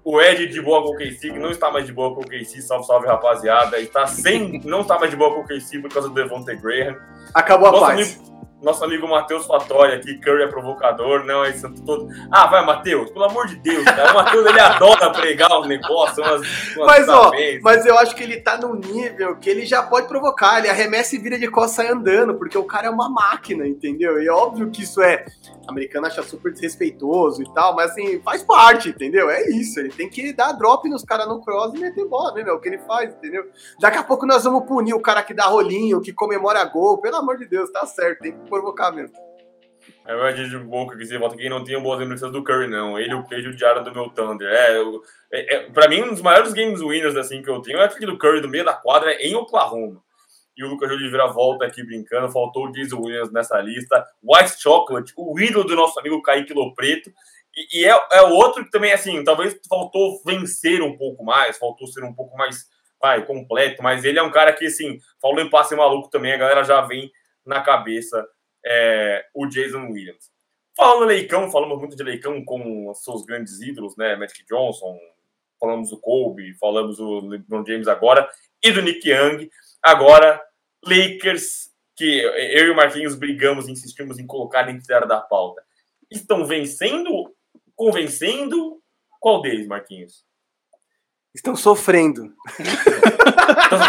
o 0.04 0.20
Ed 0.20 0.48
de 0.48 0.60
boa 0.60 0.82
com 0.82 0.90
o 0.90 0.96
KC, 0.96 1.30
que 1.30 1.38
não 1.38 1.50
está 1.50 1.70
mais 1.70 1.86
de 1.86 1.92
boa 1.92 2.14
com 2.14 2.20
o 2.20 2.26
KC, 2.26 2.60
salve, 2.60 2.84
salve 2.84 3.06
rapaziada. 3.06 3.78
Está 3.80 4.06
sem, 4.06 4.60
não 4.64 4.82
está 4.82 4.98
mais 4.98 5.10
de 5.10 5.16
boa 5.16 5.32
com 5.32 5.40
o 5.40 5.46
KC 5.46 5.78
por 5.78 5.90
causa 5.90 6.08
do 6.08 6.14
Devontae 6.14 6.56
Graham. 6.56 6.96
Acabou 7.32 7.68
a 7.68 7.72
Nosso 7.72 7.84
paz. 7.86 8.18
Amigo, 8.18 8.29
nosso 8.62 8.84
amigo 8.84 9.08
Matheus 9.08 9.46
Fatori 9.46 9.94
aqui, 9.94 10.18
Curry 10.18 10.42
é 10.42 10.46
provocador, 10.46 11.24
não, 11.24 11.44
é 11.44 11.52
santo 11.52 11.82
todo. 11.82 12.08
Ah, 12.30 12.46
vai, 12.46 12.64
Matheus, 12.64 13.10
pelo 13.10 13.24
amor 13.24 13.46
de 13.46 13.56
Deus, 13.56 13.84
cara. 13.84 14.12
O 14.12 14.14
Matheus 14.14 14.46
ele 14.46 14.60
adora 14.60 15.10
pregar 15.12 15.60
os 15.60 15.66
negócios, 15.66 16.18
umas, 16.18 16.76
umas 16.76 16.86
Mas, 16.86 17.08
ó, 17.08 17.30
mas 17.62 17.86
eu 17.86 17.98
acho 17.98 18.14
que 18.14 18.22
ele 18.22 18.40
tá 18.40 18.58
num 18.58 18.74
nível 18.74 19.36
que 19.36 19.48
ele 19.48 19.64
já 19.64 19.82
pode 19.82 20.08
provocar. 20.08 20.58
Ele 20.58 20.68
arremessa 20.68 21.16
e 21.16 21.18
vira 21.18 21.38
de 21.38 21.48
costas 21.48 21.72
e 21.72 21.76
sai 21.76 21.88
andando, 21.88 22.34
porque 22.34 22.58
o 22.58 22.64
cara 22.64 22.88
é 22.88 22.90
uma 22.90 23.08
máquina, 23.08 23.66
entendeu? 23.66 24.20
E 24.20 24.28
é 24.28 24.32
óbvio 24.32 24.70
que 24.70 24.82
isso 24.82 25.00
é. 25.00 25.24
O 25.66 25.70
americano 25.70 26.06
acha 26.06 26.22
super 26.22 26.52
desrespeitoso 26.52 27.42
e 27.42 27.54
tal, 27.54 27.74
mas 27.74 27.92
assim, 27.92 28.20
faz 28.20 28.42
parte, 28.42 28.90
entendeu? 28.90 29.30
É 29.30 29.48
isso. 29.50 29.78
Ele 29.80 29.90
tem 29.90 30.08
que 30.08 30.32
dar 30.32 30.52
drop 30.52 30.88
nos 30.88 31.04
caras 31.04 31.26
no 31.26 31.40
cross 31.40 31.72
e 31.74 31.78
meter 31.78 32.06
bola 32.06 32.34
mesmo. 32.34 32.50
É 32.50 32.52
o 32.52 32.60
que 32.60 32.68
ele 32.68 32.78
faz, 32.78 33.14
entendeu? 33.14 33.44
Daqui 33.80 33.98
a 33.98 34.02
pouco 34.02 34.26
nós 34.26 34.44
vamos 34.44 34.66
punir 34.66 34.94
o 34.94 35.00
cara 35.00 35.22
que 35.22 35.32
dá 35.32 35.44
rolinho, 35.44 36.00
que 36.00 36.12
comemora 36.12 36.64
gol. 36.64 36.98
Pelo 36.98 37.16
amor 37.16 37.38
de 37.38 37.46
Deus, 37.46 37.70
tá 37.70 37.86
certo. 37.86 38.20
Tem 38.20 38.32
que 38.32 38.49
provocar 38.50 38.92
mesmo. 38.92 39.16
É 40.06 40.14
verdade 40.14 40.48
de 40.48 40.58
boca 40.58 40.96
que 40.96 41.04
você 41.04 41.18
volta 41.18 41.36
quem 41.36 41.48
não 41.48 41.64
tinha 41.64 41.80
boas 41.80 41.98
lembranças 41.98 42.30
do 42.30 42.44
Curry, 42.44 42.68
não. 42.68 42.98
Ele, 42.98 43.14
o 43.14 43.56
diário 43.56 43.82
do 43.82 43.92
meu 43.92 44.10
Thunder. 44.10 44.48
É, 44.48 44.76
eu, 44.76 45.02
é, 45.32 45.54
é, 45.54 45.70
pra 45.70 45.88
mim, 45.88 46.02
um 46.02 46.10
dos 46.10 46.20
maiores 46.20 46.52
games 46.52 46.80
winners 46.80 47.16
assim, 47.16 47.42
que 47.42 47.48
eu 47.48 47.62
tenho 47.62 47.78
é 47.78 47.84
aquele 47.84 48.06
do 48.06 48.18
Curry 48.18 48.40
do 48.40 48.48
meio 48.48 48.64
da 48.64 48.74
quadra 48.74 49.12
em 49.14 49.34
Oklahoma. 49.34 50.02
E 50.56 50.64
o 50.64 50.68
Lucas 50.68 50.90
Oliveira 50.90 51.28
volta 51.28 51.64
aqui 51.64 51.82
brincando. 51.82 52.30
Faltou 52.30 52.66
o 52.66 52.72
Jason 52.72 53.00
Williams 53.00 53.32
nessa 53.32 53.60
lista. 53.60 54.04
White 54.22 54.60
Chocolate, 54.60 55.12
o 55.16 55.38
ídolo 55.40 55.64
do 55.64 55.76
nosso 55.76 55.98
amigo 55.98 56.20
Kaique 56.22 56.52
Lopreto. 56.52 57.10
E, 57.56 57.80
e 57.80 57.84
é, 57.84 57.98
é 58.12 58.22
outro 58.22 58.64
que 58.64 58.70
também, 58.70 58.92
assim, 58.92 59.24
talvez 59.24 59.58
faltou 59.68 60.20
vencer 60.24 60.82
um 60.82 60.96
pouco 60.96 61.24
mais, 61.24 61.58
faltou 61.58 61.86
ser 61.86 62.04
um 62.04 62.12
pouco 62.12 62.36
mais 62.36 62.68
vai, 63.00 63.24
completo, 63.24 63.82
mas 63.82 64.04
ele 64.04 64.18
é 64.18 64.22
um 64.22 64.30
cara 64.30 64.52
que, 64.52 64.66
assim, 64.66 64.98
falou 65.20 65.40
em 65.40 65.48
passe 65.48 65.74
maluco 65.74 66.10
também, 66.10 66.34
a 66.34 66.36
galera 66.36 66.62
já 66.62 66.82
vem 66.82 67.10
na 67.46 67.62
cabeça 67.62 68.26
é, 68.64 69.24
o 69.34 69.46
Jason 69.46 69.88
Williams. 69.90 70.30
Falando 70.76 71.08
Leicão, 71.08 71.50
falamos 71.50 71.78
muito 71.78 71.96
de 71.96 72.02
Leicão 72.02 72.44
com 72.44 72.92
seus 72.94 73.24
grandes 73.24 73.60
ídolos, 73.60 73.96
né? 73.96 74.16
Magic 74.16 74.44
Johnson, 74.46 74.98
falamos 75.58 75.90
do 75.90 76.00
Kobe, 76.00 76.54
falamos 76.54 76.96
do 76.96 77.20
LeBron 77.26 77.64
James 77.66 77.88
agora 77.88 78.28
e 78.62 78.72
do 78.72 78.80
Nick 78.80 79.08
Young. 79.08 79.50
Agora, 79.82 80.42
Lakers, 80.84 81.70
que 81.96 82.20
eu 82.20 82.66
e 82.66 82.70
o 82.70 82.76
Marquinhos 82.76 83.14
brigamos, 83.14 83.68
insistimos 83.68 84.18
em 84.18 84.26
colocar 84.26 84.62
dentro 84.62 85.06
da 85.06 85.20
pauta. 85.20 85.62
Estão 86.10 86.46
vencendo, 86.46 87.34
convencendo? 87.76 88.80
Qual 89.20 89.42
deles, 89.42 89.66
Marquinhos? 89.66 90.24
Estão 91.34 91.54
sofrendo. 91.54 92.32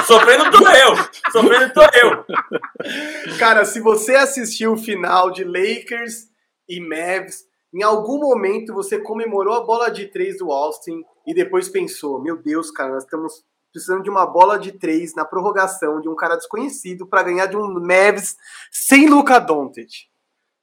sofrendo 0.06 0.52
tô 0.52 0.68
eu. 0.68 0.96
Sofrendo 1.32 1.74
tô 1.74 1.82
eu. 1.82 3.38
Cara, 3.40 3.66
se 3.66 3.80
você 3.80 4.16
assistiu 4.16 4.74
o 4.74 4.78
final 4.78 5.32
de 5.32 5.44
Lakers 5.44 6.28
e 6.70 6.80
Mavs, 6.80 7.44
em 7.74 7.82
algum 7.82 8.20
momento 8.20 8.74
você 8.74 9.00
comemorou 9.00 9.56
a 9.56 9.64
bola 9.64 9.90
de 9.90 10.08
três 10.08 10.38
do 10.38 10.52
Austin 10.52 11.04
e 11.26 11.34
depois 11.34 11.68
pensou: 11.68 12.22
meu 12.22 12.38
Deus, 12.38 12.70
cara, 12.70 12.94
nós 12.94 13.04
estamos 13.04 13.44
precisando 13.72 14.04
de 14.04 14.10
uma 14.10 14.26
bola 14.26 14.60
de 14.60 14.74
três 14.74 15.16
na 15.16 15.26
prorrogação 15.26 16.00
de 16.00 16.10
um 16.10 16.16
cara 16.16 16.36
desconhecido 16.36 17.08
para 17.08 17.24
ganhar 17.24 17.48
de 17.48 17.58
um 17.58 17.68
Mavs 17.80 18.36
sem 18.70 19.08
Luca 19.08 19.40
Doncic. 19.40 19.90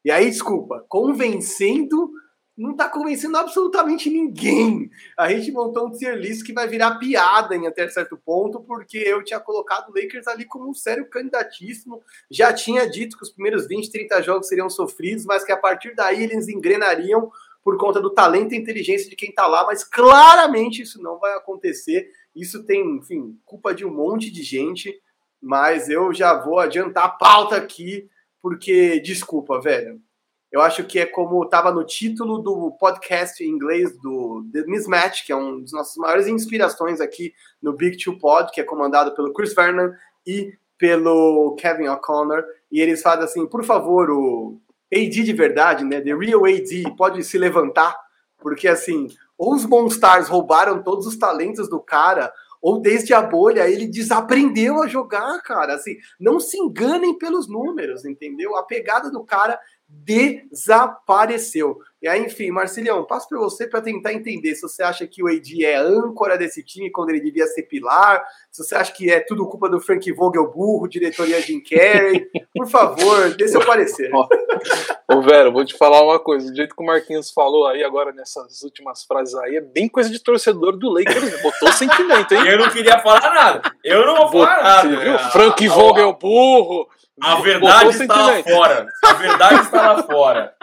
E 0.04 0.10
aí, 0.10 0.30
desculpa, 0.30 0.84
convencendo 0.88 2.10
não 2.58 2.72
está 2.72 2.88
convencendo 2.88 3.36
absolutamente 3.36 4.10
ninguém. 4.10 4.90
A 5.16 5.32
gente 5.32 5.52
montou 5.52 5.86
um 5.86 5.92
tier 5.92 6.16
list 6.16 6.44
que 6.44 6.52
vai 6.52 6.66
virar 6.66 6.96
piada 6.96 7.54
em 7.54 7.68
até 7.68 7.88
certo 7.88 8.16
ponto, 8.16 8.60
porque 8.60 8.98
eu 8.98 9.22
tinha 9.22 9.38
colocado 9.38 9.90
o 9.90 9.94
Lakers 9.94 10.26
ali 10.26 10.44
como 10.44 10.68
um 10.68 10.74
sério 10.74 11.08
candidatíssimo. 11.08 12.02
Já 12.28 12.52
tinha 12.52 12.90
dito 12.90 13.16
que 13.16 13.22
os 13.22 13.30
primeiros 13.30 13.68
20, 13.68 13.92
30 13.92 14.22
jogos 14.22 14.48
seriam 14.48 14.68
sofridos, 14.68 15.24
mas 15.24 15.44
que 15.44 15.52
a 15.52 15.56
partir 15.56 15.94
daí 15.94 16.24
eles 16.24 16.48
engrenariam 16.48 17.30
por 17.62 17.76
conta 17.76 18.00
do 18.00 18.10
talento 18.10 18.54
e 18.54 18.58
inteligência 18.58 19.08
de 19.08 19.14
quem 19.14 19.30
está 19.30 19.46
lá, 19.46 19.64
mas 19.64 19.84
claramente 19.84 20.82
isso 20.82 21.00
não 21.00 21.18
vai 21.18 21.34
acontecer. 21.34 22.10
Isso 22.34 22.64
tem, 22.64 22.96
enfim, 22.96 23.38
culpa 23.44 23.72
de 23.72 23.84
um 23.84 23.92
monte 23.92 24.32
de 24.32 24.42
gente, 24.42 25.00
mas 25.40 25.88
eu 25.88 26.12
já 26.12 26.34
vou 26.34 26.58
adiantar 26.58 27.04
a 27.04 27.10
pauta 27.10 27.56
aqui, 27.56 28.08
porque, 28.42 28.98
desculpa, 29.00 29.60
velho, 29.60 30.00
eu 30.50 30.62
acho 30.62 30.84
que 30.84 30.98
é 30.98 31.06
como 31.06 31.44
estava 31.44 31.70
no 31.70 31.84
título 31.84 32.38
do 32.38 32.72
podcast 32.78 33.42
em 33.44 33.48
inglês 33.48 33.96
do 33.98 34.46
The 34.52 34.62
Mismatch, 34.66 35.26
que 35.26 35.32
é 35.32 35.36
um 35.36 35.60
dos 35.60 35.72
nossas 35.72 35.96
maiores 35.96 36.26
inspirações 36.26 37.00
aqui 37.00 37.34
no 37.62 37.74
Big 37.74 38.02
Two 38.02 38.18
Pod, 38.18 38.50
que 38.50 38.60
é 38.60 38.64
comandado 38.64 39.14
pelo 39.14 39.32
Chris 39.32 39.54
Vernon 39.54 39.90
e 40.26 40.52
pelo 40.78 41.54
Kevin 41.56 41.88
O'Connor. 41.88 42.44
E 42.72 42.80
eles 42.80 43.02
fazem 43.02 43.24
assim, 43.24 43.46
por 43.46 43.62
favor, 43.62 44.10
o 44.10 44.58
AD 44.92 45.22
de 45.22 45.32
verdade, 45.34 45.84
né? 45.84 46.00
The 46.00 46.14
Real 46.14 46.46
AD 46.46 46.96
pode 46.96 47.22
se 47.24 47.36
levantar, 47.36 47.94
porque 48.38 48.68
assim, 48.68 49.08
ou 49.36 49.54
os 49.54 49.66
Monstars 49.66 50.28
roubaram 50.28 50.82
todos 50.82 51.06
os 51.06 51.16
talentos 51.18 51.68
do 51.68 51.78
cara, 51.78 52.32
ou 52.60 52.80
desde 52.80 53.14
a 53.14 53.22
bolha 53.22 53.68
ele 53.68 53.86
desaprendeu 53.86 54.82
a 54.82 54.86
jogar, 54.86 55.40
cara. 55.42 55.74
Assim, 55.74 55.96
não 56.18 56.40
se 56.40 56.58
enganem 56.58 57.16
pelos 57.18 57.48
números, 57.48 58.04
entendeu? 58.04 58.56
A 58.56 58.62
pegada 58.62 59.10
do 59.10 59.22
cara 59.24 59.58
desapareceu. 59.88 61.78
E 62.00 62.06
aí, 62.06 62.24
enfim, 62.24 62.50
Marcilião, 62.50 63.04
passo 63.04 63.28
para 63.28 63.38
você 63.38 63.66
para 63.66 63.80
tentar 63.80 64.12
entender 64.12 64.54
se 64.54 64.62
você 64.62 64.82
acha 64.82 65.04
que 65.06 65.20
o 65.22 65.26
AD 65.26 65.64
é 65.64 65.76
âncora 65.76 66.38
desse 66.38 66.62
time 66.62 66.90
quando 66.90 67.10
ele 67.10 67.20
devia 67.20 67.46
ser 67.46 67.62
pilar, 67.62 68.22
se 68.52 68.62
você 68.62 68.76
acha 68.76 68.92
que 68.92 69.10
é 69.10 69.18
tudo 69.18 69.48
culpa 69.48 69.68
do 69.68 69.80
Frank 69.80 70.10
Vogel 70.12 70.48
burro, 70.48 70.86
diretoria 70.86 71.40
Jim 71.40 71.60
Carrey. 71.60 72.28
Por 72.54 72.68
favor, 72.68 73.34
dê 73.34 73.48
seu 73.48 73.64
parecer. 73.64 74.10
Ô, 75.10 75.22
Vera, 75.22 75.50
vou 75.50 75.64
te 75.64 75.76
falar 75.76 76.02
uma 76.02 76.20
coisa. 76.20 76.48
Do 76.50 76.56
jeito 76.56 76.76
que 76.76 76.82
o 76.82 76.86
Marquinhos 76.86 77.32
falou 77.32 77.66
aí 77.66 77.82
agora 77.82 78.12
nessas 78.12 78.62
últimas 78.62 79.04
frases 79.04 79.34
aí, 79.34 79.56
é 79.56 79.60
bem 79.60 79.88
coisa 79.88 80.08
de 80.08 80.22
torcedor 80.22 80.76
do 80.76 80.90
Lakers. 80.90 81.42
Botou 81.42 81.72
sentimento, 81.72 82.32
hein? 82.32 82.46
Eu 82.46 82.58
não 82.58 82.70
queria 82.70 83.00
falar 83.00 83.34
nada. 83.34 83.72
Eu 83.82 84.06
não 84.06 84.28
vou 84.28 84.44
falar 84.44 84.62
nada. 84.62 84.96
Viu? 84.96 85.18
Frank 85.30 85.66
Vogel 85.66 86.12
burro. 86.12 86.88
A 87.20 87.36
verdade 87.36 87.90
está 87.90 88.26
lá 88.26 88.42
fora. 88.42 88.88
A 89.04 89.12
verdade 89.14 89.62
está 89.62 89.92
lá 89.92 90.02
fora. 90.02 90.54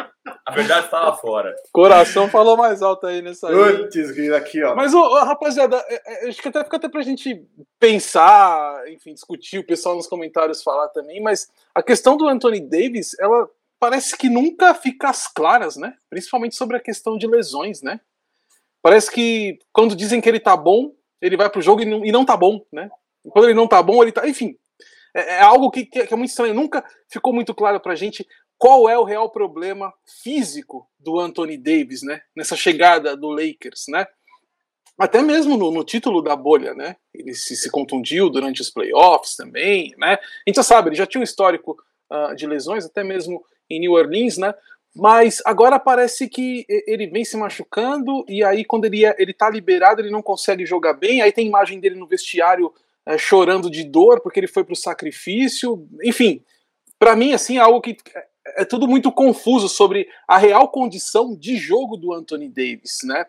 A 0.45 0.51
verdade 0.51 0.86
está 0.86 0.99
lá 0.99 1.14
fora. 1.14 1.56
Coração 1.72 2.30
falou 2.30 2.58
mais 2.58 2.82
alto 2.82 3.06
aí 3.06 3.22
nessa 3.22 3.47
aí. 3.47 3.78
Putz, 3.78 4.32
aqui, 4.34 4.64
ó. 4.64 4.76
Mas, 4.76 4.93
ô, 4.93 5.08
rapaziada, 5.24 5.78
é, 5.88 6.26
é, 6.26 6.30
acho 6.30 6.41
que 6.41 6.47
até 6.47 6.64
fica 6.64 6.78
até 6.78 6.89
pra 6.89 7.01
gente 7.01 7.43
pensar, 7.80 8.84
enfim, 8.89 9.14
discutir, 9.14 9.60
o 9.60 9.66
pessoal 9.66 9.95
nos 9.95 10.08
comentários 10.08 10.64
falar 10.64 10.88
também, 10.89 11.22
mas 11.22 11.47
a 11.74 11.84
questão 11.84 12.18
do 12.18 12.28
Anthony 12.28 12.60
Davis, 12.60 13.16
ela 13.20 13.47
parece 13.80 14.18
que 14.18 14.30
nunca 14.30 14.74
fica 14.74 15.10
às 15.10 15.28
claras, 15.28 15.76
né? 15.78 15.93
Principalmente 16.10 16.56
sobre 16.56 16.78
a 16.78 16.82
questão 16.82 17.18
de 17.18 17.28
lesões, 17.28 17.82
né? 17.82 17.99
Parece 18.82 19.12
que 19.12 19.60
quando 19.72 19.95
dizem 19.95 20.22
que 20.22 20.30
ele 20.30 20.39
tá 20.39 20.56
bom, 20.56 20.91
ele 21.22 21.38
vai 21.38 21.49
pro 21.49 21.62
jogo 21.62 21.82
e 21.82 21.86
não, 21.86 22.06
e 22.06 22.12
não 22.12 22.26
tá 22.26 22.38
bom, 22.38 22.64
né? 22.72 22.89
Quando 23.30 23.45
ele 23.45 23.53
não 23.53 23.68
tá 23.68 23.82
bom, 23.82 24.01
ele 24.01 24.12
tá. 24.12 24.28
Enfim, 24.28 24.58
é, 25.16 25.36
é 25.36 25.41
algo 25.41 25.72
que, 25.72 25.86
que, 25.86 26.13
é 26.13 26.16
muito 26.18 26.30
estranho. 26.30 26.53
Nunca 26.53 26.84
ficou 27.07 27.34
muito 27.34 27.55
claro 27.55 27.80
pra 27.80 27.95
gente 27.95 28.28
qual 28.57 28.89
é 28.89 28.97
o 28.97 29.03
real 29.03 29.30
problema 29.32 29.93
físico 30.22 30.88
do 30.99 31.20
Anthony 31.20 31.57
Davis, 31.57 32.03
né? 32.03 32.22
Nessa 32.36 32.55
chegada 32.55 33.16
do 33.16 33.30
Lakers, 33.30 33.86
né? 33.88 34.05
Até 34.97 35.22
mesmo 35.22 35.57
no, 35.57 35.72
no 35.72 35.84
título 35.84 36.22
da 36.22 36.36
bolha, 36.36 36.74
né? 36.74 36.95
Ele 37.13 37.34
se, 37.34 37.55
se, 37.55 37.70
contundiu 37.70 38.30
durante 38.30 38.61
os 38.61 38.70
playoffs 38.70 39.36
também, 39.36 39.93
né? 39.97 40.13
A 40.13 40.49
gente 40.49 40.55
já 40.57 40.63
sabe, 40.63 40.89
ele 40.89 40.95
já 40.95 41.05
tinha 41.05 41.20
um 41.20 41.24
histórico 41.24 41.78
uh, 42.11 42.36
de 42.36 42.47
lesões, 42.47 42.86
até 42.86 43.03
mesmo 43.03 43.43
em 43.70 43.80
New 43.80 43.93
Orleans, 43.93 44.38
né? 44.38 44.53
Mas 44.95 45.41
agora 45.45 45.78
parece 45.78 46.30
que 46.30 46.66
ele 46.70 47.07
vem 47.07 47.26
se 47.26 47.36
machucando 47.36 48.24
e 48.30 48.41
aí 48.41 48.63
quando 48.63 48.86
ele, 48.86 49.05
é, 49.05 49.13
ele 49.20 49.34
tá 49.34 49.49
liberado 49.49 50.01
ele 50.01 50.09
não 50.09 50.22
consegue 50.22 50.66
jogar 50.66 50.93
bem. 50.93 51.22
Aí 51.22 51.34
tem 51.34 51.45
imagem 51.45 51.82
dele 51.82 51.95
no 51.95 52.07
vestiário 52.07 52.74
é, 53.06 53.18
chorando 53.18 53.70
de 53.70 53.84
dor 53.84 54.22
porque 54.22 54.39
ele 54.39 54.47
foi 54.47 54.64
pro 54.64 54.76
sacrifício. 54.76 55.88
Enfim, 56.03 56.41
para 56.97 57.16
mim 57.16 57.34
assim 57.34 57.58
é 57.58 57.62
algo 57.62 57.82
que 57.82 57.97
é, 58.14 58.62
é 58.62 58.66
tudo 58.66 58.88
muito 58.88 59.12
confuso 59.12 59.68
sobre 59.70 60.08
a 60.28 60.38
real 60.38 60.70
condição 60.70 61.36
de 61.36 61.58
jogo 61.58 61.97
do 61.97 62.14
Anthony 62.14 62.47
Davis, 62.47 62.99
né? 63.03 63.26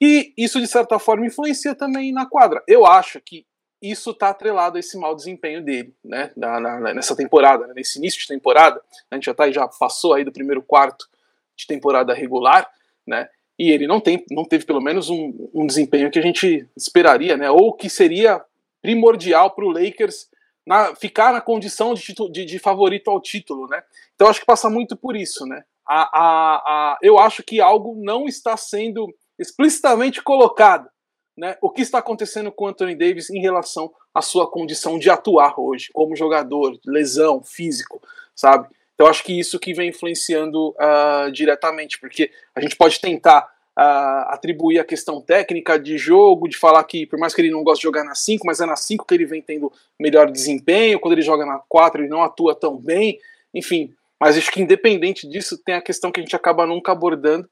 E 0.00 0.32
isso 0.36 0.60
de 0.60 0.66
certa 0.66 0.98
forma 0.98 1.26
influencia 1.26 1.74
também 1.74 2.12
na 2.12 2.26
quadra. 2.26 2.62
Eu 2.66 2.84
acho 2.86 3.20
que 3.20 3.46
isso 3.80 4.10
está 4.10 4.30
atrelado 4.30 4.76
a 4.76 4.80
esse 4.80 4.96
mau 4.98 5.14
desempenho 5.14 5.62
dele, 5.62 5.94
né, 6.04 6.30
na, 6.36 6.60
na, 6.60 6.94
nessa 6.94 7.14
temporada, 7.14 7.66
né, 7.66 7.74
nesse 7.76 7.98
início 7.98 8.20
de 8.20 8.26
temporada. 8.26 8.80
A 9.10 9.14
gente 9.14 9.26
já, 9.26 9.34
tá, 9.34 9.50
já 9.50 9.68
passou 9.68 10.14
aí 10.14 10.24
do 10.24 10.32
primeiro 10.32 10.62
quarto 10.62 11.08
de 11.54 11.66
temporada 11.66 12.14
regular, 12.14 12.70
né, 13.06 13.28
e 13.58 13.70
ele 13.70 13.86
não, 13.86 14.00
tem, 14.00 14.24
não 14.30 14.44
teve 14.44 14.64
pelo 14.64 14.80
menos 14.80 15.08
um, 15.08 15.50
um 15.54 15.66
desempenho 15.66 16.10
que 16.10 16.18
a 16.18 16.22
gente 16.22 16.66
esperaria, 16.76 17.36
né, 17.36 17.50
ou 17.50 17.72
que 17.72 17.88
seria 17.88 18.42
primordial 18.86 19.50
para 19.50 19.64
o 19.64 19.70
Lakers 19.70 20.28
na, 20.64 20.94
ficar 20.94 21.32
na 21.32 21.40
condição 21.40 21.92
de, 21.92 22.14
de, 22.30 22.44
de, 22.44 22.58
favorito 22.60 23.10
ao 23.10 23.20
título, 23.20 23.66
né. 23.66 23.82
Então 24.14 24.28
acho 24.28 24.38
que 24.38 24.46
passa 24.46 24.70
muito 24.70 24.96
por 24.96 25.16
isso, 25.16 25.44
né. 25.44 25.64
A, 25.88 26.02
a, 26.02 26.56
a, 26.56 26.98
eu 27.02 27.18
acho 27.18 27.42
que 27.42 27.60
algo 27.60 27.96
não 28.00 28.26
está 28.26 28.56
sendo 28.56 29.12
explicitamente 29.36 30.22
colocado 30.22 30.88
né, 31.36 31.56
o 31.60 31.68
que 31.68 31.82
está 31.82 31.98
acontecendo 31.98 32.52
com 32.52 32.64
o 32.64 32.68
Anthony 32.68 32.94
Davis 32.94 33.28
em 33.28 33.40
relação 33.40 33.92
à 34.14 34.22
sua 34.22 34.48
condição 34.48 35.00
de 35.00 35.10
atuar 35.10 35.58
hoje, 35.58 35.88
como 35.92 36.14
jogador, 36.14 36.78
lesão, 36.86 37.42
físico, 37.42 38.00
sabe? 38.34 38.68
Então 38.94 39.08
acho 39.08 39.24
que 39.24 39.38
isso 39.38 39.58
que 39.58 39.74
vem 39.74 39.90
influenciando 39.90 40.70
uh, 40.70 41.30
diretamente, 41.32 41.98
porque 41.98 42.30
a 42.54 42.60
gente 42.60 42.76
pode 42.76 43.00
tentar 43.00 43.46
atribuir 43.76 44.78
a 44.78 44.84
questão 44.84 45.20
técnica 45.20 45.78
de 45.78 45.98
jogo, 45.98 46.48
de 46.48 46.56
falar 46.56 46.82
que 46.84 47.06
por 47.06 47.18
mais 47.18 47.34
que 47.34 47.42
ele 47.42 47.50
não 47.50 47.62
goste 47.62 47.80
de 47.80 47.84
jogar 47.84 48.04
na 48.04 48.14
5, 48.14 48.46
mas 48.46 48.60
é 48.60 48.66
na 48.66 48.76
5 48.76 49.04
que 49.04 49.14
ele 49.14 49.26
vem 49.26 49.42
tendo 49.42 49.70
melhor 50.00 50.30
desempenho, 50.30 50.98
quando 50.98 51.12
ele 51.12 51.22
joga 51.22 51.44
na 51.44 51.58
4 51.68 52.00
ele 52.00 52.08
não 52.08 52.22
atua 52.22 52.54
tão 52.54 52.76
bem, 52.76 53.18
enfim. 53.54 53.94
Mas 54.18 54.36
acho 54.36 54.50
que 54.50 54.62
independente 54.62 55.28
disso, 55.28 55.58
tem 55.58 55.74
a 55.74 55.82
questão 55.82 56.10
que 56.10 56.20
a 56.20 56.22
gente 56.22 56.34
acaba 56.34 56.66
nunca 56.66 56.92
abordando, 56.92 57.48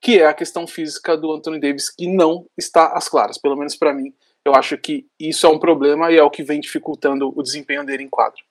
que 0.00 0.18
é 0.18 0.26
a 0.26 0.34
questão 0.34 0.66
física 0.66 1.16
do 1.16 1.32
Anthony 1.32 1.60
Davis, 1.60 1.90
que 1.90 2.08
não 2.08 2.46
está 2.56 2.88
às 2.88 3.08
claras, 3.08 3.38
pelo 3.38 3.56
menos 3.56 3.76
para 3.76 3.94
mim. 3.94 4.12
Eu 4.44 4.54
acho 4.54 4.76
que 4.78 5.06
isso 5.18 5.46
é 5.46 5.50
um 5.50 5.58
problema 5.58 6.10
e 6.10 6.16
é 6.16 6.22
o 6.22 6.30
que 6.30 6.42
vem 6.42 6.60
dificultando 6.60 7.32
o 7.36 7.42
desempenho 7.42 7.84
dele 7.84 8.02
em 8.02 8.08
quadro. 8.08 8.42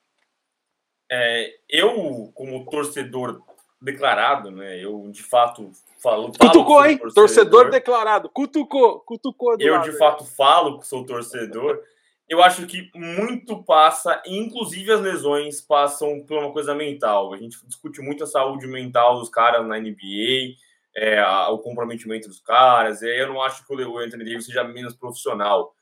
É, 1.10 1.54
eu, 1.68 2.30
como 2.34 2.64
torcedor 2.66 3.42
declarado, 3.80 4.50
né? 4.50 4.82
Eu 4.82 5.08
de 5.10 5.22
fato 5.22 5.70
falo. 6.02 6.32
Cutucou, 6.38 6.84
hein? 6.84 6.98
Torcedor. 6.98 7.14
torcedor. 7.14 7.70
declarado. 7.70 8.28
Cutucou, 8.28 9.00
cutucou. 9.00 9.56
eu 9.58 9.74
lado, 9.74 9.90
de 9.90 9.96
fato 9.96 10.24
falo 10.24 10.78
que 10.78 10.86
sou 10.86 11.04
torcedor. 11.04 11.80
Eu 12.28 12.42
acho 12.42 12.66
que 12.66 12.90
muito 12.94 13.62
passa, 13.62 14.22
inclusive 14.26 14.92
as 14.92 15.00
lesões 15.00 15.62
passam 15.62 16.22
por 16.26 16.38
uma 16.38 16.52
coisa 16.52 16.74
mental. 16.74 17.32
A 17.32 17.38
gente 17.38 17.56
discute 17.66 18.02
muito 18.02 18.22
a 18.24 18.26
saúde 18.26 18.66
mental 18.66 19.18
dos 19.18 19.30
caras 19.30 19.66
na 19.66 19.78
NBA 19.78 20.56
é, 20.98 21.22
o 21.48 21.58
comprometimento 21.58 22.28
dos 22.28 22.40
caras. 22.40 23.02
É, 23.02 23.22
eu 23.22 23.28
não 23.28 23.40
acho 23.40 23.64
que 23.64 23.72
o 23.72 23.98
Anthony 23.98 24.24
Davis 24.24 24.46
seja 24.46 24.64
menos 24.64 24.94
profissional. 24.94 25.72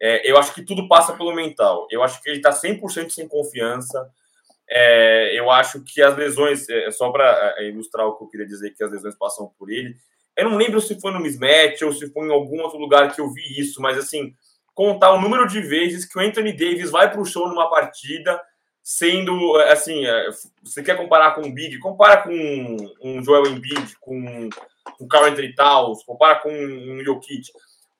É, 0.00 0.30
eu 0.30 0.36
acho 0.38 0.54
que 0.54 0.62
tudo 0.62 0.86
passa 0.86 1.16
pelo 1.16 1.34
mental. 1.34 1.86
Eu 1.90 2.02
acho 2.02 2.22
que 2.22 2.28
ele 2.28 2.36
está 2.36 2.50
100% 2.50 3.10
sem 3.10 3.26
confiança. 3.26 4.10
É, 4.70 5.38
eu 5.38 5.50
acho 5.50 5.82
que 5.82 6.02
as 6.02 6.16
lesões, 6.16 6.68
é, 6.68 6.90
só 6.90 7.10
para 7.10 7.54
é, 7.58 7.68
ilustrar 7.68 8.06
o 8.06 8.16
que 8.16 8.24
eu 8.24 8.28
queria 8.28 8.46
dizer, 8.46 8.70
que 8.70 8.84
as 8.84 8.90
lesões 8.90 9.16
passam 9.16 9.50
por 9.58 9.70
ele. 9.70 9.96
Eu 10.36 10.48
não 10.48 10.56
lembro 10.56 10.80
se 10.80 11.00
foi 11.00 11.10
no 11.10 11.20
mismatch 11.20 11.82
ou 11.82 11.92
se 11.92 12.10
foi 12.12 12.28
em 12.28 12.32
algum 12.32 12.60
outro 12.60 12.78
lugar 12.78 13.14
que 13.14 13.20
eu 13.20 13.32
vi 13.32 13.58
isso, 13.58 13.80
mas 13.80 13.98
assim, 13.98 14.34
contar 14.74 15.12
o 15.12 15.20
número 15.20 15.46
de 15.48 15.60
vezes 15.60 16.04
que 16.04 16.18
o 16.18 16.20
Anthony 16.20 16.52
Davis 16.52 16.90
vai 16.90 17.10
para 17.10 17.20
o 17.20 17.24
show 17.24 17.48
numa 17.48 17.68
partida 17.68 18.40
sendo 18.90 19.54
assim, 19.70 20.06
é, 20.06 20.30
você 20.62 20.82
quer 20.82 20.96
comparar 20.96 21.34
com 21.34 21.42
o 21.42 21.52
Big, 21.52 21.78
compara 21.78 22.22
com 22.22 22.30
um 23.02 23.22
Joel 23.22 23.46
Embiid, 23.46 23.96
com 24.00 24.48
um 24.98 25.06
Carl 25.06 25.26
Anthony 25.26 25.54
Towns, 25.54 26.02
compara 26.04 26.36
com 26.36 26.48
um 26.50 27.04
Jokic. 27.04 27.50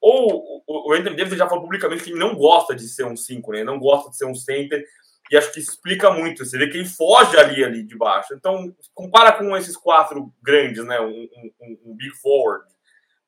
Ou 0.01 0.63
o 0.67 0.93
Anthony 0.95 1.15
Davis 1.15 1.37
já 1.37 1.47
falou 1.47 1.65
publicamente 1.65 2.05
que 2.05 2.11
ele 2.11 2.19
não 2.19 2.35
gosta 2.35 2.75
de 2.75 2.89
ser 2.89 3.05
um 3.05 3.15
5, 3.15 3.53
né? 3.53 3.65
Não 3.65 3.79
gosta 3.79 4.09
de 4.09 4.17
ser 4.17 4.25
um 4.25 4.35
center. 4.35 4.83
E 5.31 5.37
acho 5.37 5.53
que 5.53 5.61
explica 5.61 6.11
muito. 6.11 6.45
Você 6.45 6.57
vê 6.57 6.69
que 6.69 6.77
ele 6.77 6.89
foge 6.89 7.37
ali, 7.37 7.65
ali 7.65 7.83
de 7.83 7.97
baixo. 7.97 8.35
Então, 8.35 8.75
compara 8.95 9.33
com 9.33 9.57
esses 9.57 9.77
quatro 9.77 10.33
grandes, 10.43 10.85
né? 10.85 11.01
Um, 11.01 11.29
um, 11.61 11.79
um 11.87 11.97
Big 11.97 12.15
Forward, 12.17 12.65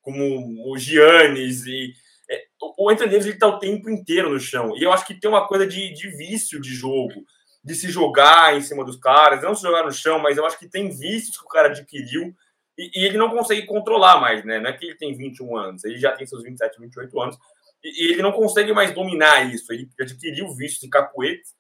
como 0.01 0.73
o 0.73 0.79
Giannis 0.79 1.67
e 1.67 1.93
é, 2.31 2.45
o 2.79 2.89
Anthony 2.89 3.11
Davis 3.11 3.27
ele 3.27 3.39
tá 3.39 3.49
o 3.49 3.59
tempo 3.59 3.91
inteiro 3.91 4.31
no 4.31 4.39
chão. 4.39 4.77
E 4.77 4.83
eu 4.83 4.93
acho 4.93 5.05
que 5.05 5.19
tem 5.19 5.29
uma 5.29 5.49
coisa 5.49 5.67
de, 5.67 5.93
de 5.93 6.09
vício 6.11 6.61
de 6.61 6.73
jogo 6.73 7.25
de 7.63 7.75
se 7.75 7.91
jogar 7.91 8.57
em 8.57 8.63
cima 8.63 8.85
dos 8.85 8.97
caras, 8.97 9.43
não 9.43 9.55
se 9.55 9.63
jogar 9.63 9.85
no 9.85 9.93
chão, 9.93 10.19
mas 10.19 10.39
eu 10.39 10.47
acho 10.47 10.59
que 10.59 10.69
tem 10.69 10.89
vícios 10.89 11.37
que 11.37 11.45
o 11.45 11.49
cara 11.49 11.69
adquiriu 11.69 12.35
e, 12.79 13.01
e, 13.01 13.05
ele 13.05 13.19
não 13.19 13.29
consegue 13.29 13.67
controlar 13.67 14.19
mais, 14.19 14.43
né? 14.45 14.59
Não 14.59 14.71
é 14.71 14.73
que 14.73 14.87
ele 14.87 14.97
tem 14.97 15.15
21 15.15 15.57
anos, 15.57 15.85
ele 15.85 15.99
já 15.99 16.13
tem 16.13 16.27
seus 16.27 16.43
27, 16.43 16.81
28 16.81 17.21
anos 17.21 17.37
e, 17.85 18.05
e 18.07 18.13
ele 18.13 18.23
não 18.23 18.33
consegue 18.33 18.73
mais 18.73 18.95
dominar 18.95 19.53
isso. 19.53 19.71
Ele 19.73 19.91
adquiriu 20.01 20.55
vícios 20.55 20.81
de 20.81 20.89
capoetes 20.89 21.55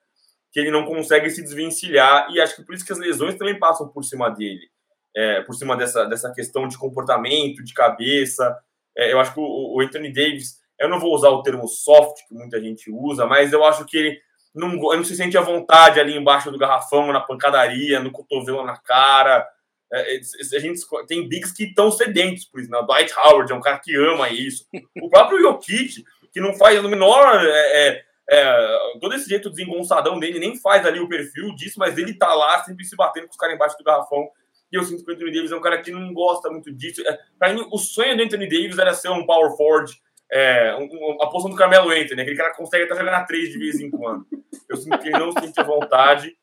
que 0.52 0.58
ele 0.58 0.70
não 0.70 0.84
consegue 0.84 1.30
se 1.30 1.42
desvencilhar 1.42 2.26
e 2.30 2.40
acho 2.40 2.56
que 2.56 2.62
por 2.62 2.74
isso 2.74 2.84
que 2.84 2.92
as 2.92 2.98
lesões 2.98 3.36
também 3.36 3.58
passam 3.58 3.88
por 3.88 4.02
cima 4.02 4.28
dele, 4.28 4.68
é, 5.16 5.42
por 5.42 5.54
cima 5.54 5.76
dessa, 5.76 6.04
dessa 6.04 6.32
questão 6.32 6.66
de 6.66 6.78
comportamento, 6.78 7.62
de 7.62 7.72
cabeça. 7.72 8.56
É, 8.96 9.12
eu 9.12 9.20
acho 9.20 9.32
que 9.32 9.40
o, 9.40 9.76
o 9.76 9.80
Anthony 9.80 10.12
Davis, 10.12 10.58
eu 10.78 10.88
não 10.88 10.98
vou 10.98 11.14
usar 11.14 11.28
o 11.30 11.42
termo 11.42 11.68
soft 11.68 12.26
que 12.28 12.34
muita 12.34 12.60
gente 12.60 12.90
usa, 12.90 13.26
mas 13.26 13.52
eu 13.52 13.64
acho 13.64 13.84
que 13.84 13.96
ele 13.96 14.20
não, 14.54 14.68
não 14.74 15.04
se 15.04 15.14
sente 15.14 15.38
à 15.38 15.40
vontade 15.40 16.00
ali 16.00 16.16
embaixo 16.16 16.50
do 16.50 16.58
garrafão, 16.58 17.12
na 17.12 17.20
pancadaria, 17.20 18.00
no 18.00 18.10
cotovelo 18.10 18.64
na 18.64 18.76
cara. 18.76 19.46
É, 19.92 20.16
é 20.16 20.20
a 20.56 20.58
gente 20.58 20.80
tem 21.06 21.28
bigs 21.28 21.52
que 21.52 21.64
estão 21.64 21.90
sedentos 21.90 22.44
por 22.44 22.60
isso. 22.60 22.70
Né? 22.70 22.78
O 22.78 22.82
Dwight 22.82 23.12
Howard 23.16 23.52
é 23.52 23.54
um 23.54 23.60
cara 23.60 23.78
que 23.78 23.94
ama 23.96 24.28
isso. 24.30 24.66
O 25.00 25.08
próprio 25.08 25.40
Jokic, 25.40 26.04
que 26.32 26.40
não 26.40 26.54
faz 26.54 26.82
no 26.82 26.88
menor. 26.88 27.40
É, 27.44 28.04
é, 28.28 28.78
todo 29.00 29.14
esse 29.14 29.28
jeito 29.28 29.50
desengonçadão 29.50 30.18
dele, 30.18 30.38
nem 30.38 30.56
faz 30.56 30.84
ali 30.86 31.00
o 31.00 31.08
perfil 31.08 31.54
disso, 31.54 31.78
mas 31.78 31.96
ele 31.98 32.14
tá 32.14 32.32
lá 32.34 32.62
sempre 32.64 32.84
se 32.84 32.96
batendo 32.96 33.26
com 33.26 33.32
os 33.32 33.36
caras 33.36 33.54
embaixo 33.54 33.76
do 33.78 33.84
garrafão. 33.84 34.28
E 34.72 34.76
eu 34.76 34.84
sinto 34.84 35.04
que 35.04 35.10
o 35.10 35.14
Anthony 35.14 35.32
Davis 35.32 35.50
é 35.50 35.56
um 35.56 35.60
cara 35.60 35.82
que 35.82 35.90
não 35.90 36.12
gosta 36.12 36.48
muito 36.48 36.72
disso. 36.72 37.02
É, 37.06 37.18
pra 37.38 37.52
mim, 37.52 37.66
o 37.72 37.78
sonho 37.78 38.16
do 38.16 38.22
Anthony 38.22 38.48
Davis 38.48 38.78
era 38.78 38.94
ser 38.94 39.08
um 39.08 39.26
power 39.26 39.56
forward 39.56 39.92
é, 40.32 40.76
um, 40.76 41.20
a 41.20 41.28
posição 41.28 41.50
do 41.50 41.56
Carmelo 41.56 41.90
Anthony, 41.90 42.16
né? 42.16 42.22
aquele 42.22 42.36
cara 42.36 42.50
que 42.52 42.56
consegue 42.56 42.84
até 42.84 42.94
jogar 42.94 43.10
na 43.10 43.24
3 43.24 43.50
de 43.50 43.58
vez 43.58 43.80
em 43.80 43.90
quando. 43.90 44.24
Eu 44.68 44.76
sinto 44.76 44.98
que 44.98 45.08
ele 45.08 45.18
não 45.18 45.32
sente 45.32 45.62
vontade, 45.64 46.36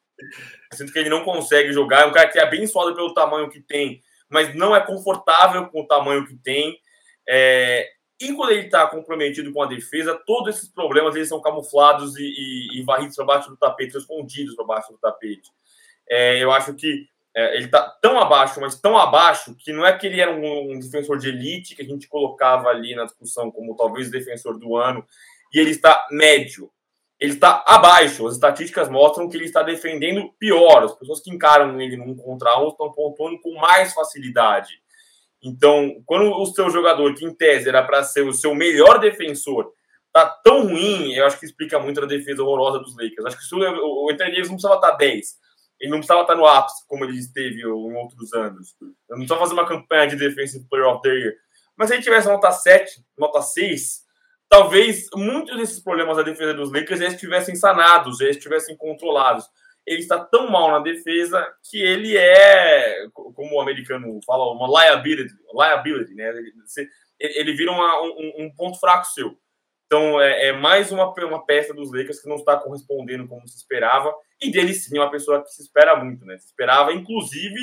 eu 0.71 0.77
sinto 0.77 0.91
que 0.91 0.99
ele 0.99 1.09
não 1.09 1.23
consegue 1.23 1.71
jogar. 1.71 2.01
É 2.01 2.05
um 2.05 2.11
cara 2.11 2.27
que 2.27 2.37
é 2.37 2.43
abençoado 2.43 2.93
pelo 2.93 3.13
tamanho 3.13 3.49
que 3.49 3.61
tem, 3.61 4.01
mas 4.29 4.53
não 4.53 4.75
é 4.75 4.85
confortável 4.85 5.67
com 5.67 5.81
o 5.81 5.87
tamanho 5.87 6.25
que 6.25 6.35
tem. 6.35 6.77
É, 7.27 7.89
e 8.19 8.33
quando 8.33 8.51
ele 8.51 8.65
está 8.65 8.87
comprometido 8.87 9.53
com 9.53 9.61
a 9.61 9.67
defesa, 9.67 10.19
todos 10.25 10.55
esses 10.55 10.69
problemas 10.69 11.15
eles 11.15 11.29
são 11.29 11.39
camuflados 11.39 12.17
e, 12.17 12.23
e, 12.23 12.79
e 12.79 12.83
varridos 12.83 13.15
para 13.15 13.25
baixo 13.25 13.49
do 13.49 13.57
tapete, 13.57 13.97
escondidos 13.97 14.55
para 14.55 14.65
baixo 14.65 14.91
do 14.91 14.97
tapete. 14.97 15.51
É, 16.09 16.41
eu 16.43 16.51
acho 16.51 16.73
que 16.73 17.07
é, 17.35 17.55
ele 17.55 17.65
está 17.65 17.87
tão 18.01 18.19
abaixo, 18.19 18.59
mas 18.59 18.79
tão 18.79 18.97
abaixo, 18.97 19.55
que 19.55 19.71
não 19.71 19.85
é 19.85 19.95
que 19.95 20.07
ele 20.07 20.19
era 20.19 20.31
um, 20.31 20.71
um, 20.71 20.79
defensor 20.79 21.19
de 21.19 21.29
elite 21.29 21.75
que 21.75 21.83
a 21.83 21.85
gente 21.85 22.07
colocava 22.07 22.69
ali 22.69 22.95
na 22.95 23.05
discussão 23.05 23.51
como 23.51 23.75
talvez 23.75 24.09
defensor 24.09 24.57
do 24.57 24.75
ano, 24.75 25.05
e 25.53 25.59
ele 25.59 25.69
está 25.69 26.07
médio. 26.09 26.71
Ele 27.19 27.33
está 27.33 27.63
abaixo. 27.67 28.27
As 28.27 28.33
estatísticas 28.33 28.89
mostram 28.89 29.29
que 29.29 29.37
ele 29.37 29.45
está 29.45 29.61
defendendo 29.61 30.31
pior. 30.39 30.83
As 30.83 30.95
pessoas 30.95 31.19
que 31.19 31.31
encaram 31.31 31.79
ele 31.79 31.97
num 31.97 32.15
contra 32.15 32.59
um 32.59 32.69
estão 32.69 32.91
pontuando 32.91 33.39
com 33.41 33.53
mais 33.55 33.93
facilidade. 33.93 34.81
Então, 35.47 36.01
quando 36.05 36.29
o 36.29 36.45
seu 36.45 36.69
jogador, 36.69 37.13
que 37.13 37.25
em 37.25 37.33
tese 37.33 37.69
era 37.69 37.81
para 37.81 38.03
ser 38.03 38.21
o 38.21 38.33
seu 38.33 38.53
melhor 38.53 38.99
defensor, 38.99 39.71
tá 40.11 40.25
tão 40.43 40.67
ruim, 40.67 41.13
eu 41.13 41.25
acho 41.25 41.39
que 41.39 41.45
explica 41.45 41.79
muito 41.79 42.03
a 42.03 42.05
defesa 42.05 42.43
horrorosa 42.43 42.79
dos 42.79 42.95
Lakers. 42.97 43.25
Acho 43.25 43.37
que 43.37 43.55
o, 43.55 44.05
o 44.05 44.11
Anthony 44.11 44.31
Davis 44.31 44.49
não 44.49 44.55
precisava 44.55 44.75
estar 44.75 44.91
10 44.91 45.25
Ele 45.79 45.91
não 45.91 45.99
precisava 45.99 46.21
estar 46.21 46.35
no 46.35 46.45
ápice, 46.45 46.85
como 46.87 47.05
ele 47.05 47.17
esteve 47.17 47.61
em 47.61 47.65
outros 47.65 48.33
anos. 48.33 48.75
Ele 48.81 48.91
não 49.09 49.17
precisava 49.17 49.41
fazer 49.41 49.53
uma 49.53 49.67
campanha 49.67 50.07
de 50.07 50.17
Defensive 50.17 50.67
Player 50.69 50.87
of 50.87 51.01
the 51.01 51.09
Year. 51.09 51.33
Mas 51.77 51.87
se 51.87 51.95
ele 51.95 52.03
tivesse 52.03 52.27
nota 52.27 52.51
7, 52.51 53.05
nota 53.17 53.41
6, 53.41 54.01
talvez 54.49 55.07
muitos 55.15 55.55
desses 55.55 55.79
problemas 55.79 56.17
da 56.17 56.23
defesa 56.23 56.53
dos 56.53 56.73
Lakers 56.73 56.99
já 56.99 57.07
estivessem 57.07 57.55
sanados, 57.55 58.17
já 58.17 58.29
estivessem 58.29 58.75
controlados. 58.75 59.45
Ele 59.87 60.01
está 60.01 60.19
tão 60.19 60.51
mal 60.51 60.69
na 60.69 60.79
defesa 60.79 61.47
que 61.63 61.81
ele 61.81 62.17
é, 62.17 63.07
como 63.13 63.55
o 63.55 63.61
americano 63.61 64.19
fala, 64.25 64.51
uma 64.51 64.67
liability, 64.67 65.33
liability 65.57 66.13
né? 66.13 66.33
Ele, 67.17 67.53
vira 67.53 67.71
uma, 67.71 68.01
um, 68.03 68.33
um, 68.43 68.53
ponto 68.53 68.77
fraco 68.79 69.05
seu. 69.05 69.39
Então 69.85 70.19
é, 70.19 70.47
é, 70.47 70.51
mais 70.51 70.91
uma, 70.91 71.13
uma 71.13 71.45
peça 71.45 71.73
dos 71.73 71.89
Lakers 71.91 72.21
que 72.21 72.27
não 72.27 72.35
está 72.35 72.57
correspondendo 72.57 73.25
como 73.29 73.47
se 73.47 73.55
esperava. 73.55 74.13
E 74.41 74.51
dele 74.51 74.73
sim, 74.73 74.97
é 74.97 75.01
uma 75.01 75.09
pessoa 75.09 75.41
que 75.41 75.49
se 75.49 75.61
espera 75.61 75.95
muito, 75.95 76.25
né? 76.25 76.37
Se 76.37 76.47
esperava, 76.47 76.91
inclusive, 76.91 77.55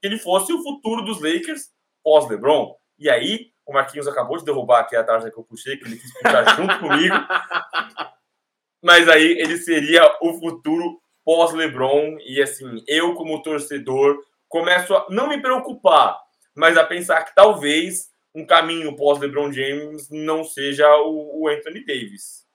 que 0.00 0.08
ele 0.08 0.18
fosse 0.18 0.52
o 0.52 0.62
futuro 0.62 1.04
dos 1.04 1.22
Lakers 1.22 1.68
pós-LeBron. 2.02 2.74
E 2.98 3.08
aí, 3.08 3.52
o 3.64 3.72
Marquinhos 3.72 4.08
acabou 4.08 4.36
de 4.36 4.44
derrubar 4.44 4.80
aqui 4.80 4.96
a 4.96 5.04
tarja 5.04 5.30
que 5.30 5.38
eu 5.38 5.44
puxei, 5.44 5.76
que 5.76 5.84
ele 5.84 5.96
quis 5.96 6.12
puxar 6.12 6.56
junto 6.56 6.80
comigo. 6.80 7.14
Mas 8.82 9.08
aí 9.08 9.38
ele 9.38 9.56
seria 9.58 10.02
o 10.20 10.34
futuro 10.40 11.00
pós-LeBron. 11.28 12.16
E 12.26 12.40
assim, 12.40 12.82
eu, 12.88 13.12
como 13.12 13.42
torcedor, 13.42 14.18
começo 14.48 14.94
a 14.94 15.06
não 15.10 15.28
me 15.28 15.38
preocupar, 15.42 16.18
mas 16.56 16.78
a 16.78 16.84
pensar 16.84 17.22
que 17.22 17.34
talvez 17.34 18.08
um 18.34 18.46
caminho 18.46 18.96
pós-LeBron 18.96 19.52
James 19.52 20.08
não 20.10 20.42
seja 20.42 20.88
o, 21.02 21.42
o 21.42 21.48
Anthony 21.48 21.84
Davis. 21.84 22.46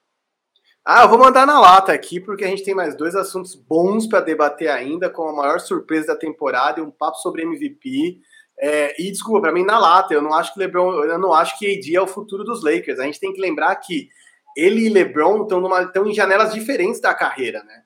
Ah, 0.83 1.03
eu 1.03 1.09
vou 1.09 1.19
mandar 1.19 1.45
na 1.45 1.59
lata 1.59 1.93
aqui, 1.93 2.19
porque 2.19 2.43
a 2.43 2.47
gente 2.47 2.63
tem 2.63 2.73
mais 2.73 2.97
dois 2.97 3.15
assuntos 3.15 3.53
bons 3.53 4.07
para 4.07 4.21
debater 4.21 4.71
ainda, 4.71 5.07
com 5.07 5.27
a 5.27 5.33
maior 5.33 5.59
surpresa 5.59 6.07
da 6.07 6.15
temporada 6.15 6.79
e 6.79 6.83
um 6.83 6.89
papo 6.89 7.17
sobre 7.17 7.43
MVP. 7.43 8.17
É, 8.59 8.99
e 8.99 9.11
desculpa, 9.11 9.41
para 9.41 9.51
mim 9.51 9.63
na 9.63 9.77
lata, 9.77 10.15
eu 10.15 10.21
não 10.21 10.33
acho 10.33 10.51
que 10.51 10.59
LeBron, 10.59 11.03
eu 11.03 11.19
não 11.19 11.31
acho 11.31 11.59
que 11.59 11.77
AD 11.77 11.95
é 11.95 12.01
o 12.01 12.07
futuro 12.07 12.43
dos 12.43 12.63
Lakers. 12.63 12.99
A 12.99 13.03
gente 13.03 13.19
tem 13.19 13.31
que 13.31 13.39
lembrar 13.39 13.75
que 13.75 14.09
ele 14.57 14.87
e 14.87 14.89
LeBron 14.89 15.43
estão 15.43 16.07
em 16.07 16.13
janelas 16.13 16.51
diferentes 16.55 16.99
da 16.99 17.13
carreira, 17.13 17.63
né? 17.63 17.82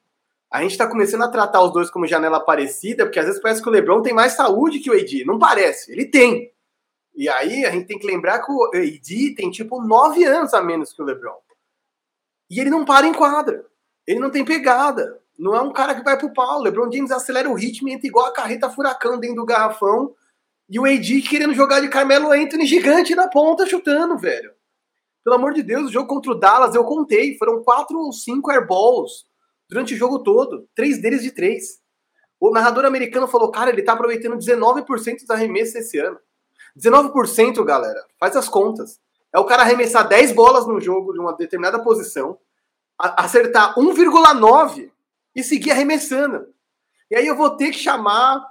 A 0.49 0.61
gente 0.61 0.71
está 0.71 0.87
começando 0.87 1.23
a 1.23 1.27
tratar 1.27 1.61
os 1.61 1.73
dois 1.73 1.89
como 1.89 2.07
janela 2.07 2.39
parecida, 2.39 3.05
porque 3.05 3.19
às 3.19 3.25
vezes 3.25 3.41
parece 3.41 3.61
que 3.61 3.67
o 3.67 3.71
LeBron 3.71 4.01
tem 4.01 4.13
mais 4.13 4.33
saúde 4.33 4.79
que 4.79 4.89
o 4.89 4.93
AD. 4.93 5.25
Não 5.25 5.37
parece, 5.37 5.91
ele 5.91 6.05
tem. 6.05 6.51
E 7.13 7.27
aí 7.27 7.65
a 7.65 7.71
gente 7.71 7.87
tem 7.87 7.99
que 7.99 8.07
lembrar 8.07 8.39
que 8.39 8.51
o 8.51 8.69
AD 8.73 9.35
tem 9.35 9.51
tipo 9.51 9.81
nove 9.81 10.23
anos 10.23 10.53
a 10.53 10.61
menos 10.61 10.93
que 10.93 11.01
o 11.01 11.05
LeBron. 11.05 11.35
E 12.49 12.61
ele 12.61 12.69
não 12.69 12.85
para 12.85 13.05
em 13.05 13.13
quadra. 13.13 13.65
Ele 14.05 14.19
não 14.19 14.29
tem 14.29 14.45
pegada. 14.45 15.19
Não 15.37 15.53
é 15.53 15.61
um 15.61 15.73
cara 15.73 15.93
que 15.93 16.03
vai 16.03 16.17
pro 16.17 16.33
pau. 16.33 16.59
O 16.59 16.63
LeBron 16.63 16.89
James 16.89 17.11
acelera 17.11 17.49
o 17.49 17.53
ritmo 17.53 17.89
e 17.89 17.93
entra 17.93 18.07
igual 18.07 18.27
a 18.27 18.33
carreta 18.33 18.69
furacão 18.69 19.19
dentro 19.19 19.37
do 19.37 19.45
garrafão. 19.45 20.15
E 20.69 20.79
o 20.79 20.85
AD 20.85 21.21
querendo 21.23 21.53
jogar 21.53 21.81
de 21.81 21.89
Carmelo 21.89 22.31
Anthony 22.31 22.65
gigante 22.65 23.13
na 23.13 23.27
ponta 23.27 23.65
chutando, 23.65 24.17
velho. 24.17 24.51
Pelo 25.25 25.35
amor 25.35 25.53
de 25.53 25.61
Deus, 25.61 25.89
o 25.89 25.91
jogo 25.91 26.07
contra 26.07 26.31
o 26.31 26.35
Dallas, 26.35 26.73
eu 26.73 26.85
contei, 26.85 27.37
foram 27.37 27.61
quatro 27.61 27.99
ou 27.99 28.13
cinco 28.13 28.49
airballs 28.49 29.25
durante 29.69 29.93
o 29.93 29.97
jogo 29.97 30.19
todo. 30.19 30.67
Três 30.75 31.01
deles 31.01 31.21
de 31.21 31.31
três. 31.31 31.79
O 32.39 32.51
narrador 32.51 32.85
americano 32.85 33.27
falou, 33.27 33.51
cara, 33.51 33.69
ele 33.69 33.81
tá 33.81 33.93
aproveitando 33.93 34.37
19% 34.37 35.21
dos 35.21 35.29
arremessos 35.29 35.75
esse 35.75 35.97
ano. 35.99 36.19
19%, 36.77 37.63
galera, 37.63 38.05
faz 38.19 38.35
as 38.35 38.47
contas. 38.47 38.99
É 39.33 39.39
o 39.39 39.45
cara 39.45 39.63
arremessar 39.63 40.07
10 40.07 40.31
bolas 40.33 40.67
no 40.67 40.79
jogo 40.79 41.11
de 41.13 41.19
uma 41.19 41.35
determinada 41.35 41.79
posição, 41.83 42.37
acertar 42.97 43.75
1,9 43.75 44.91
e 45.35 45.43
seguir 45.43 45.71
arremessando. 45.71 46.47
E 47.09 47.15
aí 47.15 47.25
eu 47.25 47.35
vou 47.35 47.55
ter 47.55 47.71
que 47.71 47.77
chamar 47.77 48.45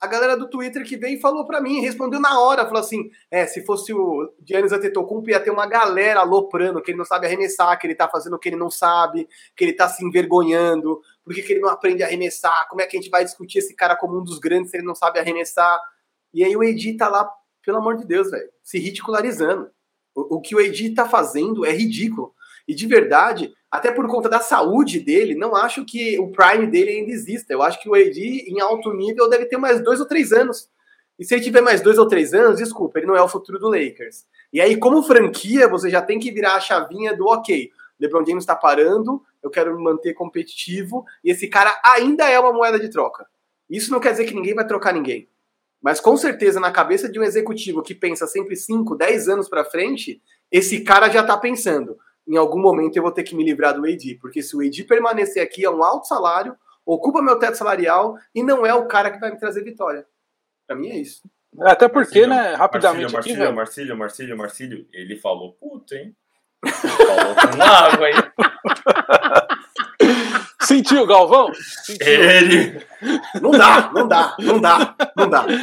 a 0.00 0.06
galera 0.06 0.36
do 0.36 0.48
Twitter 0.48 0.84
que 0.84 0.96
veio 0.96 1.16
e 1.16 1.20
falou 1.20 1.46
para 1.46 1.60
mim, 1.60 1.80
respondeu 1.80 2.20
na 2.20 2.38
hora, 2.38 2.66
falou 2.66 2.80
assim: 2.80 3.10
é, 3.30 3.46
se 3.46 3.64
fosse 3.64 3.92
o 3.94 4.32
Giannis 4.46 4.72
Antetokounmpo 4.72 5.30
ia 5.30 5.40
ter 5.40 5.50
uma 5.50 5.66
galera 5.66 6.20
aloprando 6.20 6.82
que 6.82 6.90
ele 6.90 6.98
não 6.98 7.04
sabe 7.04 7.26
arremessar, 7.26 7.78
que 7.78 7.86
ele 7.86 7.94
tá 7.94 8.08
fazendo 8.08 8.34
o 8.34 8.38
que 8.38 8.48
ele 8.48 8.56
não 8.56 8.70
sabe, 8.70 9.28
que 9.56 9.64
ele 9.64 9.72
tá 9.72 9.88
se 9.88 10.04
envergonhando, 10.04 11.00
por 11.24 11.34
que, 11.34 11.40
ele 11.52 11.60
não 11.60 11.70
aprende 11.70 12.02
a 12.02 12.06
arremessar, 12.06 12.68
como 12.68 12.82
é 12.82 12.86
que 12.86 12.96
a 12.96 13.00
gente 13.00 13.10
vai 13.10 13.24
discutir 13.24 13.58
esse 13.58 13.74
cara 13.74 13.96
como 13.96 14.18
um 14.18 14.22
dos 14.22 14.38
grandes 14.38 14.70
se 14.70 14.76
ele 14.76 14.86
não 14.86 14.94
sabe 14.94 15.18
arremessar? 15.18 15.80
E 16.32 16.44
aí 16.44 16.54
o 16.54 16.62
Edi 16.62 16.94
tá 16.96 17.08
lá, 17.08 17.28
pelo 17.64 17.78
amor 17.78 17.96
de 17.96 18.04
Deus, 18.04 18.30
velho, 18.30 18.50
se 18.62 18.78
ridicularizando. 18.78 19.70
O, 20.14 20.36
o 20.36 20.40
que 20.40 20.54
o 20.54 20.60
Edi 20.60 20.94
tá 20.94 21.08
fazendo 21.08 21.64
é 21.64 21.72
ridículo. 21.72 22.34
E 22.66 22.74
de 22.74 22.86
verdade, 22.86 23.52
até 23.70 23.92
por 23.92 24.06
conta 24.08 24.28
da 24.28 24.40
saúde 24.40 25.00
dele, 25.00 25.34
não 25.34 25.54
acho 25.54 25.84
que 25.84 26.18
o 26.18 26.30
prime 26.30 26.66
dele 26.66 26.90
ainda 26.90 27.12
exista. 27.12 27.52
Eu 27.52 27.62
acho 27.62 27.80
que 27.80 27.88
o 27.88 27.94
AD 27.94 28.46
em 28.48 28.60
alto 28.60 28.92
nível 28.92 29.28
deve 29.28 29.46
ter 29.46 29.56
mais 29.56 29.82
dois 29.82 30.00
ou 30.00 30.06
três 30.06 30.32
anos. 30.32 30.68
E 31.18 31.24
se 31.24 31.34
ele 31.34 31.42
tiver 31.42 31.60
mais 31.60 31.80
dois 31.80 31.98
ou 31.98 32.06
três 32.06 32.34
anos, 32.34 32.58
desculpa, 32.58 32.98
ele 32.98 33.06
não 33.06 33.16
é 33.16 33.22
o 33.22 33.28
futuro 33.28 33.58
do 33.58 33.68
Lakers. 33.68 34.24
E 34.52 34.60
aí, 34.60 34.76
como 34.76 35.02
franquia, 35.02 35.68
você 35.68 35.88
já 35.88 36.02
tem 36.02 36.18
que 36.18 36.30
virar 36.30 36.54
a 36.54 36.60
chavinha 36.60 37.16
do 37.16 37.26
ok, 37.26 37.70
LeBron 37.98 38.24
James 38.26 38.42
está 38.42 38.54
parando, 38.54 39.22
eu 39.42 39.48
quero 39.48 39.74
me 39.74 39.82
manter 39.82 40.12
competitivo, 40.12 41.04
e 41.24 41.30
esse 41.30 41.48
cara 41.48 41.74
ainda 41.84 42.28
é 42.28 42.38
uma 42.38 42.52
moeda 42.52 42.78
de 42.78 42.90
troca. 42.90 43.26
Isso 43.68 43.90
não 43.90 44.00
quer 44.00 44.12
dizer 44.12 44.26
que 44.26 44.34
ninguém 44.34 44.54
vai 44.54 44.66
trocar 44.66 44.92
ninguém. 44.92 45.28
Mas 45.80 46.00
com 46.00 46.16
certeza, 46.16 46.60
na 46.60 46.70
cabeça 46.70 47.08
de 47.08 47.18
um 47.18 47.22
executivo 47.22 47.82
que 47.82 47.94
pensa 47.94 48.26
sempre 48.26 48.56
5, 48.56 48.96
10 48.96 49.28
anos 49.28 49.48
para 49.48 49.64
frente, 49.64 50.20
esse 50.50 50.80
cara 50.80 51.08
já 51.08 51.20
está 51.22 51.36
pensando 51.36 51.96
em 52.26 52.36
algum 52.36 52.60
momento 52.60 52.96
eu 52.96 53.02
vou 53.02 53.12
ter 53.12 53.22
que 53.22 53.34
me 53.34 53.44
livrar 53.44 53.74
do 53.74 53.86
AD, 53.86 54.18
porque 54.20 54.42
se 54.42 54.56
o 54.56 54.60
AD 54.60 54.84
permanecer 54.84 55.42
aqui 55.42 55.64
é 55.64 55.70
um 55.70 55.84
alto 55.84 56.06
salário, 56.06 56.56
ocupa 56.84 57.22
meu 57.22 57.38
teto 57.38 57.56
salarial 57.56 58.16
e 58.34 58.42
não 58.42 58.66
é 58.66 58.74
o 58.74 58.86
cara 58.86 59.10
que 59.10 59.20
vai 59.20 59.30
me 59.30 59.38
trazer 59.38 59.62
vitória. 59.62 60.06
Para 60.66 60.76
mim 60.76 60.90
é 60.90 60.96
isso. 60.96 61.22
É, 61.60 61.70
até 61.70 61.88
porque, 61.88 62.26
Marcílio, 62.26 62.28
né, 62.28 62.54
rapidamente 62.54 63.12
Marcílio, 63.12 63.44
aqui, 63.44 63.54
Marcílio, 63.54 63.96
Marcílio, 63.96 64.38
Marcílio, 64.38 64.86
ele 64.92 65.16
falou, 65.16 65.52
puta, 65.54 65.94
hein? 65.94 66.14
Ele 66.64 66.72
falou 66.72 67.34
com 67.34 67.62
água, 67.62 68.10
hein? 68.10 68.16
Sentiu, 70.60 71.06
Galvão? 71.06 71.52
Sentiu. 71.54 72.06
Ele. 72.06 72.84
Não 73.40 73.52
dá, 73.52 73.90
não 73.92 74.08
dá, 74.08 74.36
não 74.38 74.60
dá, 74.60 74.94
não 75.16 75.30
dá. 75.30 75.46
Não, 75.46 75.56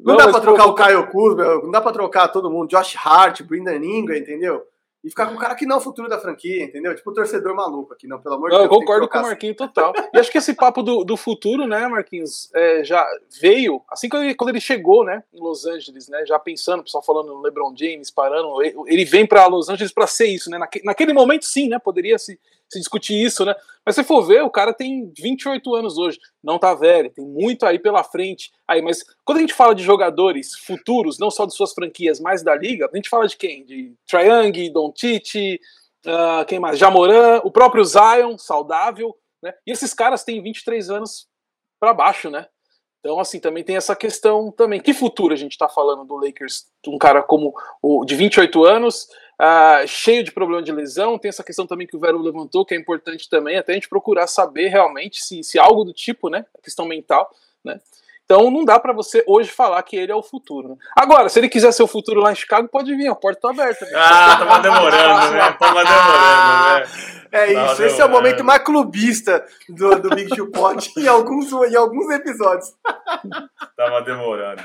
não 0.00 0.16
dá 0.16 0.28
pra 0.28 0.40
trocar 0.40 0.66
o 0.66 0.74
Caio 0.74 1.06
Kuzma, 1.08 1.44
não 1.56 1.70
dá 1.70 1.80
pra 1.80 1.92
trocar 1.92 2.28
todo 2.28 2.50
mundo, 2.50 2.70
Josh 2.70 2.96
Hart, 2.96 3.42
Brendan 3.42 3.76
Ingram, 3.76 4.16
entendeu? 4.16 4.64
E 5.02 5.08
ficar 5.08 5.26
com 5.26 5.34
um 5.34 5.38
cara 5.38 5.54
que 5.54 5.64
não 5.64 5.76
é 5.76 5.78
o 5.78 5.82
futuro 5.82 6.08
da 6.08 6.18
franquia, 6.18 6.64
entendeu? 6.64 6.94
Tipo 6.94 7.10
o 7.10 7.14
torcedor 7.14 7.54
maluco 7.54 7.92
aqui, 7.92 8.08
não, 8.08 8.20
pelo 8.20 8.34
amor 8.34 8.50
de 8.50 8.56
Deus. 8.56 8.64
Eu 8.64 8.68
concordo 8.68 9.08
com 9.08 9.18
o 9.18 9.22
Marquinhos 9.22 9.56
total. 9.56 9.92
E 10.12 10.18
acho 10.18 10.30
que 10.30 10.38
esse 10.38 10.54
papo 10.54 10.82
do, 10.82 11.04
do 11.04 11.16
futuro, 11.16 11.66
né, 11.66 11.86
Marquinhos, 11.86 12.50
é, 12.54 12.82
já 12.82 13.06
veio, 13.40 13.80
assim 13.90 14.08
quando 14.08 14.24
ele, 14.24 14.34
quando 14.34 14.50
ele 14.50 14.60
chegou, 14.60 15.04
né, 15.04 15.22
em 15.32 15.40
Los 15.40 15.66
Angeles, 15.66 16.08
né, 16.08 16.24
já 16.26 16.38
pensando, 16.38 16.80
o 16.80 16.84
pessoal 16.84 17.04
falando 17.04 17.28
no 17.28 17.40
LeBron 17.40 17.72
James, 17.76 18.10
parando, 18.10 18.60
ele 18.62 19.04
vem 19.04 19.26
para 19.26 19.46
Los 19.46 19.68
Angeles 19.68 19.92
para 19.92 20.06
ser 20.06 20.26
isso, 20.26 20.50
né, 20.50 20.58
naque, 20.58 20.82
naquele 20.84 21.12
momento 21.12 21.44
sim, 21.44 21.68
né, 21.68 21.78
poderia 21.78 22.18
se 22.18 22.38
se 22.68 22.78
discutir 22.78 23.14
isso, 23.14 23.44
né? 23.44 23.54
Mas 23.84 23.94
se 23.94 24.04
for 24.04 24.22
ver, 24.22 24.42
o 24.42 24.50
cara 24.50 24.74
tem 24.74 25.10
28 25.16 25.74
anos 25.74 25.96
hoje, 25.96 26.18
não 26.42 26.58
tá 26.58 26.74
velho, 26.74 27.10
tem 27.10 27.24
muito 27.24 27.64
aí 27.64 27.78
pela 27.78 28.04
frente. 28.04 28.52
Aí, 28.68 28.82
mas 28.82 29.02
quando 29.24 29.38
a 29.38 29.40
gente 29.40 29.54
fala 29.54 29.74
de 29.74 29.82
jogadores 29.82 30.54
futuros, 30.54 31.18
não 31.18 31.30
só 31.30 31.46
de 31.46 31.54
suas 31.54 31.72
franquias, 31.72 32.20
mas 32.20 32.42
da 32.42 32.54
liga, 32.54 32.88
a 32.92 32.96
gente 32.96 33.08
fala 33.08 33.26
de 33.26 33.36
quem? 33.36 33.64
De 33.64 33.94
Triang, 34.06 34.70
Don 34.70 34.92
Tite, 34.92 35.58
uh, 36.06 36.44
quem 36.46 36.60
mais? 36.60 36.78
Jamoran, 36.78 37.40
o 37.44 37.50
próprio 37.50 37.84
Zion, 37.84 38.36
saudável, 38.36 39.16
né? 39.42 39.54
E 39.66 39.72
esses 39.72 39.94
caras 39.94 40.22
têm 40.22 40.42
23 40.42 40.90
anos 40.90 41.26
para 41.80 41.94
baixo, 41.94 42.28
né? 42.30 42.46
Então, 43.00 43.20
assim, 43.20 43.38
também 43.38 43.62
tem 43.62 43.76
essa 43.76 43.94
questão 43.94 44.50
também. 44.50 44.80
Que 44.80 44.92
futuro 44.92 45.32
a 45.32 45.36
gente 45.36 45.52
está 45.52 45.68
falando 45.68 46.04
do 46.04 46.16
Lakers? 46.16 46.66
Um 46.86 46.98
cara 46.98 47.22
como 47.22 47.54
o 47.80 48.04
de 48.04 48.14
28 48.16 48.64
anos, 48.64 49.08
uh, 49.40 49.86
cheio 49.86 50.22
de 50.22 50.32
problema 50.32 50.62
de 50.62 50.72
lesão. 50.72 51.18
Tem 51.18 51.28
essa 51.28 51.44
questão 51.44 51.66
também 51.66 51.86
que 51.86 51.96
o 51.96 52.00
Vero 52.00 52.20
levantou, 52.20 52.64
que 52.64 52.74
é 52.74 52.78
importante 52.78 53.28
também, 53.28 53.56
até 53.56 53.72
a 53.72 53.74
gente 53.74 53.88
procurar 53.88 54.26
saber 54.26 54.68
realmente 54.68 55.22
se, 55.22 55.42
se 55.42 55.58
algo 55.58 55.84
do 55.84 55.92
tipo, 55.92 56.28
né? 56.28 56.44
questão 56.62 56.86
mental, 56.86 57.30
né? 57.64 57.80
Então 58.24 58.50
não 58.50 58.62
dá 58.62 58.78
para 58.78 58.92
você 58.92 59.24
hoje 59.26 59.50
falar 59.50 59.82
que 59.82 59.96
ele 59.96 60.12
é 60.12 60.14
o 60.14 60.22
futuro. 60.22 60.68
Né? 60.68 60.76
Agora, 60.94 61.30
se 61.30 61.40
ele 61.40 61.48
quiser 61.48 61.72
ser 61.72 61.82
o 61.82 61.86
futuro 61.86 62.20
lá 62.20 62.30
em 62.30 62.34
Chicago, 62.34 62.68
pode 62.68 62.94
vir, 62.94 63.08
a 63.08 63.14
porta 63.14 63.40
tá 63.40 63.48
aberta. 63.48 63.86
Né? 63.86 63.92
Ah, 63.94 64.36
tava 64.36 64.58
demorando, 64.60 65.32
né? 65.32 65.56
Tava 65.58 65.82
demorando, 65.82 66.80
né? 66.80 67.18
É 67.32 67.52
isso, 67.52 67.82
esse 67.82 68.00
é 68.00 68.04
o 68.04 68.10
momento 68.10 68.44
mais 68.44 68.62
clubista 68.62 69.46
do, 69.66 69.98
do 69.98 70.10
Big 70.10 70.34
Two 70.34 70.50
Pod 70.50 70.90
em 70.96 71.06
alguns, 71.06 71.50
em 71.52 71.76
alguns 71.76 72.10
episódios. 72.10 72.74
Tava 73.74 74.02
demorando. 74.02 74.62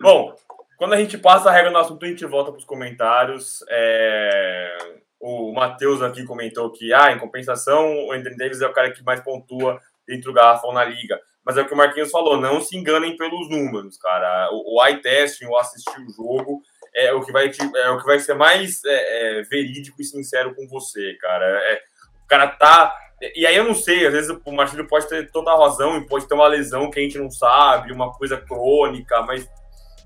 Bom, 0.00 0.34
quando 0.82 0.94
a 0.94 0.96
gente 0.96 1.16
passa 1.16 1.48
a 1.48 1.52
regra 1.52 1.70
no 1.70 1.78
assunto, 1.78 2.04
a 2.04 2.08
gente 2.08 2.26
volta 2.26 2.50
para 2.50 2.58
os 2.58 2.64
comentários. 2.64 3.64
É... 3.68 4.76
O 5.20 5.52
Matheus 5.52 6.02
aqui 6.02 6.24
comentou 6.24 6.72
que, 6.72 6.92
ah, 6.92 7.12
em 7.12 7.20
compensação, 7.20 8.08
o 8.08 8.10
Anthony 8.10 8.36
Davis 8.36 8.60
é 8.60 8.66
o 8.66 8.72
cara 8.72 8.90
que 8.90 9.00
mais 9.04 9.20
pontua 9.20 9.80
dentro 10.04 10.32
do 10.32 10.34
garrafão 10.34 10.72
na 10.72 10.84
liga. 10.84 11.20
Mas 11.46 11.56
é 11.56 11.62
o 11.62 11.68
que 11.68 11.72
o 11.72 11.76
Marquinhos 11.76 12.10
falou, 12.10 12.36
não 12.36 12.60
se 12.60 12.76
enganem 12.76 13.16
pelos 13.16 13.48
números, 13.48 13.96
cara. 13.96 14.48
O, 14.50 14.74
o 14.74 14.84
eye 14.84 15.00
testing, 15.00 15.44
o 15.44 15.56
assistir 15.56 16.00
o 16.00 16.10
jogo, 16.10 16.60
é 16.92 17.12
o 17.12 17.24
que 17.24 17.30
vai, 17.30 17.48
te, 17.48 17.60
é 17.62 17.90
o 17.90 17.98
que 17.98 18.04
vai 18.04 18.18
ser 18.18 18.34
mais 18.34 18.84
é, 18.84 19.38
é, 19.38 19.42
verídico 19.42 20.02
e 20.02 20.04
sincero 20.04 20.52
com 20.52 20.66
você, 20.66 21.14
cara. 21.20 21.44
É, 21.44 21.80
o 22.24 22.26
cara 22.26 22.48
tá 22.48 22.92
E 23.36 23.46
aí 23.46 23.54
eu 23.54 23.62
não 23.62 23.74
sei, 23.74 24.04
às 24.04 24.12
vezes 24.12 24.36
o 24.44 24.50
Marcelo 24.50 24.88
pode 24.88 25.08
ter 25.08 25.30
toda 25.30 25.52
a 25.52 25.56
razão 25.56 25.96
e 25.98 26.06
pode 26.08 26.26
ter 26.26 26.34
uma 26.34 26.48
lesão 26.48 26.90
que 26.90 26.98
a 26.98 27.02
gente 27.04 27.18
não 27.18 27.30
sabe, 27.30 27.92
uma 27.92 28.12
coisa 28.12 28.36
crônica, 28.36 29.22
mas 29.22 29.48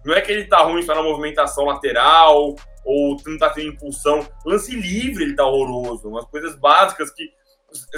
não 0.07 0.15
é 0.15 0.21
que 0.21 0.31
ele 0.31 0.45
tá 0.45 0.63
ruim 0.63 0.83
só 0.83 0.95
na 0.95 1.03
movimentação 1.03 1.65
lateral 1.65 2.55
ou 2.85 3.17
não 3.27 3.37
tá 3.37 3.51
tendo 3.51 3.73
impulsão. 3.73 4.27
Lance 4.45 4.75
livre 4.75 5.25
ele 5.25 5.35
tá 5.35 5.45
horroroso, 5.45 6.09
umas 6.09 6.25
coisas 6.27 6.55
básicas 6.55 7.11
que 7.11 7.29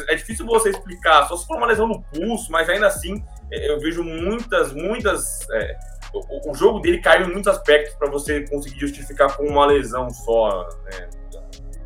é 0.09 0.14
difícil 0.14 0.47
você 0.47 0.70
explicar, 0.70 1.28
só 1.28 1.36
se 1.36 1.47
for 1.47 1.59
uma 1.59 1.66
lesão 1.66 1.86
no 1.86 2.02
pulso, 2.05 2.51
mas 2.51 2.68
ainda 2.70 2.86
assim 2.86 3.22
eu 3.52 3.78
vejo 3.78 4.02
muitas, 4.02 4.72
muitas. 4.72 5.47
É, 5.51 5.78
o, 6.14 6.51
o, 6.51 6.55
jogo 6.55 6.80
dele 6.80 6.98
cai 7.01 7.22
em 7.22 7.26
muitos 7.26 7.48
aspectos 7.48 7.94
para 7.97 8.10
você 8.10 8.48
conseguir 8.48 8.80
justificar 8.80 9.36
com 9.36 9.44
uma 9.44 9.66
lesão 9.66 10.09
só. 10.09 10.66
Né? 10.85 11.10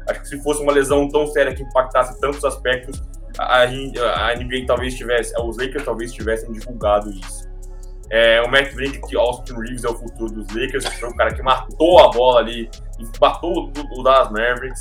Acho 0.08 0.20
que 0.20 0.28
se 0.28 0.42
fosse 0.42 0.62
uma 0.62 0.72
lesão 0.72 1.08
tão 1.08 1.26
séria 1.26 1.54
que 1.54 1.62
impactasse 1.62 2.20
tantos 2.20 2.44
aspectos, 2.44 3.02
a, 3.38 3.62
a 3.62 4.36
NBA 4.36 4.66
talvez 4.66 4.94
tivesse, 4.94 5.34
os 5.40 5.56
Lakers 5.56 5.84
talvez 5.84 6.12
tivessem 6.12 6.52
divulgado 6.52 7.10
isso. 7.10 7.51
É, 8.12 8.42
o 8.42 8.48
Matt 8.48 8.74
Blake, 8.74 9.00
que 9.08 9.16
Austin 9.16 9.54
Reeves 9.54 9.84
é 9.84 9.88
o 9.88 9.94
futuro 9.94 10.30
dos 10.30 10.46
Lakers, 10.54 10.86
foi 10.86 11.08
o 11.08 11.16
cara 11.16 11.32
que 11.34 11.42
matou 11.42 11.98
a 11.98 12.08
bola 12.10 12.40
ali 12.40 12.70
matou 13.20 13.66
o, 13.66 14.00
o 14.00 14.02
Dallas 14.02 14.30
Mavericks. 14.30 14.80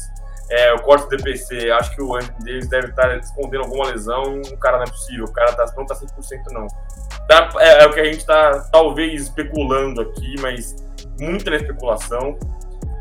É, 0.50 0.74
o 0.74 0.80
corte 0.80 1.10
do 1.10 1.16
DPC, 1.16 1.72
acho 1.72 1.96
que 1.96 2.02
o 2.02 2.14
Anthony 2.14 2.44
Davis 2.44 2.68
deve 2.68 2.88
estar 2.88 3.18
escondendo 3.18 3.64
alguma 3.64 3.86
lesão. 3.86 4.42
O 4.42 4.58
cara 4.58 4.78
não 4.78 4.84
é 4.84 4.90
possível, 4.90 5.26
o 5.26 5.32
cara 5.32 5.54
tá, 5.54 5.66
não 5.78 5.86
tá 5.86 5.96
100% 5.96 6.08
não. 6.52 6.68
É, 7.60 7.84
é, 7.84 7.88
o 7.88 7.94
que 7.94 8.02
a 8.02 8.04
gente 8.04 8.26
tá 8.26 8.68
talvez 8.70 9.24
especulando 9.24 10.02
aqui, 10.02 10.36
mas 10.42 10.76
muito 11.18 11.50
na 11.50 11.56
especulação. 11.56 12.38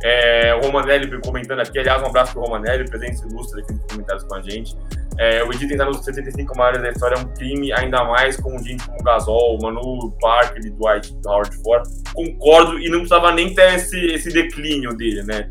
É, 0.02 0.55
o 0.55 0.60
Romanelli 0.66 1.20
comentando 1.20 1.60
aqui, 1.60 1.78
aliás, 1.78 2.02
um 2.02 2.06
abraço 2.06 2.32
pro 2.32 2.43
Romanelli, 2.43 2.89
presença 2.89 3.27
ilustre 3.28 3.60
aqui 3.60 3.72
nos 3.74 3.85
comentários 3.85 4.24
com 4.24 4.35
a 4.35 4.43
gente. 4.43 4.77
É, 5.18 5.44
o 5.44 5.52
Edi 5.52 5.68
tentar 5.68 5.85
nos 5.85 6.02
75 6.02 6.56
maiores 6.56 6.81
da 6.81 6.90
história 6.90 7.16
é 7.16 7.18
um 7.18 7.35
crime, 7.35 7.72
ainda 7.72 8.05
mais 8.05 8.36
com 8.36 8.56
gente 8.59 8.86
como 8.86 9.02
Gasol, 9.02 9.59
Manu 9.60 10.10
Parker 10.20 10.64
e 10.64 10.70
Dwight 10.70 11.14
Howard 11.27 11.55
Ford. 11.62 11.86
Concordo 12.14 12.78
e 12.78 12.89
não 12.89 13.01
precisava 13.01 13.31
nem 13.32 13.55
ter 13.55 13.74
esse, 13.74 13.98
esse 14.06 14.31
declínio 14.32 14.97
dele, 14.97 15.22
né? 15.24 15.51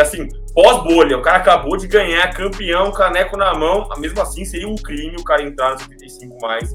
Assim, 0.00 0.28
pós-bolha, 0.54 1.16
o 1.16 1.22
cara 1.22 1.36
acabou 1.36 1.76
de 1.76 1.86
ganhar 1.86 2.26
campeão, 2.34 2.90
caneco 2.90 3.36
na 3.36 3.54
mão, 3.54 3.86
mesmo 3.98 4.20
assim 4.20 4.44
seria 4.44 4.66
um 4.66 4.74
crime 4.74 5.14
o 5.16 5.22
cara 5.22 5.42
entrar 5.42 5.72
nos 5.72 5.82
75 5.82 6.38
mais 6.40 6.74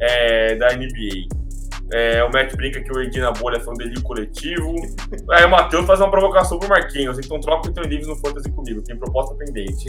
é, 0.00 0.56
da 0.56 0.74
NBA. 0.74 1.39
É, 1.92 2.22
o 2.22 2.32
Matt 2.32 2.54
brinca 2.54 2.80
que 2.80 2.92
o 2.92 3.02
Edi 3.02 3.20
na 3.20 3.32
bolha 3.32 3.58
foi 3.60 3.74
um 3.74 3.76
delírio 3.76 4.02
coletivo. 4.02 4.74
Aí 5.30 5.44
o 5.44 5.50
Matheus 5.50 5.86
faz 5.86 6.00
uma 6.00 6.10
provocação 6.10 6.58
pro 6.58 6.68
Marquinhos. 6.68 7.18
Então 7.18 7.40
troca 7.40 7.66
o 7.66 7.70
Anthony 7.70 7.88
Davis 7.88 8.06
no 8.06 8.16
Fantasy 8.16 8.50
comigo. 8.50 8.82
Tem 8.82 8.96
proposta 8.96 9.34
pendente. 9.34 9.86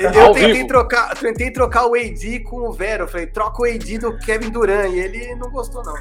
Eu, 0.00 0.32
tentei 0.32 0.66
trocar, 0.66 1.16
tentei 1.16 1.50
trocar 1.50 1.86
o 1.86 1.94
AD 1.94 2.40
com 2.40 2.68
o 2.68 2.72
Vero. 2.72 3.06
Falei, 3.06 3.26
troca 3.26 3.62
o 3.62 3.64
AD 3.64 3.98
do 3.98 4.18
Kevin 4.18 4.50
Durant. 4.50 4.92
E 4.92 4.98
ele 4.98 5.34
não 5.36 5.50
gostou, 5.50 5.84
não. 5.84 5.94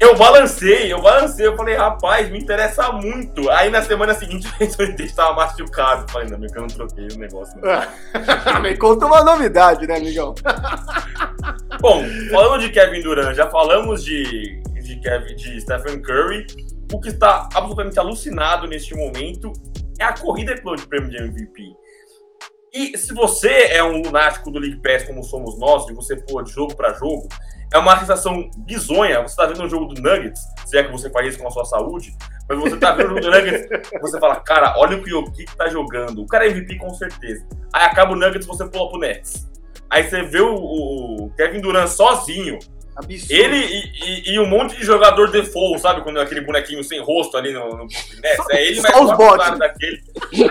Eu 0.00 0.16
balancei, 0.16 0.92
eu 0.92 1.00
balancei. 1.00 1.46
Eu 1.46 1.56
falei, 1.56 1.76
rapaz, 1.76 2.28
me 2.30 2.38
interessa 2.38 2.90
muito. 2.92 3.48
Aí 3.50 3.70
na 3.70 3.82
semana 3.82 4.14
seguinte 4.14 4.48
o 4.60 4.76
Davis 4.76 5.00
estava 5.00 5.34
machucado. 5.34 6.10
Falei, 6.10 6.26
ainda 6.26 6.38
bem 6.38 6.50
que 6.50 6.58
eu 6.58 6.62
não 6.62 6.68
troquei 6.68 7.08
o 7.08 7.18
negócio. 7.18 7.60
Me 8.60 8.76
conta 8.76 9.06
uma 9.06 9.22
novidade, 9.22 9.86
né, 9.86 9.96
amigão? 9.96 10.34
Bom, 11.80 12.04
falando 12.30 12.60
de 12.60 12.70
Kevin 12.70 13.02
Durant, 13.02 13.34
já 13.34 13.48
falamos 13.50 14.04
de, 14.04 14.62
Kevin, 15.04 15.36
de 15.36 15.60
Stephen 15.60 16.00
Curry. 16.00 16.46
O 16.92 17.00
que 17.00 17.08
está 17.08 17.48
absolutamente 17.54 17.98
alucinado 17.98 18.66
neste 18.66 18.94
momento 18.94 19.52
é 20.00 20.04
a 20.04 20.16
corrida 20.16 20.56
pelo 20.56 20.80
prêmio 20.88 21.10
de 21.10 21.18
MVP. 21.18 21.76
E 22.72 22.98
se 22.98 23.14
você 23.14 23.68
é 23.70 23.84
um 23.84 24.02
lunático 24.02 24.50
do 24.50 24.58
League 24.58 24.80
Pass, 24.82 25.04
como 25.04 25.22
somos 25.22 25.58
nós, 25.58 25.86
de 25.86 25.94
você 25.94 26.16
pôr 26.16 26.42
de 26.42 26.50
jogo 26.50 26.74
para 26.74 26.92
jogo, 26.94 27.28
é 27.72 27.78
uma 27.78 27.98
sensação 28.00 28.50
bizonha. 28.58 29.20
Você 29.20 29.32
está 29.32 29.46
vendo 29.46 29.62
um 29.62 29.68
jogo 29.68 29.92
do 29.92 30.02
Nuggets, 30.02 30.40
se 30.66 30.78
é 30.78 30.82
que 30.82 30.90
você 30.90 31.08
faz 31.10 31.28
isso 31.28 31.38
com 31.38 31.46
a 31.46 31.50
sua 31.50 31.64
saúde, 31.64 32.16
mas 32.48 32.58
você 32.58 32.74
está 32.74 32.92
vendo 32.92 33.06
o 33.06 33.08
jogo 33.10 33.20
do 33.20 33.30
Nuggets, 33.30 33.68
você 34.00 34.18
fala, 34.18 34.36
cara, 34.36 34.74
olha 34.78 34.96
o 34.96 35.04
que 35.04 35.14
o 35.14 35.30
que 35.30 35.44
tá 35.56 35.68
jogando. 35.68 36.22
O 36.22 36.26
cara 36.26 36.46
é 36.46 36.50
MVP 36.50 36.78
com 36.78 36.92
certeza. 36.94 37.46
Aí 37.72 37.84
acaba 37.84 38.12
o 38.12 38.16
Nuggets, 38.16 38.46
você 38.46 38.68
pula 38.68 38.90
pro 38.90 38.98
Nets. 38.98 39.48
Aí 39.88 40.02
você 40.02 40.22
vê 40.22 40.40
o, 40.40 40.56
o 40.56 41.30
Kevin 41.36 41.60
Durant 41.60 41.88
sozinho, 41.88 42.58
Absurdo. 42.96 43.32
Ele 43.32 43.56
e, 43.56 44.30
e, 44.30 44.34
e, 44.34 44.38
um 44.38 44.46
monte 44.46 44.76
de 44.76 44.84
jogador 44.84 45.30
default, 45.30 45.80
sabe? 45.80 46.02
Quando 46.02 46.20
é 46.20 46.22
aquele 46.22 46.42
bonequinho 46.42 46.84
sem 46.84 47.00
rosto 47.00 47.36
ali 47.36 47.52
no, 47.52 47.68
no 47.76 47.86
É 48.50 48.66
ele, 48.66 48.80
mas 48.80 48.92
só 48.92 49.04
os 49.04 49.16
bots. 49.16 49.58
daquele. 49.58 50.00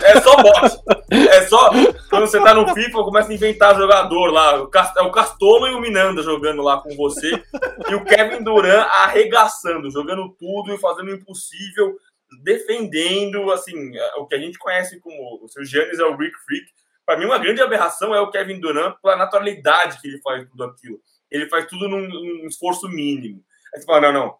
É 0.04 0.20
só 0.20 0.36
bot. 0.36 0.78
É 1.10 1.42
só. 1.48 1.70
Quando 2.10 2.28
você 2.28 2.42
tá 2.42 2.54
no 2.54 2.68
FIFA, 2.74 3.04
começa 3.04 3.32
a 3.32 3.34
inventar 3.34 3.78
jogador 3.78 4.28
lá. 4.28 4.56
É 4.98 5.02
o 5.02 5.12
Castolo 5.12 5.68
e 5.68 5.74
o 5.74 5.80
Minanda 5.80 6.22
jogando 6.22 6.62
lá 6.62 6.82
com 6.82 6.94
você. 6.98 7.42
E 7.90 7.96
o 7.96 8.04
Kevin 8.04 8.44
Durant 8.44 8.88
arregaçando, 8.90 9.90
jogando 9.90 10.36
tudo 10.38 10.74
e 10.74 10.78
fazendo 10.80 11.12
o 11.12 11.16
impossível, 11.16 11.96
defendendo, 12.44 13.52
assim, 13.52 13.96
é, 13.96 14.16
o 14.18 14.26
que 14.26 14.36
a 14.36 14.40
gente 14.40 14.60
conhece 14.60 15.00
como. 15.00 15.40
O 15.42 15.48
seu 15.48 15.64
Giannis 15.64 16.00
é 16.00 16.04
o 16.04 16.18
Rick 16.18 16.36
Freak. 16.46 16.66
Pra 17.06 17.18
mim, 17.18 17.26
uma 17.26 17.38
grande 17.38 17.62
aberração 17.62 18.14
é 18.14 18.20
o 18.20 18.32
Kevin 18.32 18.60
Durant 18.60 18.96
pela 19.02 19.16
naturalidade 19.16 20.02
que 20.02 20.08
ele 20.08 20.22
faz 20.22 20.46
tudo 20.50 20.64
aquilo 20.66 21.00
ele 21.34 21.50
faz 21.50 21.66
tudo 21.66 21.90
num, 21.90 22.08
num 22.08 22.48
esforço 22.48 22.88
mínimo. 22.88 23.44
Aí 23.74 23.82
você 23.82 23.86
fala, 23.86 24.02
não, 24.02 24.14
não, 24.14 24.36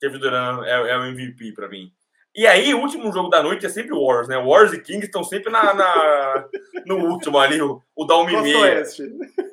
Kevin 0.00 0.18
Durant 0.18 0.64
é, 0.64 0.70
é 0.70 0.96
o 0.96 1.04
MVP 1.04 1.52
para 1.52 1.68
mim. 1.68 1.92
E 2.34 2.46
aí, 2.46 2.72
o 2.72 2.80
último 2.80 3.12
jogo 3.12 3.28
da 3.28 3.42
noite 3.42 3.66
é 3.66 3.68
sempre 3.68 3.92
Wars, 3.92 4.28
né? 4.28 4.36
Wars 4.36 4.72
e 4.72 4.80
Kings 4.80 5.04
estão 5.04 5.24
sempre 5.24 5.50
na, 5.50 5.74
na, 5.74 6.48
no 6.86 6.96
último 7.10 7.38
ali, 7.38 7.60
o, 7.60 7.82
o 7.94 8.04
da 8.04 8.14
uma 8.14 8.30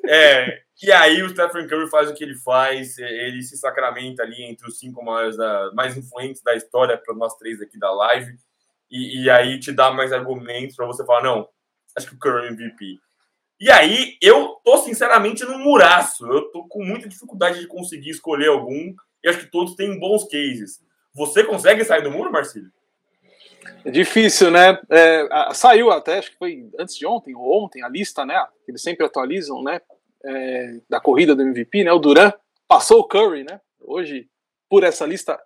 É, 0.06 0.62
e 0.80 0.92
aí 0.92 1.22
o 1.22 1.28
Stephen 1.28 1.66
Curry 1.66 1.90
faz 1.90 2.08
o 2.08 2.14
que 2.14 2.22
ele 2.22 2.36
faz, 2.36 2.96
ele 2.98 3.42
se 3.42 3.56
sacramenta 3.56 4.22
ali 4.22 4.44
entre 4.44 4.66
os 4.68 4.78
cinco 4.78 5.04
maiores 5.04 5.36
da, 5.36 5.72
mais 5.74 5.96
influentes 5.96 6.40
da 6.40 6.54
história 6.54 6.96
para 6.96 7.14
nós 7.16 7.34
três 7.36 7.60
aqui 7.60 7.78
da 7.78 7.92
live. 7.92 8.32
E, 8.88 9.24
e 9.24 9.30
aí 9.30 9.58
te 9.58 9.72
dá 9.72 9.90
mais 9.90 10.12
argumentos 10.12 10.76
para 10.76 10.86
você 10.86 11.04
falar, 11.04 11.24
não, 11.24 11.48
acho 11.96 12.08
que 12.08 12.14
o 12.14 12.18
Curry 12.18 12.46
é 12.46 12.48
MVP. 12.50 13.00
E 13.60 13.70
aí, 13.70 14.16
eu 14.22 14.60
tô 14.64 14.78
sinceramente 14.78 15.44
num 15.44 15.58
muraço. 15.58 16.26
Eu 16.26 16.50
tô 16.52 16.64
com 16.68 16.84
muita 16.84 17.08
dificuldade 17.08 17.60
de 17.60 17.66
conseguir 17.66 18.10
escolher 18.10 18.48
algum. 18.48 18.94
E 19.22 19.28
acho 19.28 19.40
que 19.40 19.50
todos 19.50 19.74
têm 19.74 19.98
bons 19.98 20.24
cases. 20.24 20.80
Você 21.12 21.42
consegue 21.42 21.84
sair 21.84 22.02
do 22.02 22.10
muro, 22.10 22.30
Marcelo? 22.30 22.70
É 23.84 23.90
difícil, 23.90 24.50
né? 24.50 24.78
É, 24.88 25.28
saiu 25.52 25.90
até, 25.90 26.18
acho 26.18 26.30
que 26.30 26.38
foi 26.38 26.70
antes 26.78 26.96
de 26.96 27.06
ontem 27.06 27.34
ou 27.34 27.64
ontem, 27.64 27.82
a 27.82 27.88
lista, 27.88 28.24
né? 28.24 28.40
Eles 28.66 28.82
sempre 28.82 29.04
atualizam, 29.04 29.62
né? 29.62 29.80
É, 30.24 30.76
da 30.88 31.00
corrida 31.00 31.34
do 31.34 31.42
MVP, 31.42 31.84
né? 31.84 31.92
O 31.92 31.98
Duran 31.98 32.32
passou 32.66 33.00
o 33.00 33.04
Curry, 33.04 33.44
né? 33.44 33.60
Hoje, 33.80 34.28
por 34.68 34.84
essa 34.84 35.06
lista, 35.06 35.38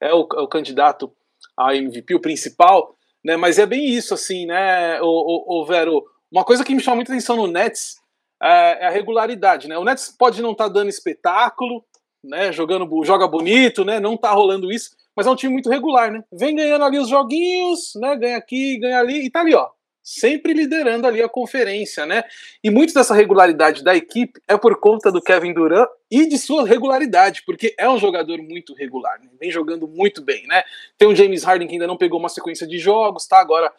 é 0.00 0.12
o, 0.12 0.26
é 0.34 0.40
o 0.40 0.48
candidato 0.48 1.12
a 1.56 1.74
MVP, 1.74 2.14
o 2.14 2.20
principal, 2.20 2.96
né? 3.24 3.36
Mas 3.36 3.58
é 3.58 3.66
bem 3.66 3.84
isso, 3.86 4.14
assim, 4.14 4.46
né? 4.46 5.00
O, 5.02 5.06
o, 5.06 5.60
o 5.60 5.66
Vero, 5.66 6.04
uma 6.30 6.44
coisa 6.44 6.64
que 6.64 6.74
me 6.74 6.80
chama 6.80 6.96
muita 6.96 7.12
atenção 7.12 7.36
no 7.36 7.46
Nets 7.46 8.00
é, 8.42 8.84
é 8.84 8.86
a 8.86 8.90
regularidade, 8.90 9.68
né? 9.68 9.76
O 9.76 9.84
Nets 9.84 10.14
pode 10.16 10.40
não 10.40 10.52
estar 10.52 10.64
tá 10.64 10.70
dando 10.70 10.88
espetáculo, 10.88 11.84
né? 12.22 12.52
Jogando, 12.52 12.88
joga 13.04 13.26
bonito, 13.26 13.84
né? 13.84 13.98
Não 13.98 14.16
tá 14.16 14.30
rolando 14.30 14.70
isso, 14.72 14.96
mas 15.14 15.26
é 15.26 15.30
um 15.30 15.36
time 15.36 15.52
muito 15.52 15.68
regular, 15.68 16.10
né? 16.10 16.22
Vem 16.32 16.54
ganhando 16.54 16.84
ali 16.84 16.98
os 16.98 17.08
joguinhos, 17.08 17.92
né? 17.96 18.16
Ganha 18.16 18.36
aqui, 18.36 18.78
ganha 18.78 18.98
ali 18.98 19.26
e 19.26 19.30
tá 19.30 19.40
ali, 19.40 19.54
ó. 19.54 19.68
Sempre 20.02 20.54
liderando 20.54 21.06
ali 21.06 21.22
a 21.22 21.28
conferência, 21.28 22.06
né? 22.06 22.24
E 22.64 22.70
muito 22.70 22.94
dessa 22.94 23.14
regularidade 23.14 23.84
da 23.84 23.94
equipe 23.94 24.40
é 24.48 24.56
por 24.56 24.80
conta 24.80 25.12
do 25.12 25.20
Kevin 25.20 25.52
Durant 25.52 25.88
e 26.10 26.26
de 26.26 26.38
sua 26.38 26.66
regularidade, 26.66 27.42
porque 27.44 27.74
é 27.78 27.88
um 27.88 27.98
jogador 27.98 28.38
muito 28.38 28.72
regular, 28.74 29.20
né? 29.20 29.28
vem 29.38 29.50
jogando 29.50 29.86
muito 29.86 30.22
bem, 30.22 30.46
né? 30.46 30.62
Tem 30.96 31.06
o 31.06 31.14
James 31.14 31.44
Harden 31.44 31.68
que 31.68 31.74
ainda 31.74 31.86
não 31.86 31.98
pegou 31.98 32.18
uma 32.18 32.30
sequência 32.30 32.66
de 32.66 32.78
jogos, 32.78 33.26
tá 33.26 33.38
agora 33.38 33.70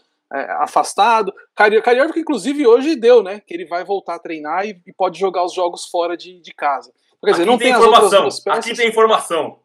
afastado. 0.59 1.33
Kyrie, 1.55 1.81
Kyrie 1.81 2.13
que 2.13 2.19
inclusive 2.19 2.65
hoje 2.65 2.95
deu, 2.95 3.21
né? 3.21 3.41
Que 3.45 3.53
ele 3.53 3.65
vai 3.65 3.83
voltar 3.83 4.15
a 4.15 4.19
treinar 4.19 4.65
e, 4.65 4.81
e 4.85 4.93
pode 4.93 5.19
jogar 5.19 5.43
os 5.43 5.53
jogos 5.53 5.85
fora 5.85 6.15
de, 6.15 6.41
de 6.41 6.53
casa. 6.53 6.91
Quer 7.23 7.31
dizer, 7.31 7.43
Aqui 7.43 7.51
não 7.51 7.57
tem, 7.57 7.73
tem 7.73 7.79
informação. 7.79 8.29
Aqui 8.47 8.75
tem 8.75 8.89
informação. 8.89 9.59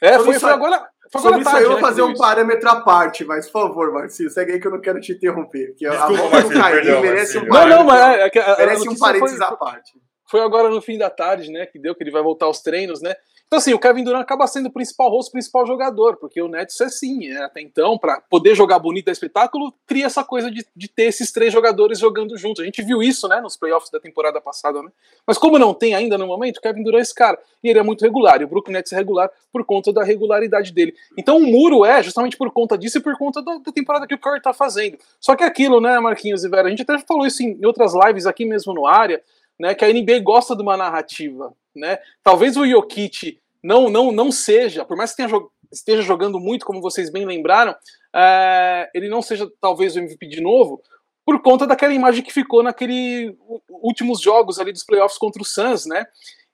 É, 0.00 0.18
foi, 0.18 0.38
foi 0.38 0.50
agora. 0.50 0.88
Foi 1.10 1.20
agora 1.20 1.44
tarde, 1.44 1.62
eu 1.62 1.68
vou 1.68 1.76
né, 1.76 1.82
fazer 1.82 2.02
um 2.02 2.10
isso. 2.10 2.20
parâmetro 2.20 2.68
à 2.68 2.80
parte, 2.80 3.24
mas 3.24 3.48
por 3.48 3.68
favor, 3.68 3.92
Marcinho, 3.92 4.28
segue 4.28 4.52
aí 4.52 4.60
que 4.60 4.66
eu 4.66 4.72
não 4.72 4.80
quero 4.80 5.00
te 5.00 5.12
interromper. 5.12 5.68
Porque 5.68 5.88
Desculpa, 5.88 6.24
a 6.24 6.30
Marcinho, 6.30 6.62
perdão, 6.62 7.00
merece 7.00 7.38
um 7.38 7.44
Não, 7.46 7.68
não, 7.68 7.84
mas 7.84 8.00
é, 8.00 8.30
é 8.34 8.40
a, 8.40 8.56
merece 8.56 8.88
um 8.88 8.98
parênteses 8.98 9.40
à 9.40 9.54
parte. 9.54 9.92
Foi 10.28 10.40
agora 10.40 10.68
no 10.68 10.82
fim 10.82 10.98
da 10.98 11.08
tarde, 11.08 11.52
né? 11.52 11.66
Que 11.66 11.78
deu 11.78 11.94
que 11.94 12.02
ele 12.02 12.10
vai 12.10 12.22
voltar 12.22 12.46
aos 12.46 12.60
treinos, 12.60 13.00
né? 13.00 13.14
Então, 13.46 13.58
assim, 13.60 13.72
o 13.72 13.78
Kevin 13.78 14.02
Durant 14.02 14.22
acaba 14.22 14.44
sendo 14.48 14.66
o 14.66 14.72
principal 14.72 15.08
rosto, 15.08 15.28
o 15.28 15.32
principal 15.32 15.64
jogador, 15.64 16.16
porque 16.16 16.42
o 16.42 16.48
Nets 16.48 16.80
é 16.80 16.88
sim, 16.88 17.28
é, 17.28 17.44
até 17.44 17.60
então, 17.60 17.96
para 17.96 18.20
poder 18.28 18.56
jogar 18.56 18.80
bonito 18.80 19.08
a 19.08 19.12
espetáculo, 19.12 19.72
cria 19.86 20.06
essa 20.06 20.24
coisa 20.24 20.50
de, 20.50 20.66
de 20.74 20.88
ter 20.88 21.04
esses 21.04 21.30
três 21.30 21.52
jogadores 21.52 22.00
jogando 22.00 22.36
juntos. 22.36 22.62
A 22.62 22.64
gente 22.64 22.82
viu 22.82 23.00
isso, 23.00 23.28
né, 23.28 23.40
nos 23.40 23.56
playoffs 23.56 23.88
da 23.88 24.00
temporada 24.00 24.40
passada, 24.40 24.82
né? 24.82 24.90
Mas 25.24 25.38
como 25.38 25.60
não 25.60 25.72
tem 25.72 25.94
ainda 25.94 26.18
no 26.18 26.26
momento, 26.26 26.56
o 26.56 26.60
Kevin 26.60 26.82
Durant 26.82 26.98
é 26.98 27.02
esse 27.02 27.14
cara, 27.14 27.38
e 27.62 27.68
ele 27.68 27.78
é 27.78 27.84
muito 27.84 28.02
regular, 28.02 28.40
e 28.40 28.44
o 28.44 28.48
Brooklyn 28.48 28.74
Nets 28.74 28.92
é 28.92 28.96
regular 28.96 29.30
por 29.52 29.64
conta 29.64 29.92
da 29.92 30.02
regularidade 30.02 30.72
dele. 30.72 30.96
Então 31.16 31.36
o 31.36 31.46
muro 31.46 31.84
é 31.84 32.02
justamente 32.02 32.36
por 32.36 32.50
conta 32.50 32.76
disso 32.76 32.98
e 32.98 33.00
por 33.00 33.16
conta 33.16 33.40
da, 33.40 33.58
da 33.58 33.70
temporada 33.70 34.08
que 34.08 34.14
o 34.14 34.18
Curry 34.18 34.42
tá 34.42 34.52
fazendo. 34.52 34.98
Só 35.20 35.36
que 35.36 35.44
é 35.44 35.46
aquilo, 35.46 35.80
né, 35.80 36.00
Marquinhos 36.00 36.42
e 36.42 36.48
Vera, 36.48 36.66
a 36.66 36.70
gente 36.70 36.82
até 36.82 36.98
falou 36.98 37.24
isso 37.24 37.44
em 37.44 37.64
outras 37.64 37.92
lives 37.94 38.26
aqui 38.26 38.44
mesmo 38.44 38.74
no 38.74 38.88
área, 38.88 39.22
né, 39.58 39.74
que 39.74 39.84
a 39.84 39.92
NBA 39.92 40.20
gosta 40.22 40.54
de 40.54 40.62
uma 40.62 40.76
narrativa, 40.76 41.52
né? 41.74 41.98
Talvez 42.22 42.56
o 42.56 42.66
Jokic 42.66 43.38
não 43.62 43.88
não 43.88 44.12
não 44.12 44.30
seja, 44.30 44.84
por 44.84 44.96
mais 44.96 45.10
que 45.10 45.16
tenha, 45.16 45.28
esteja 45.72 46.02
jogando 46.02 46.38
muito, 46.38 46.66
como 46.66 46.80
vocês 46.80 47.10
bem 47.10 47.24
lembraram, 47.24 47.74
é, 48.14 48.90
ele 48.94 49.08
não 49.08 49.20
seja 49.20 49.50
talvez 49.60 49.96
o 49.96 49.98
MVP 49.98 50.26
de 50.28 50.40
novo, 50.40 50.82
por 51.24 51.42
conta 51.42 51.66
daquela 51.66 51.92
imagem 51.92 52.22
que 52.22 52.32
ficou 52.32 52.62
naquele 52.62 53.36
últimos 53.68 54.20
jogos 54.20 54.58
ali 54.60 54.72
dos 54.72 54.84
playoffs 54.84 55.18
contra 55.18 55.42
o 55.42 55.44
Suns, 55.44 55.84
né? 55.84 56.06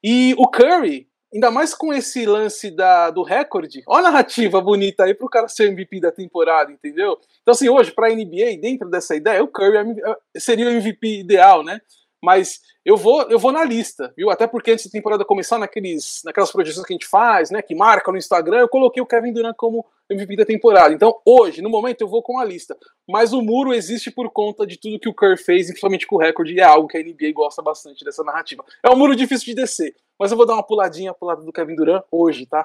E 0.02 0.34
o 0.38 0.48
Curry, 0.48 1.06
ainda 1.32 1.50
mais 1.50 1.74
com 1.74 1.92
esse 1.92 2.24
lance 2.24 2.70
da, 2.70 3.10
do 3.10 3.22
recorde, 3.22 3.82
olha 3.86 4.08
a 4.08 4.10
narrativa 4.10 4.60
bonita 4.60 5.04
aí 5.04 5.14
pro 5.14 5.28
cara 5.28 5.46
ser 5.46 5.68
MVP 5.68 6.00
da 6.00 6.10
temporada, 6.10 6.72
entendeu? 6.72 7.18
Então, 7.42 7.52
assim, 7.52 7.68
hoje, 7.68 7.92
pra 7.92 8.08
NBA, 8.08 8.58
dentro 8.60 8.88
dessa 8.88 9.14
ideia, 9.14 9.44
o 9.44 9.48
Curry 9.48 9.76
é 9.76 10.40
seria 10.40 10.66
o 10.66 10.70
MVP 10.70 11.20
ideal, 11.20 11.62
né? 11.62 11.80
Mas 12.22 12.60
eu 12.84 12.96
vou, 12.96 13.22
eu 13.22 13.38
vou 13.38 13.50
na 13.50 13.64
lista, 13.64 14.12
viu? 14.16 14.30
Até 14.30 14.46
porque 14.46 14.70
antes 14.70 14.86
da 14.86 14.92
temporada 14.92 15.24
começar, 15.24 15.58
naqueles, 15.58 16.22
naquelas 16.24 16.52
projeções 16.52 16.86
que 16.86 16.92
a 16.92 16.96
gente 16.96 17.06
faz, 17.06 17.50
né? 17.50 17.60
Que 17.60 17.74
marca 17.74 18.12
no 18.12 18.18
Instagram, 18.18 18.58
eu 18.58 18.68
coloquei 18.68 19.02
o 19.02 19.06
Kevin 19.06 19.32
Durant 19.32 19.56
como 19.56 19.84
MVP 20.08 20.36
da 20.36 20.44
temporada. 20.44 20.94
Então, 20.94 21.20
hoje, 21.26 21.60
no 21.60 21.68
momento, 21.68 22.00
eu 22.02 22.08
vou 22.08 22.22
com 22.22 22.38
a 22.38 22.44
lista. 22.44 22.76
Mas 23.08 23.32
o 23.32 23.42
muro 23.42 23.74
existe 23.74 24.10
por 24.10 24.30
conta 24.30 24.64
de 24.64 24.78
tudo 24.78 25.00
que 25.00 25.08
o 25.08 25.14
Curry 25.14 25.36
fez, 25.36 25.66
principalmente 25.66 26.06
com 26.06 26.14
o 26.16 26.18
recorde, 26.18 26.54
e 26.54 26.60
é 26.60 26.64
algo 26.64 26.86
que 26.86 26.96
a 26.96 27.02
NBA 27.02 27.32
gosta 27.34 27.60
bastante 27.60 28.04
dessa 28.04 28.22
narrativa. 28.22 28.64
É 28.82 28.90
um 28.90 28.96
muro 28.96 29.16
difícil 29.16 29.46
de 29.46 29.54
descer, 29.54 29.96
mas 30.18 30.30
eu 30.30 30.36
vou 30.36 30.46
dar 30.46 30.54
uma 30.54 30.62
puladinha 30.62 31.12
pro 31.12 31.26
lado 31.26 31.44
do 31.44 31.52
Kevin 31.52 31.74
Durant 31.74 32.04
hoje, 32.10 32.46
tá? 32.46 32.64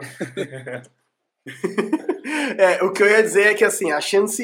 é, 2.58 2.84
o 2.84 2.92
que 2.92 3.02
eu 3.02 3.10
ia 3.10 3.24
dizer 3.24 3.48
é 3.48 3.54
que 3.56 3.64
assim, 3.64 3.92
a 3.92 4.02
chance 4.02 4.44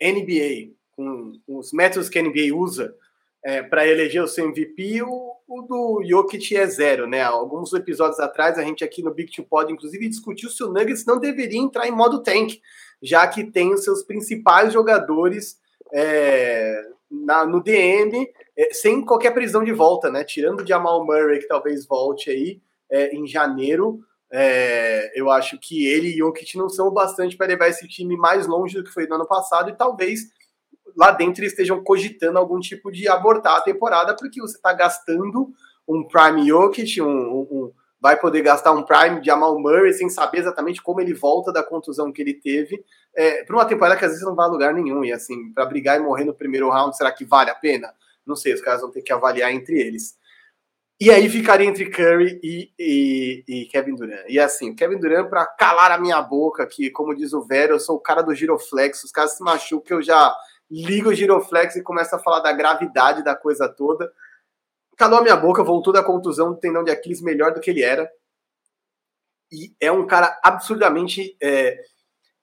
NBA, 0.00 0.72
com 0.92 1.32
os 1.46 1.72
métodos 1.72 2.08
que 2.08 2.18
a 2.18 2.22
NBA 2.22 2.54
usa 2.54 2.94
é, 3.42 3.62
para 3.62 3.86
eleger 3.86 4.22
o 4.22 4.28
seu 4.28 4.44
MVP, 4.46 5.02
o, 5.02 5.32
o, 5.48 5.62
do 5.62 6.02
Jokic 6.04 6.56
é 6.56 6.66
zero, 6.66 7.06
né? 7.06 7.22
Alguns 7.22 7.72
episódios 7.72 8.20
atrás, 8.20 8.58
a 8.58 8.62
gente 8.62 8.84
aqui 8.84 9.02
no 9.02 9.14
Big 9.14 9.32
Two 9.32 9.44
Pod, 9.44 9.72
inclusive, 9.72 10.08
discutiu 10.08 10.50
se 10.50 10.62
o 10.62 10.68
Nuggets 10.68 11.06
não 11.06 11.18
deveria 11.18 11.58
entrar 11.58 11.88
em 11.88 11.92
modo 11.92 12.22
tank, 12.22 12.60
já 13.02 13.26
que 13.26 13.44
tem 13.44 13.72
os 13.72 13.82
seus 13.82 14.02
principais 14.02 14.72
jogadores 14.72 15.58
é, 15.92 16.82
na, 17.10 17.46
no 17.46 17.62
DM, 17.62 18.28
é, 18.56 18.74
sem 18.74 19.04
qualquer 19.04 19.32
prisão 19.32 19.64
de 19.64 19.72
volta, 19.72 20.10
né? 20.10 20.22
Tirando 20.22 20.60
o 20.60 20.66
Jamal 20.66 21.04
Murray, 21.04 21.40
que 21.40 21.48
talvez 21.48 21.86
volte 21.86 22.30
aí 22.30 22.60
é, 22.90 23.14
em 23.14 23.26
janeiro, 23.26 24.00
é, 24.32 25.10
eu 25.18 25.28
acho 25.30 25.58
que 25.58 25.86
ele 25.86 26.08
e 26.08 26.18
Jokic 26.18 26.56
não 26.56 26.68
são 26.68 26.86
o 26.86 26.92
bastante 26.92 27.36
para 27.36 27.48
levar 27.48 27.68
esse 27.68 27.88
time 27.88 28.16
mais 28.16 28.46
longe 28.46 28.76
do 28.76 28.84
que 28.84 28.92
foi 28.92 29.06
no 29.06 29.16
ano 29.16 29.26
passado 29.26 29.70
e 29.70 29.76
talvez 29.76 30.20
lá 31.00 31.12
dentro 31.12 31.40
eles 31.40 31.52
estejam 31.52 31.82
cogitando 31.82 32.38
algum 32.38 32.60
tipo 32.60 32.92
de 32.92 33.08
abortar 33.08 33.56
a 33.56 33.62
temporada, 33.62 34.14
porque 34.14 34.38
você 34.38 34.56
está 34.56 34.70
gastando 34.74 35.50
um 35.88 36.06
Prime 36.06 36.46
Jokic, 36.46 37.00
um, 37.00 37.08
um, 37.08 37.72
vai 37.98 38.20
poder 38.20 38.42
gastar 38.42 38.72
um 38.72 38.82
Prime 38.82 39.18
de 39.18 39.30
Amal 39.30 39.58
Murray 39.58 39.94
sem 39.94 40.10
saber 40.10 40.40
exatamente 40.40 40.82
como 40.82 41.00
ele 41.00 41.14
volta 41.14 41.50
da 41.50 41.62
contusão 41.62 42.12
que 42.12 42.20
ele 42.20 42.34
teve, 42.34 42.84
é, 43.16 43.42
para 43.44 43.56
uma 43.56 43.64
temporada 43.64 43.98
que 43.98 44.04
às 44.04 44.10
vezes 44.10 44.26
não 44.26 44.34
vai 44.34 44.46
a 44.46 44.50
lugar 44.50 44.74
nenhum, 44.74 45.02
e 45.02 45.10
assim, 45.10 45.50
para 45.54 45.64
brigar 45.64 45.98
e 45.98 46.02
morrer 46.02 46.24
no 46.24 46.34
primeiro 46.34 46.68
round, 46.68 46.94
será 46.94 47.10
que 47.10 47.24
vale 47.24 47.48
a 47.48 47.54
pena? 47.54 47.94
Não 48.26 48.36
sei, 48.36 48.52
os 48.52 48.60
caras 48.60 48.82
vão 48.82 48.90
ter 48.90 49.00
que 49.00 49.10
avaliar 49.12 49.50
entre 49.50 49.80
eles. 49.80 50.18
E 51.00 51.10
aí 51.10 51.30
ficaria 51.30 51.66
entre 51.66 51.88
Curry 51.88 52.38
e, 52.42 52.70
e, 52.78 53.44
e 53.48 53.64
Kevin 53.70 53.94
Durant. 53.94 54.26
E 54.28 54.38
assim, 54.38 54.74
Kevin 54.74 54.98
Durant, 54.98 55.30
para 55.30 55.46
calar 55.46 55.90
a 55.92 55.98
minha 55.98 56.20
boca, 56.20 56.66
que 56.66 56.90
como 56.90 57.16
diz 57.16 57.32
o 57.32 57.40
Vero, 57.40 57.72
eu 57.72 57.80
sou 57.80 57.96
o 57.96 58.00
cara 58.00 58.20
do 58.20 58.34
giroflex, 58.34 59.02
os 59.02 59.10
caras 59.10 59.34
se 59.34 59.42
machucam, 59.42 59.96
eu 59.96 60.02
já 60.02 60.36
liga 60.70 61.08
o 61.08 61.14
giroflex 61.14 61.76
e 61.76 61.82
começa 61.82 62.16
a 62.16 62.18
falar 62.18 62.40
da 62.40 62.52
gravidade 62.52 63.24
da 63.24 63.34
coisa 63.34 63.68
toda. 63.68 64.10
Calou 64.96 65.18
a 65.18 65.22
minha 65.22 65.36
boca, 65.36 65.64
voltou 65.64 65.92
da 65.92 66.04
contusão 66.04 66.52
do 66.52 66.60
tendão 66.60 66.84
de 66.84 66.90
Aquiles 66.90 67.20
melhor 67.20 67.52
do 67.52 67.60
que 67.60 67.70
ele 67.70 67.82
era. 67.82 68.10
E 69.50 69.74
é 69.80 69.90
um 69.90 70.06
cara 70.06 70.38
absurdamente 70.44 71.36
é, 71.42 71.76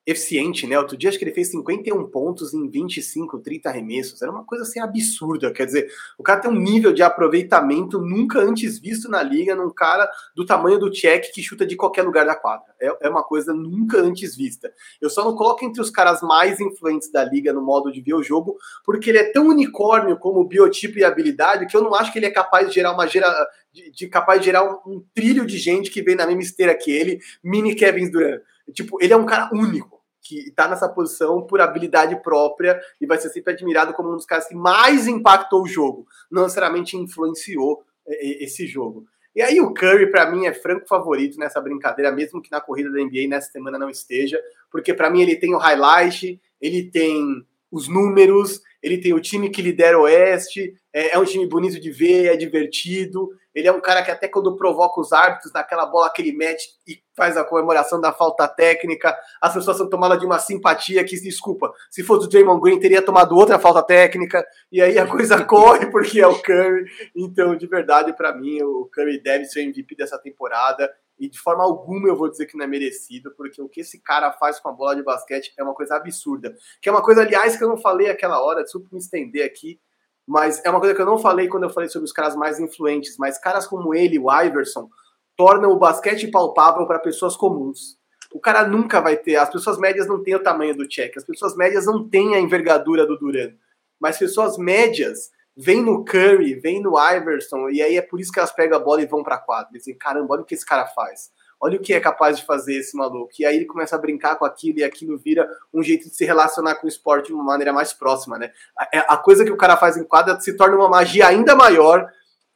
eficiente, 0.08 0.66
né? 0.66 0.80
Outro 0.80 0.96
dia 0.96 1.10
acho 1.10 1.20
que 1.20 1.26
ele 1.26 1.34
fez 1.34 1.52
51 1.52 2.08
pontos 2.08 2.54
em 2.54 2.70
25, 2.70 3.40
30 3.40 3.68
arremessos. 3.68 4.22
Era 4.22 4.32
uma 4.32 4.46
coisa 4.46 4.64
assim 4.64 4.80
absurda. 4.80 5.52
Quer 5.52 5.66
dizer, 5.66 5.92
o 6.18 6.24
cara 6.24 6.40
tem 6.40 6.50
um 6.50 6.56
nível 6.56 6.94
de 6.94 7.04
aproveitamento 7.04 8.00
nunca 8.00 8.40
antes 8.40 8.80
visto 8.80 9.10
na 9.10 9.22
liga 9.22 9.54
num 9.54 9.70
cara 9.70 10.10
do 10.34 10.46
tamanho 10.46 10.80
do 10.80 10.90
Check 10.90 11.34
que 11.34 11.44
chuta 11.44 11.66
de 11.66 11.76
qualquer 11.76 12.04
lugar 12.04 12.26
da 12.26 12.36
quadra. 12.36 12.74
É, 12.80 13.08
é 13.08 13.10
uma 13.10 13.22
coisa 13.22 13.54
nunca 13.54 14.00
antes 14.00 14.34
vista. 14.34 14.72
Eu 15.02 15.10
só 15.10 15.26
não 15.26 15.36
coloco 15.36 15.66
entre 15.66 15.82
os 15.82 15.90
caras 15.90 16.22
mais 16.22 16.62
influentes 16.62 17.12
da 17.12 17.26
liga 17.26 17.52
no 17.52 17.62
modo 17.62 17.92
de 17.92 18.00
ver 18.00 18.14
o 18.14 18.24
jogo, 18.24 18.56
porque 18.86 19.10
ele 19.10 19.18
é 19.18 19.30
tão 19.30 19.50
unicórnio 19.50 20.18
como 20.18 20.46
biotipo 20.46 20.98
e 20.98 21.04
habilidade 21.04 21.68
que 21.68 21.76
eu 21.76 21.82
não 21.82 21.94
acho 21.94 22.14
que 22.14 22.20
ele 22.20 22.28
é 22.28 22.32
capaz 22.32 22.70
de 22.70 22.76
gerar 22.76 22.94
uma 22.94 23.08
gera, 23.08 23.28
de, 23.74 23.92
de 23.92 24.08
capaz 24.08 24.40
de 24.40 24.46
gerar 24.46 24.64
um, 24.64 24.94
um 24.94 25.04
trilho 25.14 25.46
de 25.46 25.58
gente 25.58 25.92
que 25.92 26.02
vem 26.02 26.16
na 26.16 26.26
mesma 26.26 26.44
esteira 26.44 26.74
que 26.74 26.92
ele, 26.92 27.20
mini 27.44 27.76
Kevin 27.76 28.10
Durant. 28.10 28.42
Tipo, 28.74 28.98
ele 29.02 29.12
é 29.12 29.18
um 29.18 29.26
cara 29.26 29.50
único 29.54 29.97
que 30.28 30.50
está 30.50 30.68
nessa 30.68 30.90
posição 30.90 31.42
por 31.42 31.62
habilidade 31.62 32.22
própria 32.22 32.80
e 33.00 33.06
vai 33.06 33.18
ser 33.18 33.30
sempre 33.30 33.54
admirado 33.54 33.94
como 33.94 34.12
um 34.12 34.16
dos 34.16 34.26
caras 34.26 34.48
que 34.48 34.56
mais 34.56 35.08
impactou 35.08 35.64
o 35.64 35.68
jogo, 35.68 36.06
não 36.30 36.44
necessariamente 36.44 36.98
influenciou 36.98 37.84
é, 38.06 38.14
é, 38.14 38.44
esse 38.44 38.68
jogo. 38.68 39.06
E 39.36 39.42
aí 39.42 39.62
o 39.62 39.74
Curry 39.74 40.10
para 40.10 40.30
mim 40.30 40.48
é 40.48 40.54
franco 40.54 40.88
favorito 40.88 41.38
nessa 41.38 41.62
brincadeira, 41.62 42.12
mesmo 42.12 42.42
que 42.42 42.52
na 42.52 42.60
corrida 42.60 42.92
da 42.92 43.00
NBA 43.00 43.28
nessa 43.30 43.52
semana 43.52 43.78
não 43.78 43.90
esteja, 43.90 44.42
porque 44.72 44.94
para 44.94 45.10
mim 45.10 45.22
ele 45.22 45.36
tem 45.36 45.54
o 45.54 45.60
highlight, 45.60 46.42
ele 46.60 46.90
tem 46.90 47.46
os 47.72 47.88
números, 47.88 48.62
ele 48.82 48.98
tem 48.98 49.14
o 49.14 49.20
time 49.20 49.50
que 49.50 49.62
lidera 49.62 49.98
o 49.98 50.04
Oeste, 50.04 50.74
é, 50.98 51.14
é 51.14 51.20
um 51.20 51.24
time 51.24 51.46
bonito 51.46 51.80
de 51.80 51.92
ver, 51.92 52.34
é 52.34 52.36
divertido, 52.36 53.30
ele 53.54 53.68
é 53.68 53.72
um 53.72 53.80
cara 53.80 54.02
que 54.04 54.10
até 54.10 54.28
quando 54.28 54.56
provoca 54.58 55.00
os 55.00 55.14
árbitros 55.14 55.54
naquela 55.54 55.86
bola 55.86 56.12
que 56.12 56.24
ele 56.24 56.32
mete 56.32 56.70
e 56.88 57.00
faz 57.16 57.38
a 57.38 57.44
comemoração 57.44 58.02
da 58.02 58.12
falta 58.12 58.48
técnica, 58.48 59.16
as 59.40 59.54
pessoas 59.54 59.78
são 59.78 59.88
tomadas 59.88 60.20
de 60.20 60.26
uma 60.26 60.40
simpatia 60.40 61.04
que, 61.04 61.16
desculpa, 61.22 61.72
se 61.92 62.02
fosse 62.02 62.26
o 62.26 62.30
Draymond 62.30 62.60
Green 62.62 62.80
teria 62.80 63.00
tomado 63.00 63.36
outra 63.36 63.60
falta 63.60 63.84
técnica, 63.84 64.44
e 64.72 64.82
aí 64.82 64.98
a 64.98 65.06
coisa 65.06 65.42
corre 65.46 65.86
porque 65.92 66.20
é 66.20 66.26
o 66.26 66.42
Curry. 66.42 66.86
Então, 67.16 67.56
de 67.56 67.68
verdade, 67.68 68.12
para 68.14 68.36
mim, 68.36 68.60
o 68.64 68.90
Curry 68.92 69.22
deve 69.22 69.46
ser 69.46 69.60
o 69.60 69.64
MVP 69.70 69.96
dessa 69.96 70.18
temporada. 70.18 70.92
E 71.20 71.28
de 71.28 71.40
forma 71.40 71.64
alguma 71.64 72.08
eu 72.08 72.16
vou 72.16 72.30
dizer 72.30 72.46
que 72.46 72.56
não 72.56 72.66
é 72.66 72.68
merecido, 72.68 73.34
porque 73.36 73.60
o 73.60 73.68
que 73.68 73.82
esse 73.82 74.00
cara 74.02 74.32
faz 74.34 74.60
com 74.60 74.70
a 74.70 74.72
bola 74.72 74.96
de 74.96 75.04
basquete 75.04 75.52
é 75.58 75.64
uma 75.64 75.74
coisa 75.74 75.96
absurda. 75.96 76.56
Que 76.80 76.90
é 76.90 76.92
uma 76.92 77.02
coisa, 77.02 77.22
aliás, 77.22 77.56
que 77.56 77.64
eu 77.64 77.70
não 77.70 77.78
falei 77.78 78.08
aquela 78.08 78.40
hora, 78.40 78.64
desculpa 78.64 78.90
me 78.92 79.00
estender 79.00 79.44
aqui, 79.44 79.80
mas 80.28 80.64
é 80.66 80.70
uma 80.70 80.80
coisa 80.80 80.94
que 80.94 81.02
eu 81.02 81.06
não 81.06 81.18
falei 81.18 81.48
quando 81.48 81.64
eu 81.64 81.70
falei 81.70 81.90
sobre 81.90 82.06
os 82.06 82.12
caras 82.12 82.36
mais 82.36 82.60
influentes, 82.60 83.18
mas 83.18 83.38
caras 83.38 83.66
como 83.66 83.96
ele, 83.96 84.20
o 84.20 84.30
Iverson, 84.30 84.90
tornam 85.38 85.72
o 85.72 85.80
basquete 85.80 86.28
palpável 86.28 86.86
para 86.86 87.00
pessoas 87.00 87.38
comuns. 87.38 87.98
O 88.34 88.40
cara 88.40 88.68
nunca 88.68 89.00
vai 89.00 89.16
ter, 89.16 89.38
as 89.38 89.50
pessoas 89.50 89.78
médias 89.78 90.06
não 90.06 90.22
têm 90.22 90.36
o 90.36 90.44
tamanho 90.44 90.76
do 90.76 90.88
Check, 90.88 91.16
as 91.16 91.24
pessoas 91.24 91.56
médias 91.56 91.86
não 91.86 92.10
têm 92.10 92.36
a 92.36 92.42
envergadura 92.42 93.06
do 93.06 93.18
Duran, 93.18 93.54
mas 94.00 94.18
pessoas 94.18 94.58
médias 94.58 95.32
vêm 95.56 95.82
no 95.82 96.04
Curry, 96.04 96.56
vêm 96.56 96.82
no 96.82 97.00
Iverson, 97.00 97.70
e 97.70 97.82
aí 97.82 97.96
é 97.96 98.02
por 98.02 98.20
isso 98.20 98.32
que 98.32 98.40
elas 98.40 98.52
pegam 98.52 98.78
a 98.78 98.82
bola 98.82 99.02
e 99.02 99.08
vão 99.08 99.24
para 99.24 99.38
quadra. 99.38 99.72
Dizem, 99.72 99.98
caramba, 99.98 100.34
olha 100.34 100.42
o 100.42 100.46
que 100.46 100.56
esse 100.56 100.66
cara 100.66 100.86
faz 100.88 101.32
olha 101.60 101.78
o 101.78 101.82
que 101.82 101.94
é 101.94 102.00
capaz 102.00 102.38
de 102.38 102.46
fazer 102.46 102.76
esse 102.78 102.96
maluco. 102.96 103.32
E 103.40 103.46
aí 103.46 103.56
ele 103.56 103.66
começa 103.66 103.96
a 103.96 104.00
brincar 104.00 104.36
com 104.36 104.46
aquilo 104.46 104.80
e 104.80 104.84
aquilo 104.84 105.18
vira 105.18 105.50
um 105.74 105.82
jeito 105.82 106.10
de 106.10 106.16
se 106.16 106.26
relacionar 106.26 106.76
com 106.76 106.86
o 106.86 106.90
esporte 106.90 107.28
de 107.28 107.34
uma 107.34 107.44
maneira 107.44 107.74
mais 107.74 107.94
próxima, 107.94 108.38
né? 108.38 108.52
A, 108.78 108.90
é, 108.94 109.06
a 109.08 109.18
coisa 109.18 109.44
que 109.44 109.52
o 109.52 109.58
cara 109.58 109.78
faz 109.78 109.98
em 109.98 110.04
quadra 110.04 110.40
se 110.40 110.56
torna 110.56 110.76
uma 110.76 110.90
magia 110.90 111.28
ainda 111.28 111.56
maior, 111.56 112.12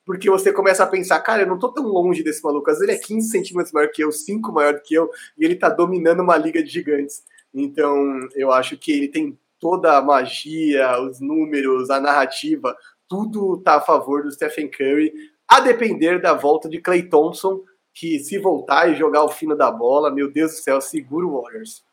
porque 0.06 0.30
você 0.30 0.52
começa 0.52 0.84
a 0.84 0.88
pensar, 0.88 1.20
cara, 1.22 1.44
eu 1.44 1.48
não 1.48 1.60
tô 1.60 1.70
tão 1.70 1.86
longe 1.86 2.24
desse 2.24 2.44
maluco. 2.44 2.70
Às 2.70 2.80
vezes 2.80 2.90
ele 2.90 2.98
é 2.98 3.02
15 3.02 3.30
centímetros 3.30 3.74
maior 3.74 3.90
que 3.90 4.04
eu, 4.04 4.12
5 4.12 4.52
maior 4.52 4.80
que 4.82 4.94
eu, 4.94 5.10
e 5.38 5.46
ele 5.46 5.56
tá 5.56 5.70
dominando 5.70 6.22
uma 6.22 6.38
liga 6.38 6.62
de 6.64 6.70
gigantes. 6.70 7.24
Então, 7.54 8.20
eu 8.36 8.52
acho 8.52 8.78
que 8.78 8.92
ele 8.92 9.08
tem 9.08 9.38
toda 9.60 9.98
a 9.98 10.02
magia, 10.02 11.00
os 11.02 11.20
números, 11.20 11.90
a 11.90 12.00
narrativa, 12.00 12.76
tudo 13.08 13.58
tá 13.58 13.76
a 13.76 13.82
favor 13.82 14.24
do 14.24 14.32
Stephen 14.32 14.70
Curry, 14.70 15.14
a 15.48 15.60
depender 15.60 16.20
da 16.20 16.34
volta 16.34 16.70
de 16.70 16.80
Clay 16.80 17.04
Thompson, 17.04 17.62
que 17.94 18.20
se 18.20 18.38
voltar 18.38 18.90
e 18.90 18.96
jogar 18.96 19.24
o 19.24 19.30
fino 19.30 19.56
da 19.56 19.72
bola, 19.72 20.12
meu 20.12 20.32
Deus 20.32 20.52
do 20.52 20.58
céu, 20.58 20.82
segura 20.82 21.26
o 21.26 21.42
Warriors. 21.42 21.84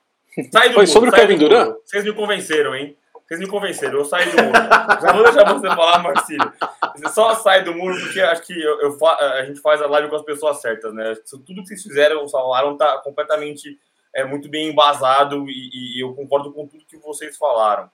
Sai 0.52 0.68
do 0.68 0.74
Foi 0.74 0.86
sobre 0.86 1.10
o 1.10 1.12
Kevin 1.12 1.38
Durant? 1.38 1.76
Vocês 1.84 2.04
me 2.04 2.12
convenceram, 2.12 2.74
hein? 2.74 2.96
Vocês 3.28 3.40
me 3.40 3.46
convenceram, 3.46 3.98
eu 3.98 4.04
saí 4.06 4.24
do 4.30 4.42
muro. 4.42 4.58
Já 5.02 5.12
vou 5.12 5.22
deixar 5.22 5.52
você 5.52 5.66
falar, 5.66 6.02
Marcílio. 6.02 6.52
Você 6.96 7.08
só 7.12 7.34
sai 7.34 7.62
do 7.62 7.74
muro 7.74 7.94
porque 8.00 8.22
acho 8.22 8.42
que 8.42 8.58
eu, 8.58 8.80
eu, 8.80 9.06
a 9.06 9.44
gente 9.44 9.60
faz 9.60 9.82
a 9.82 9.86
live 9.86 10.08
com 10.08 10.16
as 10.16 10.22
pessoas 10.22 10.62
certas, 10.62 10.94
né? 10.94 11.14
Tudo 11.28 11.62
que 11.62 11.66
vocês 11.66 11.82
fizeram, 11.82 12.26
falaram, 12.28 12.74
tá 12.74 12.98
completamente 13.04 13.78
é, 14.14 14.24
muito 14.24 14.48
bem 14.48 14.68
embasado 14.68 15.46
e, 15.46 15.98
e, 15.98 16.02
eu 16.02 16.14
concordo 16.14 16.52
com 16.52 16.66
tudo 16.66 16.86
que 16.86 16.96
vocês 16.96 17.36
falaram. 17.36 17.90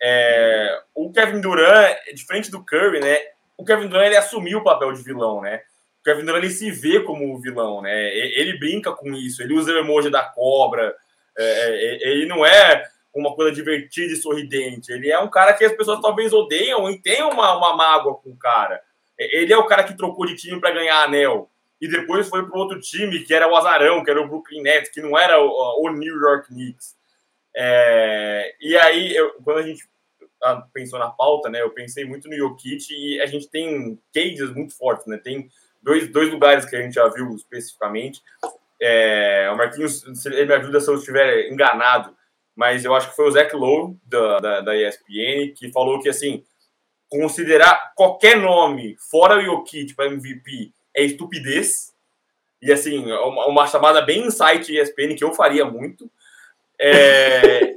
É, 0.00 0.80
o 0.94 1.10
Kevin 1.10 1.40
Durant, 1.40 1.96
diferente 2.14 2.48
do 2.48 2.64
Curry, 2.64 3.00
né? 3.00 3.18
O 3.56 3.64
Kevin 3.64 3.88
Durant 3.88 4.06
ele 4.06 4.16
assumiu 4.16 4.58
o 4.58 4.64
papel 4.64 4.92
de 4.92 5.02
vilão, 5.02 5.40
né? 5.40 5.62
Kevin 6.08 6.24
Durant 6.24 6.42
ele 6.42 6.52
se 6.52 6.70
vê 6.70 7.00
como 7.00 7.34
o 7.34 7.38
vilão, 7.38 7.82
né? 7.82 8.14
Ele 8.16 8.58
brinca 8.58 8.92
com 8.92 9.12
isso, 9.14 9.42
ele 9.42 9.54
usa 9.54 9.72
o 9.72 9.78
emoji 9.78 10.08
da 10.08 10.22
cobra, 10.22 10.96
é, 11.36 11.44
é, 11.44 12.10
ele 12.10 12.26
não 12.26 12.44
é 12.44 12.82
uma 13.14 13.34
coisa 13.34 13.52
divertida 13.52 14.12
e 14.12 14.16
sorridente, 14.16 14.92
ele 14.92 15.10
é 15.10 15.18
um 15.18 15.28
cara 15.28 15.52
que 15.52 15.64
as 15.64 15.72
pessoas 15.72 16.00
talvez 16.00 16.32
odeiam 16.32 16.90
e 16.90 17.00
tenham 17.00 17.30
uma, 17.30 17.56
uma 17.56 17.76
mágoa 17.76 18.14
com 18.14 18.30
o 18.30 18.36
cara. 18.36 18.80
Ele 19.18 19.52
é 19.52 19.58
o 19.58 19.66
cara 19.66 19.82
que 19.82 19.96
trocou 19.96 20.24
de 20.24 20.36
time 20.36 20.60
para 20.60 20.70
ganhar 20.70 21.02
anel. 21.02 21.50
E 21.80 21.88
depois 21.88 22.28
foi 22.28 22.46
para 22.46 22.58
outro 22.58 22.80
time, 22.80 23.24
que 23.24 23.34
era 23.34 23.48
o 23.48 23.56
Azarão, 23.56 24.02
que 24.02 24.10
era 24.10 24.20
o 24.20 24.28
Brooklyn 24.28 24.62
Nets, 24.62 24.90
que 24.90 25.00
não 25.00 25.18
era 25.18 25.40
o, 25.40 25.84
o 25.84 25.90
New 25.90 26.20
York 26.20 26.48
Knicks. 26.48 26.96
É, 27.54 28.54
e 28.60 28.76
aí, 28.76 29.14
eu, 29.14 29.32
quando 29.42 29.58
a 29.58 29.62
gente 29.62 29.88
pensou 30.72 30.98
na 30.98 31.10
pauta, 31.10 31.48
né, 31.48 31.60
eu 31.60 31.70
pensei 31.70 32.04
muito 32.04 32.28
no 32.28 32.36
Jokic 32.36 32.86
e 32.90 33.20
a 33.20 33.26
gente 33.26 33.48
tem 33.48 33.98
cases 34.14 34.50
muito 34.54 34.76
fortes, 34.76 35.06
né? 35.06 35.18
Tem 35.18 35.48
dois, 35.88 36.08
dois 36.08 36.30
lugares 36.30 36.66
que 36.66 36.76
a 36.76 36.82
gente 36.82 36.94
já 36.94 37.08
viu 37.08 37.34
especificamente. 37.34 38.20
É, 38.80 39.50
o 39.50 39.56
Marquinhos, 39.56 40.04
ele 40.26 40.44
me 40.44 40.54
ajuda 40.54 40.80
se 40.80 40.90
eu 40.90 40.96
estiver 40.96 41.50
enganado, 41.50 42.14
mas 42.54 42.84
eu 42.84 42.94
acho 42.94 43.08
que 43.10 43.16
foi 43.16 43.26
o 43.26 43.30
Zach 43.30 43.54
Lowe, 43.56 43.96
da, 44.04 44.38
da, 44.38 44.60
da 44.60 44.76
ESPN, 44.76 45.54
que 45.56 45.72
falou 45.72 45.98
que, 46.00 46.08
assim, 46.08 46.44
considerar 47.08 47.92
qualquer 47.96 48.36
nome 48.36 48.96
fora 49.10 49.38
o 49.38 49.42
Jokic 49.42 49.94
para 49.94 50.06
MVP 50.06 50.72
é 50.94 51.02
estupidez. 51.04 51.94
E, 52.60 52.70
assim, 52.70 53.10
uma, 53.10 53.46
uma 53.46 53.66
chamada 53.66 54.02
bem 54.02 54.26
insight 54.26 54.70
ESPN 54.70 55.16
que 55.16 55.24
eu 55.24 55.32
faria 55.32 55.64
muito. 55.64 56.10
É... 56.78 57.74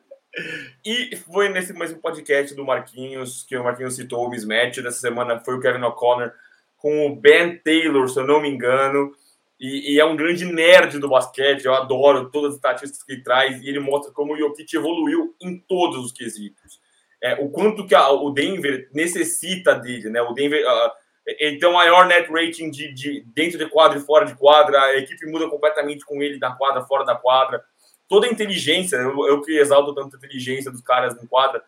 e 0.84 1.16
foi 1.16 1.48
nesse 1.48 1.72
mesmo 1.72 2.00
podcast 2.00 2.54
do 2.54 2.64
Marquinhos, 2.64 3.44
que 3.44 3.56
o 3.56 3.64
Marquinhos 3.64 3.96
citou 3.96 4.26
o 4.26 4.28
mismatch 4.28 4.82
dessa 4.82 5.00
semana, 5.00 5.40
foi 5.40 5.54
o 5.54 5.60
Kevin 5.60 5.82
O'Connor 5.82 6.32
com 6.78 7.06
o 7.06 7.14
Ben 7.14 7.58
Taylor, 7.58 8.08
se 8.08 8.18
eu 8.18 8.26
não 8.26 8.40
me 8.40 8.48
engano. 8.48 9.12
E, 9.60 9.94
e, 9.94 10.00
é 10.00 10.04
um 10.04 10.16
grande 10.16 10.44
nerd 10.44 10.98
do 10.98 11.08
basquete, 11.08 11.64
eu 11.64 11.74
adoro 11.74 12.30
todas 12.30 12.50
as 12.50 12.56
estatísticas 12.56 13.02
que 13.02 13.12
ele 13.12 13.22
traz, 13.22 13.60
e 13.60 13.68
ele 13.68 13.80
mostra 13.80 14.12
como 14.12 14.32
o 14.32 14.38
Jokic 14.38 14.74
evoluiu 14.74 15.34
em 15.42 15.58
todos 15.58 16.04
os 16.04 16.12
quesitos. 16.12 16.80
É, 17.20 17.34
o 17.34 17.50
quanto 17.50 17.84
que 17.84 17.94
a, 17.94 18.08
o 18.08 18.30
Denver 18.30 18.88
necessita 18.94 19.74
dele, 19.74 20.08
né? 20.10 20.22
O 20.22 20.32
Denver 20.32 20.64
uh, 20.64 20.90
ele 21.26 21.58
tem 21.58 21.68
o 21.68 21.74
maior 21.74 22.06
net 22.06 22.30
rating 22.30 22.70
de, 22.70 22.92
de, 22.94 23.24
dentro 23.34 23.58
de 23.58 23.66
quadra 23.66 23.98
e 23.98 24.02
fora 24.02 24.24
de 24.24 24.36
quadra, 24.36 24.80
a 24.80 24.96
equipe 24.96 25.26
muda 25.26 25.48
completamente 25.48 26.04
com 26.04 26.22
ele 26.22 26.38
na 26.38 26.54
quadra, 26.54 26.86
fora 26.86 27.04
da 27.04 27.16
quadra. 27.16 27.62
Toda 28.08 28.26
a 28.26 28.30
inteligência, 28.30 28.96
eu, 28.96 29.26
eu 29.26 29.42
que 29.42 29.58
exalto 29.58 29.94
tanto 29.94 30.14
a 30.14 30.16
inteligência 30.16 30.70
dos 30.70 30.80
caras 30.80 31.20
em 31.22 31.26
quadra, 31.26 31.62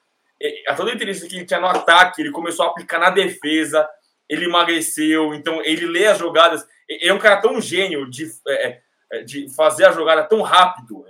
a 0.66 0.74
toda 0.74 0.91
a 0.91 0.95
inteligência 0.95 1.28
que 1.28 1.37
ele 1.37 1.45
tinha 1.45 1.61
no 1.61 1.66
ataque, 1.66 2.23
ele 2.23 2.31
começou 2.31 2.65
a 2.65 2.69
aplicar 2.69 2.99
na 2.99 3.11
defesa, 3.11 3.87
ele 4.31 4.44
emagreceu, 4.44 5.35
então 5.35 5.61
ele 5.65 5.86
lê 5.86 6.07
as 6.07 6.16
jogadas. 6.16 6.65
Ele 6.89 7.09
é 7.09 7.12
um 7.12 7.19
cara 7.19 7.40
tão 7.40 7.61
gênio 7.61 8.09
de, 8.09 8.31
é, 8.47 8.81
é, 9.12 9.23
de 9.24 9.52
fazer 9.57 9.86
a 9.86 9.93
jogada 9.93 10.23
tão 10.23 10.40
rápido. 10.40 11.05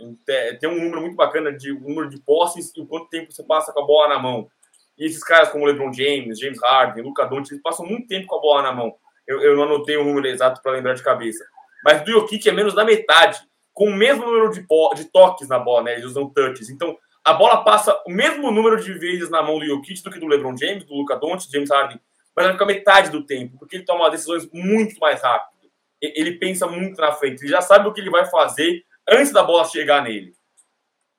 Tem 0.59 0.71
um 0.71 0.83
número 0.83 1.03
muito 1.03 1.17
bacana 1.17 1.53
de 1.53 1.71
número 1.71 2.09
de 2.09 2.19
posses 2.19 2.73
e 2.75 2.81
o 2.81 2.87
quanto 2.87 3.11
tempo 3.11 3.31
você 3.31 3.45
passa 3.45 3.75
com 3.75 3.81
a 3.81 3.87
bola 3.87 4.15
na 4.15 4.19
mão. 4.19 4.49
E 4.97 5.05
esses 5.05 5.23
caras 5.23 5.51
como 5.51 5.67
LeBron 5.67 5.93
James, 5.93 6.41
James 6.41 6.59
Harden, 6.63 7.05
Luca 7.05 7.27
Doncic, 7.27 7.53
eles 7.53 7.63
passam 7.63 7.85
muito 7.85 8.09
tempo 8.09 8.27
com 8.27 8.37
a 8.37 8.41
bola 8.41 8.63
na 8.63 8.73
mão. 8.73 8.95
Eu, 9.27 9.43
eu 9.43 9.55
não 9.55 9.65
anotei 9.65 9.99
o 9.99 10.05
número 10.05 10.27
exato 10.27 10.63
para 10.63 10.73
lembrar 10.73 10.95
de 10.95 11.03
cabeça. 11.03 11.45
Mas 11.85 12.03
do 12.03 12.13
Jokic 12.13 12.49
é 12.49 12.53
menos 12.53 12.75
da 12.75 12.85
metade, 12.87 13.39
com 13.73 13.85
o 13.85 13.95
mesmo 13.95 14.25
número 14.25 14.51
de, 14.51 14.61
de 14.61 15.11
toques 15.11 15.47
na 15.47 15.59
bola, 15.59 15.85
né? 15.85 15.93
Eles 15.93 16.07
usam 16.07 16.29
touches. 16.29 16.71
Então, 16.71 16.97
a 17.23 17.35
bola 17.35 17.63
passa 17.65 17.99
o 18.07 18.11
mesmo 18.11 18.51
número 18.51 18.83
de 18.83 18.93
vezes 18.95 19.29
na 19.29 19.43
mão 19.43 19.59
do 19.59 19.67
Jokic 19.67 20.03
do 20.03 20.11
que 20.11 20.19
do 20.19 20.27
LeBron 20.27 20.57
James, 20.57 20.85
do 20.85 20.95
Luca 20.95 21.17
Doncic, 21.17 21.53
James 21.53 21.71
Harden 21.71 22.01
mas 22.41 22.47
vai 22.47 22.53
ficar 22.55 22.67
metade 22.67 23.11
do 23.11 23.25
tempo, 23.25 23.59
porque 23.59 23.77
ele 23.77 23.85
toma 23.85 24.11
decisões 24.11 24.49
muito 24.53 24.99
mais 24.99 25.23
rápido. 25.23 25.71
Ele 26.01 26.33
pensa 26.39 26.67
muito 26.67 26.99
na 27.01 27.13
frente, 27.13 27.43
ele 27.43 27.51
já 27.51 27.61
sabe 27.61 27.87
o 27.87 27.93
que 27.93 28.01
ele 28.01 28.11
vai 28.11 28.25
fazer 28.25 28.83
antes 29.09 29.33
da 29.33 29.43
bola 29.43 29.65
chegar 29.65 30.03
nele. 30.03 30.33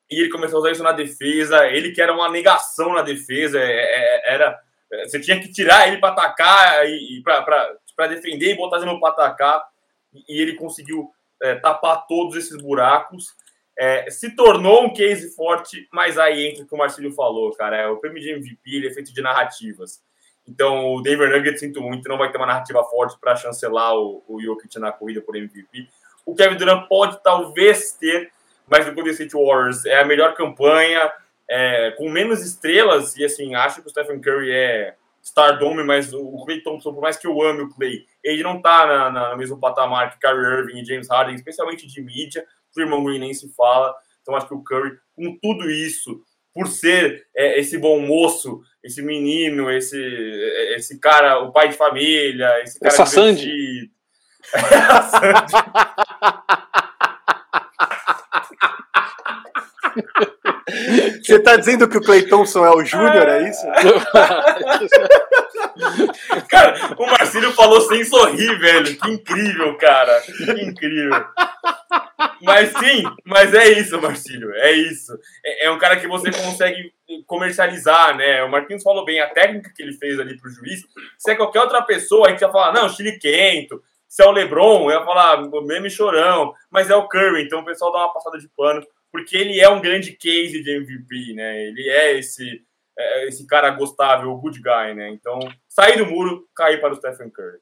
E 0.09 0.19
ele 0.19 0.29
começou 0.29 0.57
a 0.57 0.59
usar 0.61 0.71
isso 0.71 0.83
na 0.83 0.91
defesa, 0.91 1.67
ele 1.67 1.91
que 1.91 2.01
era 2.01 2.13
uma 2.13 2.29
negação 2.29 2.93
na 2.93 3.01
defesa, 3.01 3.59
é, 3.59 3.71
é, 3.71 4.31
é, 4.31 4.33
era 4.33 4.59
você 5.05 5.21
tinha 5.21 5.39
que 5.39 5.49
tirar 5.49 5.87
ele 5.87 5.99
para 5.99 6.09
atacar 6.09 6.85
e, 6.85 7.21
para 7.23 8.07
defender 8.07 8.51
e 8.51 8.57
botar 8.57 8.81
ele 8.81 8.99
para 8.99 9.09
atacar, 9.09 9.63
e 10.27 10.41
ele 10.41 10.55
conseguiu 10.55 11.09
é, 11.41 11.55
tapar 11.55 12.05
todos 12.07 12.35
esses 12.35 12.57
buracos. 12.61 13.27
É, 13.79 14.09
se 14.11 14.35
tornou 14.35 14.83
um 14.83 14.93
case 14.93 15.33
forte, 15.33 15.87
mas 15.93 16.17
aí 16.17 16.47
entra 16.47 16.63
o 16.63 16.67
que 16.67 16.75
o 16.75 16.77
Marcelo 16.77 17.11
falou, 17.13 17.55
cara. 17.55 17.77
É, 17.77 17.87
o 17.87 17.97
prêmio 17.97 18.21
de 18.21 18.31
MVP 18.31 18.59
ele 18.65 18.87
é 18.87 18.93
feito 18.93 19.13
de 19.13 19.21
narrativas. 19.21 20.03
Então, 20.47 20.95
o 20.95 21.01
Denver 21.01 21.29
Nuggets, 21.29 21.59
sinto 21.59 21.81
muito, 21.81 22.07
não 22.09 22.17
vai 22.17 22.31
ter 22.31 22.37
uma 22.37 22.47
narrativa 22.47 22.83
forte 22.83 23.17
para 23.19 23.35
chancelar 23.35 23.95
o, 23.95 24.23
o 24.27 24.41
Jokic 24.41 24.77
na 24.79 24.91
corrida 24.91 25.21
por 25.21 25.35
MVP. 25.35 25.87
O 26.25 26.35
Kevin 26.35 26.57
Durant 26.57 26.87
pode 26.87 27.21
talvez 27.23 27.93
ter, 27.93 28.31
mas 28.67 28.87
o 28.87 28.93
Golden 28.93 29.13
State 29.13 29.33
Warriors 29.33 29.85
é 29.85 29.99
a 29.99 30.05
melhor 30.05 30.33
campanha, 30.33 31.11
é, 31.49 31.91
com 31.91 32.09
menos 32.09 32.45
estrelas, 32.45 33.15
e 33.17 33.25
assim, 33.25 33.55
acho 33.55 33.81
que 33.81 33.87
o 33.87 33.89
Stephen 33.89 34.21
Curry 34.21 34.51
é 34.51 34.95
Stardom, 35.21 35.83
mas 35.83 36.13
o 36.13 36.43
Clay 36.45 36.61
Thompson, 36.61 36.93
por 36.93 37.01
mais 37.01 37.17
que 37.17 37.27
eu 37.27 37.41
ame 37.41 37.61
o 37.61 37.69
Clay, 37.69 38.05
ele 38.23 38.41
não 38.41 38.61
tá 38.61 38.85
na, 38.87 39.11
na, 39.11 39.31
no 39.31 39.37
mesmo 39.37 39.59
patamar 39.59 40.11
que 40.11 40.19
Kyrie 40.19 40.59
Irving 40.59 40.79
e 40.79 40.85
James 40.85 41.09
Harden, 41.09 41.35
especialmente 41.35 41.87
de 41.87 42.01
mídia, 42.01 42.45
o 42.75 42.81
irmão 42.81 43.03
Green 43.03 43.19
nem 43.19 43.33
se 43.33 43.53
fala, 43.53 43.93
então 44.21 44.35
acho 44.35 44.47
que 44.47 44.53
o 44.53 44.63
Curry, 44.63 44.97
com 45.15 45.37
tudo 45.41 45.69
isso, 45.69 46.21
por 46.53 46.67
ser 46.67 47.25
é, 47.35 47.59
esse 47.59 47.77
bom 47.77 47.99
moço, 47.99 48.61
esse 48.83 49.01
menino, 49.01 49.69
esse, 49.71 49.97
esse 50.75 50.99
cara, 50.99 51.39
o 51.39 51.51
pai 51.51 51.69
de 51.69 51.75
família, 51.75 52.61
esse 52.63 52.79
cara 52.79 52.93
Essa 52.93 53.05
Sandy. 53.05 53.91
a 54.53 55.01
Sandy. 55.03 55.51
Você 61.31 61.39
tá 61.39 61.55
dizendo 61.55 61.87
que 61.87 61.97
o 61.97 62.01
Clay 62.01 62.27
Thompson 62.27 62.65
é 62.65 62.69
o 62.69 62.83
Júnior, 62.83 63.25
é 63.25 63.49
isso? 63.49 63.65
cara, 66.49 66.75
o 66.97 67.05
Marcílio 67.05 67.53
falou 67.53 67.79
sem 67.79 68.03
sorrir, 68.03 68.59
velho. 68.59 68.97
Que 68.97 69.09
incrível, 69.09 69.77
cara. 69.77 70.21
Que 70.21 70.51
incrível. 70.61 71.25
Mas 72.41 72.73
sim, 72.73 73.03
mas 73.25 73.53
é 73.53 73.69
isso, 73.69 74.01
Marcílio. 74.01 74.53
É 74.55 74.73
isso. 74.73 75.17
É, 75.45 75.67
é, 75.67 75.71
um 75.71 75.79
cara 75.79 75.95
que 75.95 76.07
você 76.07 76.29
consegue 76.31 76.91
comercializar, 77.25 78.17
né? 78.17 78.43
O 78.43 78.51
Marquinhos 78.51 78.83
falou 78.83 79.05
bem, 79.05 79.21
a 79.21 79.29
técnica 79.29 79.71
que 79.73 79.81
ele 79.81 79.93
fez 79.93 80.19
ali 80.19 80.37
pro 80.37 80.51
juiz. 80.51 80.81
Se 81.17 81.31
é 81.31 81.35
qualquer 81.35 81.61
outra 81.61 81.81
pessoa, 81.81 82.27
a 82.27 82.31
gente 82.31 82.41
ia 82.41 82.51
falar, 82.51 82.73
não, 82.73 82.89
Chile 82.89 83.17
Quento. 83.17 83.81
Se 84.05 84.21
é 84.21 84.27
o 84.27 84.31
Lebron, 84.31 84.91
eu 84.91 84.99
ia 84.99 85.05
falar, 85.05 85.49
meme 85.63 85.89
chorão. 85.89 86.53
Mas 86.69 86.89
é 86.89 86.95
o 86.95 87.07
Curry, 87.07 87.43
então 87.43 87.61
o 87.61 87.65
pessoal 87.65 87.93
dá 87.93 87.99
uma 87.99 88.13
passada 88.13 88.37
de 88.37 88.49
pano 88.49 88.85
porque 89.11 89.35
ele 89.35 89.59
é 89.59 89.69
um 89.69 89.81
grande 89.81 90.13
case 90.13 90.61
de 90.63 90.71
MVP, 90.71 91.33
né? 91.33 91.67
Ele 91.67 91.89
é 91.89 92.17
esse, 92.17 92.63
é, 92.97 93.27
esse 93.27 93.45
cara 93.45 93.69
gostável, 93.71 94.35
good 94.37 94.59
guy, 94.61 94.93
né? 94.95 95.09
Então, 95.09 95.39
sair 95.67 95.97
do 95.97 96.05
muro, 96.05 96.47
cair 96.55 96.79
para 96.79 96.93
o 96.93 96.95
Stephen 96.95 97.29
Curry. 97.29 97.59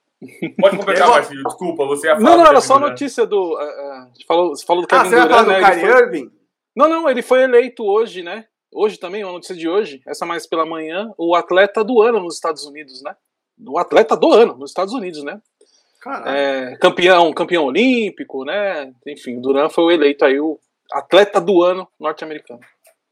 Pode 0.60 0.78
completar, 0.78 1.08
Marcelo, 1.10 1.44
desculpa, 1.44 1.86
você 1.86 2.08
ia 2.08 2.16
falar. 2.16 2.30
Não, 2.30 2.38
não, 2.38 2.46
era 2.46 2.62
só 2.62 2.76
a 2.76 2.80
notícia 2.80 3.26
do. 3.26 3.54
Uh, 3.54 3.58
uh, 3.58 4.26
falou, 4.28 4.50
você 4.50 4.66
falou 4.66 4.84
do 4.84 4.88
Kevin 4.88 5.02
ah, 5.02 5.26
Durant, 5.26 5.28
você 5.28 5.28
vai 5.28 5.30
falar 5.30 5.44
do 5.44 5.62
né? 5.62 5.72
Kyrie 5.72 6.04
Irving? 6.04 6.32
Não, 6.76 6.90
não, 6.90 7.10
ele 7.10 7.22
foi 7.22 7.42
eleito 7.42 7.84
hoje, 7.84 8.22
né? 8.22 8.46
Hoje 8.72 9.00
também, 9.00 9.24
uma 9.24 9.34
notícia 9.34 9.56
de 9.56 9.68
hoje, 9.68 10.02
essa 10.08 10.26
mais 10.26 10.46
pela 10.46 10.66
manhã, 10.66 11.12
o 11.18 11.36
atleta 11.36 11.84
do 11.84 12.02
ano 12.02 12.20
nos 12.20 12.36
Estados 12.36 12.64
Unidos, 12.66 13.02
né? 13.02 13.16
O 13.68 13.80
atleta 13.80 14.16
do 14.16 14.32
ano 14.32 14.56
nos 14.56 14.70
Estados 14.72 14.94
Unidos, 14.94 15.24
né? 15.24 15.42
É, 16.26 16.78
campeão, 16.80 17.34
campeão 17.34 17.66
olímpico, 17.66 18.46
né? 18.46 18.94
Enfim, 19.08 19.38
o 19.38 19.42
Duran 19.42 19.70
foi 19.70 19.96
eleito 19.96 20.24
aí 20.24 20.40
o 20.40 20.60
atleta 20.92 21.40
do 21.40 21.64
ano 21.64 21.88
norte-americano. 22.00 22.60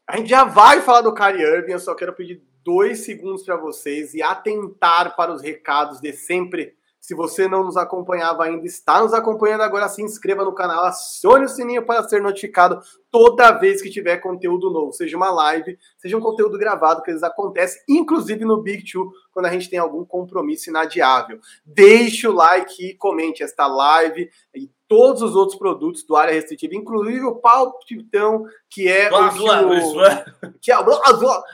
A 0.08 0.16
gente 0.16 0.30
já 0.30 0.44
vai 0.44 0.80
falar 0.80 1.02
do 1.02 1.14
Kyrie 1.14 1.42
Irving, 1.42 1.72
eu 1.72 1.78
só 1.78 1.94
quero 1.94 2.14
pedir 2.14 2.42
dois 2.64 3.04
segundos 3.04 3.42
para 3.44 3.56
vocês 3.56 4.14
e 4.14 4.22
atentar 4.22 5.14
para 5.16 5.32
os 5.32 5.42
recados 5.42 6.00
de 6.00 6.12
sempre. 6.12 6.76
Se 7.00 7.14
você 7.14 7.48
não 7.48 7.64
nos 7.64 7.76
acompanhava 7.76 8.44
ainda, 8.44 8.66
está 8.66 9.00
nos 9.00 9.14
acompanhando 9.14 9.62
agora, 9.62 9.88
se 9.88 10.02
inscreva 10.02 10.44
no 10.44 10.54
canal, 10.54 10.84
acione 10.84 11.46
o 11.46 11.48
sininho 11.48 11.86
para 11.86 12.06
ser 12.06 12.20
notificado 12.20 12.80
toda 13.10 13.52
vez 13.52 13.80
que 13.80 13.88
tiver 13.88 14.18
conteúdo 14.18 14.70
novo, 14.70 14.92
seja 14.92 15.16
uma 15.16 15.30
live, 15.30 15.78
seja 15.96 16.16
um 16.16 16.20
conteúdo 16.20 16.58
gravado, 16.58 17.02
que 17.02 17.10
eles 17.10 17.22
acontecem, 17.22 17.80
inclusive 17.88 18.44
no 18.44 18.60
Big 18.60 18.84
Two, 18.90 19.10
quando 19.32 19.46
a 19.46 19.50
gente 19.50 19.70
tem 19.70 19.78
algum 19.78 20.04
compromisso 20.04 20.68
inadiável. 20.68 21.38
Deixe 21.64 22.26
o 22.26 22.32
like 22.32 22.84
e 22.84 22.94
comente 22.94 23.42
esta 23.42 23.66
live 23.66 24.28
e 24.54 24.70
todos 24.88 25.20
os 25.20 25.36
outros 25.36 25.58
produtos 25.58 26.02
do 26.02 26.16
área 26.16 26.32
restritiva, 26.32 26.74
inclusive 26.74 27.20
o 27.20 27.36
palpitão, 27.36 28.44
que 28.70 28.88
é 28.88 29.08
o, 29.12 29.28
que, 29.30 29.42
o, 29.42 30.54
que 30.60 30.72
é 30.72 30.78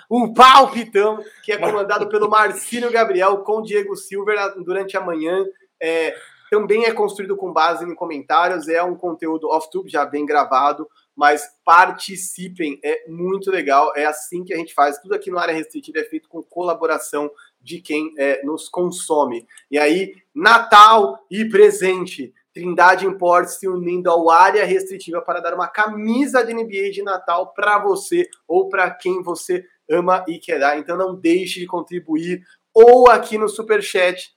o 0.08 0.32
palpitão, 0.32 1.18
que 1.42 1.52
é 1.52 1.58
comandado 1.58 2.08
pelo 2.08 2.30
Marcílio 2.30 2.92
Gabriel 2.92 3.38
com 3.38 3.60
Diego 3.60 3.96
Silver 3.96 4.38
durante 4.64 4.96
a 4.96 5.00
manhã. 5.00 5.44
É, 5.82 6.14
também 6.48 6.84
é 6.84 6.92
construído 6.92 7.36
com 7.36 7.52
base 7.52 7.84
em 7.84 7.94
comentários, 7.94 8.68
é 8.68 8.80
um 8.82 8.94
conteúdo 8.94 9.48
off-tube 9.48 9.90
já 9.90 10.06
bem 10.06 10.24
gravado, 10.24 10.88
mas 11.16 11.44
participem, 11.64 12.78
é 12.84 13.08
muito 13.08 13.50
legal, 13.50 13.92
é 13.96 14.04
assim 14.04 14.44
que 14.44 14.54
a 14.54 14.56
gente 14.56 14.72
faz. 14.72 14.98
Tudo 14.98 15.14
aqui 15.14 15.30
no 15.30 15.38
área 15.38 15.54
restritiva 15.54 15.98
é 15.98 16.04
feito 16.04 16.28
com 16.28 16.40
colaboração 16.42 17.28
de 17.60 17.80
quem 17.80 18.14
é, 18.16 18.44
nos 18.44 18.68
consome. 18.68 19.46
E 19.68 19.78
aí, 19.78 20.14
Natal 20.32 21.24
e 21.28 21.44
presente. 21.44 22.32
Trindade 22.54 23.04
Imports 23.04 23.58
se 23.58 23.68
unindo 23.68 24.08
ao 24.08 24.30
área 24.30 24.64
restritiva 24.64 25.20
para 25.20 25.40
dar 25.40 25.52
uma 25.54 25.66
camisa 25.66 26.44
de 26.44 26.54
NBA 26.54 26.92
de 26.92 27.02
Natal 27.02 27.52
para 27.52 27.80
você 27.80 28.28
ou 28.46 28.68
para 28.68 28.88
quem 28.92 29.20
você 29.22 29.66
ama 29.90 30.24
e 30.28 30.38
quer 30.38 30.60
dar. 30.60 30.78
Então 30.78 30.96
não 30.96 31.16
deixe 31.16 31.58
de 31.58 31.66
contribuir 31.66 32.44
ou 32.72 33.10
aqui 33.10 33.36
no 33.36 33.48
Superchat 33.48 34.32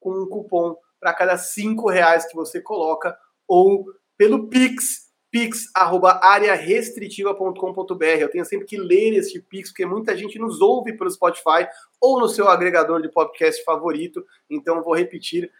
com 0.00 0.10
um 0.10 0.26
cupom 0.26 0.74
para 0.98 1.12
cada 1.12 1.36
cinco 1.36 1.90
reais 1.90 2.26
que 2.26 2.34
você 2.34 2.58
coloca 2.60 3.14
ou 3.46 3.84
pelo 4.16 4.48
Pix 4.48 5.06
pix@arearestritiva.com.br. 5.30 8.04
Eu 8.18 8.30
tenho 8.30 8.46
sempre 8.46 8.66
que 8.66 8.78
ler 8.78 9.12
este 9.14 9.40
pix 9.40 9.68
porque 9.70 9.84
muita 9.84 10.16
gente 10.16 10.38
nos 10.38 10.62
ouve 10.62 10.96
pelo 10.96 11.10
Spotify 11.10 11.68
ou 12.00 12.18
no 12.18 12.28
seu 12.28 12.48
agregador 12.48 13.02
de 13.02 13.10
podcast 13.10 13.62
favorito. 13.62 14.24
Então 14.48 14.82
vou 14.82 14.94
repetir 14.94 15.52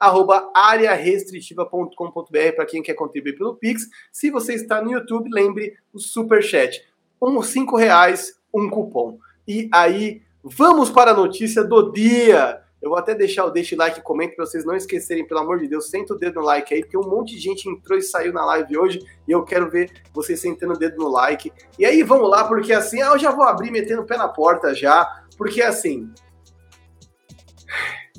pix@arearestritiva.com.br 0.00 2.54
para 2.54 2.66
quem 2.66 2.82
quer 2.82 2.94
contribuir 2.94 3.36
pelo 3.36 3.56
Pix. 3.56 3.88
Se 4.12 4.30
você 4.30 4.54
está 4.54 4.82
no 4.82 4.92
YouTube, 4.92 5.30
lembre 5.32 5.74
o 5.92 5.98
super 5.98 6.42
chat. 6.42 6.82
Um 7.20 7.42
cinco 7.42 7.76
reais, 7.76 8.38
um 8.52 8.68
cupom. 8.68 9.18
E 9.48 9.68
aí, 9.72 10.22
vamos 10.42 10.90
para 10.90 11.12
a 11.12 11.14
notícia 11.14 11.64
do 11.64 11.90
dia. 11.90 12.62
Eu 12.80 12.90
vou 12.90 12.98
até 12.98 13.14
deixar 13.14 13.46
o 13.46 13.50
deixe 13.50 13.74
like 13.74 13.98
e 13.98 14.02
comente 14.02 14.36
para 14.36 14.44
vocês 14.44 14.64
não 14.64 14.76
esquecerem, 14.76 15.26
pelo 15.26 15.40
amor 15.40 15.58
de 15.58 15.66
Deus, 15.66 15.88
senta 15.88 16.12
o 16.12 16.18
dedo 16.18 16.40
no 16.40 16.46
like 16.46 16.74
aí, 16.74 16.82
porque 16.82 16.96
um 16.96 17.08
monte 17.08 17.34
de 17.34 17.40
gente 17.40 17.68
entrou 17.68 17.98
e 17.98 18.02
saiu 18.02 18.32
na 18.32 18.44
live 18.44 18.76
hoje 18.76 19.00
e 19.26 19.32
eu 19.32 19.42
quero 19.44 19.70
ver 19.70 19.90
vocês 20.12 20.38
sentando 20.38 20.74
o 20.74 20.78
dedo 20.78 20.98
no 20.98 21.08
like. 21.08 21.50
E 21.78 21.86
aí 21.86 22.02
vamos 22.02 22.28
lá, 22.28 22.46
porque 22.46 22.72
assim, 22.72 23.00
ah, 23.00 23.08
eu 23.08 23.18
já 23.18 23.30
vou 23.30 23.44
abrir 23.44 23.70
metendo 23.70 24.02
o 24.02 24.06
pé 24.06 24.18
na 24.18 24.28
porta 24.28 24.74
já, 24.74 25.24
porque 25.38 25.62
assim, 25.62 26.12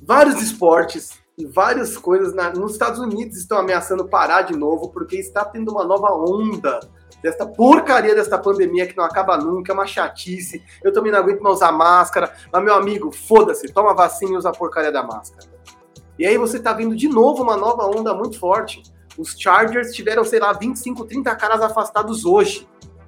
vários 0.01 0.41
esportes 0.41 1.21
várias 1.45 1.97
coisas 1.97 2.34
na, 2.34 2.51
nos 2.51 2.72
Estados 2.72 2.99
Unidos 2.99 3.38
estão 3.38 3.59
ameaçando 3.59 4.07
parar 4.07 4.41
de 4.41 4.57
novo, 4.57 4.89
porque 4.89 5.18
está 5.18 5.45
tendo 5.45 5.72
uma 5.72 5.84
nova 5.84 6.11
onda 6.14 6.80
desta 7.22 7.45
porcaria 7.45 8.15
desta 8.15 8.38
pandemia 8.38 8.88
que 8.88 8.95
não 8.95 9.03
acaba 9.03 9.38
nunca, 9.38 9.72
é 9.72 9.73
uma 9.73 9.85
chatice. 9.85 10.64
Eu 10.84 10.91
também 10.91 11.11
não 11.11 11.19
aguento 11.19 11.41
mais 11.41 11.57
usar 11.57 11.72
máscara. 11.72 12.34
Mas, 12.51 12.64
meu 12.64 12.73
amigo, 12.73 13.11
foda-se, 13.11 13.72
toma 13.72 13.93
vacina 13.93 14.34
e 14.34 14.38
usa 14.38 14.49
a 14.49 14.53
porcaria 14.53 14.91
da 14.91 15.03
máscara. 15.03 15.47
E 16.18 16.26
aí 16.26 16.38
você 16.38 16.59
tá 16.59 16.73
vendo 16.73 16.95
de 16.95 17.07
novo 17.07 17.43
uma 17.43 17.55
nova 17.55 17.85
onda 17.85 18.14
muito 18.14 18.39
forte. 18.39 18.81
Os 19.18 19.35
Chargers 19.38 19.93
tiveram, 19.93 20.23
sei 20.23 20.39
lá, 20.39 20.53
25, 20.53 21.05
30 21.05 21.35
caras 21.35 21.61
afastados 21.61 22.26
hoje. 22.26 22.68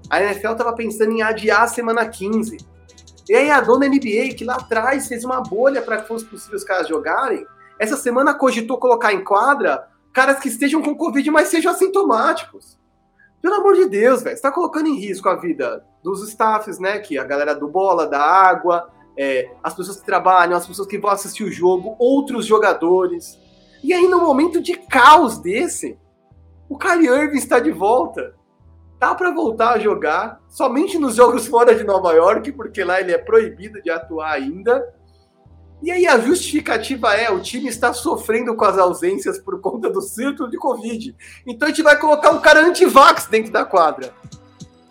A 0.09 0.21
NFL 0.21 0.53
tava 0.53 0.73
pensando 0.73 1.11
em 1.11 1.21
adiar 1.21 1.63
a 1.63 1.67
semana 1.67 2.07
15. 2.07 2.57
E 3.27 3.35
aí 3.35 3.51
a 3.51 3.61
dona 3.61 3.87
NBA, 3.87 4.33
que 4.35 4.43
lá 4.43 4.55
atrás 4.55 5.07
fez 5.07 5.23
uma 5.23 5.41
bolha 5.41 5.81
para 5.81 6.01
que 6.01 6.07
fosse 6.07 6.25
possível 6.25 6.57
os 6.57 6.63
caras 6.63 6.87
jogarem, 6.87 7.45
essa 7.79 7.95
semana 7.95 8.33
cogitou 8.33 8.77
colocar 8.77 9.13
em 9.13 9.23
quadra 9.23 9.87
caras 10.13 10.39
que 10.39 10.49
estejam 10.49 10.81
com 10.81 10.95
Covid, 10.95 11.31
mas 11.31 11.47
sejam 11.47 11.71
assintomáticos. 11.71 12.77
Pelo 13.41 13.55
amor 13.55 13.75
de 13.75 13.85
Deus, 13.85 14.21
velho. 14.21 14.35
Você 14.35 14.41
tá 14.41 14.51
colocando 14.51 14.87
em 14.87 14.99
risco 14.99 15.29
a 15.29 15.35
vida 15.35 15.85
dos 16.03 16.27
staffs, 16.27 16.77
né? 16.77 16.99
Que 16.99 17.17
a 17.17 17.23
galera 17.23 17.55
do 17.55 17.67
bola, 17.67 18.05
da 18.05 18.19
água, 18.19 18.89
é, 19.17 19.49
as 19.63 19.73
pessoas 19.73 19.99
que 19.99 20.05
trabalham, 20.05 20.57
as 20.57 20.67
pessoas 20.67 20.87
que 20.87 20.97
vão 20.97 21.09
assistir 21.09 21.43
o 21.43 21.51
jogo, 21.51 21.95
outros 21.97 22.45
jogadores. 22.45 23.39
E 23.81 23.93
aí, 23.93 24.07
no 24.07 24.19
momento 24.19 24.61
de 24.61 24.73
caos 24.73 25.37
desse, 25.37 25.97
o 26.67 26.77
Kyrie 26.77 27.07
Irving 27.07 27.37
está 27.37 27.59
de 27.59 27.71
volta. 27.71 28.35
Tá 28.99 29.15
para 29.15 29.31
voltar 29.31 29.75
a 29.75 29.79
jogar 29.79 30.41
somente 30.49 30.99
nos 30.99 31.15
jogos 31.15 31.47
fora 31.47 31.73
de 31.73 31.85
Nova 31.85 32.11
York, 32.11 32.51
porque 32.51 32.83
lá 32.83 32.99
ele 32.99 33.13
é 33.13 33.17
proibido 33.17 33.81
de 33.81 33.89
atuar 33.89 34.33
ainda. 34.33 34.85
E 35.81 35.91
aí 35.91 36.05
a 36.05 36.19
justificativa 36.19 37.13
é 37.13 37.29
o 37.31 37.39
time 37.39 37.69
está 37.69 37.93
sofrendo 37.93 38.53
com 38.55 38.65
as 38.65 38.77
ausências 38.77 39.39
por 39.39 39.61
conta 39.61 39.89
do 39.89 40.01
círculo 40.01 40.49
de 40.49 40.57
Covid. 40.57 41.15
Então 41.47 41.67
a 41.67 41.71
gente 41.71 41.81
vai 41.81 41.97
colocar 41.97 42.31
um 42.31 42.41
cara 42.41 42.65
anti-vax 42.65 43.27
dentro 43.27 43.51
da 43.51 43.63
quadra. 43.63 44.13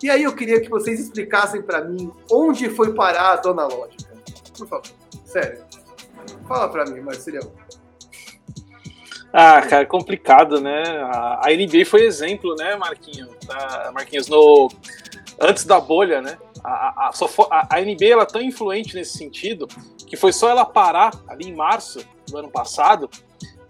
E 0.01 0.09
aí 0.09 0.23
eu 0.23 0.33
queria 0.33 0.59
que 0.59 0.69
vocês 0.69 0.99
explicassem 0.99 1.61
para 1.61 1.83
mim 1.83 2.11
onde 2.31 2.69
foi 2.69 2.93
parar 2.93 3.33
a 3.33 3.35
dona 3.35 3.67
lógica. 3.67 4.09
Por 4.57 4.67
favor, 4.67 4.85
sério. 5.25 5.63
Fala 6.47 6.67
para 6.69 6.85
mim, 6.85 7.01
Marcelo. 7.01 7.51
Ah, 9.31 9.61
cara, 9.61 9.85
complicado, 9.85 10.59
né? 10.59 10.81
A 10.83 11.49
NBA 11.51 11.85
foi 11.85 12.03
exemplo, 12.03 12.55
né, 12.55 12.75
Marquinhos? 12.75 13.29
Marquinhos, 13.93 14.27
no 14.27 14.69
antes 15.39 15.65
da 15.65 15.79
bolha, 15.79 16.19
né? 16.21 16.37
A, 16.63 17.09
a, 17.09 17.11
a, 17.11 17.75
a 17.77 17.81
NBA 17.81 18.07
ela 18.07 18.23
é 18.23 18.25
tão 18.25 18.41
influente 18.41 18.95
nesse 18.95 19.17
sentido 19.17 19.67
que 20.09 20.17
foi 20.17 20.33
só 20.33 20.49
ela 20.49 20.65
parar 20.65 21.11
ali 21.27 21.47
em 21.47 21.55
março 21.55 22.05
do 22.27 22.37
ano 22.37 22.49
passado 22.49 23.09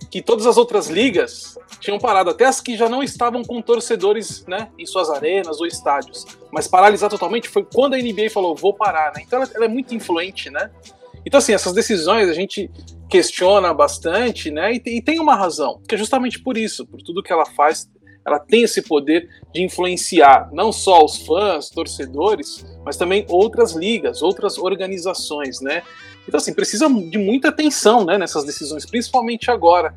que 0.09 0.21
todas 0.21 0.47
as 0.47 0.57
outras 0.57 0.87
ligas 0.87 1.57
tinham 1.79 1.99
parado, 1.99 2.31
até 2.31 2.45
as 2.45 2.59
que 2.59 2.75
já 2.75 2.89
não 2.89 3.03
estavam 3.03 3.43
com 3.43 3.61
torcedores 3.61 4.43
né, 4.47 4.69
em 4.77 4.85
suas 4.85 5.09
arenas 5.09 5.59
ou 5.59 5.67
estádios. 5.67 6.25
Mas 6.51 6.67
paralisar 6.67 7.09
totalmente 7.09 7.47
foi 7.47 7.63
quando 7.63 7.93
a 7.93 7.97
NBA 7.97 8.29
falou, 8.31 8.55
vou 8.55 8.73
parar, 8.73 9.13
né? 9.15 9.21
Então 9.25 9.39
ela, 9.41 9.51
ela, 9.53 9.65
é 9.65 9.67
muito 9.67 9.93
influente, 9.93 10.49
né? 10.49 10.71
Então, 11.25 11.37
assim, 11.37 11.53
essas 11.53 11.73
decisões 11.73 12.27
a 12.27 12.33
gente 12.33 12.71
questiona 13.07 13.71
bastante, 13.71 14.49
né? 14.49 14.73
E, 14.73 14.81
e 14.85 15.01
tem 15.01 15.19
uma 15.19 15.35
razão, 15.35 15.79
que 15.87 15.93
é 15.93 15.97
justamente 15.97 16.39
por 16.39 16.57
isso, 16.57 16.87
por 16.87 17.01
tudo 17.03 17.21
que 17.21 17.31
ela 17.31 17.45
faz 17.45 17.87
ela 18.25 18.39
tem 18.39 18.63
esse 18.63 18.81
poder 18.81 19.27
de 19.53 19.63
influenciar 19.63 20.49
não 20.51 20.71
só 20.71 21.03
os 21.03 21.17
fãs, 21.17 21.69
torcedores, 21.69 22.65
mas 22.85 22.97
também 22.97 23.25
outras 23.27 23.73
ligas, 23.73 24.21
outras 24.21 24.57
organizações, 24.57 25.59
né? 25.61 25.81
Então, 26.29 26.37
assim, 26.37 26.53
precisa 26.53 26.87
de 26.87 27.17
muita 27.17 27.49
atenção 27.49 28.05
né, 28.05 28.17
nessas 28.17 28.45
decisões, 28.45 28.85
principalmente 28.85 29.49
agora. 29.49 29.93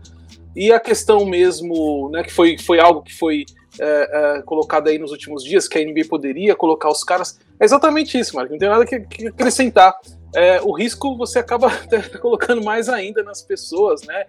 E 0.57 0.73
a 0.73 0.81
questão 0.81 1.25
mesmo, 1.27 2.11
né, 2.11 2.23
que 2.23 2.33
foi, 2.33 2.59
foi 2.59 2.81
algo 2.81 3.03
que 3.03 3.15
foi 3.15 3.45
é, 3.79 4.39
é, 4.39 4.43
colocado 4.43 4.89
aí 4.89 4.99
nos 4.99 5.13
últimos 5.13 5.45
dias, 5.45 5.69
que 5.69 5.79
a 5.79 5.85
NBA 5.85 6.07
poderia 6.09 6.57
colocar 6.57 6.91
os 6.91 7.05
caras, 7.05 7.39
é 7.61 7.65
exatamente 7.65 8.19
isso, 8.19 8.35
Marco, 8.35 8.53
não 8.53 8.59
tem 8.59 8.69
nada 8.69 8.85
que, 8.85 9.01
que 9.01 9.29
acrescentar. 9.29 9.95
É, 10.35 10.61
o 10.63 10.73
risco 10.73 11.17
você 11.17 11.39
acaba 11.39 11.71
colocando 12.21 12.65
mais 12.65 12.89
ainda 12.89 13.23
nas 13.23 13.43
pessoas, 13.43 14.03
né? 14.03 14.25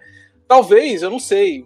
Talvez, 0.46 1.02
eu 1.02 1.10
não 1.10 1.18
sei, 1.18 1.64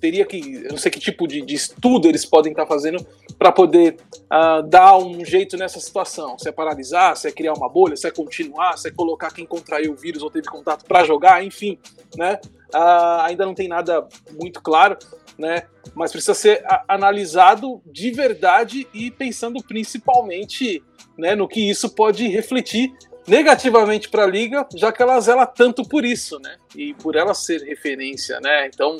teria 0.00 0.24
que. 0.24 0.64
Eu 0.64 0.70
não 0.70 0.78
sei 0.78 0.90
que 0.90 1.00
tipo 1.00 1.26
de, 1.26 1.40
de 1.42 1.54
estudo 1.54 2.08
eles 2.08 2.24
podem 2.24 2.52
estar 2.52 2.66
fazendo 2.66 3.04
para 3.38 3.52
poder 3.52 3.96
uh, 4.24 4.62
dar 4.62 4.96
um 4.96 5.24
jeito 5.24 5.56
nessa 5.56 5.80
situação. 5.80 6.38
Se 6.38 6.48
é 6.48 6.52
paralisar, 6.52 7.16
se 7.16 7.28
é 7.28 7.32
criar 7.32 7.54
uma 7.54 7.68
bolha, 7.68 7.96
se 7.96 8.06
é 8.06 8.10
continuar, 8.10 8.76
se 8.76 8.88
é 8.88 8.90
colocar 8.90 9.32
quem 9.32 9.46
contraiu 9.46 9.92
o 9.92 9.96
vírus 9.96 10.22
ou 10.22 10.30
teve 10.30 10.48
contato 10.48 10.84
para 10.84 11.04
jogar, 11.04 11.44
enfim, 11.44 11.78
né? 12.16 12.40
Uh, 12.74 13.22
ainda 13.22 13.46
não 13.46 13.54
tem 13.54 13.68
nada 13.68 14.06
muito 14.38 14.60
claro, 14.60 14.96
né? 15.38 15.64
Mas 15.94 16.12
precisa 16.12 16.34
ser 16.34 16.62
analisado 16.86 17.80
de 17.86 18.10
verdade 18.10 18.86
e 18.92 19.10
pensando 19.10 19.62
principalmente 19.62 20.82
né, 21.16 21.34
no 21.34 21.48
que 21.48 21.68
isso 21.68 21.90
pode 21.90 22.28
refletir 22.28 22.92
negativamente 23.28 24.08
para 24.08 24.24
a 24.24 24.26
liga, 24.26 24.66
já 24.74 24.90
que 24.90 25.02
ela 25.02 25.20
zela 25.20 25.46
tanto 25.46 25.86
por 25.86 26.04
isso, 26.04 26.38
né? 26.40 26.56
E 26.74 26.94
por 26.94 27.14
ela 27.14 27.34
ser 27.34 27.62
referência, 27.62 28.40
né? 28.40 28.66
Então, 28.66 28.96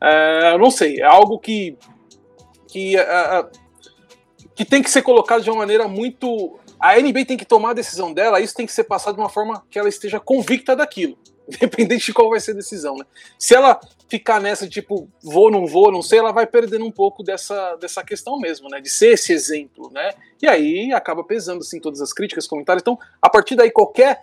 é, 0.00 0.52
eu 0.54 0.58
não 0.58 0.70
sei, 0.70 1.00
é 1.00 1.04
algo 1.04 1.38
que 1.38 1.76
que, 2.72 2.96
uh, 2.96 3.50
que 4.54 4.64
tem 4.64 4.82
que 4.82 4.90
ser 4.90 5.02
colocado 5.02 5.42
de 5.42 5.50
uma 5.50 5.58
maneira 5.58 5.86
muito. 5.86 6.58
A 6.80 6.98
NBA 6.98 7.26
tem 7.26 7.36
que 7.36 7.44
tomar 7.44 7.70
a 7.70 7.74
decisão 7.74 8.12
dela, 8.12 8.40
isso 8.40 8.54
tem 8.54 8.66
que 8.66 8.72
ser 8.72 8.84
passado 8.84 9.14
de 9.14 9.20
uma 9.20 9.28
forma 9.28 9.62
que 9.70 9.78
ela 9.78 9.88
esteja 9.88 10.18
convicta 10.18 10.74
daquilo, 10.74 11.16
independente 11.48 12.06
de 12.06 12.12
qual 12.12 12.30
vai 12.30 12.40
ser 12.40 12.52
a 12.52 12.54
decisão, 12.54 12.96
né? 12.96 13.04
Se 13.38 13.54
ela 13.54 13.80
ficar 14.08 14.40
nessa, 14.40 14.68
tipo, 14.68 15.08
vou, 15.22 15.50
não 15.50 15.66
vou, 15.66 15.90
não 15.90 16.02
sei, 16.02 16.18
ela 16.18 16.32
vai 16.32 16.46
perdendo 16.46 16.84
um 16.84 16.90
pouco 16.90 17.22
dessa, 17.22 17.76
dessa 17.76 18.04
questão 18.04 18.38
mesmo, 18.38 18.68
né? 18.68 18.80
De 18.80 18.88
ser 18.88 19.12
esse 19.12 19.32
exemplo, 19.32 19.90
né? 19.90 20.12
E 20.40 20.46
aí 20.46 20.92
acaba 20.92 21.24
pesando, 21.24 21.60
assim, 21.60 21.80
todas 21.80 22.00
as 22.00 22.12
críticas, 22.12 22.46
comentários. 22.46 22.82
Então, 22.82 22.98
a 23.20 23.30
partir 23.30 23.56
daí, 23.56 23.70
qualquer 23.70 24.22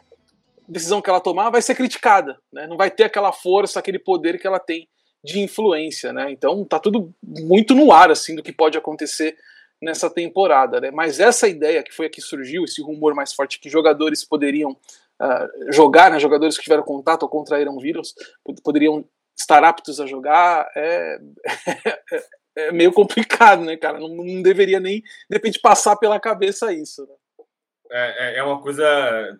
decisão 0.68 1.02
que 1.02 1.10
ela 1.10 1.20
tomar 1.20 1.50
vai 1.50 1.62
ser 1.62 1.76
criticada, 1.76 2.38
né? 2.54 2.68
Não 2.68 2.78
vai 2.78 2.92
ter 2.92 3.04
aquela 3.04 3.32
força, 3.32 3.80
aquele 3.80 4.00
poder 4.00 4.40
que 4.40 4.48
ela 4.48 4.60
tem 4.60 4.88
de 5.24 5.40
influência, 5.40 6.14
né? 6.14 6.32
Então, 6.32 6.64
tá 6.64 6.80
tudo 6.80 7.14
muito 7.24 7.76
no 7.76 7.92
ar, 7.92 8.12
assim, 8.12 8.36
do 8.36 8.44
que 8.44 8.54
pode 8.54 8.78
acontecer 8.78 9.36
nessa 9.82 10.10
temporada, 10.10 10.80
né? 10.80 10.92
Mas 10.92 11.20
essa 11.20 11.48
ideia 11.48 11.84
que 11.84 11.94
foi 11.94 12.06
aqui 12.06 12.22
surgiu, 12.22 12.64
esse 12.64 12.82
rumor 12.82 13.16
mais 13.16 13.34
forte 13.34 13.60
que 13.60 13.70
jogadores 13.70 14.24
poderiam 14.24 14.78
jogar, 15.72 16.12
né? 16.12 16.20
Jogadores 16.20 16.58
que 16.58 16.64
tiveram 16.64 16.84
contato 16.84 17.24
ou 17.24 17.30
contraíram 17.30 17.78
vírus 17.78 18.14
poderiam 18.64 19.06
estar 19.38 19.64
aptos 19.64 20.00
a 20.00 20.06
jogar 20.06 20.70
é, 20.76 21.18
é, 22.14 22.68
é 22.68 22.72
meio 22.72 22.92
complicado, 22.92 23.64
né, 23.64 23.78
cara? 23.78 24.00
Não, 24.00 24.10
não, 24.10 24.42
deveria 24.42 24.80
nem, 24.80 25.02
de 25.02 25.36
repente, 25.36 25.60
passar 25.60 25.96
pela 25.96 26.20
cabeça 26.20 26.74
isso. 26.74 27.06
Né? 27.06 27.46
É, 27.92 28.36
é, 28.36 28.40
é 28.40 28.44
uma 28.44 28.62
coisa 28.62 29.40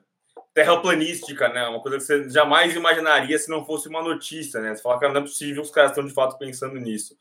terraplanística, 0.54 1.50
né? 1.50 1.68
Uma 1.68 1.82
coisa 1.82 1.98
que 1.98 2.04
você 2.04 2.30
jamais 2.30 2.76
imaginaria 2.76 3.38
se 3.38 3.50
não 3.50 3.66
fosse 3.66 3.88
uma 3.88 4.02
notícia, 4.02 4.60
né? 4.60 4.76
Você 4.76 4.82
fala, 4.82 5.00
que 5.00 5.08
não 5.08 5.18
é 5.18 5.22
possível, 5.22 5.62
os 5.62 5.72
caras 5.72 5.92
estão 5.92 6.06
de 6.06 6.14
fato 6.14 6.38
pensando 6.38 6.76
nisso. 6.80 7.16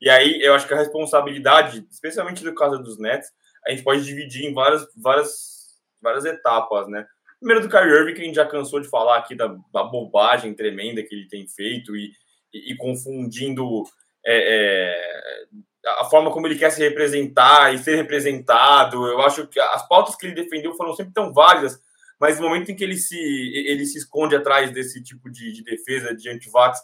E 0.00 0.10
aí 0.10 0.40
eu 0.42 0.54
acho 0.54 0.66
que 0.66 0.74
a 0.74 0.78
responsabilidade, 0.78 1.86
especialmente 1.90 2.44
no 2.44 2.54
caso 2.54 2.78
dos 2.78 2.98
Nets, 2.98 3.30
a 3.64 3.70
gente 3.70 3.84
pode 3.84 4.04
dividir 4.04 4.44
em 4.44 4.52
várias, 4.52 4.86
várias, 4.96 5.80
várias 6.00 6.24
etapas, 6.24 6.88
né? 6.88 7.06
Primeiro 7.42 7.66
do 7.66 7.68
Kyrie 7.68 7.92
Irving, 7.92 8.14
que 8.14 8.20
a 8.20 8.24
gente 8.24 8.36
já 8.36 8.46
cansou 8.46 8.78
de 8.78 8.88
falar 8.88 9.18
aqui 9.18 9.34
da, 9.34 9.48
da 9.72 9.82
bobagem 9.82 10.54
tremenda 10.54 11.02
que 11.02 11.12
ele 11.12 11.26
tem 11.26 11.44
feito 11.48 11.96
e, 11.96 12.12
e, 12.54 12.72
e 12.72 12.76
confundindo 12.76 13.82
é, 14.24 14.94
é, 14.94 15.90
a 15.98 16.04
forma 16.04 16.30
como 16.30 16.46
ele 16.46 16.56
quer 16.56 16.70
se 16.70 16.80
representar 16.80 17.74
e 17.74 17.78
ser 17.78 17.96
representado. 17.96 19.08
Eu 19.08 19.20
acho 19.22 19.48
que 19.48 19.58
as 19.58 19.88
pautas 19.88 20.14
que 20.14 20.24
ele 20.24 20.36
defendeu 20.36 20.72
foram 20.74 20.94
sempre 20.94 21.12
tão 21.12 21.32
válidas, 21.32 21.80
mas 22.20 22.38
no 22.38 22.48
momento 22.48 22.70
em 22.70 22.76
que 22.76 22.84
ele 22.84 22.96
se, 22.96 23.18
ele 23.18 23.84
se 23.86 23.98
esconde 23.98 24.36
atrás 24.36 24.70
desse 24.70 25.02
tipo 25.02 25.28
de, 25.28 25.52
de 25.52 25.64
defesa 25.64 26.14
de 26.14 26.30
antivax, 26.30 26.78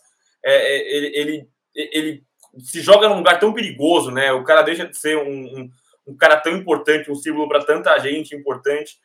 é, 0.44 0.56
é, 0.56 0.97
ele, 0.97 1.06
ele, 1.14 1.48
ele, 1.93 2.24
se 2.64 2.80
joga 2.80 3.09
num 3.09 3.18
lugar 3.18 3.39
tão 3.39 3.52
perigoso, 3.52 4.10
né? 4.10 4.32
O 4.32 4.43
cara 4.43 4.62
deixa 4.62 4.89
de 4.89 4.98
ser 4.98 5.16
um, 5.18 5.30
um, 5.30 5.70
um 6.09 6.16
cara 6.16 6.36
tão 6.36 6.56
importante, 6.56 7.12
um 7.12 7.14
símbolo 7.14 7.48
para 7.48 7.64
tanta 7.64 7.97
gente 8.01 8.35
importante, 8.35 8.98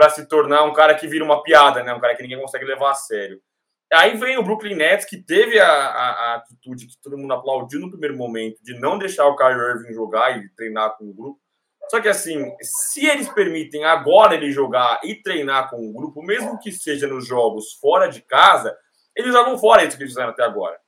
para 0.00 0.08
se 0.08 0.26
tornar 0.26 0.64
um 0.64 0.72
cara 0.72 0.94
que 0.94 1.06
vira 1.06 1.22
uma 1.22 1.42
piada, 1.42 1.82
né? 1.82 1.92
Um 1.92 2.00
cara 2.00 2.16
que 2.16 2.22
ninguém 2.22 2.40
consegue 2.40 2.64
levar 2.64 2.92
a 2.92 2.94
sério. 2.94 3.38
Aí 3.92 4.16
vem 4.16 4.38
o 4.38 4.42
Brooklyn 4.42 4.74
Nets, 4.74 5.04
que 5.04 5.18
teve 5.18 5.60
a, 5.60 5.68
a, 5.68 6.10
a, 6.10 6.34
atitude 6.36 6.86
que 6.86 6.98
todo 7.02 7.18
mundo 7.18 7.34
aplaudiu 7.34 7.80
no 7.80 7.90
primeiro 7.90 8.16
momento, 8.16 8.62
de 8.62 8.80
não 8.80 8.96
deixar 8.96 9.26
o 9.26 9.36
Kyrie 9.36 9.60
Irving 9.60 9.92
jogar 9.92 10.38
e 10.38 10.48
treinar 10.54 10.96
com 10.96 11.04
o 11.04 11.12
grupo. 11.12 11.38
Só 11.90 12.00
que 12.00 12.08
assim, 12.08 12.50
se 12.62 13.04
eles 13.04 13.28
permitem 13.28 13.84
agora 13.84 14.34
ele 14.34 14.50
jogar 14.50 15.00
e 15.04 15.16
treinar 15.16 15.68
com 15.68 15.76
o 15.76 15.92
grupo, 15.92 16.22
mesmo 16.22 16.58
que 16.58 16.72
seja 16.72 17.06
nos 17.06 17.26
jogos 17.26 17.74
fora 17.74 18.06
de 18.08 18.22
casa, 18.22 18.74
eles 19.14 19.34
jogam 19.34 19.58
fora 19.58 19.84
isso 19.84 19.98
que 19.98 20.02
eles 20.02 20.14
fizeram 20.14 20.30
até 20.30 20.44
agora. 20.44 20.78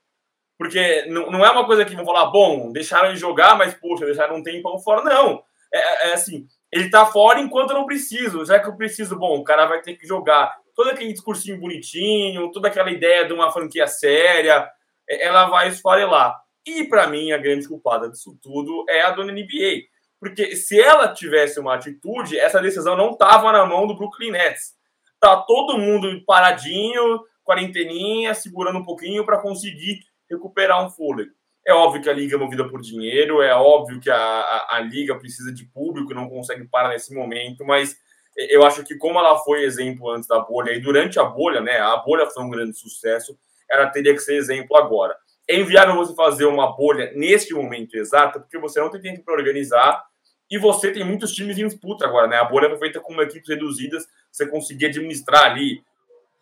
Porque 0.57 1.05
não, 1.05 1.45
é 1.45 1.51
uma 1.51 1.67
coisa 1.67 1.85
que 1.85 1.95
vão 1.95 2.05
falar, 2.05 2.31
bom, 2.31 2.71
deixaram 2.71 3.09
ele 3.09 3.17
jogar, 3.17 3.55
mas 3.55 3.75
poxa, 3.75 4.05
deixaram 4.05 4.37
um 4.37 4.43
tempão 4.43 4.79
fora. 4.79 5.03
Não. 5.03 5.43
É, 5.71 5.77
é, 5.77 6.09
é 6.09 6.13
assim, 6.13 6.47
ele 6.73 6.89
tá 6.89 7.05
fora 7.05 7.39
enquanto 7.39 7.69
eu 7.69 7.77
não 7.77 7.85
preciso. 7.85 8.43
Já 8.45 8.59
que 8.59 8.67
eu 8.67 8.75
preciso, 8.75 9.15
bom, 9.15 9.37
o 9.37 9.43
cara 9.43 9.67
vai 9.67 9.79
ter 9.79 9.95
que 9.95 10.07
jogar 10.07 10.57
todo 10.75 10.89
aquele 10.89 11.13
discursinho 11.13 11.59
bonitinho, 11.59 12.51
toda 12.51 12.67
aquela 12.67 12.89
ideia 12.89 13.25
de 13.25 13.33
uma 13.33 13.51
franquia 13.51 13.85
séria, 13.85 14.67
é, 15.07 15.23
ela 15.23 15.45
vai 15.45 15.67
esfarelar. 15.69 16.35
E 16.65 16.85
para 16.85 17.05
mim, 17.07 17.31
a 17.31 17.37
grande 17.37 17.67
culpada 17.67 18.09
disso 18.09 18.35
tudo 18.41 18.85
é 18.89 19.01
a 19.03 19.11
dona 19.11 19.31
NBA. 19.31 19.83
Porque 20.19 20.55
se 20.55 20.81
ela 20.81 21.13
tivesse 21.13 21.59
uma 21.59 21.75
atitude, 21.75 22.39
essa 22.39 22.59
decisão 22.59 22.97
não 22.97 23.11
estava 23.11 23.51
na 23.51 23.65
mão 23.67 23.85
do 23.85 23.95
Brooklyn 23.95 24.31
Nets. 24.31 24.73
Tá 25.19 25.37
todo 25.37 25.77
mundo 25.77 26.23
paradinho, 26.25 27.21
quarenteninha, 27.43 28.33
segurando 28.33 28.79
um 28.79 28.85
pouquinho 28.85 29.23
para 29.25 29.41
conseguir 29.41 29.99
recuperar 30.27 30.83
um 30.83 30.89
fôlego. 30.89 31.31
É 31.65 31.73
óbvio 31.73 32.01
que 32.01 32.09
a 32.09 32.13
liga 32.13 32.35
é 32.35 32.39
movida 32.39 32.67
por 32.67 32.81
dinheiro, 32.81 33.41
é 33.41 33.55
óbvio 33.55 33.99
que 33.99 34.09
a, 34.09 34.17
a, 34.17 34.77
a 34.77 34.79
liga 34.81 35.15
precisa 35.15 35.51
de 35.51 35.65
público, 35.65 36.13
não 36.13 36.29
consegue 36.29 36.65
parar 36.65 36.89
nesse 36.89 37.13
momento, 37.13 37.63
mas 37.63 37.97
eu 38.35 38.65
acho 38.65 38.83
que 38.83 38.95
como 38.95 39.19
ela 39.19 39.37
foi 39.39 39.63
exemplo 39.63 40.09
antes 40.09 40.27
da 40.27 40.39
bolha 40.39 40.71
e 40.71 40.79
durante 40.79 41.19
a 41.19 41.23
bolha, 41.23 41.61
né, 41.61 41.79
a 41.79 41.97
bolha 41.97 42.25
foi 42.27 42.43
um 42.43 42.49
grande 42.49 42.77
sucesso, 42.77 43.37
ela 43.69 43.87
teria 43.87 44.13
que 44.13 44.19
ser 44.19 44.35
exemplo 44.35 44.75
agora. 44.75 45.15
É 45.47 45.57
inviável 45.57 45.95
você 45.95 46.15
fazer 46.15 46.45
uma 46.45 46.75
bolha 46.75 47.11
neste 47.15 47.53
momento 47.53 47.95
exato, 47.95 48.39
porque 48.39 48.57
você 48.57 48.79
não 48.79 48.89
tem 48.89 49.01
tempo 49.01 49.23
para 49.23 49.33
organizar 49.33 50.03
e 50.49 50.57
você 50.57 50.91
tem 50.91 51.03
muitos 51.03 51.33
times 51.33 51.57
em 51.57 51.67
disputa 51.67 52.05
agora, 52.05 52.27
né? 52.27 52.37
A 52.37 52.45
bolha 52.45 52.69
foi 52.69 52.79
feita 52.79 52.99
com 52.99 53.21
equipes 53.21 53.49
reduzidas, 53.49 54.07
você 54.31 54.47
conseguia 54.47 54.87
administrar 54.87 55.45
ali 55.45 55.83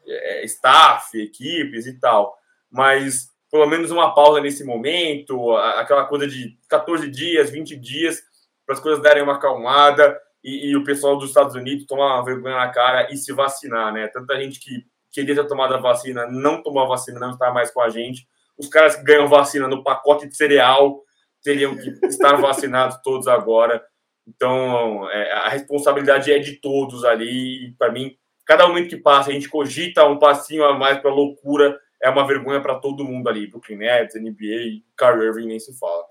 é, 0.06 0.46
staff, 0.46 1.20
equipes 1.20 1.88
e 1.88 2.00
tal. 2.00 2.38
Mas 2.70 3.32
pelo 3.52 3.68
menos 3.68 3.92
uma 3.92 4.16
pausa 4.16 4.40
nesse 4.40 4.64
momento, 4.64 5.56
aquela 5.58 6.06
coisa 6.06 6.26
de 6.26 6.58
14 6.70 7.10
dias, 7.12 7.50
20 7.50 7.76
dias, 7.76 8.24
para 8.66 8.76
as 8.76 8.82
coisas 8.82 9.04
darem 9.04 9.22
uma 9.22 9.36
acalmada 9.36 10.18
e, 10.44 10.70
e, 10.70 10.76
o 10.78 10.84
pessoal 10.84 11.18
dos 11.18 11.30
Estados 11.30 11.54
Unidos 11.54 11.86
tomar 11.86 12.22
vergonha 12.22 12.56
na 12.56 12.70
cara 12.70 13.12
e 13.12 13.18
se 13.18 13.34
vacinar, 13.34 13.94
né? 13.94 14.08
Tanta 14.08 14.40
gente 14.40 14.60
que 14.60 14.86
queria 15.12 15.36
ter 15.36 15.48
tomado 15.48 15.76
a 15.76 15.78
vacina, 15.78 16.26
não 16.28 16.64
tomou 16.64 16.82
a 16.84 16.88
vacina, 16.88 17.20
não 17.20 17.32
está 17.32 17.52
mais 17.52 17.70
com 17.70 17.82
a 17.82 17.90
gente. 17.90 18.28
Os 18.58 18.68
caras 18.68 18.96
que 18.96 19.04
ganham 19.04 19.28
vacina 19.28 19.68
no 19.68 19.84
pacote 19.84 20.28
de 20.28 20.36
cereal 20.36 21.04
teriam 21.44 21.76
que 21.76 21.90
estar 22.08 22.36
vacinados 22.42 22.98
todos 23.04 23.28
agora. 23.28 23.84
Então, 24.28 25.10
é, 25.12 25.32
a 25.34 25.50
responsabilidade 25.50 26.32
é 26.32 26.40
de 26.40 26.54
todos 26.54 27.04
ali. 27.04 27.76
Para 27.78 27.92
mim, 27.92 28.16
cada 28.46 28.68
momento 28.68 28.90
que 28.90 28.98
passa, 28.98 29.30
a 29.30 29.34
gente 29.34 29.50
cogita 29.50 30.06
um 30.06 30.18
passinho 30.18 30.64
a 30.64 30.78
mais 30.78 31.00
para 31.00 31.12
loucura. 31.12 31.78
É 32.02 32.10
uma 32.10 32.26
vergonha 32.26 32.62
para 32.62 32.80
todo 32.80 33.06
mundo 33.06 33.30
ali. 33.30 33.48
Brooklyn 33.48 33.78
Nets, 33.78 34.16
NBA, 34.16 34.84
Kyrie 34.98 35.28
Irving, 35.28 35.48
nem 35.48 35.60
se 35.60 35.78
fala. 35.78 36.06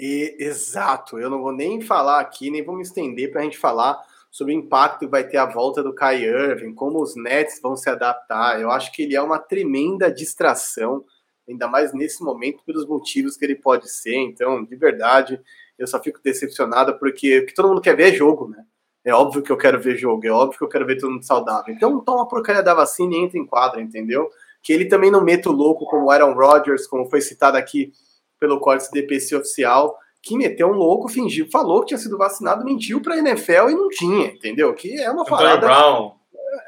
E, 0.00 0.36
exato, 0.38 1.18
eu 1.18 1.28
não 1.28 1.40
vou 1.40 1.52
nem 1.52 1.80
falar 1.80 2.20
aqui, 2.20 2.50
nem 2.50 2.64
vou 2.64 2.76
me 2.76 2.82
estender 2.82 3.30
para 3.30 3.40
a 3.40 3.44
gente 3.44 3.58
falar 3.58 4.00
sobre 4.30 4.54
o 4.54 4.56
impacto 4.56 5.00
que 5.00 5.06
vai 5.06 5.26
ter 5.26 5.38
a 5.38 5.46
volta 5.46 5.82
do 5.82 5.94
Kai 5.94 6.22
Irving, 6.22 6.74
como 6.74 7.02
os 7.02 7.16
Nets 7.16 7.60
vão 7.60 7.76
se 7.76 7.88
adaptar. 7.88 8.60
Eu 8.60 8.70
acho 8.70 8.92
que 8.92 9.02
ele 9.02 9.16
é 9.16 9.22
uma 9.22 9.38
tremenda 9.38 10.12
distração, 10.12 11.04
ainda 11.48 11.66
mais 11.66 11.92
nesse 11.92 12.22
momento, 12.22 12.62
pelos 12.64 12.86
motivos 12.86 13.36
que 13.36 13.44
ele 13.44 13.56
pode 13.56 13.90
ser. 13.90 14.16
Então, 14.16 14.64
de 14.64 14.76
verdade, 14.76 15.40
eu 15.78 15.86
só 15.86 16.00
fico 16.00 16.20
decepcionado 16.22 16.98
porque, 16.98 17.40
porque 17.40 17.54
todo 17.54 17.68
mundo 17.68 17.80
quer 17.80 17.96
ver 17.96 18.14
jogo, 18.14 18.48
né? 18.48 18.64
É 19.04 19.14
óbvio 19.14 19.42
que 19.42 19.50
eu 19.50 19.56
quero 19.56 19.80
ver 19.80 19.96
jogo, 19.96 20.26
é 20.26 20.30
óbvio 20.30 20.58
que 20.58 20.64
eu 20.64 20.68
quero 20.68 20.84
ver 20.84 21.00
todo 21.00 21.10
mundo 21.10 21.24
saudável. 21.24 21.74
Então, 21.74 21.98
toma 22.00 22.24
a 22.24 22.26
porcaria 22.26 22.62
da 22.62 22.74
vacina 22.74 23.14
e 23.14 23.18
entra 23.18 23.38
em 23.38 23.46
quadra, 23.46 23.80
entendeu? 23.80 24.28
Que 24.68 24.72
ele 24.74 24.84
também 24.84 25.10
não 25.10 25.24
meta 25.24 25.48
o 25.48 25.52
louco 25.52 25.86
como 25.86 26.04
o 26.04 26.10
Aaron 26.10 26.34
Rodgers, 26.34 26.86
como 26.86 27.08
foi 27.08 27.22
citado 27.22 27.56
aqui 27.56 27.90
pelo 28.38 28.60
códice 28.60 28.92
DPC 28.92 29.34
oficial, 29.34 29.96
que 30.22 30.36
meteu 30.36 30.68
um 30.68 30.74
louco, 30.74 31.08
fingiu, 31.08 31.48
falou 31.50 31.80
que 31.80 31.86
tinha 31.86 31.98
sido 31.98 32.18
vacinado, 32.18 32.66
mentiu 32.66 33.00
para 33.00 33.14
a 33.14 33.18
NFL 33.18 33.70
e 33.70 33.74
não 33.74 33.88
tinha, 33.88 34.26
entendeu? 34.26 34.74
Que 34.74 35.00
é 35.00 35.10
uma 35.10 35.22
Antônio 35.22 35.38
parada. 35.38 35.66
Brown. 35.66 36.12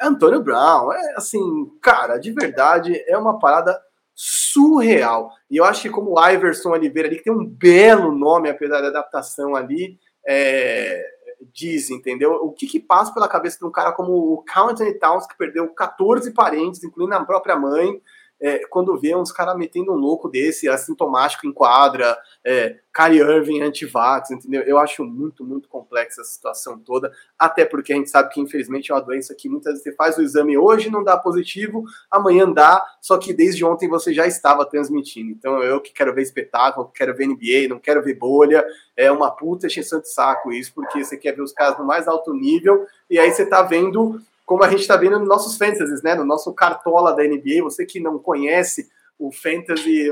É, 0.01 0.06
Antônio 0.06 0.43
Brown, 0.43 0.90
é 0.94 1.14
assim, 1.14 1.43
cara, 1.82 2.16
de 2.16 2.32
verdade, 2.32 3.05
é 3.06 3.18
uma 3.18 3.39
parada 3.39 3.78
surreal. 4.14 5.31
E 5.51 5.59
eu 5.59 5.64
acho 5.66 5.82
que 5.82 5.90
como 5.90 6.18
o 6.18 6.27
Iverson 6.27 6.70
Oliveira 6.70 7.06
ali, 7.06 7.18
que 7.18 7.24
tem 7.24 7.32
um 7.35 7.44
belo 7.44 8.12
nome, 8.12 8.48
apesar 8.48 8.81
da 8.81 8.89
adaptação 8.89 9.55
ali, 9.55 9.98
é, 10.27 11.05
diz, 11.53 11.91
entendeu? 11.91 12.33
O 12.35 12.53
que, 12.53 12.67
que 12.67 12.81
passa 12.81 13.12
pela 13.12 13.29
cabeça 13.29 13.59
de 13.59 13.67
um 13.67 13.71
cara 13.71 13.93
como 13.93 14.12
o 14.12 14.45
Count 14.45 14.73
Anthony 14.73 14.99
Towns, 14.99 15.27
que 15.27 15.37
perdeu 15.37 15.69
14 15.69 16.33
parentes, 16.33 16.85
incluindo 16.85 17.15
a 17.15 17.25
própria 17.25 17.57
mãe, 17.57 18.01
é, 18.41 18.61
quando 18.71 18.99
vê 18.99 19.15
uns 19.15 19.31
caras 19.31 19.57
metendo 19.57 19.93
um 19.93 19.97
louco 19.97 20.29
desse, 20.29 20.69
assintomático 20.69 21.47
em 21.47 21.53
quadra, 21.53 22.17
é, 22.45 22.79
Kyrie 22.93 23.21
Irving 23.21 23.61
anti-vax, 23.62 24.31
entendeu? 24.31 24.62
Eu 24.62 24.79
acho 24.79 25.05
muito, 25.05 25.45
muito 25.45 25.69
complexa 25.69 26.23
a 26.23 26.25
situação 26.25 26.79
toda, 26.79 27.12
até 27.39 27.65
porque 27.65 27.93
a 27.93 27.97
gente 27.97 28.11
sabe 28.11 28.33
que 28.33 28.41
infelizmente 28.41 28.91
é 28.91 28.95
uma 28.95 29.01
doença 29.01 29.35
que 29.35 29.49
muitas 29.49 29.73
vezes 29.73 29.85
você 29.85 29.95
faz 29.95 30.17
o 30.17 30.23
exame 30.23 30.57
hoje, 30.57 30.91
não 30.91 31.05
dá 31.05 31.17
positivo, 31.17 31.85
amanhã 32.11 32.51
dá, 32.51 32.85
só 33.01 33.19
que 33.19 33.33
desde 33.33 33.65
ontem 33.65 33.89
você 33.89 34.12
já 34.12 34.27
estava 34.27 34.65
transmitindo. 34.65 35.31
Então 35.31 35.62
eu 35.62 35.81
que 35.81 35.93
quero 35.93 36.15
ver 36.15 36.23
espetáculo, 36.23 36.91
quero 36.95 37.15
ver 37.15 37.27
NBA, 37.27 37.69
não 37.69 37.79
quero 37.79 38.03
ver 38.03 38.15
bolha, 38.15 38.65
é 38.97 39.11
uma 39.12 39.31
puta 39.31 39.67
extensão 39.67 40.01
de 40.01 40.11
saco 40.11 40.53
isso, 40.53 40.73
porque 40.75 41.05
você 41.05 41.17
quer 41.17 41.33
ver 41.33 41.43
os 41.43 41.53
caras 41.53 41.79
no 41.79 41.85
mais 41.85 42.09
alto 42.09 42.33
nível, 42.33 42.87
e 43.09 43.19
aí 43.19 43.31
você 43.31 43.47
tá 43.47 43.62
vendo 43.62 44.21
como 44.51 44.64
a 44.64 44.68
gente 44.68 44.81
está 44.81 44.97
vendo 44.97 45.16
nos 45.16 45.28
nossos 45.28 45.56
fantasies, 45.56 46.02
né? 46.02 46.12
No 46.16 46.24
nosso 46.24 46.52
cartola 46.52 47.14
da 47.14 47.22
NBA. 47.22 47.62
Você 47.62 47.86
que 47.86 48.01
não 48.01 48.18
conhece 48.18 48.90
o 49.16 49.31
fantasy, 49.31 50.09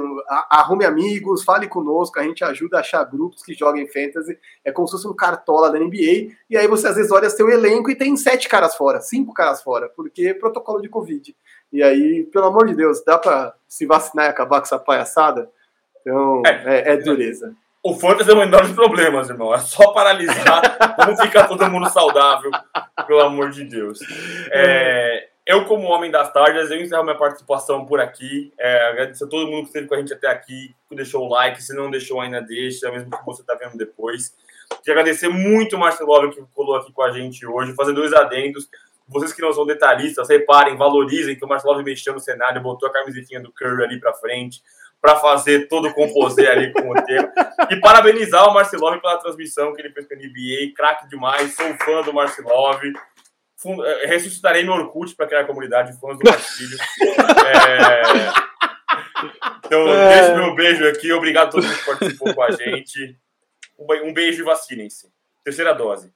arrume 0.49 0.85
amigos, 0.85 1.43
fale 1.43 1.67
conosco, 1.67 2.21
a 2.21 2.23
gente 2.23 2.45
ajuda 2.45 2.77
a 2.77 2.81
achar 2.81 3.03
grupos 3.03 3.43
que 3.43 3.53
joguem 3.53 3.89
fantasy. 3.89 4.39
É 4.65 4.71
como 4.71 4.87
se 4.87 4.93
fosse 4.93 5.09
um 5.09 5.13
cartola 5.13 5.73
da 5.73 5.81
NBA. 5.81 6.37
E 6.49 6.57
aí 6.57 6.69
você 6.69 6.87
às 6.87 6.95
vezes 6.95 7.11
olha 7.11 7.29
seu 7.29 7.51
elenco 7.51 7.91
e 7.91 7.97
tem 7.97 8.17
sete 8.17 8.49
caras 8.49 8.77
fora, 8.77 9.01
cinco 9.01 9.35
caras 9.35 9.61
fora, 9.61 9.89
porque 9.89 10.29
é 10.29 10.35
protocolo 10.35 10.81
de 10.81 10.89
Covid. 10.89 11.35
E 11.73 11.83
aí, 11.83 12.23
pelo 12.33 12.47
amor 12.47 12.69
de 12.69 12.77
Deus, 12.77 13.03
dá 13.05 13.19
para 13.19 13.57
se 13.67 13.87
vacinar 13.87 14.27
e 14.27 14.29
acabar 14.29 14.61
com 14.61 14.67
essa 14.67 14.79
palhaçada? 14.79 15.51
Então, 16.01 16.45
é, 16.47 16.93
é, 16.93 16.93
é 16.93 16.97
dureza. 16.97 17.57
O 17.89 17.95
Fantasy 17.95 18.31
é 18.31 18.35
o 18.35 18.37
menor 18.37 18.67
dos 18.67 18.75
problemas, 18.75 19.31
irmão. 19.31 19.55
É 19.55 19.59
só 19.61 19.93
paralisar. 19.93 20.61
Vamos 20.99 21.19
ficar 21.23 21.49
todo 21.49 21.71
mundo 21.71 21.89
saudável, 21.89 22.51
pelo 23.07 23.21
amor 23.21 23.49
de 23.49 23.65
Deus. 23.65 23.99
É, 24.53 25.31
eu, 25.47 25.65
como 25.65 25.89
homem 25.89 26.11
das 26.11 26.31
tardes, 26.31 26.71
eu 26.71 26.79
encerro 26.79 27.03
minha 27.03 27.17
participação 27.17 27.87
por 27.87 27.99
aqui. 27.99 28.53
É, 28.59 28.91
agradecer 28.91 29.25
a 29.25 29.27
todo 29.27 29.51
mundo 29.51 29.63
que 29.63 29.69
esteve 29.69 29.87
com 29.87 29.95
a 29.95 29.99
gente 30.01 30.13
até 30.13 30.29
aqui, 30.29 30.77
que 30.87 30.95
deixou 30.95 31.25
o 31.25 31.31
like. 31.31 31.63
Se 31.63 31.75
não 31.75 31.91
deixou 31.91 32.21
ainda, 32.21 32.43
deixa, 32.43 32.93
mesmo 32.93 33.11
que 33.11 33.25
você 33.25 33.41
está 33.41 33.55
vendo 33.55 33.79
depois. 33.79 34.35
Queria 34.85 35.01
agradecer 35.01 35.31
muito 35.31 35.77
o 35.77 35.79
Marcelo 35.79 36.31
que 36.31 36.45
colou 36.53 36.77
aqui 36.77 36.93
com 36.93 37.01
a 37.01 37.11
gente 37.11 37.47
hoje, 37.47 37.75
fazer 37.75 37.95
dois 37.95 38.13
adendos. 38.13 38.69
Vocês 39.09 39.33
que 39.33 39.41
não 39.41 39.55
são 39.55 39.65
detalhistas, 39.65 40.29
reparem, 40.29 40.77
valorizem 40.77 41.35
que 41.35 41.45
o 41.47 41.49
Marcelo 41.49 41.83
mexeu 41.83 42.13
no 42.13 42.21
cenário, 42.21 42.61
botou 42.61 42.87
a 42.87 42.93
camisetinha 42.93 43.41
do 43.41 43.51
Curry 43.51 43.83
ali 43.83 43.99
para 43.99 44.13
frente 44.13 44.61
para 45.01 45.17
fazer 45.17 45.69
todo 45.69 45.89
o 45.89 45.95
composê 45.95 46.47
ali 46.49 46.73
com 46.73 46.91
o 46.91 47.03
tema. 47.03 47.33
E 47.71 47.77
parabenizar 47.81 48.49
o 48.49 48.55
Marcelov 48.55 49.01
pela 49.01 49.19
transmissão 49.19 49.73
que 49.73 49.81
ele 49.81 49.93
fez 49.93 50.07
com 50.07 50.15
a 50.15 50.17
NBA. 50.17 50.75
Craque 50.75 51.09
demais, 51.09 51.55
sou 51.55 51.75
fã 51.77 52.03
do 52.03 52.13
Marcelov. 52.13 52.81
Eh, 52.85 54.07
ressuscitarei 54.07 54.65
no 54.65 54.73
Orkut 54.73 55.15
para 55.17 55.27
criar 55.27 55.41
a 55.41 55.47
comunidade 55.47 55.93
de 55.93 56.01
fãs 56.01 56.19
do 56.19 56.29
Marcílio. 56.29 56.79
É... 57.47 58.49
Então, 59.65 59.89
é... 59.89 60.21
deixo 60.21 60.37
meu 60.37 60.55
beijo 60.55 60.87
aqui. 60.87 61.13
Obrigado 61.13 61.49
a 61.49 61.51
todo 61.51 61.65
mundo 61.65 61.77
que 61.77 61.85
participou 61.85 62.35
com 62.35 62.43
a 62.43 62.51
gente. 62.53 63.19
Um 63.79 64.13
beijo 64.13 64.43
e 64.43 64.45
vacinem-se. 64.45 65.09
Terceira 65.45 65.73
dose. 65.73 66.13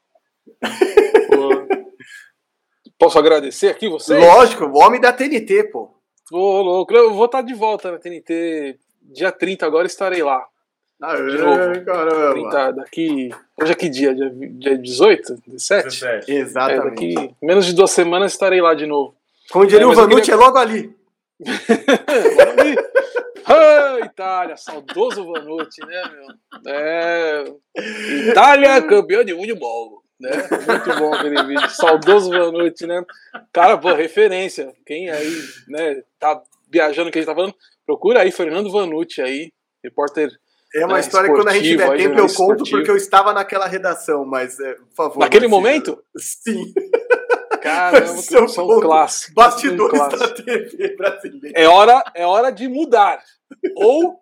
Posso 2.99 3.19
agradecer 3.19 3.69
aqui 3.69 3.89
você? 3.89 4.17
Lógico, 4.17 4.65
o 4.65 4.79
homem 4.79 5.01
da 5.01 5.13
TNT, 5.13 5.65
pô. 5.65 6.02
Ô, 6.31 6.63
louco, 6.63 6.95
eu 6.95 7.13
vou 7.15 7.25
estar 7.27 7.43
de 7.43 7.55
volta 7.55 7.91
na 7.91 7.99
TNT 7.99 8.79
dia 9.03 9.33
30, 9.33 9.67
agora 9.67 9.87
estarei 9.87 10.23
lá. 10.23 10.45
Aê, 11.03 11.81
caramba. 11.85 12.33
30, 12.33 12.71
daqui. 12.73 13.31
Hoje 13.61 13.73
é 13.73 13.75
que 13.75 13.89
dia? 13.89 14.15
Dia, 14.15 14.31
dia 14.31 14.79
18? 14.79 15.35
17? 15.49 15.85
17. 15.85 16.31
É, 16.31 16.35
Exatamente. 16.37 17.15
daqui 17.15 17.35
menos 17.43 17.67
de 17.67 17.75
duas 17.75 17.91
semanas 17.91 18.33
estarei 18.33 18.61
lá 18.61 18.73
de 18.75 18.87
novo. 18.87 19.15
Como 19.51 19.67
diria 19.67 19.83
É, 19.83 19.87
o 19.87 19.93
Vanucci, 19.93 20.31
queria- 20.31 20.35
é 20.35 20.37
logo 20.37 20.57
ali. 20.59 20.95
ah, 23.47 23.99
Itália, 24.05 24.57
saudoso 24.57 25.27
Vanucci, 25.27 25.81
né, 25.85 26.03
meu? 26.13 26.73
É. 26.73 27.45
Itália, 28.31 28.81
campeão 28.83 29.25
de 29.25 29.35
futebol. 29.35 30.02
Né? 30.23 30.31
Muito 30.69 30.99
bom 31.01 31.13
aquele 31.13 31.43
vídeo. 31.43 31.69
Saudoso 31.71 32.31
Vanucci, 32.31 32.87
né? 32.87 33.05
Cara, 33.53 33.77
pô, 33.77 33.93
referência. 33.93 34.73
Quem 34.87 35.11
aí, 35.11 35.43
né, 35.69 36.03
tá 36.19 36.41
viajando 36.71 37.11
que 37.11 37.19
a 37.19 37.21
gente 37.21 37.29
tá 37.29 37.35
falando, 37.35 37.55
procura 37.85 38.21
aí 38.21 38.31
Fernando 38.31 38.71
Vanucci 38.71 39.21
aí, 39.21 39.53
repórter 39.83 40.31
É 40.75 40.87
uma 40.87 40.99
É, 40.99 41.01
história 41.01 41.29
que 41.29 41.35
quando 41.35 41.49
a 41.49 41.53
gente 41.53 41.65
tiver 41.65 41.83
esportivo, 41.83 41.93
aí, 41.93 41.99
tempo 41.99 42.21
eu 42.21 42.29
jornalista 42.29 42.39
conto 42.39 42.51
esportivo. 42.63 42.77
porque 42.79 42.91
eu 42.93 42.97
estava 42.97 43.33
naquela 43.33 43.67
redação, 43.67 44.25
mas 44.25 44.59
é, 44.61 44.75
por 44.75 44.95
favor. 44.95 45.19
Naquele 45.19 45.49
momento? 45.49 46.01
Sim. 46.17 46.73
Caramba, 47.61 48.07
são 48.07 48.67
ponto. 48.67 48.81
clássicos. 48.81 49.35
Bastidores 49.35 50.01
da. 50.09 50.29
TV 50.35 50.97
brasileira. 50.97 51.61
É 51.61 51.69
hora, 51.69 52.03
é 52.15 52.25
hora 52.27 52.51
de 52.51 52.69
mudar. 52.69 53.21
Ou 53.77 54.22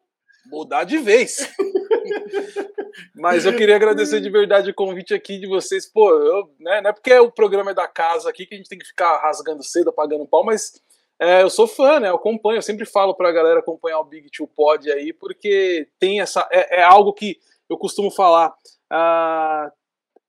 mudar 0.51 0.85
de 0.85 0.99
vez. 0.99 1.49
Mas 3.15 3.47
eu 3.47 3.57
queria 3.57 3.77
agradecer 3.77 4.21
de 4.21 4.31
verdade 4.31 4.71
o 4.71 4.75
convite 4.75 5.15
aqui 5.15 5.39
de 5.39 5.47
vocês. 5.47 5.87
Pô, 5.87 6.11
eu, 6.11 6.51
né, 6.59 6.81
não 6.81 6.91
é 6.91 6.93
porque 6.93 7.13
o 7.19 7.31
programa 7.31 7.71
é 7.71 7.75
da 7.75 7.87
casa 7.87 8.29
aqui 8.29 8.47
que 8.47 8.55
a 8.55 8.57
gente 8.57 8.69
tem 8.69 8.79
que 8.79 8.87
ficar 8.87 9.19
rasgando 9.21 9.63
cedo, 9.63 9.91
apagando 9.91 10.27
pau, 10.27 10.45
mas 10.45 10.73
é, 11.19 11.43
eu 11.43 11.51
sou 11.51 11.67
fã, 11.67 12.01
né? 12.01 12.09
Eu 12.09 12.17
acompanho, 12.17 12.59
eu 12.59 12.63
sempre 12.63 12.85
falo 12.85 13.15
pra 13.15 13.31
galera 13.33 13.61
acompanhar 13.61 14.01
o 14.01 14.05
Big 14.05 14.29
Two 14.31 14.49
Pod 14.49 14.91
aí, 14.91 15.13
porque 15.13 15.87
tem 15.99 16.21
essa. 16.21 16.49
É, 16.51 16.81
é 16.81 16.83
algo 16.83 17.13
que 17.13 17.39
eu 17.69 17.77
costumo 17.77 18.11
falar. 18.11 18.55
ah, 18.91 19.71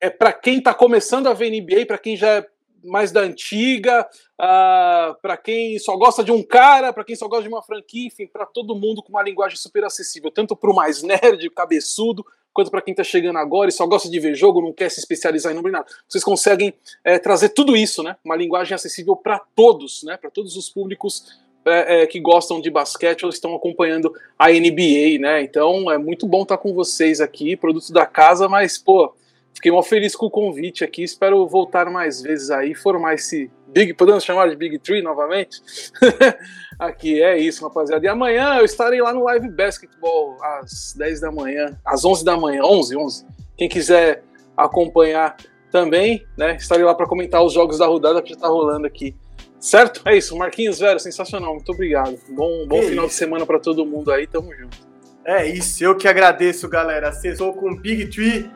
é 0.02 0.10
para 0.10 0.34
quem 0.34 0.61
tá 0.61 0.73
começando 0.73 1.27
a 1.27 1.34
ver 1.34 1.52
NBA, 1.52 1.85
para 1.85 1.98
quem 1.98 2.18
já 2.18 2.27
é 2.38 2.48
mais 2.84 3.12
da 3.12 3.22
antiga, 3.22 4.08
ah, 4.40 5.16
para 5.22 5.38
quem 5.38 5.78
só 5.80 5.95
gosta 5.98 6.24
de 6.24 6.32
um 6.32 6.44
cara, 6.44 6.91
para 6.91 7.03
quem 7.03 7.16
só 7.16 7.28
gosta 7.28 7.44
de 7.44 7.49
uma 7.49 7.62
franquia, 7.62 8.08
enfim, 8.08 8.28
para 8.28 8.45
todo 8.45 8.76
mundo 8.76 9.02
com 9.02 9.10
uma 9.10 9.22
linguagem 9.24 9.58
super 9.58 9.84
acessível, 9.84 10.32
tanto 10.32 10.56
para 10.56 10.72
o 10.72 10.76
mais 10.76 11.02
nerd, 11.03 11.49
cabeçudo, 11.52 12.26
quanto 12.53 12.72
para 12.72 12.82
quem 12.82 12.94
tá 12.94 13.03
chegando 13.03 13.38
agora 13.38 13.70
e 13.70 13.74
só 13.74 13.86
gosta 13.88 14.10
de 14.10 14.20
ver 14.20 14.36
jogo, 14.36 14.62
não 14.62 14.74
quer 14.74 14.90
se 14.90 14.99
especializar 14.99 15.52
em 15.52 15.56
número 15.56 15.74
nada. 15.74 15.88
Vocês 16.08 16.24
conseguem 16.24 16.74
é, 17.03 17.18
trazer 17.18 17.49
tudo 17.49 17.76
isso, 17.76 18.03
né? 18.03 18.16
Uma 18.24 18.36
linguagem 18.36 18.76
acessível 18.76 19.16
para 19.16 19.40
todos, 19.56 20.03
né? 20.03 20.18
Para 20.18 20.30
todos 20.30 20.58
os 20.58 20.70
públicos 20.70 21.40
é, 21.66 22.02
é, 22.02 22.08
que 22.08 22.20
gostam 22.20 22.60
de 22.60 22.70
basquete 22.70 23.24
ou 23.24 23.30
estão 23.30 23.56
acompanhando 23.56 24.14
a 24.38 24.49
NBA, 24.49 25.20
né? 25.20 25.41
Então 25.41 25.91
é 25.91 25.98
muito 25.98 26.28
bom 26.28 26.44
estar 26.44 26.58
com 26.58 26.74
vocês 26.74 27.22
aqui, 27.22 27.56
produto 27.56 27.94
da 27.94 28.06
casa, 28.06 28.49
mas 28.49 28.78
pô, 28.78 29.14
fiquei 29.53 29.72
mal 29.72 29.84
feliz 29.84 30.15
com 30.15 30.26
o 30.26 30.32
convite 30.32 30.84
aqui. 30.84 31.03
Espero 31.03 31.48
voltar 31.48 31.90
mais 31.90 32.22
vezes 32.22 32.49
aí, 32.52 32.73
formar 32.76 33.15
esse 33.15 33.52
Big, 33.73 33.94
podemos 33.94 34.23
chamar 34.26 34.49
de 34.49 34.56
Big 34.57 34.78
Tree 34.80 35.02
novamente? 35.02 35.61
aqui 36.78 37.23
é 37.23 37.38
isso, 37.38 37.64
rapaziada. 37.64 38.06
E 38.06 38.10
amanhã 38.10 38.57
eu 38.57 38.65
estarei 38.65 39.02
lá 39.02 39.14
no 39.14 39.23
Live 39.23 39.49
Basketball 39.49 40.38
às 40.44 40.94
10 40.98 41.22
da 41.22 41.32
manhã, 41.32 41.80
às 41.86 42.03
11 42.03 42.26
da 42.26 42.36
manhã, 42.36 42.64
11, 42.64 42.98
11. 42.98 43.26
Quem 43.57 43.69
quiser 43.69 44.23
acompanhar 44.57 45.38
também, 45.72 46.26
né? 46.38 46.57
Estarei 46.57 46.84
lá 46.84 46.94
para 46.94 47.07
comentar 47.07 47.41
os 47.41 47.53
jogos 47.53 47.78
da 47.78 47.88
rodada 47.88 48.22
que 48.22 48.34
já 48.34 48.40
tá 48.40 48.48
rolando 48.49 48.86
aqui. 48.86 49.15
Certo? 49.57 50.02
É 50.06 50.18
isso, 50.18 50.36
Marquinhos, 50.36 50.80
velho, 50.80 50.99
sensacional. 50.99 51.53
Muito 51.53 51.72
obrigado. 51.72 52.19
Bom, 52.30 52.68
bom 52.68 52.80
Que 52.80 52.88
final 52.88 53.06
isso. 53.06 53.14
de 53.14 53.19
semana 53.19 53.45
para 53.45 53.60
todo 53.60 53.86
mundo 53.86 54.11
aí. 54.11 54.28
Tamo 54.28 54.53
junto. 54.53 54.78
É 55.23 55.45
isso, 55.45 55.84
eu 55.84 55.95
que 55.95 56.07
agradeço, 56.07 56.68
galera. 56.68 57.10
Acessou 57.10 57.53
com 57.53 57.76
Big 57.76 58.07
Tree, 58.07 58.52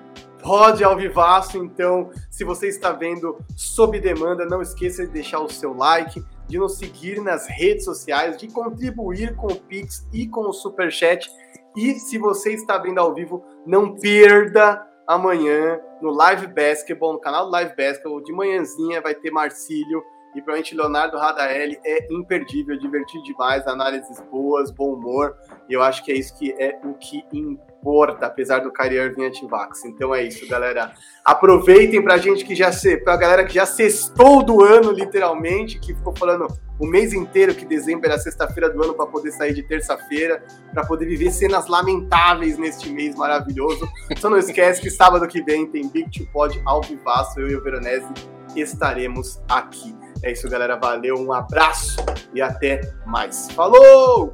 pode 0.46 0.84
ao 0.84 0.96
vivaço. 0.96 1.58
Então, 1.58 2.12
se 2.30 2.44
você 2.44 2.68
está 2.68 2.92
vendo 2.92 3.40
sob 3.56 4.00
demanda, 4.00 4.46
não 4.46 4.62
esqueça 4.62 5.06
de 5.06 5.12
deixar 5.12 5.40
o 5.40 5.50
seu 5.50 5.74
like, 5.74 6.24
de 6.48 6.60
nos 6.60 6.78
seguir 6.78 7.20
nas 7.20 7.48
redes 7.48 7.84
sociais, 7.84 8.38
de 8.38 8.48
contribuir 8.48 9.36
com 9.36 9.48
o 9.48 9.56
Pix 9.56 10.08
e 10.14 10.28
com 10.28 10.42
o 10.42 10.54
Superchat. 10.54 11.28
E 11.76 11.96
se 11.96 12.20
você 12.20 12.54
está 12.54 12.78
vendo 12.78 13.00
ao 13.00 13.14
vivo, 13.14 13.44
não 13.66 13.96
perda 13.96 14.86
amanhã 15.08 15.80
no 16.00 16.12
Live 16.12 16.48
Basketball, 16.48 17.14
no 17.14 17.20
canal 17.20 17.46
do 17.46 17.52
Live 17.52 17.76
Basketball, 17.76 18.22
de 18.22 18.32
manhãzinha 18.32 19.02
vai 19.02 19.16
ter 19.16 19.32
Marcílio 19.32 20.04
e 20.36 20.42
provavelmente 20.42 20.76
Leonardo 20.76 21.18
Radaelli 21.18 21.80
é 21.86 22.14
imperdível, 22.14 22.78
divertido 22.78 23.24
demais, 23.24 23.66
análises 23.66 24.20
boas, 24.30 24.70
bom 24.70 24.94
humor. 24.94 25.36
E 25.70 25.74
eu 25.74 25.82
acho 25.82 26.04
que 26.04 26.12
é 26.12 26.16
isso 26.16 26.38
que 26.38 26.52
é 26.60 26.78
o 26.84 26.94
que 26.96 27.24
importa, 27.32 27.75
apesar 28.22 28.60
do 28.60 28.72
Kyrie 28.72 28.98
Irving 28.98 29.26
antivax. 29.26 29.86
Então 29.86 30.14
é 30.14 30.24
isso, 30.24 30.48
galera. 30.48 30.94
Aproveitem 31.24 32.02
pra 32.02 32.18
gente 32.18 32.44
que 32.44 32.56
já 32.56 32.72
se, 32.72 32.98
pra 32.98 33.16
galera 33.16 33.46
que 33.46 33.54
já 33.54 33.66
sextou 33.66 34.44
do 34.44 34.64
ano, 34.64 34.92
literalmente, 34.92 35.80
que 35.80 35.94
ficou 35.94 36.16
falando 36.16 36.48
o 36.80 36.86
mês 36.86 37.14
inteiro 37.14 37.56
que 37.56 37.66
dezembro 37.66 38.06
era 38.06 38.18
sexta-feira 38.18 38.70
do 38.70 38.84
ano 38.84 38.94
para 38.94 39.06
poder 39.06 39.32
sair 39.32 39.54
de 39.54 39.64
terça-feira, 39.64 40.44
para 40.74 40.86
poder 40.86 41.06
viver 41.06 41.32
cenas 41.32 41.68
lamentáveis 41.68 42.58
neste 42.58 42.90
mês 42.90 43.16
maravilhoso. 43.16 43.88
Só 44.18 44.30
não 44.30 44.38
esquece 44.38 44.82
que 44.82 44.90
sábado 44.90 45.28
que 45.28 45.42
vem 45.42 45.66
tem 45.68 45.88
Big 45.88 46.10
Two 46.12 46.28
Pod 46.34 46.62
ao 46.66 46.82
vivaço, 46.82 47.40
eu 47.40 47.50
e 47.50 47.56
o 47.56 47.64
Veronese 47.64 48.08
estaremos 48.56 49.42
aqui. 49.50 49.96
É 50.24 50.32
isso, 50.32 50.50
galera. 50.50 50.76
Valeu, 50.76 51.16
um 51.18 51.32
abraço 51.32 51.98
e 52.34 52.42
até 52.42 52.82
mais. 53.06 53.50
Falou! 53.52 54.34